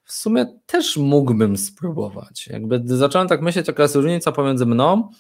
w 0.04 0.12
sumie 0.12 0.58
też 0.66 0.96
mógłbym 0.96 1.56
spróbować. 1.56 2.46
Jakby 2.46 2.82
zacząłem 2.84 3.28
tak 3.28 3.42
myśleć, 3.42 3.68
jaka 3.68 3.82
jest 3.82 3.94
różnica 3.94 4.32
pomiędzy 4.32 4.66
mną 4.66 5.10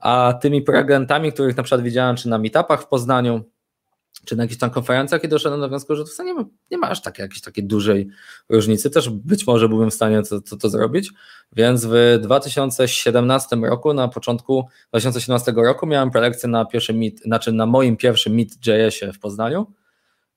a 0.00 0.34
tymi 0.40 0.62
prelegentami, 0.62 1.32
których 1.32 1.56
na 1.56 1.62
przykład 1.62 1.82
widziałem 1.82 2.16
czy 2.16 2.28
na 2.28 2.38
meetupach 2.38 2.82
w 2.82 2.86
Poznaniu, 2.86 3.44
czy 4.28 4.36
na 4.36 4.42
jakichś 4.42 4.60
tam 4.60 4.70
konferencjach 4.70 5.24
i 5.24 5.28
doszedłem 5.28 5.60
do 5.60 5.68
wniosku, 5.68 5.96
że 5.96 6.04
to 6.16 6.22
nie 6.22 6.34
ma, 6.34 6.44
nie 6.70 6.78
ma 6.78 6.88
aż 6.90 7.02
takiej, 7.02 7.22
jakiejś 7.22 7.40
takiej 7.40 7.64
dużej 7.64 8.08
różnicy. 8.48 8.90
Też 8.90 9.10
być 9.10 9.46
może 9.46 9.68
byłbym 9.68 9.90
w 9.90 9.94
stanie 9.94 10.22
to, 10.22 10.40
to, 10.40 10.56
to, 10.56 10.68
zrobić. 10.68 11.10
Więc 11.52 11.84
w 11.84 12.18
2017 12.20 13.56
roku, 13.56 13.94
na 13.94 14.08
początku 14.08 14.68
2017 14.90 15.52
roku 15.56 15.86
miałem 15.86 16.10
prelekcję 16.10 16.48
na 16.48 16.64
pierwszym 16.64 16.98
meet, 16.98 17.20
znaczy 17.20 17.52
na 17.52 17.66
moim 17.66 17.96
pierwszym 17.96 18.34
Meet 18.34 18.66
JS-ie 18.66 19.12
w 19.12 19.18
Poznaniu, 19.18 19.66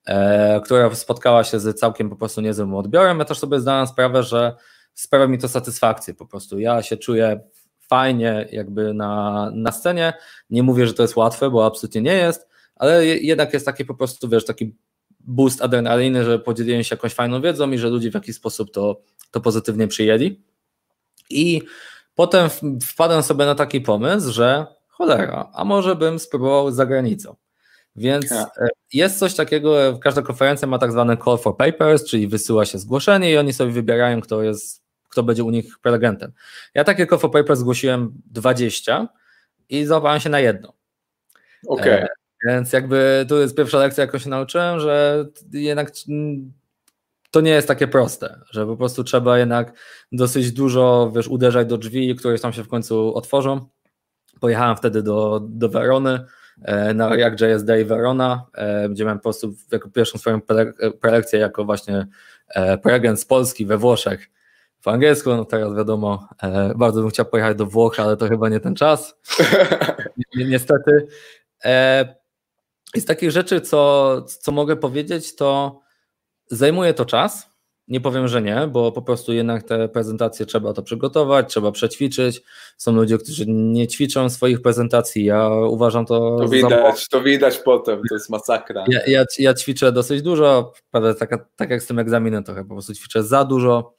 e, 0.05 0.61
która 0.61 0.95
spotkała 0.95 1.43
się 1.43 1.59
z 1.59 1.79
całkiem 1.79 2.09
po 2.09 2.15
prostu 2.15 2.41
niezłym 2.41 2.75
odbiorem. 2.75 3.19
Ja 3.19 3.25
też 3.25 3.39
sobie 3.39 3.59
zdałem 3.59 3.87
sprawę, 3.87 4.23
że 4.23 4.55
sprawia 4.93 5.27
mi 5.27 5.37
to 5.37 5.47
satysfakcję 5.47 6.13
po 6.13 6.25
prostu. 6.25 6.59
Ja 6.59 6.83
się 6.83 6.97
czuję 6.97 7.41
fajnie 7.89 8.47
jakby 8.51 8.93
na, 8.93 9.51
na 9.53 9.71
scenie. 9.71 10.13
Nie 10.49 10.63
mówię, 10.63 10.87
że 10.87 10.93
to 10.93 11.01
jest 11.01 11.15
łatwe, 11.15 11.49
bo 11.49 11.65
absolutnie 11.65 12.01
nie 12.01 12.15
jest, 12.15 12.50
ale 12.81 13.05
jednak 13.07 13.53
jest 13.53 13.65
taki 13.65 13.85
po 13.85 13.95
prostu, 13.95 14.29
wiesz, 14.29 14.45
taki 14.45 14.75
boost 15.19 15.61
adrenaliny, 15.61 16.25
że 16.25 16.39
podzieliłem 16.39 16.83
się 16.83 16.95
jakąś 16.95 17.13
fajną 17.13 17.41
wiedzą 17.41 17.71
i 17.71 17.77
że 17.77 17.89
ludzie 17.89 18.11
w 18.11 18.13
jakiś 18.13 18.35
sposób 18.35 18.71
to, 18.71 19.01
to 19.31 19.41
pozytywnie 19.41 19.87
przyjęli. 19.87 20.43
I 21.29 21.61
potem 22.15 22.49
wpadłem 22.87 23.23
sobie 23.23 23.45
na 23.45 23.55
taki 23.55 23.81
pomysł, 23.81 24.31
że 24.31 24.65
cholera, 24.87 25.51
a 25.53 25.65
może 25.65 25.95
bym 25.95 26.19
spróbował 26.19 26.71
za 26.71 26.85
granicą. 26.85 27.35
Więc 27.95 28.31
ja. 28.31 28.47
E, 28.57 28.67
jest 28.93 29.19
coś 29.19 29.35
takiego, 29.35 29.99
każda 30.03 30.21
konferencja 30.21 30.67
ma 30.67 30.79
tak 30.79 30.91
zwany 30.91 31.17
call 31.25 31.37
for 31.37 31.57
papers, 31.57 32.05
czyli 32.05 32.27
wysyła 32.27 32.65
się 32.65 32.77
zgłoszenie 32.77 33.31
i 33.31 33.37
oni 33.37 33.53
sobie 33.53 33.71
wybierają, 33.71 34.21
kto 34.21 34.43
jest, 34.43 34.83
kto 35.09 35.23
będzie 35.23 35.43
u 35.43 35.49
nich 35.49 35.79
prelegentem. 35.79 36.31
Ja 36.73 36.83
takie 36.83 37.07
call 37.07 37.19
for 37.19 37.31
papers 37.31 37.59
zgłosiłem 37.59 38.21
20 38.25 39.07
i 39.69 39.85
załapałem 39.85 40.19
się 40.19 40.29
na 40.29 40.39
jedno. 40.39 40.73
Okej. 41.67 41.95
Okay. 41.95 42.20
Więc 42.45 42.73
jakby 42.73 43.25
tu 43.29 43.37
jest 43.37 43.55
pierwsza 43.55 43.77
lekcja, 43.77 44.05
jaką 44.05 44.17
się 44.17 44.29
nauczyłem, 44.29 44.79
że 44.79 45.25
jednak 45.53 45.91
to 47.31 47.41
nie 47.41 47.51
jest 47.51 47.67
takie 47.67 47.87
proste, 47.87 48.39
że 48.49 48.65
po 48.65 48.77
prostu 48.77 49.03
trzeba 49.03 49.39
jednak 49.39 49.73
dosyć 50.11 50.51
dużo, 50.51 51.11
wiesz, 51.15 51.27
uderzać 51.27 51.67
do 51.67 51.77
drzwi, 51.77 52.15
które 52.15 52.39
tam 52.39 52.53
się 52.53 52.63
w 52.63 52.67
końcu 52.67 53.15
otworzą. 53.15 53.65
Pojechałem 54.39 54.77
wtedy 54.77 55.03
do, 55.03 55.41
do 55.49 55.69
Werony, 55.69 56.25
e, 56.61 56.93
na 56.93 57.09
React.js 57.09 57.63
Day 57.63 57.85
Verona, 57.85 58.45
e, 58.53 58.89
gdzie 58.89 59.03
miałem 59.03 59.19
po 59.19 59.23
prostu 59.23 59.53
jako 59.71 59.89
pierwszą 59.89 60.17
swoją 60.17 60.41
prelekcję 61.01 61.39
jako 61.39 61.65
właśnie 61.65 62.07
e, 62.47 62.77
prelegent 62.77 63.19
z 63.19 63.25
Polski 63.25 63.65
we 63.65 63.77
Włoszech 63.77 64.29
w 64.81 64.87
angielsku, 64.87 65.29
no 65.29 65.45
teraz 65.45 65.75
wiadomo, 65.75 66.29
bardzo 66.75 67.01
bym 67.01 67.09
chciał 67.09 67.25
pojechać 67.25 67.57
do 67.57 67.65
Włoch, 67.65 67.99
ale 67.99 68.17
to 68.17 68.27
chyba 68.27 68.49
nie 68.49 68.59
ten 68.59 68.75
czas, 68.75 69.19
niestety. 70.35 71.07
Z 72.95 73.05
takich 73.05 73.31
rzeczy, 73.31 73.61
co, 73.61 74.21
co 74.21 74.51
mogę 74.51 74.75
powiedzieć, 74.75 75.35
to 75.35 75.79
zajmuje 76.47 76.93
to 76.93 77.05
czas. 77.05 77.51
Nie 77.87 78.01
powiem, 78.01 78.27
że 78.27 78.41
nie, 78.41 78.69
bo 78.71 78.91
po 78.91 79.01
prostu 79.01 79.33
jednak 79.33 79.63
te 79.63 79.89
prezentacje 79.89 80.45
trzeba 80.45 80.73
to 80.73 80.83
przygotować, 80.83 81.49
trzeba 81.49 81.71
przećwiczyć. 81.71 82.41
Są 82.77 82.91
ludzie, 82.91 83.17
którzy 83.17 83.45
nie 83.47 83.87
ćwiczą 83.87 84.29
swoich 84.29 84.61
prezentacji. 84.61 85.25
Ja 85.25 85.49
uważam 85.49 86.05
to. 86.05 86.37
To 86.39 86.47
widać, 86.47 86.99
za... 86.99 87.07
to 87.11 87.21
widać 87.23 87.57
potem, 87.57 88.01
to 88.09 88.15
jest 88.15 88.29
masakra. 88.29 88.85
Ja, 88.87 88.99
ja, 89.07 89.25
ja 89.39 89.53
ćwiczę 89.53 89.91
dosyć 89.91 90.21
dużo, 90.21 90.73
prawda, 90.91 91.13
tak, 91.13 91.45
tak 91.55 91.69
jak 91.69 91.83
z 91.83 91.87
tym 91.87 91.99
egzaminem 91.99 92.43
trochę, 92.43 92.63
po 92.63 92.73
prostu 92.73 92.93
ćwiczę 92.93 93.23
za 93.23 93.45
dużo, 93.45 93.93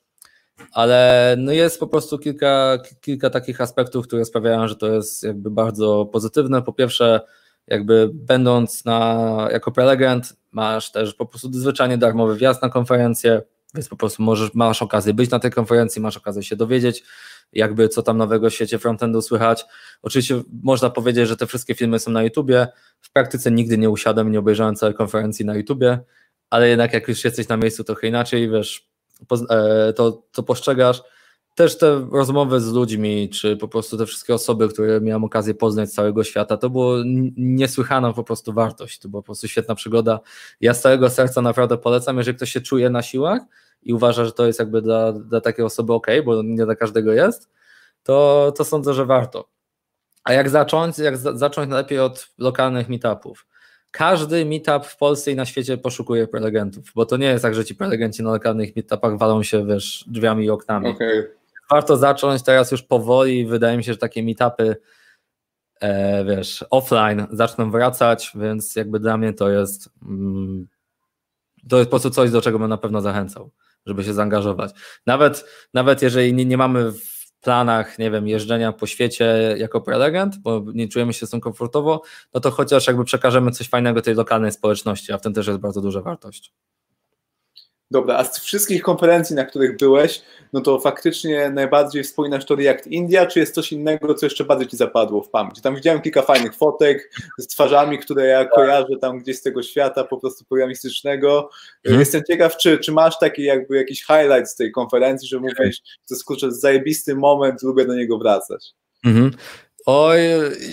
ale 0.73 1.35
no 1.39 1.53
jest 1.53 1.81
po 1.81 1.87
prostu 1.87 2.19
kilka, 2.19 2.79
kilka 3.01 3.31
takich 3.31 3.61
aspektów, 3.61 4.07
które 4.07 4.25
sprawiają, 4.25 4.69
że 4.69 4.77
to 4.77 4.93
jest 4.93 5.23
jakby 5.23 5.51
bardzo 5.51 6.07
pozytywne. 6.13 6.63
Po 6.63 6.73
pierwsze, 6.73 7.21
jakby 7.67 8.11
będąc 8.15 8.85
na, 8.85 9.49
jako 9.53 9.73
prelegent, 9.73 10.37
masz 10.53 10.93
też 10.93 11.15
po 11.15 11.27
prostu 11.27 11.53
zwyczajnie 11.53 11.99
darmowy 11.99 12.37
wjazd 12.37 12.63
na 12.63 12.69
konferencję, 12.69 13.43
więc 13.75 13.89
po 13.89 13.97
prostu 13.97 14.23
możesz, 14.23 14.55
masz 14.55 14.83
okazję 14.83 15.15
być 15.15 15.31
na 15.31 15.39
tej 15.39 15.51
konferencji, 15.51 16.03
masz 16.03 16.17
okazję 16.17 16.43
się 16.43 16.57
dowiedzieć, 16.57 17.05
jakby 17.53 17.89
co 17.89 18.03
tam 18.03 18.19
nowego 18.19 18.51
w 18.51 18.55
świecie 18.55 18.79
frontendu 18.79 19.23
słychać. 19.23 19.65
Oczywiście 20.03 20.43
można 20.63 20.91
powiedzieć, 20.91 21.29
że 21.29 21.37
te 21.37 21.47
wszystkie 21.47 21.75
filmy 21.75 21.99
są 21.99 22.11
na 22.11 22.23
YouTubie. 22.23 22.67
W 23.01 23.13
praktyce 23.13 23.51
nigdy 23.51 23.79
nie 23.79 23.91
usiadłem, 23.91 24.33
nie 24.33 24.39
obejrzałem 24.39 24.77
całej 24.77 24.95
konferencji 24.95 25.45
na 25.45 25.55
YouTubie, 25.55 25.99
ale 26.51 26.69
jednak 26.69 26.93
jak 26.93 27.09
już 27.09 27.25
jesteś 27.25 27.49
na 27.49 27.57
miejscu 27.57 27.85
trochę 27.85 28.07
inaczej, 28.07 28.51
wiesz, 28.51 28.89
e, 29.51 29.93
to, 29.93 30.23
to 30.33 30.43
postrzegasz 30.43 31.03
też 31.55 31.79
te 31.79 32.09
rozmowy 32.13 32.61
z 32.61 32.73
ludźmi, 32.73 33.29
czy 33.29 33.57
po 33.57 33.69
prostu 33.69 33.99
te 33.99 34.07
wszystkie 34.07 34.35
osoby, 34.35 34.69
które 34.69 35.01
miałem 35.01 35.25
okazję 35.25 35.55
poznać 35.55 35.91
z 35.91 35.95
całego 35.95 36.25
świata, 36.25 36.57
to 36.57 36.71
było 36.71 36.97
niesłychana 37.37 38.13
po 38.13 38.25
prostu 38.25 38.53
wartość, 38.53 38.99
to 38.99 39.09
była 39.09 39.23
po 39.23 39.27
prostu 39.27 39.49
świetna 39.49 39.75
przygoda. 39.75 40.21
Ja 40.61 40.75
z 40.75 40.81
całego 40.81 41.11
serca 41.11 41.43
naprawdę 41.43 41.79
polecam, 41.79 42.19
jeżeli 42.19 42.37
ktoś 42.37 42.53
się 42.53 42.61
czuje 42.61 42.91
na 42.91 43.03
siłach 43.03 43.43
i 43.83 43.95
uważa, 43.95 44.25
że 44.25 44.33
to 44.33 44.47
jest 44.47 44.59
jakby 44.59 44.83
dla, 44.83 45.13
dla 45.13 45.41
takiej 45.41 45.65
osoby 45.65 45.93
ok, 45.93 46.07
bo 46.25 46.43
nie 46.43 46.65
dla 46.65 46.77
każdego 46.77 47.13
jest, 47.13 47.51
to, 48.03 48.53
to 48.57 48.65
sądzę, 48.65 48.95
że 48.95 49.07
warto. 49.07 49.49
A 50.25 50.33
jak 50.33 50.51
zacząć? 50.51 50.99
Jak 50.99 51.17
za, 51.17 51.37
zacząć 51.37 51.71
najlepiej 51.71 51.99
od 51.99 52.29
lokalnych 52.39 52.89
meetupów. 52.89 53.47
Każdy 53.91 54.45
meetup 54.45 54.87
w 54.87 54.97
Polsce 54.97 55.33
i 55.33 55.37
na 55.37 55.45
świecie 55.45 55.79
poszukuje 55.79 56.27
prelegentów, 56.27 56.85
bo 56.95 57.07
to 57.07 57.17
nie 57.17 57.27
jest 57.27 57.43
tak, 57.43 57.55
że 57.55 57.65
ci 57.65 57.75
prelegenci 57.75 58.23
na 58.23 58.31
lokalnych 58.31 58.77
meetupach 58.77 59.19
walą 59.19 59.43
się 59.43 59.67
wiesz, 59.67 60.05
drzwiami 60.09 60.45
i 60.45 60.51
oknami. 60.51 60.89
Okay 60.89 61.42
warto 61.73 61.97
zacząć 61.97 62.43
teraz 62.43 62.73
już 62.73 62.83
powoli. 62.83 63.47
Wydaje 63.47 63.77
mi 63.77 63.85
się, 63.85 63.93
że 63.93 63.99
takie 63.99 64.23
meetupy, 64.23 64.77
e, 65.81 66.25
wiesz, 66.25 66.65
offline 66.71 67.27
zaczną 67.31 67.71
wracać, 67.71 68.33
więc 68.35 68.77
jakby 68.77 69.01
dla 69.01 69.17
mnie 69.17 69.33
to 69.33 69.51
jest 69.51 69.89
mm, 70.03 70.67
to 71.69 71.79
jest 71.79 71.89
po 71.89 71.91
prostu 71.91 72.11
coś, 72.11 72.31
do 72.31 72.43
czego 72.43 72.59
bym 72.59 72.69
na 72.69 72.79
pewno 72.79 73.01
zachęcał, 73.01 73.51
żeby 73.87 74.05
się 74.05 74.15
zaangażować. 74.15 74.73
Nawet, 75.07 75.45
nawet 75.75 76.03
jeżeli 76.03 76.35
nie, 76.35 76.45
nie 76.45 76.57
mamy 76.57 76.93
w 76.93 77.41
planach, 77.41 77.99
nie 77.99 78.11
wiem, 78.11 78.29
jeżdżenia 78.29 78.73
po 78.73 78.87
świecie 78.87 79.55
jako 79.59 79.81
prelegent, 79.81 80.39
bo 80.39 80.65
nie 80.75 80.89
czujemy 80.89 81.13
się 81.13 81.27
z 81.27 81.31
tym 81.31 81.41
komfortowo, 81.41 82.03
no 82.35 82.41
to 82.41 82.51
chociaż 82.51 82.87
jakby 82.87 83.05
przekażemy 83.05 83.51
coś 83.51 83.69
fajnego 83.69 84.03
tej 84.03 84.15
lokalnej 84.15 84.53
społeczności, 84.53 85.13
a 85.13 85.19
w 85.19 85.23
tym 85.23 85.35
też 85.35 85.47
jest 85.47 85.59
bardzo 85.59 85.81
duża 85.81 86.01
wartość. 86.01 86.53
Dobra, 87.93 88.17
a 88.17 88.25
z 88.25 88.41
wszystkich 88.41 88.83
konferencji, 88.83 89.37
na 89.37 89.45
których 89.45 89.77
byłeś, 89.77 90.23
no 90.53 90.61
to 90.61 90.81
faktycznie 90.81 91.51
najbardziej 91.51 92.03
wspominasz 92.03 92.45
to 92.45 92.57
React 92.57 92.87
India, 92.87 93.27
czy 93.27 93.41
jest 93.41 93.55
coś 93.55 93.73
innego, 93.73 94.15
co 94.15 94.27
jeszcze 94.27 94.45
bardziej 94.45 94.69
ci 94.69 94.77
zapadło 94.77 95.23
w 95.23 95.31
pamięć? 95.31 95.61
Tam 95.61 95.75
widziałem 95.75 96.01
kilka 96.01 96.23
fajnych 96.23 96.55
fotek 96.55 97.13
z 97.39 97.47
twarzami, 97.47 97.99
które 97.99 98.27
ja 98.27 98.45
kojarzę 98.45 98.97
tam 99.01 99.19
gdzieś 99.19 99.39
z 99.39 99.43
tego 99.43 99.63
świata 99.63 100.05
po 100.05 100.19
prostu 100.19 100.45
programistycznego. 100.45 101.51
Mhm. 101.85 102.01
Jestem 102.01 102.23
ciekaw, 102.31 102.57
czy, 102.57 102.79
czy 102.79 102.93
masz 102.93 103.19
taki 103.19 103.43
jakby 103.43 103.77
jakiś 103.77 104.05
highlight 104.05 104.51
z 104.51 104.57
tej 104.57 104.73
konferencji, 104.73 105.29
że 105.29 105.41
mówisz, 105.41 105.81
to 105.81 106.15
jest 106.15 106.25
kurczę 106.25 106.53
zajebisty 106.53 107.15
moment, 107.15 107.63
lubię 107.63 107.85
do 107.85 107.95
niego 107.95 108.19
wracać. 108.19 108.71
Mhm. 109.05 109.31
Oj, 109.87 110.19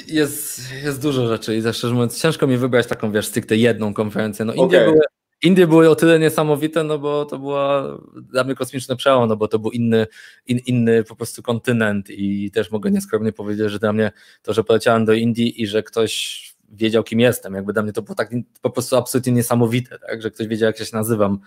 jest, 0.08 0.62
jest 0.84 1.02
dużo 1.02 1.28
rzeczy 1.28 1.56
i 1.56 1.62
szczerze 1.74 1.94
mówiąc 1.94 2.22
ciężko 2.22 2.48
mi 2.48 2.58
wybrać 2.58 2.88
taką, 2.88 3.12
wiesz, 3.12 3.28
stricte 3.28 3.56
jedną 3.56 3.94
konferencję. 3.94 4.46
No 4.46 4.54
Indie, 4.54 4.78
okay. 4.78 4.92
były, 4.92 5.00
Indie 5.44 5.68
były 5.68 5.90
o 5.90 5.96
tyle 5.96 6.20
niesamowite, 6.20 6.84
no 6.84 7.00
bo 7.00 7.26
to 7.26 7.40
była 7.40 7.98
dla 8.22 8.44
mnie 8.44 8.56
kosmiczny 8.56 8.96
przełom, 8.96 9.30
no 9.30 9.38
bo 9.38 9.48
to 9.48 9.60
był 9.60 9.72
inny, 9.72 10.08
in, 10.48 10.58
inny 10.58 11.04
po 11.04 11.16
prostu 11.16 11.44
kontynent 11.44 12.10
i 12.10 12.52
też 12.52 12.72
mogę 12.72 12.92
nieskromnie 12.92 13.32
powiedzieć, 13.32 13.72
że 13.72 13.80
dla 13.80 13.94
mnie 13.94 14.12
to, 14.42 14.54
że 14.54 14.64
poleciałem 14.64 15.06
do 15.06 15.14
Indii 15.14 15.62
i 15.62 15.68
że 15.68 15.84
ktoś 15.84 16.50
wiedział, 16.72 17.04
kim 17.04 17.20
jestem, 17.20 17.54
jakby 17.54 17.74
dla 17.74 17.84
mnie 17.84 17.94
to 17.94 18.02
było 18.02 18.16
tak 18.16 18.32
po 18.62 18.70
prostu 18.70 18.96
absolutnie 18.96 19.34
niesamowite, 19.34 20.00
tak? 20.00 20.22
że 20.22 20.32
ktoś 20.32 20.48
wiedział, 20.48 20.68
jak 20.68 20.80
ja 20.80 20.86
się 20.86 20.98
nazywam 20.98 21.40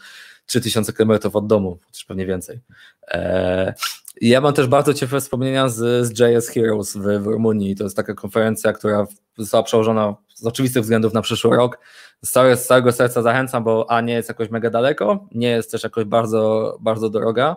3000 0.46 0.92
km 0.92 1.10
od 1.32 1.46
domu, 1.46 1.78
czy 1.92 2.06
pewnie 2.06 2.26
więcej. 2.26 2.60
Eee, 3.08 3.72
ja 4.20 4.40
mam 4.40 4.54
też 4.54 4.66
bardzo 4.66 4.94
ciepłe 4.94 5.20
wspomnienia 5.20 5.68
z, 5.68 6.06
z 6.06 6.20
JS 6.20 6.48
Heroes 6.48 6.96
w, 6.96 7.02
w 7.02 7.26
Rumunii. 7.26 7.76
To 7.76 7.84
jest 7.84 7.96
taka 7.96 8.14
konferencja, 8.14 8.72
która 8.72 9.06
została 9.38 9.62
przełożona 9.62 10.14
z 10.34 10.46
oczywistych 10.46 10.82
względów 10.82 11.14
na 11.14 11.22
przyszły 11.22 11.56
rok. 11.56 11.78
Z, 12.24 12.30
całe, 12.30 12.56
z 12.56 12.66
całego 12.66 12.92
serca 12.92 13.22
zachęcam, 13.22 13.64
bo 13.64 13.90
A 13.90 14.00
nie 14.00 14.12
jest 14.12 14.28
jakoś 14.28 14.50
mega 14.50 14.70
daleko, 14.70 15.28
nie 15.32 15.48
jest 15.48 15.70
też 15.70 15.82
jakoś 15.82 16.04
bardzo, 16.04 16.76
bardzo 16.80 17.10
droga. 17.10 17.56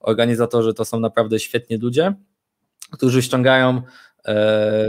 Organizatorzy 0.00 0.74
to 0.74 0.84
są 0.84 1.00
naprawdę 1.00 1.38
świetni 1.38 1.76
ludzie, 1.76 2.14
którzy 2.90 3.22
ściągają 3.22 3.82
e, 4.26 4.88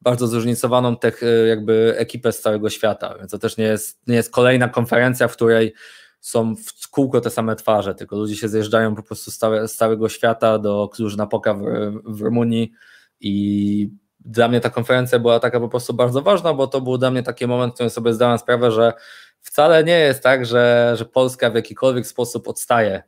bardzo 0.00 0.26
zróżnicowaną 0.26 0.96
tech, 0.96 1.20
jakby 1.48 1.94
ekipę 1.96 2.32
z 2.32 2.40
całego 2.40 2.70
świata. 2.70 3.14
Więc 3.18 3.30
to 3.30 3.38
też 3.38 3.56
nie 3.56 3.64
jest, 3.64 4.08
nie 4.08 4.16
jest 4.16 4.30
kolejna 4.30 4.68
konferencja, 4.68 5.28
w 5.28 5.32
której 5.32 5.74
są 6.20 6.56
w 6.56 6.90
kółko 6.90 7.20
te 7.20 7.30
same 7.30 7.56
twarze, 7.56 7.94
tylko 7.94 8.16
ludzie 8.16 8.36
się 8.36 8.48
zjeżdżają 8.48 8.94
po 8.94 9.02
prostu 9.02 9.30
z, 9.30 9.38
całe, 9.38 9.68
z 9.68 9.76
całego 9.76 10.08
świata 10.08 10.58
do 10.58 10.88
Kluż-Napoka 10.92 11.54
w, 11.54 11.62
w 12.04 12.20
Rumunii 12.20 12.72
i 13.20 13.90
dla 14.26 14.48
mnie 14.48 14.60
ta 14.60 14.70
konferencja 14.70 15.18
była 15.18 15.40
taka 15.40 15.60
po 15.60 15.68
prostu 15.68 15.94
bardzo 15.94 16.22
ważna, 16.22 16.54
bo 16.54 16.66
to 16.66 16.80
był 16.80 16.98
dla 16.98 17.10
mnie 17.10 17.22
taki 17.22 17.46
moment, 17.46 17.72
w 17.72 17.74
którym 17.74 17.90
sobie 17.90 18.14
zdałem 18.14 18.38
sprawę, 18.38 18.70
że 18.70 18.92
wcale 19.40 19.84
nie 19.84 19.98
jest 19.98 20.22
tak, 20.22 20.46
że, 20.46 20.94
że 20.98 21.04
Polska 21.04 21.50
w 21.50 21.54
jakikolwiek 21.54 22.06
sposób 22.06 22.48
odstaje 22.48 23.02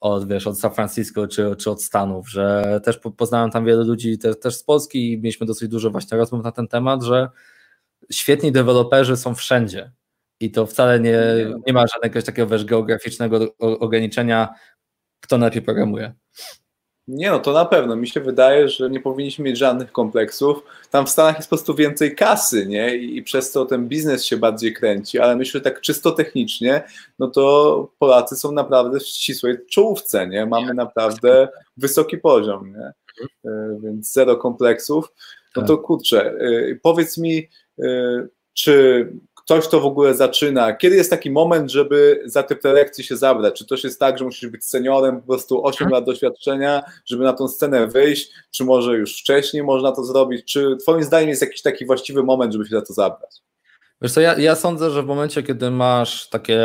od, 0.00 0.28
wiesz, 0.28 0.46
od 0.46 0.58
San 0.60 0.74
Francisco 0.74 1.28
czy, 1.28 1.56
czy 1.56 1.70
od 1.70 1.82
Stanów, 1.82 2.30
że 2.30 2.80
też 2.84 3.00
poznałem 3.16 3.50
tam 3.50 3.64
wiele 3.64 3.84
ludzi 3.84 4.18
te, 4.18 4.34
też 4.34 4.56
z 4.56 4.64
Polski 4.64 5.12
i 5.12 5.16
mieliśmy 5.16 5.46
dosyć 5.46 5.68
dużo 5.68 5.90
właśnie 5.90 6.18
rozmów 6.18 6.44
na 6.44 6.52
ten 6.52 6.68
temat, 6.68 7.02
że 7.02 7.28
świetni 8.12 8.52
deweloperzy 8.52 9.16
są 9.16 9.34
wszędzie 9.34 9.92
i 10.40 10.50
to 10.50 10.66
wcale 10.66 11.00
nie, 11.00 11.20
nie 11.66 11.72
ma 11.72 11.86
żadnego 11.86 12.22
takiego 12.22 12.48
wiesz, 12.48 12.64
geograficznego 12.64 13.56
ograniczenia, 13.58 14.48
kto 15.20 15.38
najlepiej 15.38 15.62
programuje. 15.62 16.14
Nie 17.08 17.30
no, 17.30 17.38
to 17.38 17.52
na 17.52 17.64
pewno. 17.64 17.96
Mi 17.96 18.08
się 18.08 18.20
wydaje, 18.20 18.68
że 18.68 18.90
nie 18.90 19.00
powinniśmy 19.00 19.44
mieć 19.44 19.58
żadnych 19.58 19.92
kompleksów. 19.92 20.62
Tam 20.90 21.06
w 21.06 21.10
Stanach 21.10 21.36
jest 21.36 21.50
po 21.50 21.56
prostu 21.56 21.74
więcej 21.74 22.16
kasy, 22.16 22.66
nie? 22.66 22.96
I, 22.96 23.22
przez 23.22 23.52
to 23.52 23.66
ten 23.66 23.88
biznes 23.88 24.24
się 24.24 24.36
bardziej 24.36 24.74
kręci, 24.74 25.18
ale 25.18 25.36
myślę, 25.36 25.58
że 25.58 25.64
tak 25.64 25.80
czysto 25.80 26.12
technicznie, 26.12 26.82
no 27.18 27.28
to 27.28 27.92
Polacy 27.98 28.36
są 28.36 28.52
naprawdę 28.52 29.00
w 29.00 29.06
ścisłej 29.06 29.56
czołówce, 29.70 30.28
nie? 30.28 30.46
Mamy 30.46 30.74
naprawdę 30.74 31.48
wysoki 31.76 32.18
poziom, 32.18 32.72
nie? 32.72 32.92
E, 33.50 33.78
więc 33.82 34.12
zero 34.12 34.36
kompleksów. 34.36 35.12
No 35.56 35.62
to 35.62 35.78
kurczę, 35.78 36.30
e, 36.30 36.74
powiedz 36.82 37.18
mi, 37.18 37.48
e, 37.82 38.26
czy 38.58 39.06
ktoś 39.34 39.68
to 39.68 39.80
w 39.80 39.86
ogóle 39.86 40.14
zaczyna? 40.14 40.72
Kiedy 40.72 40.96
jest 40.96 41.10
taki 41.10 41.30
moment, 41.30 41.70
żeby 41.70 42.22
za 42.24 42.42
te 42.42 42.56
prelekcje 42.56 43.04
się 43.04 43.16
zabrać? 43.16 43.58
Czy 43.58 43.66
to 43.66 43.74
jest 43.84 44.00
tak, 44.00 44.18
że 44.18 44.24
musisz 44.24 44.50
być 44.50 44.64
seniorem, 44.64 45.20
po 45.20 45.26
prostu 45.26 45.66
8 45.66 45.84
mhm. 45.84 45.90
lat 45.90 46.04
doświadczenia, 46.04 46.82
żeby 47.06 47.24
na 47.24 47.32
tą 47.32 47.48
scenę 47.48 47.86
wyjść? 47.86 48.30
Czy 48.50 48.64
może 48.64 48.96
już 48.96 49.20
wcześniej 49.20 49.62
można 49.62 49.92
to 49.92 50.04
zrobić? 50.04 50.52
Czy 50.52 50.76
twoim 50.76 51.04
zdaniem 51.04 51.28
jest 51.28 51.42
jakiś 51.42 51.62
taki 51.62 51.86
właściwy 51.86 52.22
moment, 52.22 52.52
żeby 52.52 52.64
się 52.64 52.76
za 52.76 52.82
to 52.82 52.92
zabrać? 52.92 53.47
Wiesz 54.02 54.12
co, 54.12 54.20
ja, 54.20 54.38
ja 54.38 54.54
sądzę, 54.54 54.90
że 54.90 55.02
w 55.02 55.06
momencie, 55.06 55.42
kiedy 55.42 55.70
masz 55.70 56.28
takie 56.28 56.60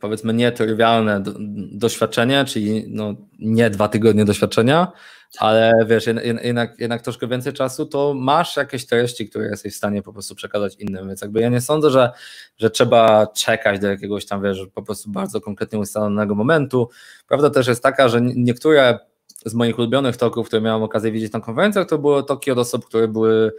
powiedzmy 0.00 0.34
nietrywialne 0.34 1.20
do, 1.20 1.32
doświadczenie, 1.72 2.44
czyli 2.44 2.84
no, 2.88 3.14
nie 3.38 3.70
dwa 3.70 3.88
tygodnie 3.88 4.24
doświadczenia, 4.24 4.92
ale 5.38 5.72
wiesz, 5.86 6.06
jednak, 6.42 6.80
jednak 6.80 7.02
troszkę 7.02 7.28
więcej 7.28 7.52
czasu, 7.52 7.86
to 7.86 8.14
masz 8.14 8.56
jakieś 8.56 8.86
treści, 8.86 9.28
które 9.28 9.46
jesteś 9.46 9.74
w 9.74 9.76
stanie 9.76 10.02
po 10.02 10.12
prostu 10.12 10.34
przekazać 10.34 10.76
innym, 10.76 11.08
więc 11.08 11.20
jakby 11.20 11.40
ja 11.40 11.48
nie 11.48 11.60
sądzę, 11.60 11.90
że, 11.90 12.10
że 12.58 12.70
trzeba 12.70 13.26
czekać 13.26 13.80
do 13.80 13.86
jakiegoś 13.86 14.26
tam, 14.26 14.42
wiesz, 14.42 14.66
po 14.74 14.82
prostu 14.82 15.10
bardzo 15.10 15.40
konkretnie 15.40 15.78
ustalonego 15.78 16.34
momentu. 16.34 16.88
Prawda 17.28 17.50
też 17.50 17.66
jest 17.66 17.82
taka, 17.82 18.08
że 18.08 18.20
niektóre 18.20 18.98
z 19.46 19.54
moich 19.54 19.78
ulubionych 19.78 20.16
toków, 20.16 20.46
które 20.46 20.62
miałem 20.62 20.82
okazję 20.82 21.12
widzieć 21.12 21.32
na 21.32 21.40
konferencjach, 21.40 21.88
to 21.88 21.98
były 21.98 22.24
toki 22.24 22.50
od 22.50 22.58
osób, 22.58 22.86
które 22.86 23.08
były 23.08 23.52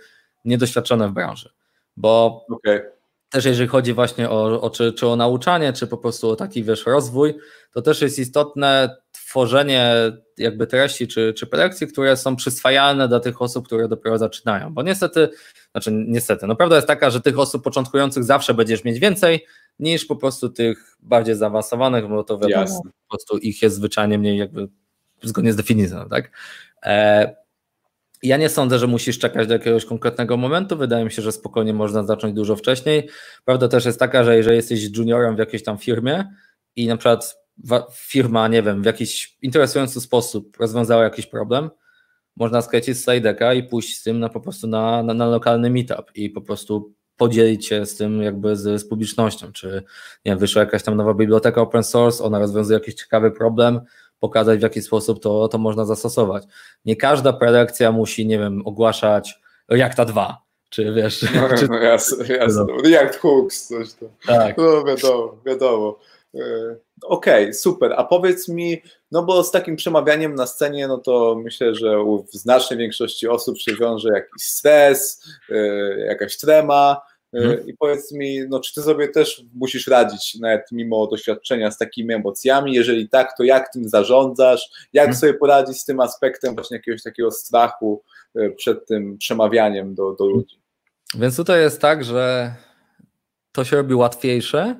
niedoświadczone 0.45 1.07
w 1.07 1.11
branży, 1.11 1.49
bo 1.97 2.45
okay 2.49 2.96
też 3.29 3.45
jeżeli 3.45 3.67
chodzi 3.67 3.93
właśnie 3.93 4.29
o, 4.29 4.61
o 4.61 4.69
czy, 4.69 4.93
czy 4.93 5.07
o 5.07 5.15
nauczanie, 5.15 5.73
czy 5.73 5.87
po 5.87 5.97
prostu 5.97 6.29
o 6.29 6.35
taki 6.35 6.63
wiesz, 6.63 6.85
rozwój, 6.85 7.37
to 7.71 7.81
też 7.81 8.01
jest 8.01 8.19
istotne 8.19 8.97
tworzenie 9.11 9.95
jakby 10.37 10.67
treści 10.67 11.07
czy, 11.07 11.33
czy 11.33 11.47
prelekcji, 11.47 11.87
które 11.87 12.17
są 12.17 12.35
przyswajalne 12.35 13.07
dla 13.07 13.19
tych 13.19 13.41
osób, 13.41 13.65
które 13.65 13.87
dopiero 13.87 14.17
zaczynają, 14.17 14.73
bo 14.73 14.83
niestety, 14.83 15.29
znaczy 15.71 15.91
niestety, 15.91 16.47
no 16.47 16.55
prawda 16.55 16.75
jest 16.75 16.87
taka, 16.87 17.09
że 17.09 17.21
tych 17.21 17.39
osób 17.39 17.63
początkujących 17.63 18.23
zawsze 18.23 18.53
będziesz 18.53 18.83
mieć 18.83 18.99
więcej 18.99 19.45
niż 19.79 20.05
po 20.05 20.15
prostu 20.15 20.49
tych 20.49 20.97
bardziej 20.99 21.35
zaawansowanych, 21.35 22.07
bo 22.07 22.23
to 22.23 22.37
wiadomo, 22.37 22.61
Jasne. 22.61 22.91
po 23.07 23.17
prostu 23.17 23.37
ich 23.37 23.61
jest 23.61 23.75
zwyczajnie 23.75 24.17
mniej 24.17 24.37
jakby 24.37 24.67
zgodnie 25.23 25.53
z 25.53 25.55
definicją, 25.55 26.09
tak? 26.09 26.31
E, 26.85 27.35
ja 28.23 28.37
nie 28.37 28.49
sądzę, 28.49 28.79
że 28.79 28.87
musisz 28.87 29.19
czekać 29.19 29.47
do 29.47 29.53
jakiegoś 29.53 29.85
konkretnego 29.85 30.37
momentu. 30.37 30.77
Wydaje 30.77 31.05
mi 31.05 31.11
się, 31.11 31.21
że 31.21 31.31
spokojnie 31.31 31.73
można 31.73 32.03
zacząć 32.03 32.33
dużo 32.33 32.55
wcześniej. 32.55 33.09
Prawda 33.45 33.67
też 33.67 33.85
jest 33.85 33.99
taka, 33.99 34.23
że 34.23 34.37
jeżeli 34.37 34.55
jesteś 34.55 34.97
juniorem 34.97 35.35
w 35.35 35.39
jakiejś 35.39 35.63
tam 35.63 35.77
firmie 35.77 36.25
i 36.75 36.87
na 36.87 36.97
przykład 36.97 37.37
firma, 37.91 38.47
nie 38.47 38.63
wiem, 38.63 38.81
w 38.81 38.85
jakiś 38.85 39.37
interesujący 39.41 40.01
sposób 40.01 40.57
rozwiązała 40.59 41.03
jakiś 41.03 41.25
problem, 41.25 41.69
można 42.35 42.61
skręcić 42.61 43.01
slajdeka 43.01 43.53
i 43.53 43.63
pójść 43.63 43.97
z 43.97 44.03
tym 44.03 44.19
na 44.19 44.29
po 44.29 44.39
prostu 44.39 44.67
na, 44.67 45.03
na, 45.03 45.13
na 45.13 45.25
lokalny 45.25 45.69
meetup 45.69 46.11
i 46.15 46.29
po 46.29 46.41
prostu 46.41 46.93
podzielić 47.17 47.67
się 47.67 47.85
z 47.85 47.95
tym 47.95 48.21
jakby 48.21 48.55
z, 48.55 48.81
z 48.81 48.87
publicznością, 48.87 49.51
czy 49.51 49.83
nie 50.25 50.31
wiem, 50.31 50.39
wyszła 50.39 50.59
jakaś 50.59 50.83
tam 50.83 50.95
nowa 50.95 51.13
biblioteka 51.13 51.61
open 51.61 51.83
source, 51.83 52.23
ona 52.23 52.39
rozwiązuje 52.39 52.79
jakiś 52.79 52.95
ciekawy 52.95 53.31
problem, 53.31 53.81
pokazać 54.19 54.59
w 54.59 54.63
jaki 54.63 54.81
sposób 54.81 55.19
to, 55.19 55.47
to 55.47 55.57
można 55.57 55.85
zastosować. 55.85 56.43
Nie 56.85 56.95
każda 56.95 57.33
prelekcja 57.33 57.91
musi, 57.91 58.27
nie 58.27 58.39
wiem, 58.39 58.61
ogłaszać 58.65 59.39
Reacta 59.69 60.05
2, 60.05 60.41
czy 60.69 60.93
wiesz... 60.93 61.21
No, 61.35 61.57
czy... 61.57 61.67
no 61.67 61.77
jasne, 61.77 62.27
jasne. 62.27 62.65
React 62.83 63.19
Hooks, 63.19 63.67
coś 63.67 63.93
tam. 63.93 64.09
Tak. 64.25 64.57
No 64.57 64.83
wiadomo, 64.83 65.37
wiadomo. 65.45 65.99
E, 66.35 66.39
okej, 67.03 67.43
okay, 67.43 67.53
super. 67.53 67.93
A 67.97 68.03
powiedz 68.03 68.47
mi, 68.47 68.81
no 69.11 69.23
bo 69.23 69.43
z 69.43 69.51
takim 69.51 69.75
przemawianiem 69.75 70.35
na 70.35 70.47
scenie, 70.47 70.87
no 70.87 70.97
to 70.97 71.35
myślę, 71.43 71.75
że 71.75 72.01
u 72.01 72.25
znacznej 72.31 72.79
większości 72.79 73.27
osób 73.27 73.57
się 73.57 73.75
wiąże 73.75 74.09
jakiś 74.09 74.43
stres, 74.43 75.23
e, 75.49 75.57
jakaś 75.99 76.37
trema. 76.37 77.01
Hmm. 77.41 77.67
I 77.67 77.73
powiedz 77.73 78.11
mi, 78.11 78.39
no, 78.49 78.59
czy 78.59 78.73
ty 78.73 78.81
sobie 78.81 79.07
też 79.07 79.43
musisz 79.53 79.87
radzić, 79.87 80.35
nawet 80.39 80.71
mimo 80.71 81.07
doświadczenia, 81.07 81.71
z 81.71 81.77
takimi 81.77 82.13
emocjami? 82.13 82.73
Jeżeli 82.73 83.09
tak, 83.09 83.37
to 83.37 83.43
jak 83.43 83.73
tym 83.73 83.89
zarządzasz? 83.89 84.89
Jak 84.93 85.05
hmm. 85.05 85.19
sobie 85.19 85.33
poradzić 85.33 85.81
z 85.81 85.85
tym 85.85 85.99
aspektem 85.99 86.55
właśnie 86.55 86.77
jakiegoś 86.77 87.03
takiego 87.03 87.31
strachu 87.31 88.03
e, 88.35 88.49
przed 88.49 88.85
tym 88.85 89.17
przemawianiem 89.17 89.95
do, 89.95 90.13
do 90.13 90.25
ludzi? 90.25 90.61
Więc 91.15 91.35
tutaj 91.35 91.61
jest 91.61 91.81
tak, 91.81 92.03
że 92.03 92.55
to 93.51 93.63
się 93.63 93.75
robi 93.75 93.95
łatwiejsze, 93.95 94.79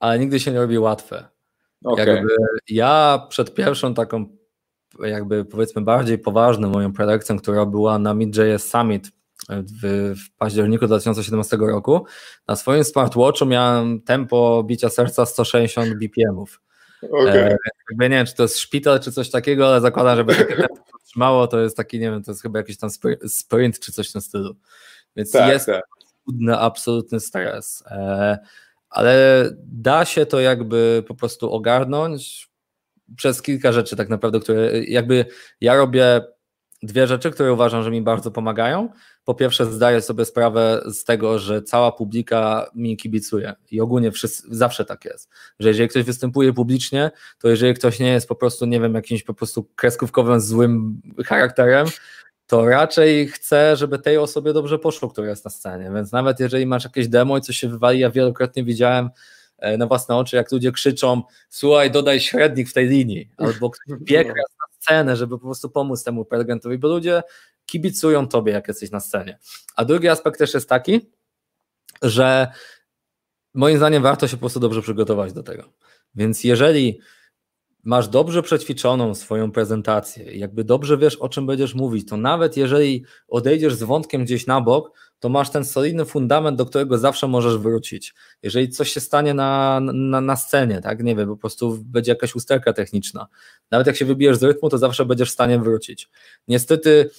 ale 0.00 0.18
nigdy 0.18 0.40
się 0.40 0.52
nie 0.52 0.60
robi 0.60 0.78
łatwe. 0.78 1.28
Okay. 1.84 2.06
Jakby 2.06 2.36
ja 2.68 3.26
przed 3.28 3.54
pierwszą 3.54 3.94
taką, 3.94 4.36
jakby 5.00 5.44
powiedzmy 5.44 5.82
bardziej 5.82 6.18
poważną 6.18 6.68
moją 6.68 6.92
prelekcją, 6.92 7.38
która 7.38 7.66
była 7.66 7.98
na 7.98 8.14
Mid.js 8.14 8.70
Summit 8.70 9.10
w, 9.48 10.14
w 10.16 10.36
październiku 10.38 10.86
2017 10.86 11.56
roku, 11.56 12.06
na 12.48 12.56
swoim 12.56 12.84
smartwatchu 12.84 13.46
miałem 13.46 14.02
tempo 14.02 14.64
bicia 14.66 14.90
serca 14.90 15.26
160 15.26 15.94
BPM-ów. 15.94 16.60
Okay. 17.10 17.38
E, 17.38 17.58
nie 18.00 18.08
wiem, 18.08 18.26
czy 18.26 18.34
to 18.34 18.42
jest 18.42 18.58
szpital, 18.58 19.00
czy 19.00 19.12
coś 19.12 19.30
takiego, 19.30 19.66
ale 19.66 19.80
zakładam, 19.80 20.16
żeby 20.16 20.34
takie 20.34 20.56
tempo 20.56 20.98
trzymało, 21.04 21.46
to 21.46 21.60
jest 21.60 21.76
taki, 21.76 21.98
nie 21.98 22.10
wiem, 22.10 22.22
to 22.22 22.30
jest 22.30 22.42
chyba 22.42 22.58
jakiś 22.58 22.78
tam 22.78 22.90
sprint, 23.28 23.80
czy 23.80 23.92
coś 23.92 24.10
w 24.10 24.12
tym 24.12 24.20
stylu. 24.20 24.56
Więc 25.16 25.30
tak, 25.30 25.52
jest 25.52 25.66
tak. 25.66 25.84
absolutny 26.58 27.20
stres. 27.20 27.84
E, 27.86 28.38
ale 28.90 29.44
da 29.56 30.04
się 30.04 30.26
to 30.26 30.40
jakby 30.40 31.04
po 31.08 31.14
prostu 31.14 31.52
ogarnąć 31.52 32.48
przez 33.16 33.42
kilka 33.42 33.72
rzeczy 33.72 33.96
tak 33.96 34.08
naprawdę, 34.08 34.40
które 34.40 34.84
jakby 34.84 35.26
ja 35.60 35.74
robię 35.76 36.20
dwie 36.84 37.06
rzeczy, 37.06 37.30
które 37.30 37.52
uważam, 37.52 37.82
że 37.82 37.90
mi 37.90 38.02
bardzo 38.02 38.30
pomagają. 38.30 38.88
Po 39.24 39.34
pierwsze, 39.34 39.66
zdaję 39.66 40.00
sobie 40.00 40.24
sprawę 40.24 40.82
z 40.86 41.04
tego, 41.04 41.38
że 41.38 41.62
cała 41.62 41.92
publika 41.92 42.70
mi 42.74 42.96
kibicuje 42.96 43.54
i 43.70 43.80
ogólnie 43.80 44.12
wszyscy, 44.12 44.42
zawsze 44.50 44.84
tak 44.84 45.04
jest, 45.04 45.30
że 45.60 45.68
jeżeli 45.68 45.88
ktoś 45.88 46.02
występuje 46.02 46.52
publicznie, 46.52 47.10
to 47.38 47.48
jeżeli 47.48 47.74
ktoś 47.74 48.00
nie 48.00 48.12
jest 48.12 48.28
po 48.28 48.34
prostu, 48.34 48.66
nie 48.66 48.80
wiem, 48.80 48.94
jakimś 48.94 49.22
po 49.22 49.34
prostu 49.34 49.68
kreskówkowym 49.76 50.40
złym 50.40 51.00
charakterem, 51.26 51.86
to 52.46 52.66
raczej 52.66 53.28
chcę, 53.28 53.76
żeby 53.76 53.98
tej 53.98 54.18
osobie 54.18 54.52
dobrze 54.52 54.78
poszło, 54.78 55.08
która 55.08 55.28
jest 55.28 55.44
na 55.44 55.50
scenie. 55.50 55.90
Więc 55.94 56.12
nawet 56.12 56.40
jeżeli 56.40 56.66
masz 56.66 56.84
jakieś 56.84 57.08
demo 57.08 57.38
i 57.38 57.40
coś 57.40 57.56
się 57.56 57.68
wywali, 57.68 58.00
ja 58.00 58.10
wielokrotnie 58.10 58.64
widziałem 58.64 59.10
e, 59.58 59.76
na 59.76 59.86
własne 59.86 60.16
oczy, 60.16 60.36
jak 60.36 60.52
ludzie 60.52 60.72
krzyczą, 60.72 61.22
słuchaj, 61.50 61.90
dodaj 61.90 62.20
średnik 62.20 62.68
w 62.68 62.72
tej 62.72 62.88
linii, 62.88 63.30
albo 63.36 63.70
bieg 64.08 64.28
na 64.28 64.64
scenę, 64.84 65.16
żeby 65.16 65.38
po 65.38 65.44
prostu 65.44 65.70
pomóc 65.70 66.04
temu 66.04 66.24
prelegentowi, 66.24 66.78
bo 66.78 66.88
ludzie 66.88 67.22
kibicują 67.66 68.28
tobie, 68.28 68.52
jak 68.52 68.68
jesteś 68.68 68.90
na 68.90 69.00
scenie. 69.00 69.38
A 69.76 69.84
drugi 69.84 70.08
aspekt 70.08 70.38
też 70.38 70.54
jest 70.54 70.68
taki, 70.68 71.00
że 72.02 72.52
moim 73.54 73.76
zdaniem 73.76 74.02
warto 74.02 74.28
się 74.28 74.36
po 74.36 74.40
prostu 74.40 74.60
dobrze 74.60 74.82
przygotować 74.82 75.32
do 75.32 75.42
tego. 75.42 75.72
Więc 76.14 76.44
jeżeli 76.44 77.00
masz 77.84 78.08
dobrze 78.08 78.42
przećwiczoną 78.42 79.14
swoją 79.14 79.52
prezentację, 79.52 80.36
jakby 80.38 80.64
dobrze 80.64 80.98
wiesz, 80.98 81.16
o 81.16 81.28
czym 81.28 81.46
będziesz 81.46 81.74
mówić, 81.74 82.08
to 82.08 82.16
nawet 82.16 82.56
jeżeli 82.56 83.04
odejdziesz 83.28 83.74
z 83.74 83.82
wątkiem 83.82 84.24
gdzieś 84.24 84.46
na 84.46 84.60
bok, 84.60 85.03
to 85.18 85.28
masz 85.28 85.50
ten 85.50 85.64
solidny 85.64 86.04
fundament, 86.04 86.58
do 86.58 86.66
którego 86.66 86.98
zawsze 86.98 87.28
możesz 87.28 87.58
wrócić. 87.58 88.14
Jeżeli 88.42 88.68
coś 88.68 88.92
się 88.92 89.00
stanie 89.00 89.34
na, 89.34 89.80
na, 89.80 90.20
na 90.20 90.36
scenie, 90.36 90.80
tak, 90.80 91.02
nie 91.02 91.16
wiem, 91.16 91.28
po 91.28 91.36
prostu 91.36 91.78
będzie 91.84 92.12
jakaś 92.12 92.34
usterka 92.34 92.72
techniczna, 92.72 93.26
nawet 93.70 93.86
jak 93.86 93.96
się 93.96 94.04
wybijesz 94.04 94.36
z 94.36 94.42
rytmu, 94.42 94.68
to 94.68 94.78
zawsze 94.78 95.04
będziesz 95.04 95.30
w 95.30 95.32
stanie 95.32 95.58
wrócić. 95.58 96.08
Niestety 96.48 97.10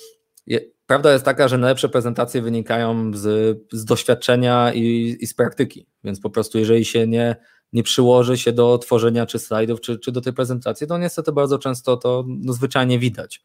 Prawda 0.88 1.14
jest 1.14 1.26
taka, 1.26 1.48
że 1.48 1.58
najlepsze 1.58 1.90
prezentacje 1.90 2.42
wynikają 2.42 3.12
z, 3.14 3.58
z 3.72 3.86
doświadczenia 3.86 4.74
i, 4.74 5.18
i, 5.20 5.28
z 5.28 5.34
praktyki, 5.34 5.88
więc 6.04 6.20
po 6.20 6.30
prostu 6.30 6.58
jeżeli 6.58 6.86
się 6.86 7.08
nie, 7.08 7.36
nie 7.74 7.84
przyłoży 7.84 8.38
się 8.38 8.54
do 8.54 8.78
tworzenia 8.78 9.26
czy 9.26 9.40
slajdów, 9.40 9.82
czy, 9.82 10.00
czy 10.00 10.12
do 10.12 10.22
tej 10.22 10.34
prezentacji, 10.34 10.88
to 10.88 10.98
niestety 10.98 11.32
bardzo 11.32 11.60
często 11.60 11.98
to 11.98 12.24
no, 12.28 12.54
zwyczajnie 12.54 13.00
widać. 13.00 13.42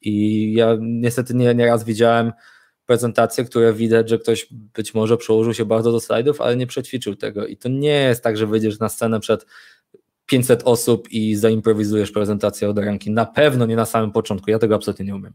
I 0.00 0.52
ja 0.52 0.76
niestety 0.80 1.34
nie, 1.34 1.54
nie 1.54 1.66
raz 1.66 1.84
widziałem 1.84 2.32
prezentacje, 2.86 3.44
które 3.44 3.72
widać, 3.72 4.08
że 4.08 4.18
ktoś 4.18 4.46
być 4.50 4.94
może 4.94 5.16
przyłożył 5.16 5.54
się 5.54 5.64
bardzo 5.64 5.92
do 5.92 6.00
slajdów, 6.00 6.40
ale 6.40 6.56
nie 6.56 6.66
przećwiczył 6.66 7.16
tego. 7.16 7.46
I 7.46 7.56
to 7.56 7.68
nie 7.68 8.02
jest 8.02 8.22
tak, 8.22 8.36
że 8.36 8.46
wyjdziesz 8.46 8.78
na 8.78 8.88
scenę 8.88 9.20
przed 9.20 9.46
500 10.26 10.62
osób 10.64 11.08
i 11.10 11.34
zaimprowizujesz 11.34 12.12
prezentację 12.12 12.68
od 12.68 12.78
ręki. 12.78 13.10
Na 13.10 13.26
pewno 13.26 13.66
nie 13.66 13.76
na 13.76 13.86
samym 13.86 14.12
początku. 14.12 14.50
Ja 14.50 14.58
tego 14.58 14.74
absolutnie 14.74 15.06
nie 15.06 15.14
umiem. 15.14 15.32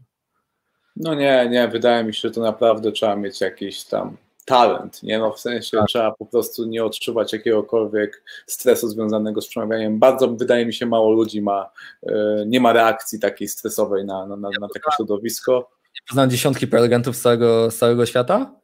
No 0.96 1.14
nie, 1.14 1.48
nie, 1.50 1.68
wydaje 1.68 2.04
mi 2.04 2.14
się, 2.14 2.20
że 2.28 2.30
to 2.30 2.40
naprawdę 2.40 2.92
trzeba 2.92 3.16
mieć 3.16 3.40
jakiś 3.40 3.84
tam 3.84 4.16
talent, 4.44 5.02
nie? 5.02 5.18
No 5.18 5.32
w 5.32 5.40
sensie 5.40 5.76
tak. 5.76 5.86
trzeba 5.86 6.12
po 6.12 6.26
prostu 6.26 6.64
nie 6.66 6.84
odczuwać 6.84 7.32
jakiegokolwiek 7.32 8.22
stresu 8.46 8.88
związanego 8.88 9.40
z 9.40 9.48
przemawianiem. 9.48 9.98
Bardzo, 9.98 10.28
wydaje 10.28 10.66
mi 10.66 10.74
się, 10.74 10.86
mało 10.86 11.12
ludzi 11.12 11.42
ma, 11.42 11.70
e, 12.02 12.44
nie 12.46 12.60
ma 12.60 12.72
reakcji 12.72 13.20
takiej 13.20 13.48
stresowej 13.48 14.04
na, 14.04 14.26
na, 14.26 14.36
na, 14.36 14.48
na 14.60 14.68
takie 14.68 14.90
środowisko. 14.96 15.70
Poznałem 16.08 16.30
dziesiątki 16.30 16.66
prelegentów 16.66 17.16
z 17.16 17.20
całego, 17.20 17.70
z 17.70 17.76
całego 17.76 18.06
świata, 18.06 18.54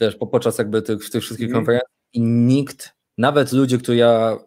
wiesz, 0.00 0.16
podczas 0.16 0.58
jakby 0.58 0.82
tych, 0.82 1.10
tych 1.10 1.22
wszystkich 1.22 1.48
mm. 1.48 1.54
konferencji 1.54 1.88
i 2.12 2.20
nikt, 2.20 2.94
nawet 3.18 3.52
ludzie, 3.52 3.78
którzy 3.78 3.96
ja 3.96 4.38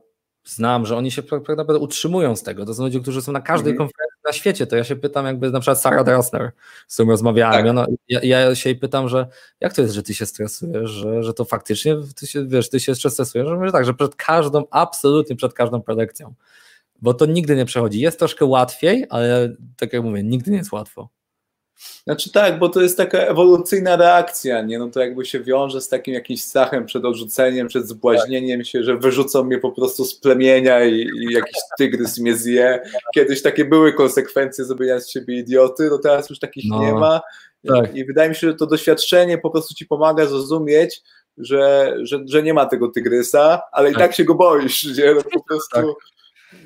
znam, 0.45 0.85
że 0.85 0.97
oni 0.97 1.11
się 1.11 1.23
tak 1.23 1.47
naprawdę 1.49 1.79
utrzymują 1.79 2.35
z 2.35 2.43
tego. 2.43 2.65
To 2.65 2.73
są 2.73 2.83
ludzie, 2.83 2.99
którzy 2.99 3.21
są 3.21 3.31
na 3.31 3.41
każdej 3.41 3.71
mm. 3.71 3.77
konferencji 3.77 4.19
na 4.25 4.33
świecie. 4.33 4.67
To 4.67 4.75
ja 4.75 4.83
się 4.83 4.95
pytam, 4.95 5.25
jakby 5.25 5.51
na 5.51 5.59
przykład 5.59 5.81
Sarah 5.81 6.05
Drasner, 6.05 6.51
z 6.87 6.93
którą 6.93 7.09
rozmawiałem. 7.09 7.61
Tak. 7.61 7.69
Ona, 7.69 7.85
ja, 8.07 8.19
ja, 8.23 8.55
się 8.55 8.69
jej 8.69 8.79
pytam, 8.79 9.09
że 9.09 9.27
jak 9.59 9.73
to 9.73 9.81
jest, 9.81 9.93
że 9.93 10.03
ty 10.03 10.13
się 10.13 10.25
stresujesz, 10.25 10.89
że, 10.89 11.23
że 11.23 11.33
to 11.33 11.45
faktycznie 11.45 11.95
ty 12.15 12.27
się, 12.27 12.47
wiesz, 12.47 12.69
ty 12.69 12.79
się 12.79 12.95
stresujesz, 12.95 13.47
że 13.65 13.71
tak, 13.71 13.85
że 13.85 13.93
przed 13.93 14.15
każdą, 14.15 14.63
absolutnie 14.71 15.35
przed 15.35 15.53
każdą 15.53 15.81
prelekcją. 15.81 16.33
Bo 17.01 17.13
to 17.13 17.25
nigdy 17.25 17.55
nie 17.55 17.65
przechodzi. 17.65 17.99
Jest 17.99 18.19
troszkę 18.19 18.45
łatwiej, 18.45 19.05
ale 19.09 19.55
tak 19.77 19.93
jak 19.93 20.03
mówię, 20.03 20.23
nigdy 20.23 20.51
nie 20.51 20.57
jest 20.57 20.71
łatwo. 20.71 21.09
Znaczy 22.03 22.31
tak, 22.31 22.59
bo 22.59 22.69
to 22.69 22.81
jest 22.81 22.97
taka 22.97 23.17
ewolucyjna 23.17 23.95
reakcja, 23.95 24.61
nie? 24.61 24.79
No 24.79 24.89
to 24.89 24.99
jakby 24.99 25.25
się 25.25 25.39
wiąże 25.39 25.81
z 25.81 25.89
takim 25.89 26.13
jakimś 26.13 26.43
strachem 26.43 26.85
przed 26.85 27.05
odrzuceniem, 27.05 27.67
przed 27.67 27.87
zbłaźnieniem 27.87 28.63
się, 28.63 28.83
że 28.83 28.97
wyrzucą 28.97 29.43
mnie 29.43 29.57
po 29.57 29.71
prostu 29.71 30.05
z 30.05 30.15
plemienia 30.15 30.85
i, 30.85 30.93
i 30.93 31.33
jakiś 31.33 31.57
tygrys 31.77 32.19
mnie 32.19 32.35
zje. 32.35 32.81
Kiedyś 33.15 33.41
takie 33.41 33.65
były 33.65 33.93
konsekwencje 33.93 34.65
zrobienia 34.65 34.99
z 34.99 35.09
siebie 35.09 35.39
idioty, 35.39 35.87
no 35.89 35.97
teraz 35.97 36.29
już 36.29 36.39
takich 36.39 36.63
no, 36.69 36.81
nie 36.81 36.93
ma. 36.93 37.21
Tak. 37.67 37.95
I 37.95 38.05
wydaje 38.05 38.29
mi 38.29 38.35
się, 38.35 38.47
że 38.47 38.55
to 38.55 38.65
doświadczenie 38.65 39.37
po 39.37 39.49
prostu 39.49 39.73
ci 39.73 39.85
pomaga 39.85 40.25
zrozumieć, 40.25 41.01
że, 41.37 41.93
że, 42.01 42.19
że 42.25 42.43
nie 42.43 42.53
ma 42.53 42.65
tego 42.65 42.87
tygrysa, 42.87 43.61
ale 43.71 43.89
tak. 43.89 43.97
i 43.97 43.99
tak 43.99 44.15
się 44.15 44.23
go 44.23 44.35
boisz, 44.35 44.97
nie? 44.97 45.13
No 45.15 45.21
po 45.21 45.43
prostu... 45.43 45.75
Tak. 45.75 45.85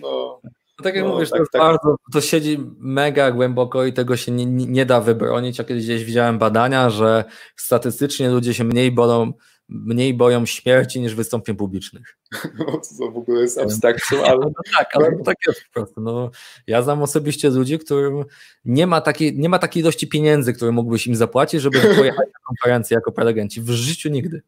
No. 0.02 0.42
No 0.80 0.84
tak 0.84 0.96
jak 0.96 1.06
no, 1.06 1.12
mówisz, 1.12 1.30
tak, 1.30 1.40
to, 1.40 1.46
tak. 1.52 1.62
Bardzo, 1.62 1.96
to 2.14 2.22
siedzi 2.22 2.60
mega 2.78 3.32
głęboko 3.32 3.86
i 3.86 3.94
tego 3.94 4.18
się 4.18 4.32
nie, 4.32 4.46
nie 4.46 4.86
da 4.86 5.02
wybronić. 5.02 5.58
Ja 5.58 5.64
kiedyś 5.64 5.84
gdzieś 5.84 6.04
widziałem 6.04 6.40
badania, 6.40 6.90
że 6.90 7.24
statystycznie 7.56 8.30
ludzie 8.30 8.54
się 8.54 8.64
mniej 8.64 8.92
boją, 8.92 9.34
mniej 9.70 10.14
boją 10.14 10.46
śmierci 10.46 11.02
niż 11.02 11.16
wystąpień 11.16 11.56
publicznych. 11.56 12.18
No, 12.60 12.66
to 12.66 13.12
w 13.12 13.18
ogóle 13.18 13.42
jest 13.42 13.58
abstrakcją, 13.58 14.24
ale... 14.30 14.40
No 14.40 14.52
tak, 14.78 14.96
ale 14.96 15.18
tak 15.26 15.36
jest 15.48 15.64
po 15.64 15.74
prostu. 15.74 16.02
No, 16.02 16.32
ja 16.68 16.82
znam 16.82 17.02
osobiście 17.02 17.50
ludzi, 17.50 17.80
którym 17.80 18.24
nie 18.66 18.88
ma, 18.88 19.02
takiej, 19.02 19.38
nie 19.38 19.50
ma 19.50 19.60
takiej 19.60 19.84
ilości 19.84 20.08
pieniędzy, 20.08 20.54
które 20.54 20.72
mógłbyś 20.72 21.08
im 21.08 21.16
zapłacić, 21.16 21.62
żeby 21.62 21.80
pojechać 21.98 22.28
na 22.28 22.40
konferencję 22.48 22.96
jako 22.96 23.12
prelegenci. 23.12 23.62
W 23.62 23.70
życiu 23.70 24.10
nigdy. 24.10 24.42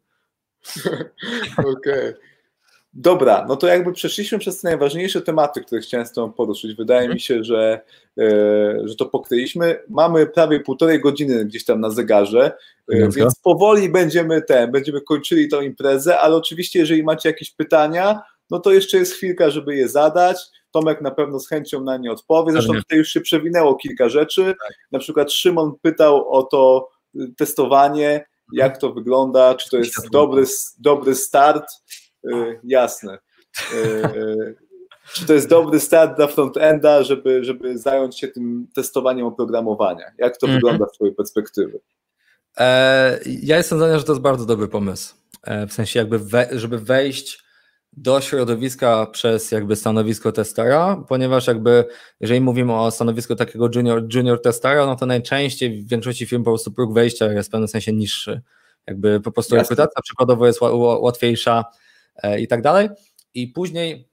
Okej. 1.58 1.72
Okay. 1.74 2.31
Dobra, 2.94 3.46
no 3.48 3.56
to 3.56 3.68
jakby 3.68 3.94
przeszliśmy 3.94 4.40
przez 4.40 4.62
te 4.62 4.68
najważniejsze 4.70 5.22
tematy, 5.22 5.62
które 5.62 5.82
chciałem 5.82 6.06
z 6.06 6.12
Tobą 6.12 6.34
poruszyć. 6.34 6.76
Wydaje 6.76 7.00
mhm. 7.00 7.14
mi 7.14 7.20
się, 7.20 7.44
że, 7.44 7.82
e, 8.20 8.24
że 8.84 8.96
to 8.96 9.06
pokryliśmy. 9.06 9.80
Mamy 9.90 10.28
prawie 10.28 10.60
półtorej 10.60 11.02
godziny 11.02 11.46
gdzieś 11.46 11.66
tam 11.66 11.80
na 11.80 11.90
zegarze, 11.90 12.52
e, 12.92 13.10
więc 13.10 13.36
powoli 13.44 13.90
będziemy 13.90 14.42
ten, 14.42 14.72
będziemy 14.72 15.02
kończyli 15.02 15.50
tą 15.50 15.62
imprezę, 15.62 16.20
ale 16.20 16.36
oczywiście 16.36 16.80
jeżeli 16.80 17.04
macie 17.04 17.30
jakieś 17.30 17.52
pytania, 17.52 18.22
no 18.50 18.60
to 18.60 18.72
jeszcze 18.72 18.98
jest 18.98 19.14
chwilka, 19.14 19.50
żeby 19.50 19.76
je 19.76 19.90
zadać. 19.90 20.38
Tomek 20.72 21.02
na 21.02 21.12
pewno 21.12 21.40
z 21.40 21.48
chęcią 21.48 21.84
na 21.84 21.98
nie 21.98 22.12
odpowie. 22.12 22.52
Zresztą 22.52 22.74
tutaj 22.74 22.98
już 22.98 23.10
się 23.10 23.22
przewinęło 23.22 23.76
kilka 23.76 24.10
rzeczy. 24.10 24.46
Tak. 24.46 24.78
Na 24.92 25.00
przykład 25.00 25.32
Szymon 25.32 25.74
pytał 25.82 26.30
o 26.30 26.44
to 26.44 26.90
y, 27.16 27.34
testowanie, 27.38 28.26
jak 28.54 28.78
to 28.78 28.94
wygląda, 28.94 29.56
czy 29.56 29.70
to 29.70 29.78
jest 29.78 30.10
dobry, 30.10 30.44
dobry 30.80 31.16
start. 31.16 31.66
Y, 32.26 32.60
jasne. 32.64 33.18
Y, 33.74 33.78
y, 34.18 34.56
czy 35.14 35.26
to 35.26 35.34
jest 35.34 35.50
dobry 35.50 35.80
start 35.80 36.18
dla 36.18 36.28
frontenda, 36.28 37.04
żeby, 37.04 37.44
żeby 37.44 37.78
zająć 37.78 38.20
się 38.20 38.28
tym 38.28 38.68
testowaniem 38.76 39.26
oprogramowania? 39.26 40.06
Jak 40.18 40.38
to 40.38 40.48
-hmm. 40.48 40.54
wygląda 40.54 40.86
z 40.86 40.92
Twojej 40.92 41.16
perspektywy? 41.16 41.80
E, 42.58 43.20
ja 43.26 43.58
jestem 43.58 43.78
zdania, 43.78 43.98
że 43.98 44.04
to 44.04 44.12
jest 44.12 44.22
bardzo 44.22 44.46
dobry 44.46 44.68
pomysł. 44.68 45.16
E, 45.44 45.68
w 45.68 45.74
sensie 45.74 46.00
jakby, 46.00 46.20
we, 46.20 46.48
żeby 46.52 46.78
wejść 46.78 47.44
do 47.94 48.22
środowiska 48.22 49.06
przez 49.06 49.52
jakby 49.52 49.76
stanowisko 49.76 50.32
testera, 50.32 51.04
ponieważ 51.08 51.48
jakby 51.48 51.86
jeżeli 52.20 52.42
mówimy 52.42 52.74
o 52.74 52.92
stanowisku 52.92 53.36
takiego 53.36 53.70
junior, 53.76 54.04
junior 54.14 54.42
testera, 54.42 54.86
no 54.86 54.96
to 54.96 55.06
najczęściej 55.06 55.82
w 55.82 55.90
większości 55.90 56.26
firm 56.26 56.44
po 56.44 56.52
prostu 56.52 56.72
próg 56.72 56.94
wejścia 56.94 57.34
jest 57.34 57.50
w 57.50 57.52
pewnym 57.52 57.68
sensie 57.68 57.94
niższy. 57.94 58.42
Jakby 58.88 59.20
po 59.20 59.32
prostu 59.32 59.56
Jasne. 59.56 59.64
rekrutacja 59.64 60.02
przykładowo 60.02 60.48
jest 60.48 60.62
łatwiejsza, 61.02 61.64
E, 61.64 61.72
i 62.40 62.48
tak 62.48 62.62
dalej. 62.62 62.90
I 63.34 63.48
później 63.48 64.12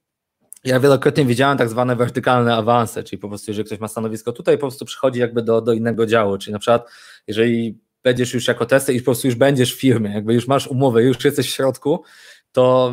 ja 0.65 0.81
wielokrotnie 0.81 1.25
widziałem 1.25 1.59
tak 1.59 1.69
zwane 1.69 1.97
wertykalne 1.97 2.57
awanse, 2.57 3.05
czyli 3.05 3.19
po 3.20 3.29
prostu 3.29 3.51
jeżeli 3.51 3.66
ktoś 3.66 3.81
ma 3.81 3.89
stanowisko 3.89 4.33
tutaj, 4.33 4.57
po 4.57 4.61
prostu 4.61 4.85
przychodzi 4.85 5.20
jakby 5.20 5.43
do, 5.43 5.61
do 5.61 5.73
innego 5.73 6.07
działu, 6.07 6.39
czyli 6.39 6.53
na 6.53 6.59
przykład 6.59 6.91
jeżeli 7.27 7.81
będziesz 8.03 8.35
już 8.35 8.49
jako 8.49 8.66
tester 8.66 8.95
i 8.95 8.99
po 8.99 9.05
prostu 9.05 9.27
już 9.27 9.37
będziesz 9.37 9.75
w 9.75 9.81
firmie, 9.81 10.11
jakby 10.11 10.35
już 10.35 10.47
masz 10.47 10.66
umowę, 10.66 11.03
już 11.03 11.25
jesteś 11.25 11.47
w 11.51 11.55
środku, 11.55 12.03
to 12.53 12.93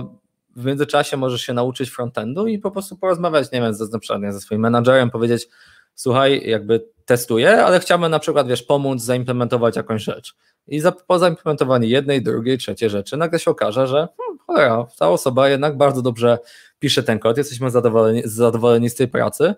w 0.56 0.66
międzyczasie 0.66 1.18
możesz 1.18 1.42
się 1.42 1.54
nauczyć 1.54 1.90
frontendu 1.90 2.48
i 2.48 2.60
po 2.60 2.72
prostu 2.72 2.98
porozmawiać, 2.98 3.52
nie 3.52 3.62
wiem, 3.62 3.74
ze, 3.74 3.86
ze 4.32 4.40
swoim 4.40 4.62
menadżerem, 4.62 5.10
powiedzieć, 5.12 5.48
słuchaj, 5.96 6.42
jakby 6.46 6.86
testuję, 7.06 7.66
ale 7.66 7.80
chciałbym 7.80 8.12
na 8.12 8.20
przykład, 8.20 8.48
wiesz, 8.48 8.64
pomóc 8.64 9.02
zaimplementować 9.02 9.76
jakąś 9.76 10.04
rzecz. 10.04 10.36
I 10.68 10.80
za, 10.80 10.92
po 10.92 11.20
zaimplementowaniu 11.20 11.88
jednej, 11.88 12.22
drugiej, 12.22 12.58
trzeciej 12.58 12.90
rzeczy 12.90 13.18
nagle 13.18 13.40
się 13.40 13.52
okaże, 13.52 13.88
że 13.88 14.08
hmm, 14.18 14.40
cholera, 14.48 14.88
ta 15.00 15.10
osoba 15.10 15.50
jednak 15.50 15.78
bardzo 15.78 16.02
dobrze 16.02 16.38
pisze 16.80 17.04
ten 17.04 17.20
kod, 17.20 17.38
jesteśmy 17.38 17.72
zadowoleni, 17.72 18.22
zadowoleni 18.26 18.90
z 18.90 18.96
tej 18.96 19.08
pracy, 19.08 19.56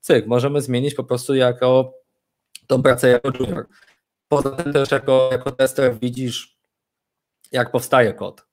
cyk, 0.00 0.26
możemy 0.26 0.60
zmienić 0.60 0.94
po 0.94 1.04
prostu 1.04 1.34
jako 1.34 1.94
tą 2.66 2.82
pracę 2.82 3.08
jako 3.08 3.30
junior. 3.40 3.66
Poza 4.28 4.50
tym 4.50 4.72
też 4.72 4.90
jako, 4.90 5.28
jako 5.32 5.50
tester 5.50 5.98
widzisz, 5.98 6.58
jak 7.52 7.70
powstaje 7.70 8.14
kod. 8.14 8.46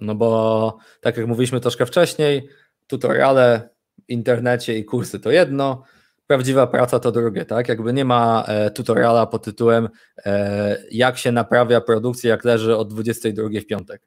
No 0.00 0.14
bo 0.14 0.78
tak 1.00 1.16
jak 1.16 1.26
mówiliśmy 1.26 1.60
troszkę 1.60 1.86
wcześniej, 1.86 2.48
tutoriale 2.86 3.68
internecie 4.08 4.78
i 4.78 4.84
kursy 4.84 5.20
to 5.20 5.30
jedno, 5.30 5.82
prawdziwa 6.26 6.66
praca 6.66 6.98
to 6.98 7.12
drugie, 7.12 7.44
tak? 7.44 7.68
Jakby 7.68 7.92
nie 7.92 8.04
ma 8.04 8.44
e, 8.48 8.70
tutoriala 8.70 9.26
pod 9.26 9.44
tytułem 9.44 9.88
e, 10.26 10.82
jak 10.90 11.18
się 11.18 11.32
naprawia 11.32 11.80
produkcję, 11.80 12.30
jak 12.30 12.44
leży 12.44 12.76
od 12.76 12.88
22 12.88 13.48
w 13.60 13.66
piątek. 13.66 14.02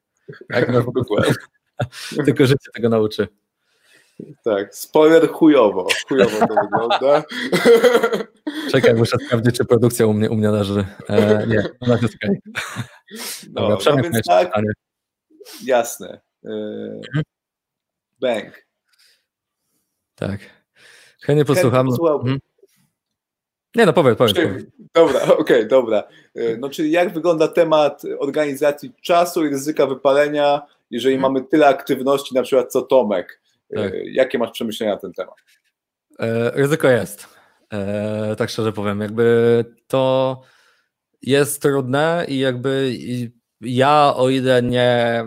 Tak? 0.54 0.74
No, 0.74 0.86
Tylko 2.26 2.46
życie 2.46 2.70
tego 2.74 2.90
nauczy. 2.90 3.28
Tak, 4.44 4.76
spoiler 4.76 5.30
chujowo. 5.30 5.88
Chujowo 6.08 6.48
to 6.48 6.56
wygląda. 6.64 7.24
Czekaj, 8.72 8.96
muszę 8.96 9.18
sprawdzić, 9.26 9.58
czy 9.58 9.66
produkcja 9.66 10.08
u 10.08 10.14
mnie, 10.14 10.30
u 10.30 10.36
mnie 10.36 10.50
leży. 10.50 10.86
E, 11.10 11.48
nie, 11.48 11.64
ona 11.80 11.98
jest 12.02 12.16
okej. 12.16 12.40
No, 13.54 13.78
no 13.86 13.96
więc 14.04 14.28
tak, 14.28 14.52
jasne. 15.64 16.22
E, 16.46 16.52
bank. 18.20 18.66
Tak. 20.16 20.59
Chętnie 21.22 21.46
posłucham. 21.46 21.88
Mhm. 21.88 22.40
Nie 23.76 23.86
no, 23.86 23.94
powiedz, 23.94 24.18
powiedz. 24.18 24.36
Dobra, 24.94 25.22
okej, 25.24 25.38
okay, 25.38 25.66
dobra. 25.66 26.04
E, 26.36 26.58
no 26.58 26.70
czyli 26.70 26.92
jak 26.92 27.14
wygląda 27.14 27.48
temat 27.48 28.02
organizacji 28.20 28.94
czasu 29.02 29.46
i 29.46 29.50
ryzyka 29.50 29.86
wypalenia, 29.86 30.62
jeżeli 30.92 31.16
hmm. 31.16 31.34
mamy 31.34 31.48
tyle 31.48 31.68
aktywności, 31.68 32.36
na 32.36 32.44
przykład 32.44 32.72
co 32.72 32.82
Tomek? 32.82 33.42
Tak. 33.76 33.94
E, 33.94 34.10
jakie 34.12 34.38
masz 34.38 34.52
przemyślenia 34.52 34.94
na 34.94 35.00
ten 35.00 35.14
temat? 35.14 35.36
E, 36.20 36.52
ryzyko 36.52 36.88
jest. 36.88 37.28
E, 37.74 38.36
tak 38.36 38.50
szczerze 38.50 38.74
powiem, 38.74 39.02
jakby 39.02 39.66
to 39.88 40.42
jest 41.22 41.62
trudne 41.62 42.26
i 42.28 42.40
jakby 42.40 42.94
ja 43.62 44.14
o 44.16 44.30
ile 44.30 44.64
nie 44.64 45.24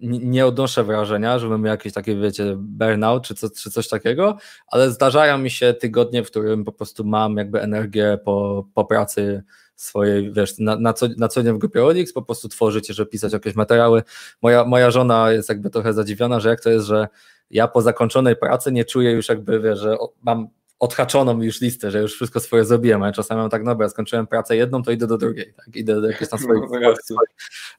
nie 0.00 0.46
odnoszę 0.46 0.84
wrażenia, 0.84 1.38
żebym 1.38 1.62
miał 1.62 1.70
jakieś 1.70 1.92
takie, 1.92 2.16
wiecie, 2.16 2.56
burnout 2.58 3.24
czy, 3.24 3.34
co, 3.34 3.50
czy 3.50 3.70
coś 3.70 3.88
takiego, 3.88 4.36
ale 4.66 4.90
zdarzają 4.90 5.38
mi 5.38 5.50
się 5.50 5.74
tygodnie, 5.74 6.24
w 6.24 6.30
którym 6.30 6.64
po 6.64 6.72
prostu 6.72 7.04
mam 7.04 7.36
jakby 7.36 7.60
energię 7.60 8.18
po, 8.24 8.66
po 8.74 8.84
pracy 8.84 9.42
swojej, 9.76 10.32
wiesz, 10.32 10.58
na, 10.58 10.76
na, 10.76 10.92
co, 10.92 11.06
na 11.16 11.28
co 11.28 11.42
dzień 11.42 11.54
w 11.54 11.58
grupie 11.58 11.84
Olix, 11.84 12.12
po 12.12 12.22
prostu 12.22 12.48
tworzyć, 12.48 12.86
żeby 12.86 13.10
pisać 13.10 13.32
jakieś 13.32 13.54
materiały. 13.54 14.02
Moja, 14.42 14.64
moja 14.64 14.90
żona 14.90 15.32
jest 15.32 15.48
jakby 15.48 15.70
trochę 15.70 15.92
zadziwiona, 15.92 16.40
że 16.40 16.48
jak 16.48 16.60
to 16.60 16.70
jest, 16.70 16.86
że 16.86 17.08
ja 17.50 17.68
po 17.68 17.82
zakończonej 17.82 18.36
pracy 18.36 18.72
nie 18.72 18.84
czuję 18.84 19.10
już 19.10 19.28
jakby, 19.28 19.60
wiesz, 19.60 19.78
że 19.78 19.96
mam 20.22 20.48
odhaczoną 20.78 21.42
już 21.42 21.60
listę, 21.60 21.90
że 21.90 22.00
już 22.00 22.14
wszystko 22.14 22.40
swoje 22.40 22.64
zrobiłem, 22.64 23.02
ale 23.02 23.12
czasami 23.12 23.40
mam 23.40 23.50
tak, 23.50 23.64
dobra, 23.64 23.88
skończyłem 23.88 24.26
pracę 24.26 24.56
jedną, 24.56 24.82
to 24.82 24.90
idę 24.90 25.06
do 25.06 25.18
drugiej, 25.18 25.54
tak, 25.56 25.76
idę 25.76 26.00
do 26.00 26.10
jakieś 26.10 26.28
tam 26.28 26.38
swoich, 26.44 26.64
swoje, 26.64 26.94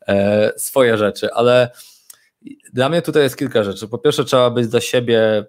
e, 0.08 0.54
swoje 0.58 0.98
rzeczy, 0.98 1.34
ale 1.34 1.72
dla 2.74 2.90
mnie 2.90 3.02
tutaj 3.02 3.24
jest 3.24 3.38
kilka 3.38 3.64
rzeczy. 3.64 3.88
Po 3.88 3.98
pierwsze, 3.98 4.26
trzeba 4.26 4.50
być 4.50 4.68
dla 4.68 4.82
siebie 4.82 5.46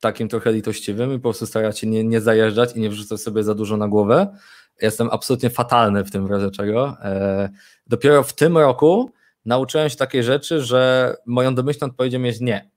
takim 0.00 0.28
trochę 0.28 0.52
litościwym 0.52 1.14
i 1.14 1.16
po 1.16 1.22
prostu 1.22 1.46
starać 1.46 1.78
się 1.78 1.86
nie, 1.86 2.04
nie 2.04 2.20
zajeżdżać 2.20 2.76
i 2.76 2.80
nie 2.80 2.90
wrzucać 2.90 3.20
sobie 3.20 3.42
za 3.42 3.54
dużo 3.54 3.76
na 3.76 3.88
głowę. 3.88 4.36
Jestem 4.82 5.08
absolutnie 5.10 5.50
fatalny 5.50 6.04
w 6.04 6.10
tym 6.10 6.26
razie 6.26 6.50
czego. 6.50 6.96
E, 7.02 7.48
dopiero 7.86 8.22
w 8.22 8.32
tym 8.32 8.58
roku 8.58 9.10
nauczyłem 9.44 9.88
się 9.88 9.96
takiej 9.96 10.22
rzeczy, 10.22 10.60
że 10.60 11.14
moją 11.26 11.54
domyślną 11.54 11.88
odpowiedzią 11.88 12.22
jest 12.22 12.40
nie. 12.40 12.70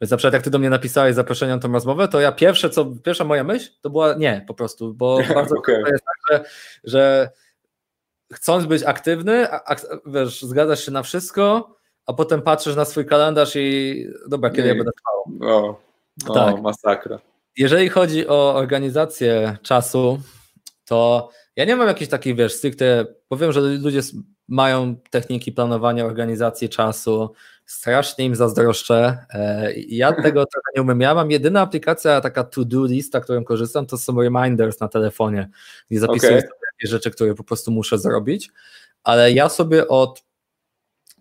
Więc 0.00 0.10
na 0.10 0.16
przykład 0.16 0.34
jak 0.34 0.42
ty 0.42 0.50
do 0.50 0.58
mnie 0.58 0.70
napisałeś 0.70 1.14
zaproszenie 1.14 1.54
na 1.54 1.58
tę 1.58 1.68
rozmowę, 1.68 2.08
to 2.08 2.20
ja 2.20 2.32
pierwsze, 2.32 2.70
co, 2.70 2.86
pierwsza 2.86 3.24
moja 3.24 3.44
myśl 3.44 3.70
to 3.80 3.90
była 3.90 4.14
nie 4.14 4.44
po 4.46 4.54
prostu, 4.54 4.94
bo 4.94 5.18
bardzo 5.34 5.56
okay. 5.58 5.78
jest 5.78 6.04
tak, 6.04 6.18
że, 6.30 6.44
że 6.84 7.30
chcąc 8.32 8.66
być 8.66 8.82
aktywny, 8.82 9.50
a, 9.50 9.72
a, 9.72 9.76
wiesz, 10.06 10.42
zgadzasz 10.42 10.84
się 10.84 10.90
na 10.90 11.02
wszystko, 11.02 11.75
a 12.06 12.12
potem 12.12 12.42
patrzysz 12.42 12.76
na 12.76 12.84
swój 12.84 13.06
kalendarz 13.06 13.56
i 13.56 14.06
dobra, 14.28 14.50
kiedy 14.50 14.62
I, 14.62 14.68
ja 14.68 14.74
będę 14.74 14.92
trwał. 14.92 15.38
No, 15.40 15.80
no 16.28 16.34
tak. 16.34 16.62
masakra. 16.62 17.18
Jeżeli 17.56 17.88
chodzi 17.88 18.28
o 18.28 18.54
organizację 18.54 19.56
czasu, 19.62 20.20
to 20.84 21.28
ja 21.56 21.64
nie 21.64 21.76
mam 21.76 21.88
jakiejś 21.88 22.10
takiej, 22.10 22.34
wiesz, 22.34 22.54
stricte, 22.54 23.06
powiem, 23.28 23.52
że 23.52 23.60
ludzie 23.60 24.00
mają 24.48 24.96
techniki 25.10 25.52
planowania 25.52 26.04
organizacji 26.04 26.68
czasu, 26.68 27.32
strasznie 27.66 28.24
im 28.24 28.34
zazdroszczę. 28.34 29.26
E, 29.30 29.72
ja 29.74 30.12
tego 30.12 30.46
trochę 30.52 30.70
nie 30.76 30.82
umiem. 30.82 31.00
Ja 31.00 31.14
mam 31.14 31.30
jedyna 31.30 31.60
aplikacja, 31.60 32.20
taka 32.20 32.44
to-do 32.44 32.84
lista, 32.84 33.20
którą 33.20 33.44
korzystam, 33.44 33.86
to 33.86 33.98
są 33.98 34.22
reminders 34.22 34.80
na 34.80 34.88
telefonie, 34.88 35.48
gdzie 35.90 36.00
zapisuję 36.00 36.32
okay. 36.32 36.40
sobie 36.40 36.90
rzeczy, 36.90 37.10
które 37.10 37.34
po 37.34 37.44
prostu 37.44 37.70
muszę 37.70 37.98
zrobić, 37.98 38.50
ale 39.04 39.32
ja 39.32 39.48
sobie 39.48 39.88
od 39.88 40.22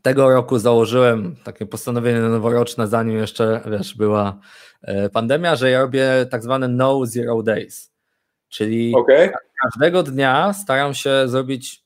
tego 0.05 0.29
roku 0.29 0.59
założyłem 0.59 1.35
takie 1.43 1.65
postanowienie 1.65 2.19
noworoczne, 2.19 2.87
zanim 2.87 3.17
jeszcze, 3.17 3.61
wiesz, 3.71 3.97
była 3.97 4.39
e, 4.81 5.09
pandemia, 5.09 5.55
że 5.55 5.69
ja 5.69 5.81
robię 5.81 6.25
tak 6.29 6.43
zwane 6.43 6.67
no 6.67 7.05
zero 7.05 7.43
days, 7.43 7.91
czyli 8.49 8.95
okay. 8.95 9.31
każdego 9.63 10.03
dnia 10.03 10.53
staram 10.53 10.93
się 10.93 11.09
zrobić 11.25 11.83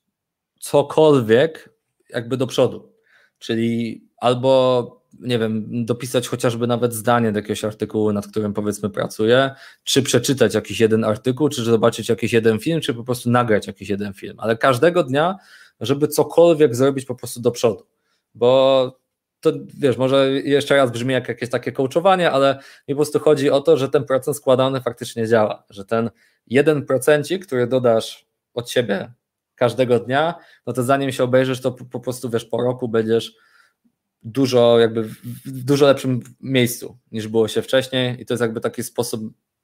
cokolwiek 0.58 1.70
jakby 2.10 2.36
do 2.36 2.46
przodu, 2.46 2.92
czyli 3.38 4.02
albo 4.16 5.00
nie 5.20 5.38
wiem, 5.38 5.84
dopisać 5.84 6.28
chociażby 6.28 6.66
nawet 6.66 6.94
zdanie 6.94 7.32
do 7.32 7.38
jakiegoś 7.38 7.64
artykułu, 7.64 8.12
nad 8.12 8.26
którym 8.26 8.52
powiedzmy 8.52 8.90
pracuję, 8.90 9.50
czy 9.84 10.02
przeczytać 10.02 10.54
jakiś 10.54 10.80
jeden 10.80 11.04
artykuł, 11.04 11.48
czy 11.48 11.64
zobaczyć 11.64 12.08
jakiś 12.08 12.32
jeden 12.32 12.58
film, 12.58 12.80
czy 12.80 12.94
po 12.94 13.04
prostu 13.04 13.30
nagrać 13.30 13.66
jakiś 13.66 13.88
jeden 13.88 14.12
film, 14.12 14.36
ale 14.38 14.56
każdego 14.56 15.04
dnia, 15.04 15.36
żeby 15.80 16.08
cokolwiek 16.08 16.76
zrobić 16.76 17.04
po 17.04 17.14
prostu 17.14 17.40
do 17.40 17.50
przodu 17.50 17.89
bo 18.34 19.00
to 19.40 19.52
wiesz, 19.78 19.96
może 19.96 20.30
jeszcze 20.30 20.76
raz 20.76 20.90
brzmi 20.90 21.12
jak 21.12 21.28
jakieś 21.28 21.50
takie 21.50 21.72
coachowanie, 21.72 22.30
ale 22.30 22.58
mi 22.88 22.94
po 22.94 22.98
prostu 22.98 23.18
chodzi 23.18 23.50
o 23.50 23.60
to, 23.60 23.76
że 23.76 23.88
ten 23.88 24.04
procent 24.04 24.36
składany 24.36 24.80
faktycznie 24.80 25.28
działa, 25.28 25.64
że 25.70 25.84
ten 25.84 26.10
jeden 26.46 26.86
procencik, 26.86 27.46
który 27.46 27.66
dodasz 27.66 28.26
od 28.54 28.70
siebie 28.70 29.12
każdego 29.54 29.98
dnia, 29.98 30.34
no 30.66 30.72
to 30.72 30.82
zanim 30.82 31.12
się 31.12 31.24
obejrzysz, 31.24 31.60
to 31.60 31.72
po, 31.72 31.84
po 31.84 32.00
prostu 32.00 32.30
wiesz, 32.30 32.44
po 32.44 32.62
roku 32.62 32.88
będziesz 32.88 33.36
dużo 34.22 34.78
jakby 34.78 35.02
w 35.02 35.64
dużo 35.64 35.86
lepszym 35.86 36.20
miejscu 36.40 36.98
niż 37.12 37.28
było 37.28 37.48
się 37.48 37.62
wcześniej. 37.62 38.22
I 38.22 38.26
to 38.26 38.34
jest 38.34 38.40
jakby 38.40 38.60
taki 38.60 38.82
sposób, 38.82 39.20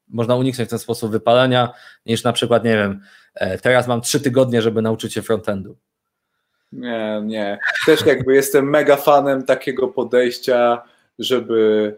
można 0.08 0.36
uniknąć 0.36 0.70
ten 0.70 0.78
sposób 0.78 1.12
wypalenia 1.12 1.72
niż 2.06 2.24
na 2.24 2.32
przykład, 2.32 2.64
nie 2.64 2.76
wiem, 2.76 3.00
e, 3.34 3.58
teraz 3.58 3.88
mam 3.88 4.00
trzy 4.00 4.20
tygodnie, 4.20 4.62
żeby 4.62 4.82
nauczyć 4.82 5.14
się 5.14 5.22
frontendu 5.22 5.78
nie, 6.72 7.22
nie. 7.24 7.58
Też 7.86 8.06
jakby 8.06 8.34
jestem 8.34 8.70
mega 8.70 8.96
fanem 8.96 9.42
takiego 9.42 9.88
podejścia, 9.88 10.82
żeby 11.18 11.96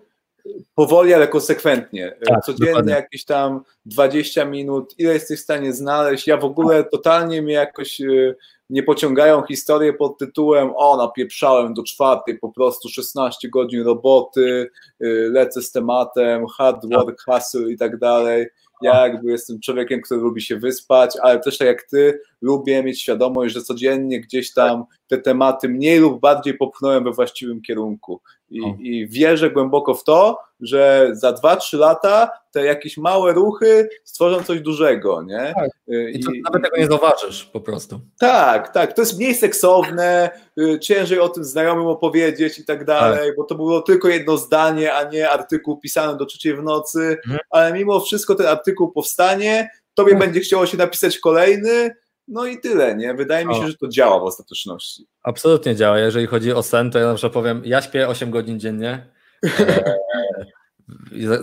powoli, 0.75 1.15
ale 1.15 1.29
konsekwentnie. 1.29 2.17
Tak, 2.27 2.45
Codziennie 2.45 2.73
dokładnie. 2.73 2.93
jakieś 2.93 3.25
tam 3.25 3.63
20 3.87 4.45
minut, 4.45 4.95
ile 4.99 5.13
jesteś 5.13 5.41
w 5.41 5.43
stanie 5.43 5.73
znaleźć. 5.73 6.27
Ja 6.27 6.37
w 6.37 6.45
ogóle 6.45 6.85
totalnie 6.85 7.43
mnie 7.43 7.55
jakoś 7.55 8.01
y, 8.01 8.37
nie 8.71 8.83
pociągają 8.83 9.43
historie 9.43 9.93
pod 9.93 10.19
tytułem 10.19 10.71
o, 10.77 10.97
napieprzałem 10.97 11.75
do 11.75 11.83
czwartej, 11.83 12.39
po 12.39 12.53
prostu 12.53 12.89
16 12.89 13.49
godzin 13.49 13.83
roboty, 13.83 14.71
y, 15.03 15.31
lecę 15.33 15.63
z 15.63 15.73
tematem, 15.73 16.47
hard 16.47 16.87
work, 16.93 17.23
hustle 17.25 17.71
i 17.71 17.77
tak 17.77 17.99
dalej. 17.99 18.47
Ja 18.83 19.07
jakby 19.07 19.31
jestem 19.31 19.61
człowiekiem, 19.61 20.01
który 20.03 20.21
lubi 20.21 20.43
się 20.43 20.57
wyspać, 20.57 21.17
ale 21.23 21.41
też 21.41 21.59
tak 21.59 21.69
jak 21.69 21.83
ty, 21.83 22.21
lubię 22.41 22.83
mieć 22.83 23.03
świadomość, 23.03 23.55
że 23.55 23.63
codziennie 23.63 24.21
gdzieś 24.21 24.53
tam 24.53 24.85
te 25.07 25.19
tematy 25.19 25.69
mniej 25.69 25.99
lub 25.99 26.21
bardziej 26.21 26.55
popchnąłem 26.55 27.05
we 27.05 27.13
właściwym 27.13 27.63
kierunku. 27.63 28.21
I, 28.51 28.61
i 28.81 29.09
wierzę 29.09 29.51
głęboko 29.51 29.95
w 29.95 30.05
to, 30.05 30.39
że 30.61 31.11
za 31.13 31.33
2-3 31.33 31.79
lata 31.79 32.31
te 32.53 32.65
jakieś 32.65 32.97
małe 32.97 33.33
ruchy 33.33 33.89
stworzą 34.05 34.43
coś 34.43 34.61
dużego, 34.61 35.23
nie? 35.23 35.53
Tak. 35.57 35.71
Y, 35.89 36.11
I, 36.11 36.21
I 36.21 36.43
nawet 36.45 36.65
tego 36.65 36.77
nie 36.77 36.87
zauważysz 36.87 37.45
po 37.45 37.61
prostu. 37.61 38.01
Tak, 38.19 38.73
tak. 38.73 38.93
To 38.93 39.03
jest 39.03 39.19
mniej 39.19 39.35
seksowne, 39.35 40.31
y, 40.61 40.79
ciężej 40.79 41.21
o 41.21 41.29
tym 41.29 41.45
znajomym 41.45 41.87
opowiedzieć 41.87 42.59
i 42.59 42.65
tak 42.65 42.85
dalej, 42.85 43.27
tak. 43.27 43.37
bo 43.37 43.45
to 43.45 43.55
było 43.55 43.81
tylko 43.81 44.09
jedno 44.09 44.37
zdanie, 44.37 44.95
a 44.95 45.11
nie 45.11 45.31
artykuł 45.31 45.77
pisany 45.81 46.19
do 46.19 46.27
trzeciej 46.27 46.57
w 46.57 46.63
nocy, 46.63 47.17
mhm. 47.25 47.39
ale 47.51 47.73
mimo 47.73 48.01
wszystko 48.01 48.35
ten 48.35 48.47
artykuł 48.47 48.93
powstanie, 48.93 49.71
tobie 49.95 50.13
mhm. 50.13 50.31
będzie 50.31 50.41
chciało 50.41 50.67
się 50.67 50.77
napisać 50.77 51.19
kolejny, 51.19 51.95
no 52.29 52.47
i 52.47 52.61
tyle, 52.61 52.97
nie? 52.97 53.15
Wydaje 53.15 53.47
mi 53.47 53.55
się, 53.55 53.67
że 53.67 53.75
to 53.75 53.89
działa 53.89 54.21
w 54.21 54.23
ostateczności. 54.23 55.07
Absolutnie 55.23 55.77
działa. 55.77 55.99
Jeżeli 55.99 56.27
chodzi 56.27 56.53
o 56.53 56.63
sen, 56.63 56.91
to 56.91 56.99
ja 56.99 57.05
zawsze 57.05 57.31
powiem, 57.31 57.63
ja 57.65 57.83
śpię 57.83 58.09
8 58.09 58.31
godzin 58.31 58.61
dziennie. 58.61 59.07
E, 59.45 59.95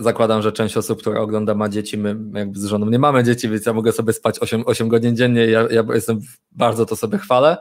zakładam, 0.00 0.42
że 0.42 0.52
część 0.52 0.76
osób, 0.76 1.00
która 1.00 1.20
ogląda 1.20 1.54
ma 1.54 1.68
dzieci, 1.68 1.98
my 1.98 2.16
jakby 2.34 2.58
z 2.60 2.64
żoną 2.64 2.90
nie 2.90 2.98
mamy 2.98 3.24
dzieci, 3.24 3.48
więc 3.48 3.66
ja 3.66 3.72
mogę 3.72 3.92
sobie 3.92 4.12
spać 4.12 4.38
8, 4.38 4.62
8 4.66 4.88
godzin 4.88 5.16
dziennie. 5.16 5.46
Ja, 5.46 5.66
ja 5.70 5.84
jestem 5.94 6.20
bardzo 6.52 6.86
to 6.86 6.96
sobie 6.96 7.18
chwalę. 7.18 7.56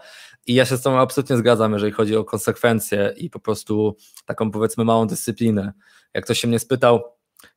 I 0.47 0.53
ja 0.53 0.65
się 0.65 0.77
z 0.77 0.81
tą 0.81 0.99
absolutnie 0.99 1.37
zgadzam, 1.37 1.73
jeżeli 1.73 1.91
chodzi 1.91 2.15
o 2.15 2.23
konsekwencje 2.23 3.13
i 3.17 3.29
po 3.29 3.39
prostu 3.39 3.95
taką 4.25 4.51
powiedzmy 4.51 4.85
małą 4.85 5.07
dyscyplinę. 5.07 5.73
Jak 6.13 6.23
ktoś 6.23 6.39
się 6.39 6.47
mnie 6.47 6.59
spytał, 6.59 7.03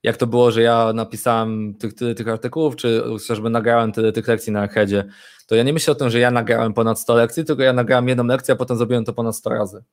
jak 0.02 0.16
to 0.16 0.26
było, 0.26 0.50
że 0.50 0.62
ja 0.62 0.92
napisałem 0.92 1.74
tych, 1.74 1.94
tyle 1.94 2.14
tych 2.14 2.28
artykułów, 2.28 2.76
czy 2.76 3.02
chociażby 3.06 3.50
nagrałem 3.50 3.92
tyle 3.92 4.12
tych 4.12 4.28
lekcji 4.28 4.52
na 4.52 4.60
Archedzie, 4.60 5.04
to 5.46 5.54
ja 5.54 5.62
nie 5.62 5.72
myślę 5.72 5.92
o 5.92 5.94
tym, 5.94 6.10
że 6.10 6.18
ja 6.18 6.30
nagrałem 6.30 6.74
ponad 6.74 7.00
100 7.00 7.14
lekcji, 7.14 7.44
tylko 7.44 7.62
ja 7.62 7.72
nagrałem 7.72 8.08
jedną 8.08 8.24
lekcję, 8.24 8.54
a 8.54 8.56
potem 8.56 8.76
zrobiłem 8.76 9.04
to 9.04 9.12
ponad 9.12 9.36
100 9.36 9.50
razy. 9.50 9.84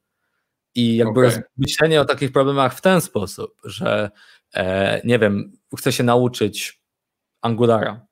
I 0.76 0.96
jakby 0.96 1.28
okay. 1.28 1.44
myślenie 1.58 2.02
o 2.02 2.06
takich 2.06 2.32
problemach 2.32 2.74
w 2.74 2.82
ten 2.82 3.02
sposób, 3.02 3.62
że 3.64 4.12
e, 4.54 5.02
nie 5.04 5.20
wiem, 5.20 5.52
chcę 5.78 5.92
się 5.92 6.04
nauczyć 6.04 6.82
Angulara, 7.42 8.06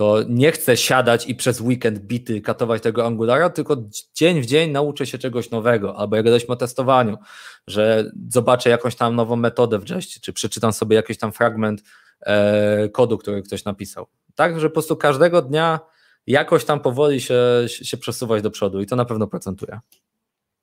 to 0.00 0.22
nie 0.28 0.52
chcę 0.52 0.76
siadać 0.76 1.28
i 1.28 1.34
przez 1.34 1.60
weekend 1.60 1.98
bity 1.98 2.40
katować 2.40 2.82
tego 2.82 3.06
Angulara, 3.06 3.50
tylko 3.50 3.76
dzień 4.14 4.40
w 4.40 4.46
dzień 4.46 4.70
nauczę 4.70 5.06
się 5.06 5.18
czegoś 5.18 5.50
nowego, 5.50 5.96
albo 5.96 6.16
jak 6.16 6.24
gadaliśmy 6.24 6.54
o 6.54 6.56
testowaniu, 6.56 7.18
że 7.66 8.10
zobaczę 8.28 8.70
jakąś 8.70 8.96
tam 8.96 9.16
nową 9.16 9.36
metodę 9.36 9.78
w 9.78 9.90
Jeście, 9.90 10.20
czy 10.20 10.32
przeczytam 10.32 10.72
sobie 10.72 10.96
jakiś 10.96 11.18
tam 11.18 11.32
fragment 11.32 11.82
e, 12.20 12.88
kodu, 12.88 13.18
który 13.18 13.42
ktoś 13.42 13.64
napisał. 13.64 14.06
Tak, 14.34 14.60
że 14.60 14.68
po 14.68 14.72
prostu 14.72 14.96
każdego 14.96 15.42
dnia 15.42 15.80
jakoś 16.26 16.64
tam 16.64 16.80
powoli 16.80 17.20
się, 17.20 17.38
się 17.66 17.96
przesuwać 17.96 18.42
do 18.42 18.50
przodu 18.50 18.80
i 18.80 18.86
to 18.86 18.96
na 18.96 19.04
pewno 19.04 19.26
procentuje. 19.26 19.80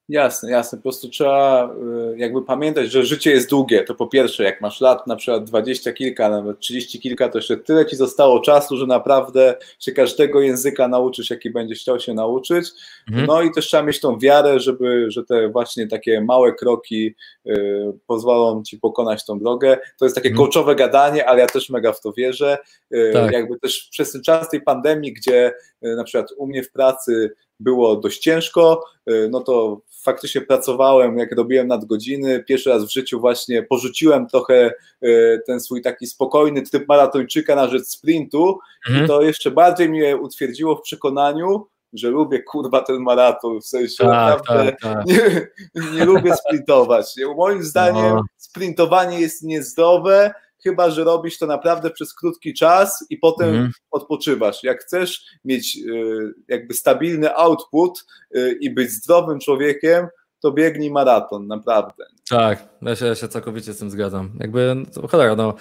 Jasne, 0.10 0.52
jasne. 0.52 0.78
Po 0.78 0.82
prostu 0.82 1.10
trzeba 1.10 1.70
y, 2.14 2.18
jakby 2.18 2.46
pamiętać, 2.46 2.92
że 2.92 3.06
życie 3.06 3.32
jest 3.32 3.50
długie. 3.50 3.84
To 3.84 3.96
po 3.96 4.08
pierwsze, 4.08 4.44
jak 4.44 4.62
masz 4.62 4.82
lat 4.82 5.08
na 5.08 5.16
przykład 5.16 5.44
dwadzieścia 5.44 5.94
kilka, 5.94 6.30
nawet 6.30 6.60
trzydzieści 6.60 7.00
kilka, 7.00 7.30
to 7.30 7.38
jeszcze 7.38 7.58
tyle 7.58 7.86
ci 7.86 7.96
zostało 7.96 8.40
czasu, 8.40 8.78
że 8.78 8.86
naprawdę 8.86 9.56
się 9.80 9.92
każdego 9.92 10.42
języka 10.42 10.88
nauczysz, 10.88 11.30
jaki 11.30 11.50
będziesz 11.50 11.80
chciał 11.80 12.00
się 12.00 12.14
nauczyć. 12.14 12.70
Mhm. 13.08 13.28
No 13.28 13.42
i 13.42 13.52
też 13.52 13.68
trzeba 13.68 13.84
mieć 13.84 14.00
tą 14.00 14.20
wiarę, 14.20 14.60
żeby, 14.60 15.12
że 15.12 15.24
te 15.24 15.50
właśnie 15.50 15.88
takie 15.88 16.22
małe 16.22 16.54
kroki 16.54 17.16
y, 17.46 17.94
pozwolą 18.08 18.64
ci 18.64 18.80
pokonać 18.80 19.26
tą 19.26 19.40
drogę. 19.40 19.78
To 20.00 20.06
jest 20.06 20.16
takie 20.16 20.30
mhm. 20.30 20.50
coachowe 20.50 20.76
gadanie, 20.76 21.30
ale 21.30 21.40
ja 21.40 21.48
też 21.48 21.70
mega 21.70 21.94
w 21.94 22.02
to 22.02 22.14
wierzę. 22.14 22.58
Y, 22.94 23.12
tak. 23.14 23.32
Jakby 23.32 23.60
też 23.60 23.88
przez 23.92 24.12
ten 24.12 24.24
czas 24.24 24.50
tej 24.50 24.62
pandemii, 24.62 25.14
gdzie 25.14 25.54
y, 25.86 25.96
na 25.96 26.04
przykład 26.04 26.32
u 26.38 26.48
mnie 26.48 26.64
w 26.64 26.72
pracy 26.72 27.32
było 27.60 27.96
dość 27.96 28.20
ciężko, 28.20 28.84
no 29.30 29.40
to 29.40 29.82
faktycznie 30.08 30.42
pracowałem, 30.42 31.18
jak 31.18 31.32
robiłem 31.32 31.68
nadgodziny, 31.68 32.44
pierwszy 32.44 32.70
raz 32.70 32.86
w 32.86 32.92
życiu 32.92 33.20
właśnie 33.20 33.64
porzuciłem 33.64 34.28
trochę 34.28 34.74
y, 35.04 35.42
ten 35.48 35.60
swój 35.60 35.82
taki 35.82 36.08
spokojny 36.08 36.62
tryb 36.62 36.88
maratończyka 36.88 37.56
na 37.56 37.68
rzecz 37.68 37.86
sprintu 37.86 38.60
mhm. 38.88 39.06
i 39.06 39.08
to 39.08 39.22
jeszcze 39.22 39.52
bardziej 39.52 39.90
mnie 39.90 40.18
utwierdziło 40.18 40.76
w 40.76 40.82
przekonaniu, 40.82 41.68
że 41.94 42.10
lubię 42.10 42.44
kurwa 42.44 42.82
ten 42.82 43.00
maraton, 43.00 43.62
w 43.62 43.66
sensie 43.66 44.04
tak, 44.04 44.38
naprawdę 44.38 44.72
tak, 44.72 44.82
tak. 44.82 45.06
Nie, 45.06 45.82
nie, 45.94 46.06
lubię 46.06 46.36
sprintować. 46.36 47.16
Moim 47.36 47.64
zdaniem 47.64 48.16
no. 48.16 48.24
sprintowanie 48.38 49.20
jest 49.20 49.44
niezdrowe, 49.44 50.34
chyba 50.70 50.90
że 50.90 51.04
robisz 51.04 51.38
to 51.38 51.46
naprawdę 51.46 51.90
przez 51.90 52.14
krótki 52.14 52.54
czas 52.54 53.06
i 53.10 53.18
potem 53.18 53.50
mhm. 53.50 53.72
odpoczywasz. 53.92 54.64
Jak 54.64 54.82
chcesz 54.82 55.26
mieć 55.46 55.78
y, 55.78 56.34
jakby 56.48 56.74
stabilny 56.74 57.36
output 57.36 58.06
y, 58.36 58.58
i 58.62 58.70
być 58.70 58.92
zdrowym 58.92 59.40
człowiekiem, 59.40 60.08
to 60.40 60.52
biegnij 60.52 60.92
maraton, 60.92 61.48
naprawdę. 61.48 62.06
Tak, 62.30 62.70
ja 62.82 62.96
się, 62.96 63.06
ja 63.06 63.16
się 63.16 63.28
całkowicie 63.28 63.74
z 63.74 63.78
tym 63.78 63.90
zgadzam. 63.90 64.32
Jakby, 64.40 64.76
no, 64.96 65.08
cholera, 65.08 65.36
no, 65.36 65.54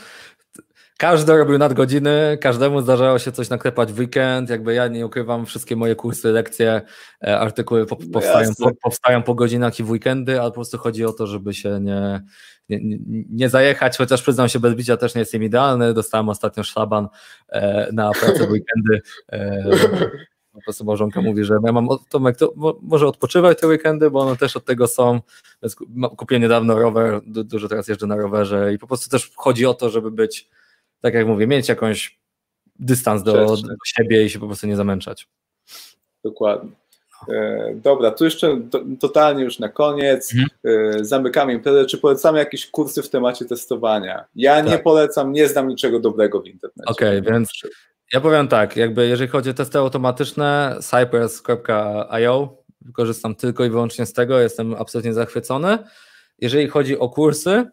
każdy 0.98 1.36
robił 1.36 1.58
nadgodziny, 1.58 2.38
każdemu 2.40 2.80
zdarzało 2.80 3.18
się 3.18 3.32
coś 3.32 3.50
naklepać 3.50 3.92
w 3.92 3.98
weekend, 3.98 4.50
jakby 4.50 4.74
ja 4.74 4.88
nie 4.88 5.06
ukrywam, 5.06 5.46
wszystkie 5.46 5.76
moje 5.76 5.94
kursy, 5.94 6.28
lekcje, 6.28 6.82
e, 7.24 7.38
artykuły 7.38 7.86
po, 7.86 7.96
powstają, 7.96 8.50
po, 8.58 8.70
powstają 8.82 9.22
po 9.22 9.34
godzinach 9.34 9.80
i 9.80 9.82
w 9.82 9.90
weekendy, 9.90 10.40
ale 10.40 10.50
po 10.50 10.54
prostu 10.54 10.78
chodzi 10.78 11.04
o 11.04 11.12
to, 11.12 11.26
żeby 11.26 11.54
się 11.54 11.80
nie, 11.80 12.22
nie, 12.68 12.98
nie, 13.30 13.48
zajechać, 13.48 13.96
chociaż 13.96 14.22
przyznam 14.22 14.48
się, 14.48 14.60
bez 14.60 14.74
bicia 14.74 14.96
też 14.96 15.14
nie 15.14 15.18
jestem 15.18 15.42
idealny, 15.42 15.94
dostałem 15.94 16.28
ostatnio 16.28 16.64
szlaban 16.64 17.08
e, 17.48 17.92
na 17.92 18.10
pracę 18.10 18.46
w 18.46 18.50
weekendy, 18.50 19.00
e, 19.32 19.64
po 20.52 20.62
prostu 20.62 20.84
małżonka 20.84 21.22
mówi, 21.22 21.44
że 21.44 21.54
ja 21.64 21.72
mam 21.72 21.88
Tomek, 22.08 22.36
to 22.36 22.52
może 22.82 23.06
odpoczywaj 23.06 23.56
te 23.56 23.66
weekendy, 23.66 24.10
bo 24.10 24.20
one 24.20 24.36
też 24.36 24.56
od 24.56 24.64
tego 24.64 24.86
są. 24.86 25.20
Kupiłem 26.16 26.42
niedawno 26.42 26.78
rower, 26.78 27.20
dużo 27.24 27.68
teraz 27.68 27.88
jeżdżę 27.88 28.06
na 28.06 28.16
rowerze 28.16 28.74
i 28.74 28.78
po 28.78 28.86
prostu 28.86 29.10
też 29.10 29.32
chodzi 29.36 29.66
o 29.66 29.74
to, 29.74 29.90
żeby 29.90 30.10
być 30.10 30.48
tak 31.00 31.14
jak 31.14 31.26
mówię, 31.26 31.46
mieć 31.46 31.68
jakąś 31.68 32.18
dystans 32.78 33.22
do, 33.22 33.32
do 33.46 33.76
siebie 33.86 34.24
i 34.24 34.30
się 34.30 34.38
po 34.38 34.46
prostu 34.46 34.66
nie 34.66 34.76
zamęczać. 34.76 35.28
Dokładnie. 36.24 36.70
E, 37.28 37.74
dobra, 37.74 38.10
tu 38.10 38.24
jeszcze 38.24 38.60
to, 38.70 38.80
totalnie 39.00 39.44
już 39.44 39.58
na 39.58 39.68
koniec. 39.68 40.34
Mhm. 40.34 40.48
E, 40.98 41.04
zamykamy 41.04 41.52
imprezę. 41.52 41.86
Czy 41.86 41.98
polecamy 41.98 42.38
jakieś 42.38 42.70
kursy 42.70 43.02
w 43.02 43.10
temacie 43.10 43.44
testowania? 43.44 44.24
Ja 44.34 44.56
tak. 44.56 44.70
nie 44.70 44.78
polecam, 44.78 45.32
nie 45.32 45.48
znam 45.48 45.68
niczego 45.68 46.00
dobrego 46.00 46.40
w 46.40 46.46
internecie. 46.46 46.90
Okej, 46.90 47.18
okay, 47.18 47.32
więc 47.32 47.50
ja 48.12 48.20
powiem 48.20 48.48
tak, 48.48 48.76
jakby 48.76 49.06
jeżeli 49.06 49.30
chodzi 49.30 49.50
o 49.50 49.54
testy 49.54 49.78
automatyczne, 49.78 50.76
cypress.io, 50.80 52.56
korzystam 52.92 53.34
tylko 53.34 53.64
i 53.64 53.70
wyłącznie 53.70 54.06
z 54.06 54.12
tego, 54.12 54.40
jestem 54.40 54.74
absolutnie 54.74 55.14
zachwycony. 55.14 55.78
Jeżeli 56.38 56.68
chodzi 56.68 56.98
o 56.98 57.08
kursy, 57.08 57.64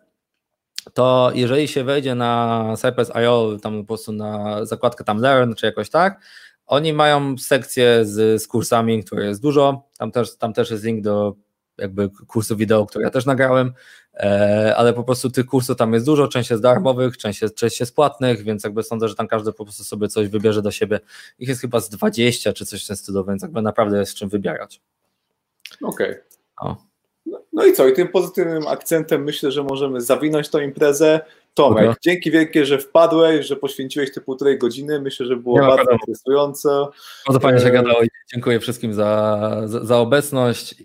to 0.94 1.32
jeżeli 1.34 1.68
się 1.68 1.84
wejdzie 1.84 2.16
na 2.16 2.74
Cypress.io, 2.78 3.58
tam 3.62 3.82
po 3.82 3.88
prostu 3.88 4.12
na 4.12 4.66
zakładkę 4.66 5.04
tam 5.04 5.18
Learn 5.18 5.54
czy 5.54 5.66
jakoś 5.66 5.90
tak, 5.90 6.22
oni 6.66 6.94
mają 6.94 7.38
sekcję 7.38 8.06
z, 8.06 8.42
z 8.42 8.48
kursami, 8.48 9.04
które 9.04 9.26
jest 9.26 9.42
dużo, 9.42 9.88
tam 9.98 10.12
też, 10.12 10.38
tam 10.38 10.54
też 10.54 10.72
jest 10.72 10.84
link 10.84 11.04
do 11.04 11.36
jakby 11.78 12.10
kursu 12.10 12.56
wideo, 12.56 12.86
które 12.86 13.06
ja 13.06 13.12
też 13.12 13.26
nagrałem, 13.26 13.74
e, 14.14 14.74
ale 14.78 14.94
po 14.94 15.04
prostu 15.04 15.30
tych 15.30 15.46
kursów 15.46 15.78
tam 15.78 15.94
jest 15.94 16.06
dużo, 16.06 16.28
część 16.28 16.50
jest 16.50 16.64
darmowych, 16.64 17.18
część 17.18 17.42
jest, 17.42 17.56
część 17.56 17.80
jest 17.80 17.96
płatnych, 17.96 18.44
więc 18.44 18.64
jakby 18.64 18.84
sądzę, 18.84 19.08
że 19.10 19.16
tam 19.16 19.28
każdy 19.28 19.54
po 19.54 19.64
prostu 19.64 19.84
sobie 19.84 20.08
coś 20.08 20.28
wybierze 20.28 20.62
do 20.62 20.72
siebie. 20.72 21.00
Ich 21.40 21.50
jest 21.50 21.62
chyba 21.62 21.80
z 21.80 21.90
20 21.90 22.54
czy 22.54 22.66
coś 22.66 22.84
w 22.84 22.88
tym 22.88 22.96
stylu, 22.96 23.26
więc 23.26 23.42
jakby 23.42 23.62
naprawdę 23.62 24.00
jest 24.00 24.16
czym 24.16 24.30
wybierać. 24.30 24.82
Okej. 25.82 26.16
Okay. 26.58 26.93
No, 27.54 27.66
i 27.66 27.74
co? 27.74 27.88
I 27.88 27.94
tym 27.94 28.08
pozytywnym 28.08 28.68
akcentem 28.68 29.24
myślę, 29.24 29.52
że 29.52 29.64
możemy 29.64 30.02
zawinąć 30.02 30.50
tą 30.50 30.60
imprezę. 30.60 31.22
Tomek, 31.54 31.84
okay. 31.84 31.96
dzięki 32.02 32.32
wielkie, 32.32 32.66
że 32.66 32.80
wpadłeś, 32.80 33.46
że 33.46 33.56
poświęciłeś 33.56 34.14
te 34.14 34.22
półtorej 34.22 34.58
godziny. 34.58 35.02
Myślę, 35.02 35.26
że 35.26 35.36
było 35.36 35.60
bardzo 35.60 35.78
wiadomo. 35.78 35.98
interesujące. 36.02 36.70
Bardzo 37.28 37.40
fajnie 37.40 37.60
się 37.60 37.68
e, 37.68 37.72
gadało 37.72 38.04
i 38.04 38.08
dziękuję 38.34 38.60
wszystkim 38.60 38.94
za, 38.94 39.62
za, 39.66 39.86
za 39.86 39.98
obecność. 39.98 40.76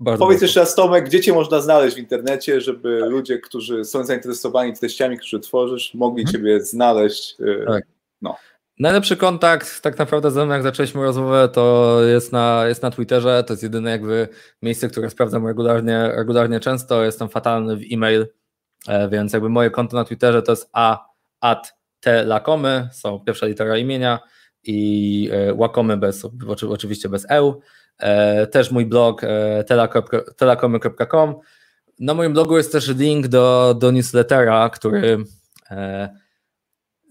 Bardzo 0.00 0.24
Powiedz 0.24 0.36
bardzo. 0.36 0.44
jeszcze 0.44 0.60
raz, 0.60 0.74
Tomek, 0.74 1.04
gdzie 1.04 1.20
Cię 1.20 1.32
można 1.32 1.60
znaleźć 1.60 1.96
w 1.96 1.98
internecie, 1.98 2.60
żeby 2.60 2.98
tak. 3.00 3.10
ludzie, 3.10 3.38
którzy 3.38 3.84
są 3.84 4.04
zainteresowani 4.04 4.72
treściami, 4.72 5.18
które 5.18 5.42
tworzysz, 5.42 5.94
mogli 5.94 6.24
hmm. 6.24 6.32
Ciebie 6.32 6.60
znaleźć. 6.60 7.36
E, 7.40 7.66
tak. 7.66 7.84
No. 8.22 8.36
Najlepszy 8.78 9.16
kontakt 9.16 9.82
tak 9.82 9.98
naprawdę 9.98 10.30
ze 10.30 10.44
mną, 10.44 10.54
jak 10.54 10.62
zaczęliśmy 10.62 11.02
rozmowę, 11.02 11.48
to 11.48 11.98
jest 12.04 12.32
na, 12.32 12.64
jest 12.66 12.82
na 12.82 12.90
Twitterze. 12.90 13.44
To 13.46 13.52
jest 13.52 13.62
jedyne 13.62 13.90
jakby 13.90 14.28
miejsce, 14.62 14.88
które 14.88 15.10
sprawdzam 15.10 15.46
regularnie, 15.46 16.12
regularnie 16.16 16.60
często. 16.60 17.04
Jestem 17.04 17.28
fatalny 17.28 17.76
w 17.76 17.80
e-mail, 17.92 18.26
e, 18.88 19.08
więc 19.08 19.32
jakby 19.32 19.48
moje 19.48 19.70
konto 19.70 19.96
na 19.96 20.04
Twitterze 20.04 20.42
to 20.42 20.52
jest 20.52 20.70
a 20.72 21.06
at 21.40 21.74
t 22.00 22.24
lakomy, 22.24 22.88
są 22.92 23.20
pierwsza 23.20 23.46
litera 23.46 23.78
imienia 23.78 24.18
i 24.62 25.30
e, 25.32 25.54
łakomy 25.54 25.96
bez, 25.96 26.26
oczywiście 26.68 27.08
bez 27.08 27.26
eu. 27.30 27.60
E, 27.98 28.46
też 28.46 28.70
mój 28.70 28.86
blog 28.86 29.22
telakomy.com. 30.36 31.34
Na 32.00 32.14
moim 32.14 32.32
blogu 32.32 32.56
jest 32.56 32.72
też 32.72 32.88
link 32.88 33.28
do, 33.28 33.74
do 33.78 33.90
newslettera, 33.90 34.70
który 34.70 35.24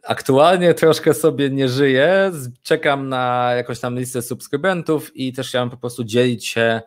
Aktualnie 0.04 0.74
troszkę 0.74 1.14
sobie 1.14 1.50
nie 1.50 1.70
żyję, 1.70 2.32
czekam 2.64 3.10
na 3.10 3.52
jakąś 3.56 3.80
tam 3.80 4.00
listę 4.00 4.22
subskrybentów 4.22 5.16
i 5.16 5.34
też 5.34 5.50
chciałem 5.50 5.70
po 5.70 5.78
prostu 5.78 6.04
dzielić 6.04 6.48
się 6.48 6.82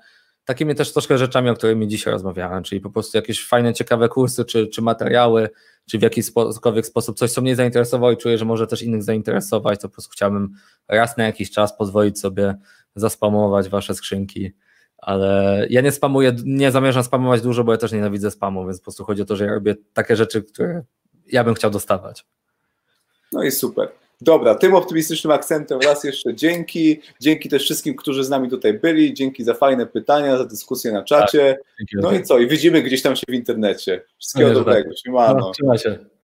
takimi 0.44 0.74
też 0.74 0.92
troszkę 0.92 1.18
rzeczami, 1.18 1.50
o 1.50 1.54
których 1.54 1.86
dzisiaj 1.86 2.12
rozmawiałem, 2.12 2.62
czyli 2.62 2.80
po 2.80 2.90
prostu 2.90 3.18
jakieś 3.18 3.46
fajne, 3.46 3.74
ciekawe 3.74 4.08
kursy, 4.08 4.44
czy, 4.44 4.66
czy 4.66 4.82
materiały, 4.82 5.48
czy 5.90 5.98
w 5.98 6.02
jakikolwiek 6.02 6.86
sposób 6.86 7.18
coś, 7.18 7.30
co 7.30 7.42
mnie 7.42 7.56
zainteresowało 7.56 8.12
i 8.12 8.16
czuję, 8.16 8.38
że 8.38 8.44
może 8.44 8.66
też 8.66 8.82
innych 8.82 9.02
zainteresować, 9.02 9.80
to 9.80 9.88
po 9.88 9.92
prostu 9.92 10.10
chciałbym 10.10 10.54
raz 10.88 11.16
na 11.16 11.24
jakiś 11.24 11.50
czas 11.50 11.76
pozwolić 11.76 12.20
sobie 12.20 12.54
zaspamować 12.94 13.68
wasze 13.68 13.94
skrzynki, 13.94 14.52
ale 14.98 15.66
ja 15.70 15.80
nie 15.80 15.92
spamuję, 15.92 16.36
nie 16.44 16.70
zamierzam 16.70 17.04
spamować 17.04 17.42
dużo, 17.42 17.64
bo 17.64 17.72
ja 17.72 17.78
też 17.78 17.92
nienawidzę 17.92 18.30
spamu, 18.30 18.66
więc 18.66 18.78
po 18.78 18.84
prostu 18.84 19.04
chodzi 19.04 19.22
o 19.22 19.24
to, 19.24 19.36
że 19.36 19.44
ja 19.44 19.54
robię 19.54 19.74
takie 19.92 20.16
rzeczy, 20.16 20.42
które 20.42 20.82
ja 21.26 21.44
bym 21.44 21.54
chciał 21.54 21.70
dostawać. 21.70 22.24
No 23.32 23.42
i 23.42 23.50
super. 23.50 23.88
Dobra, 24.20 24.54
tym 24.54 24.74
optymistycznym 24.74 25.30
akcentem 25.30 25.80
raz 25.80 26.04
jeszcze 26.04 26.34
dzięki. 26.34 27.00
Dzięki 27.20 27.48
też 27.48 27.62
wszystkim, 27.62 27.94
którzy 27.94 28.24
z 28.24 28.30
nami 28.30 28.50
tutaj 28.50 28.74
byli. 28.74 29.14
Dzięki 29.14 29.44
za 29.44 29.54
fajne 29.54 29.86
pytania, 29.86 30.38
za 30.38 30.44
dyskusję 30.44 30.92
na 30.92 31.04
czacie. 31.04 31.58
Tak, 31.78 31.86
no 31.92 32.12
i 32.12 32.22
co? 32.22 32.38
I 32.38 32.48
widzimy 32.48 32.82
gdzieś 32.82 33.02
tam 33.02 33.16
się 33.16 33.24
w 33.28 33.34
internecie. 33.34 34.02
Wszystkiego 34.18 34.48
no, 34.48 34.54
dobrego. 34.54 34.90
Tak. 35.16 35.36
No, 35.36 35.50
trzymaj 35.50 35.78
się. 35.78 35.98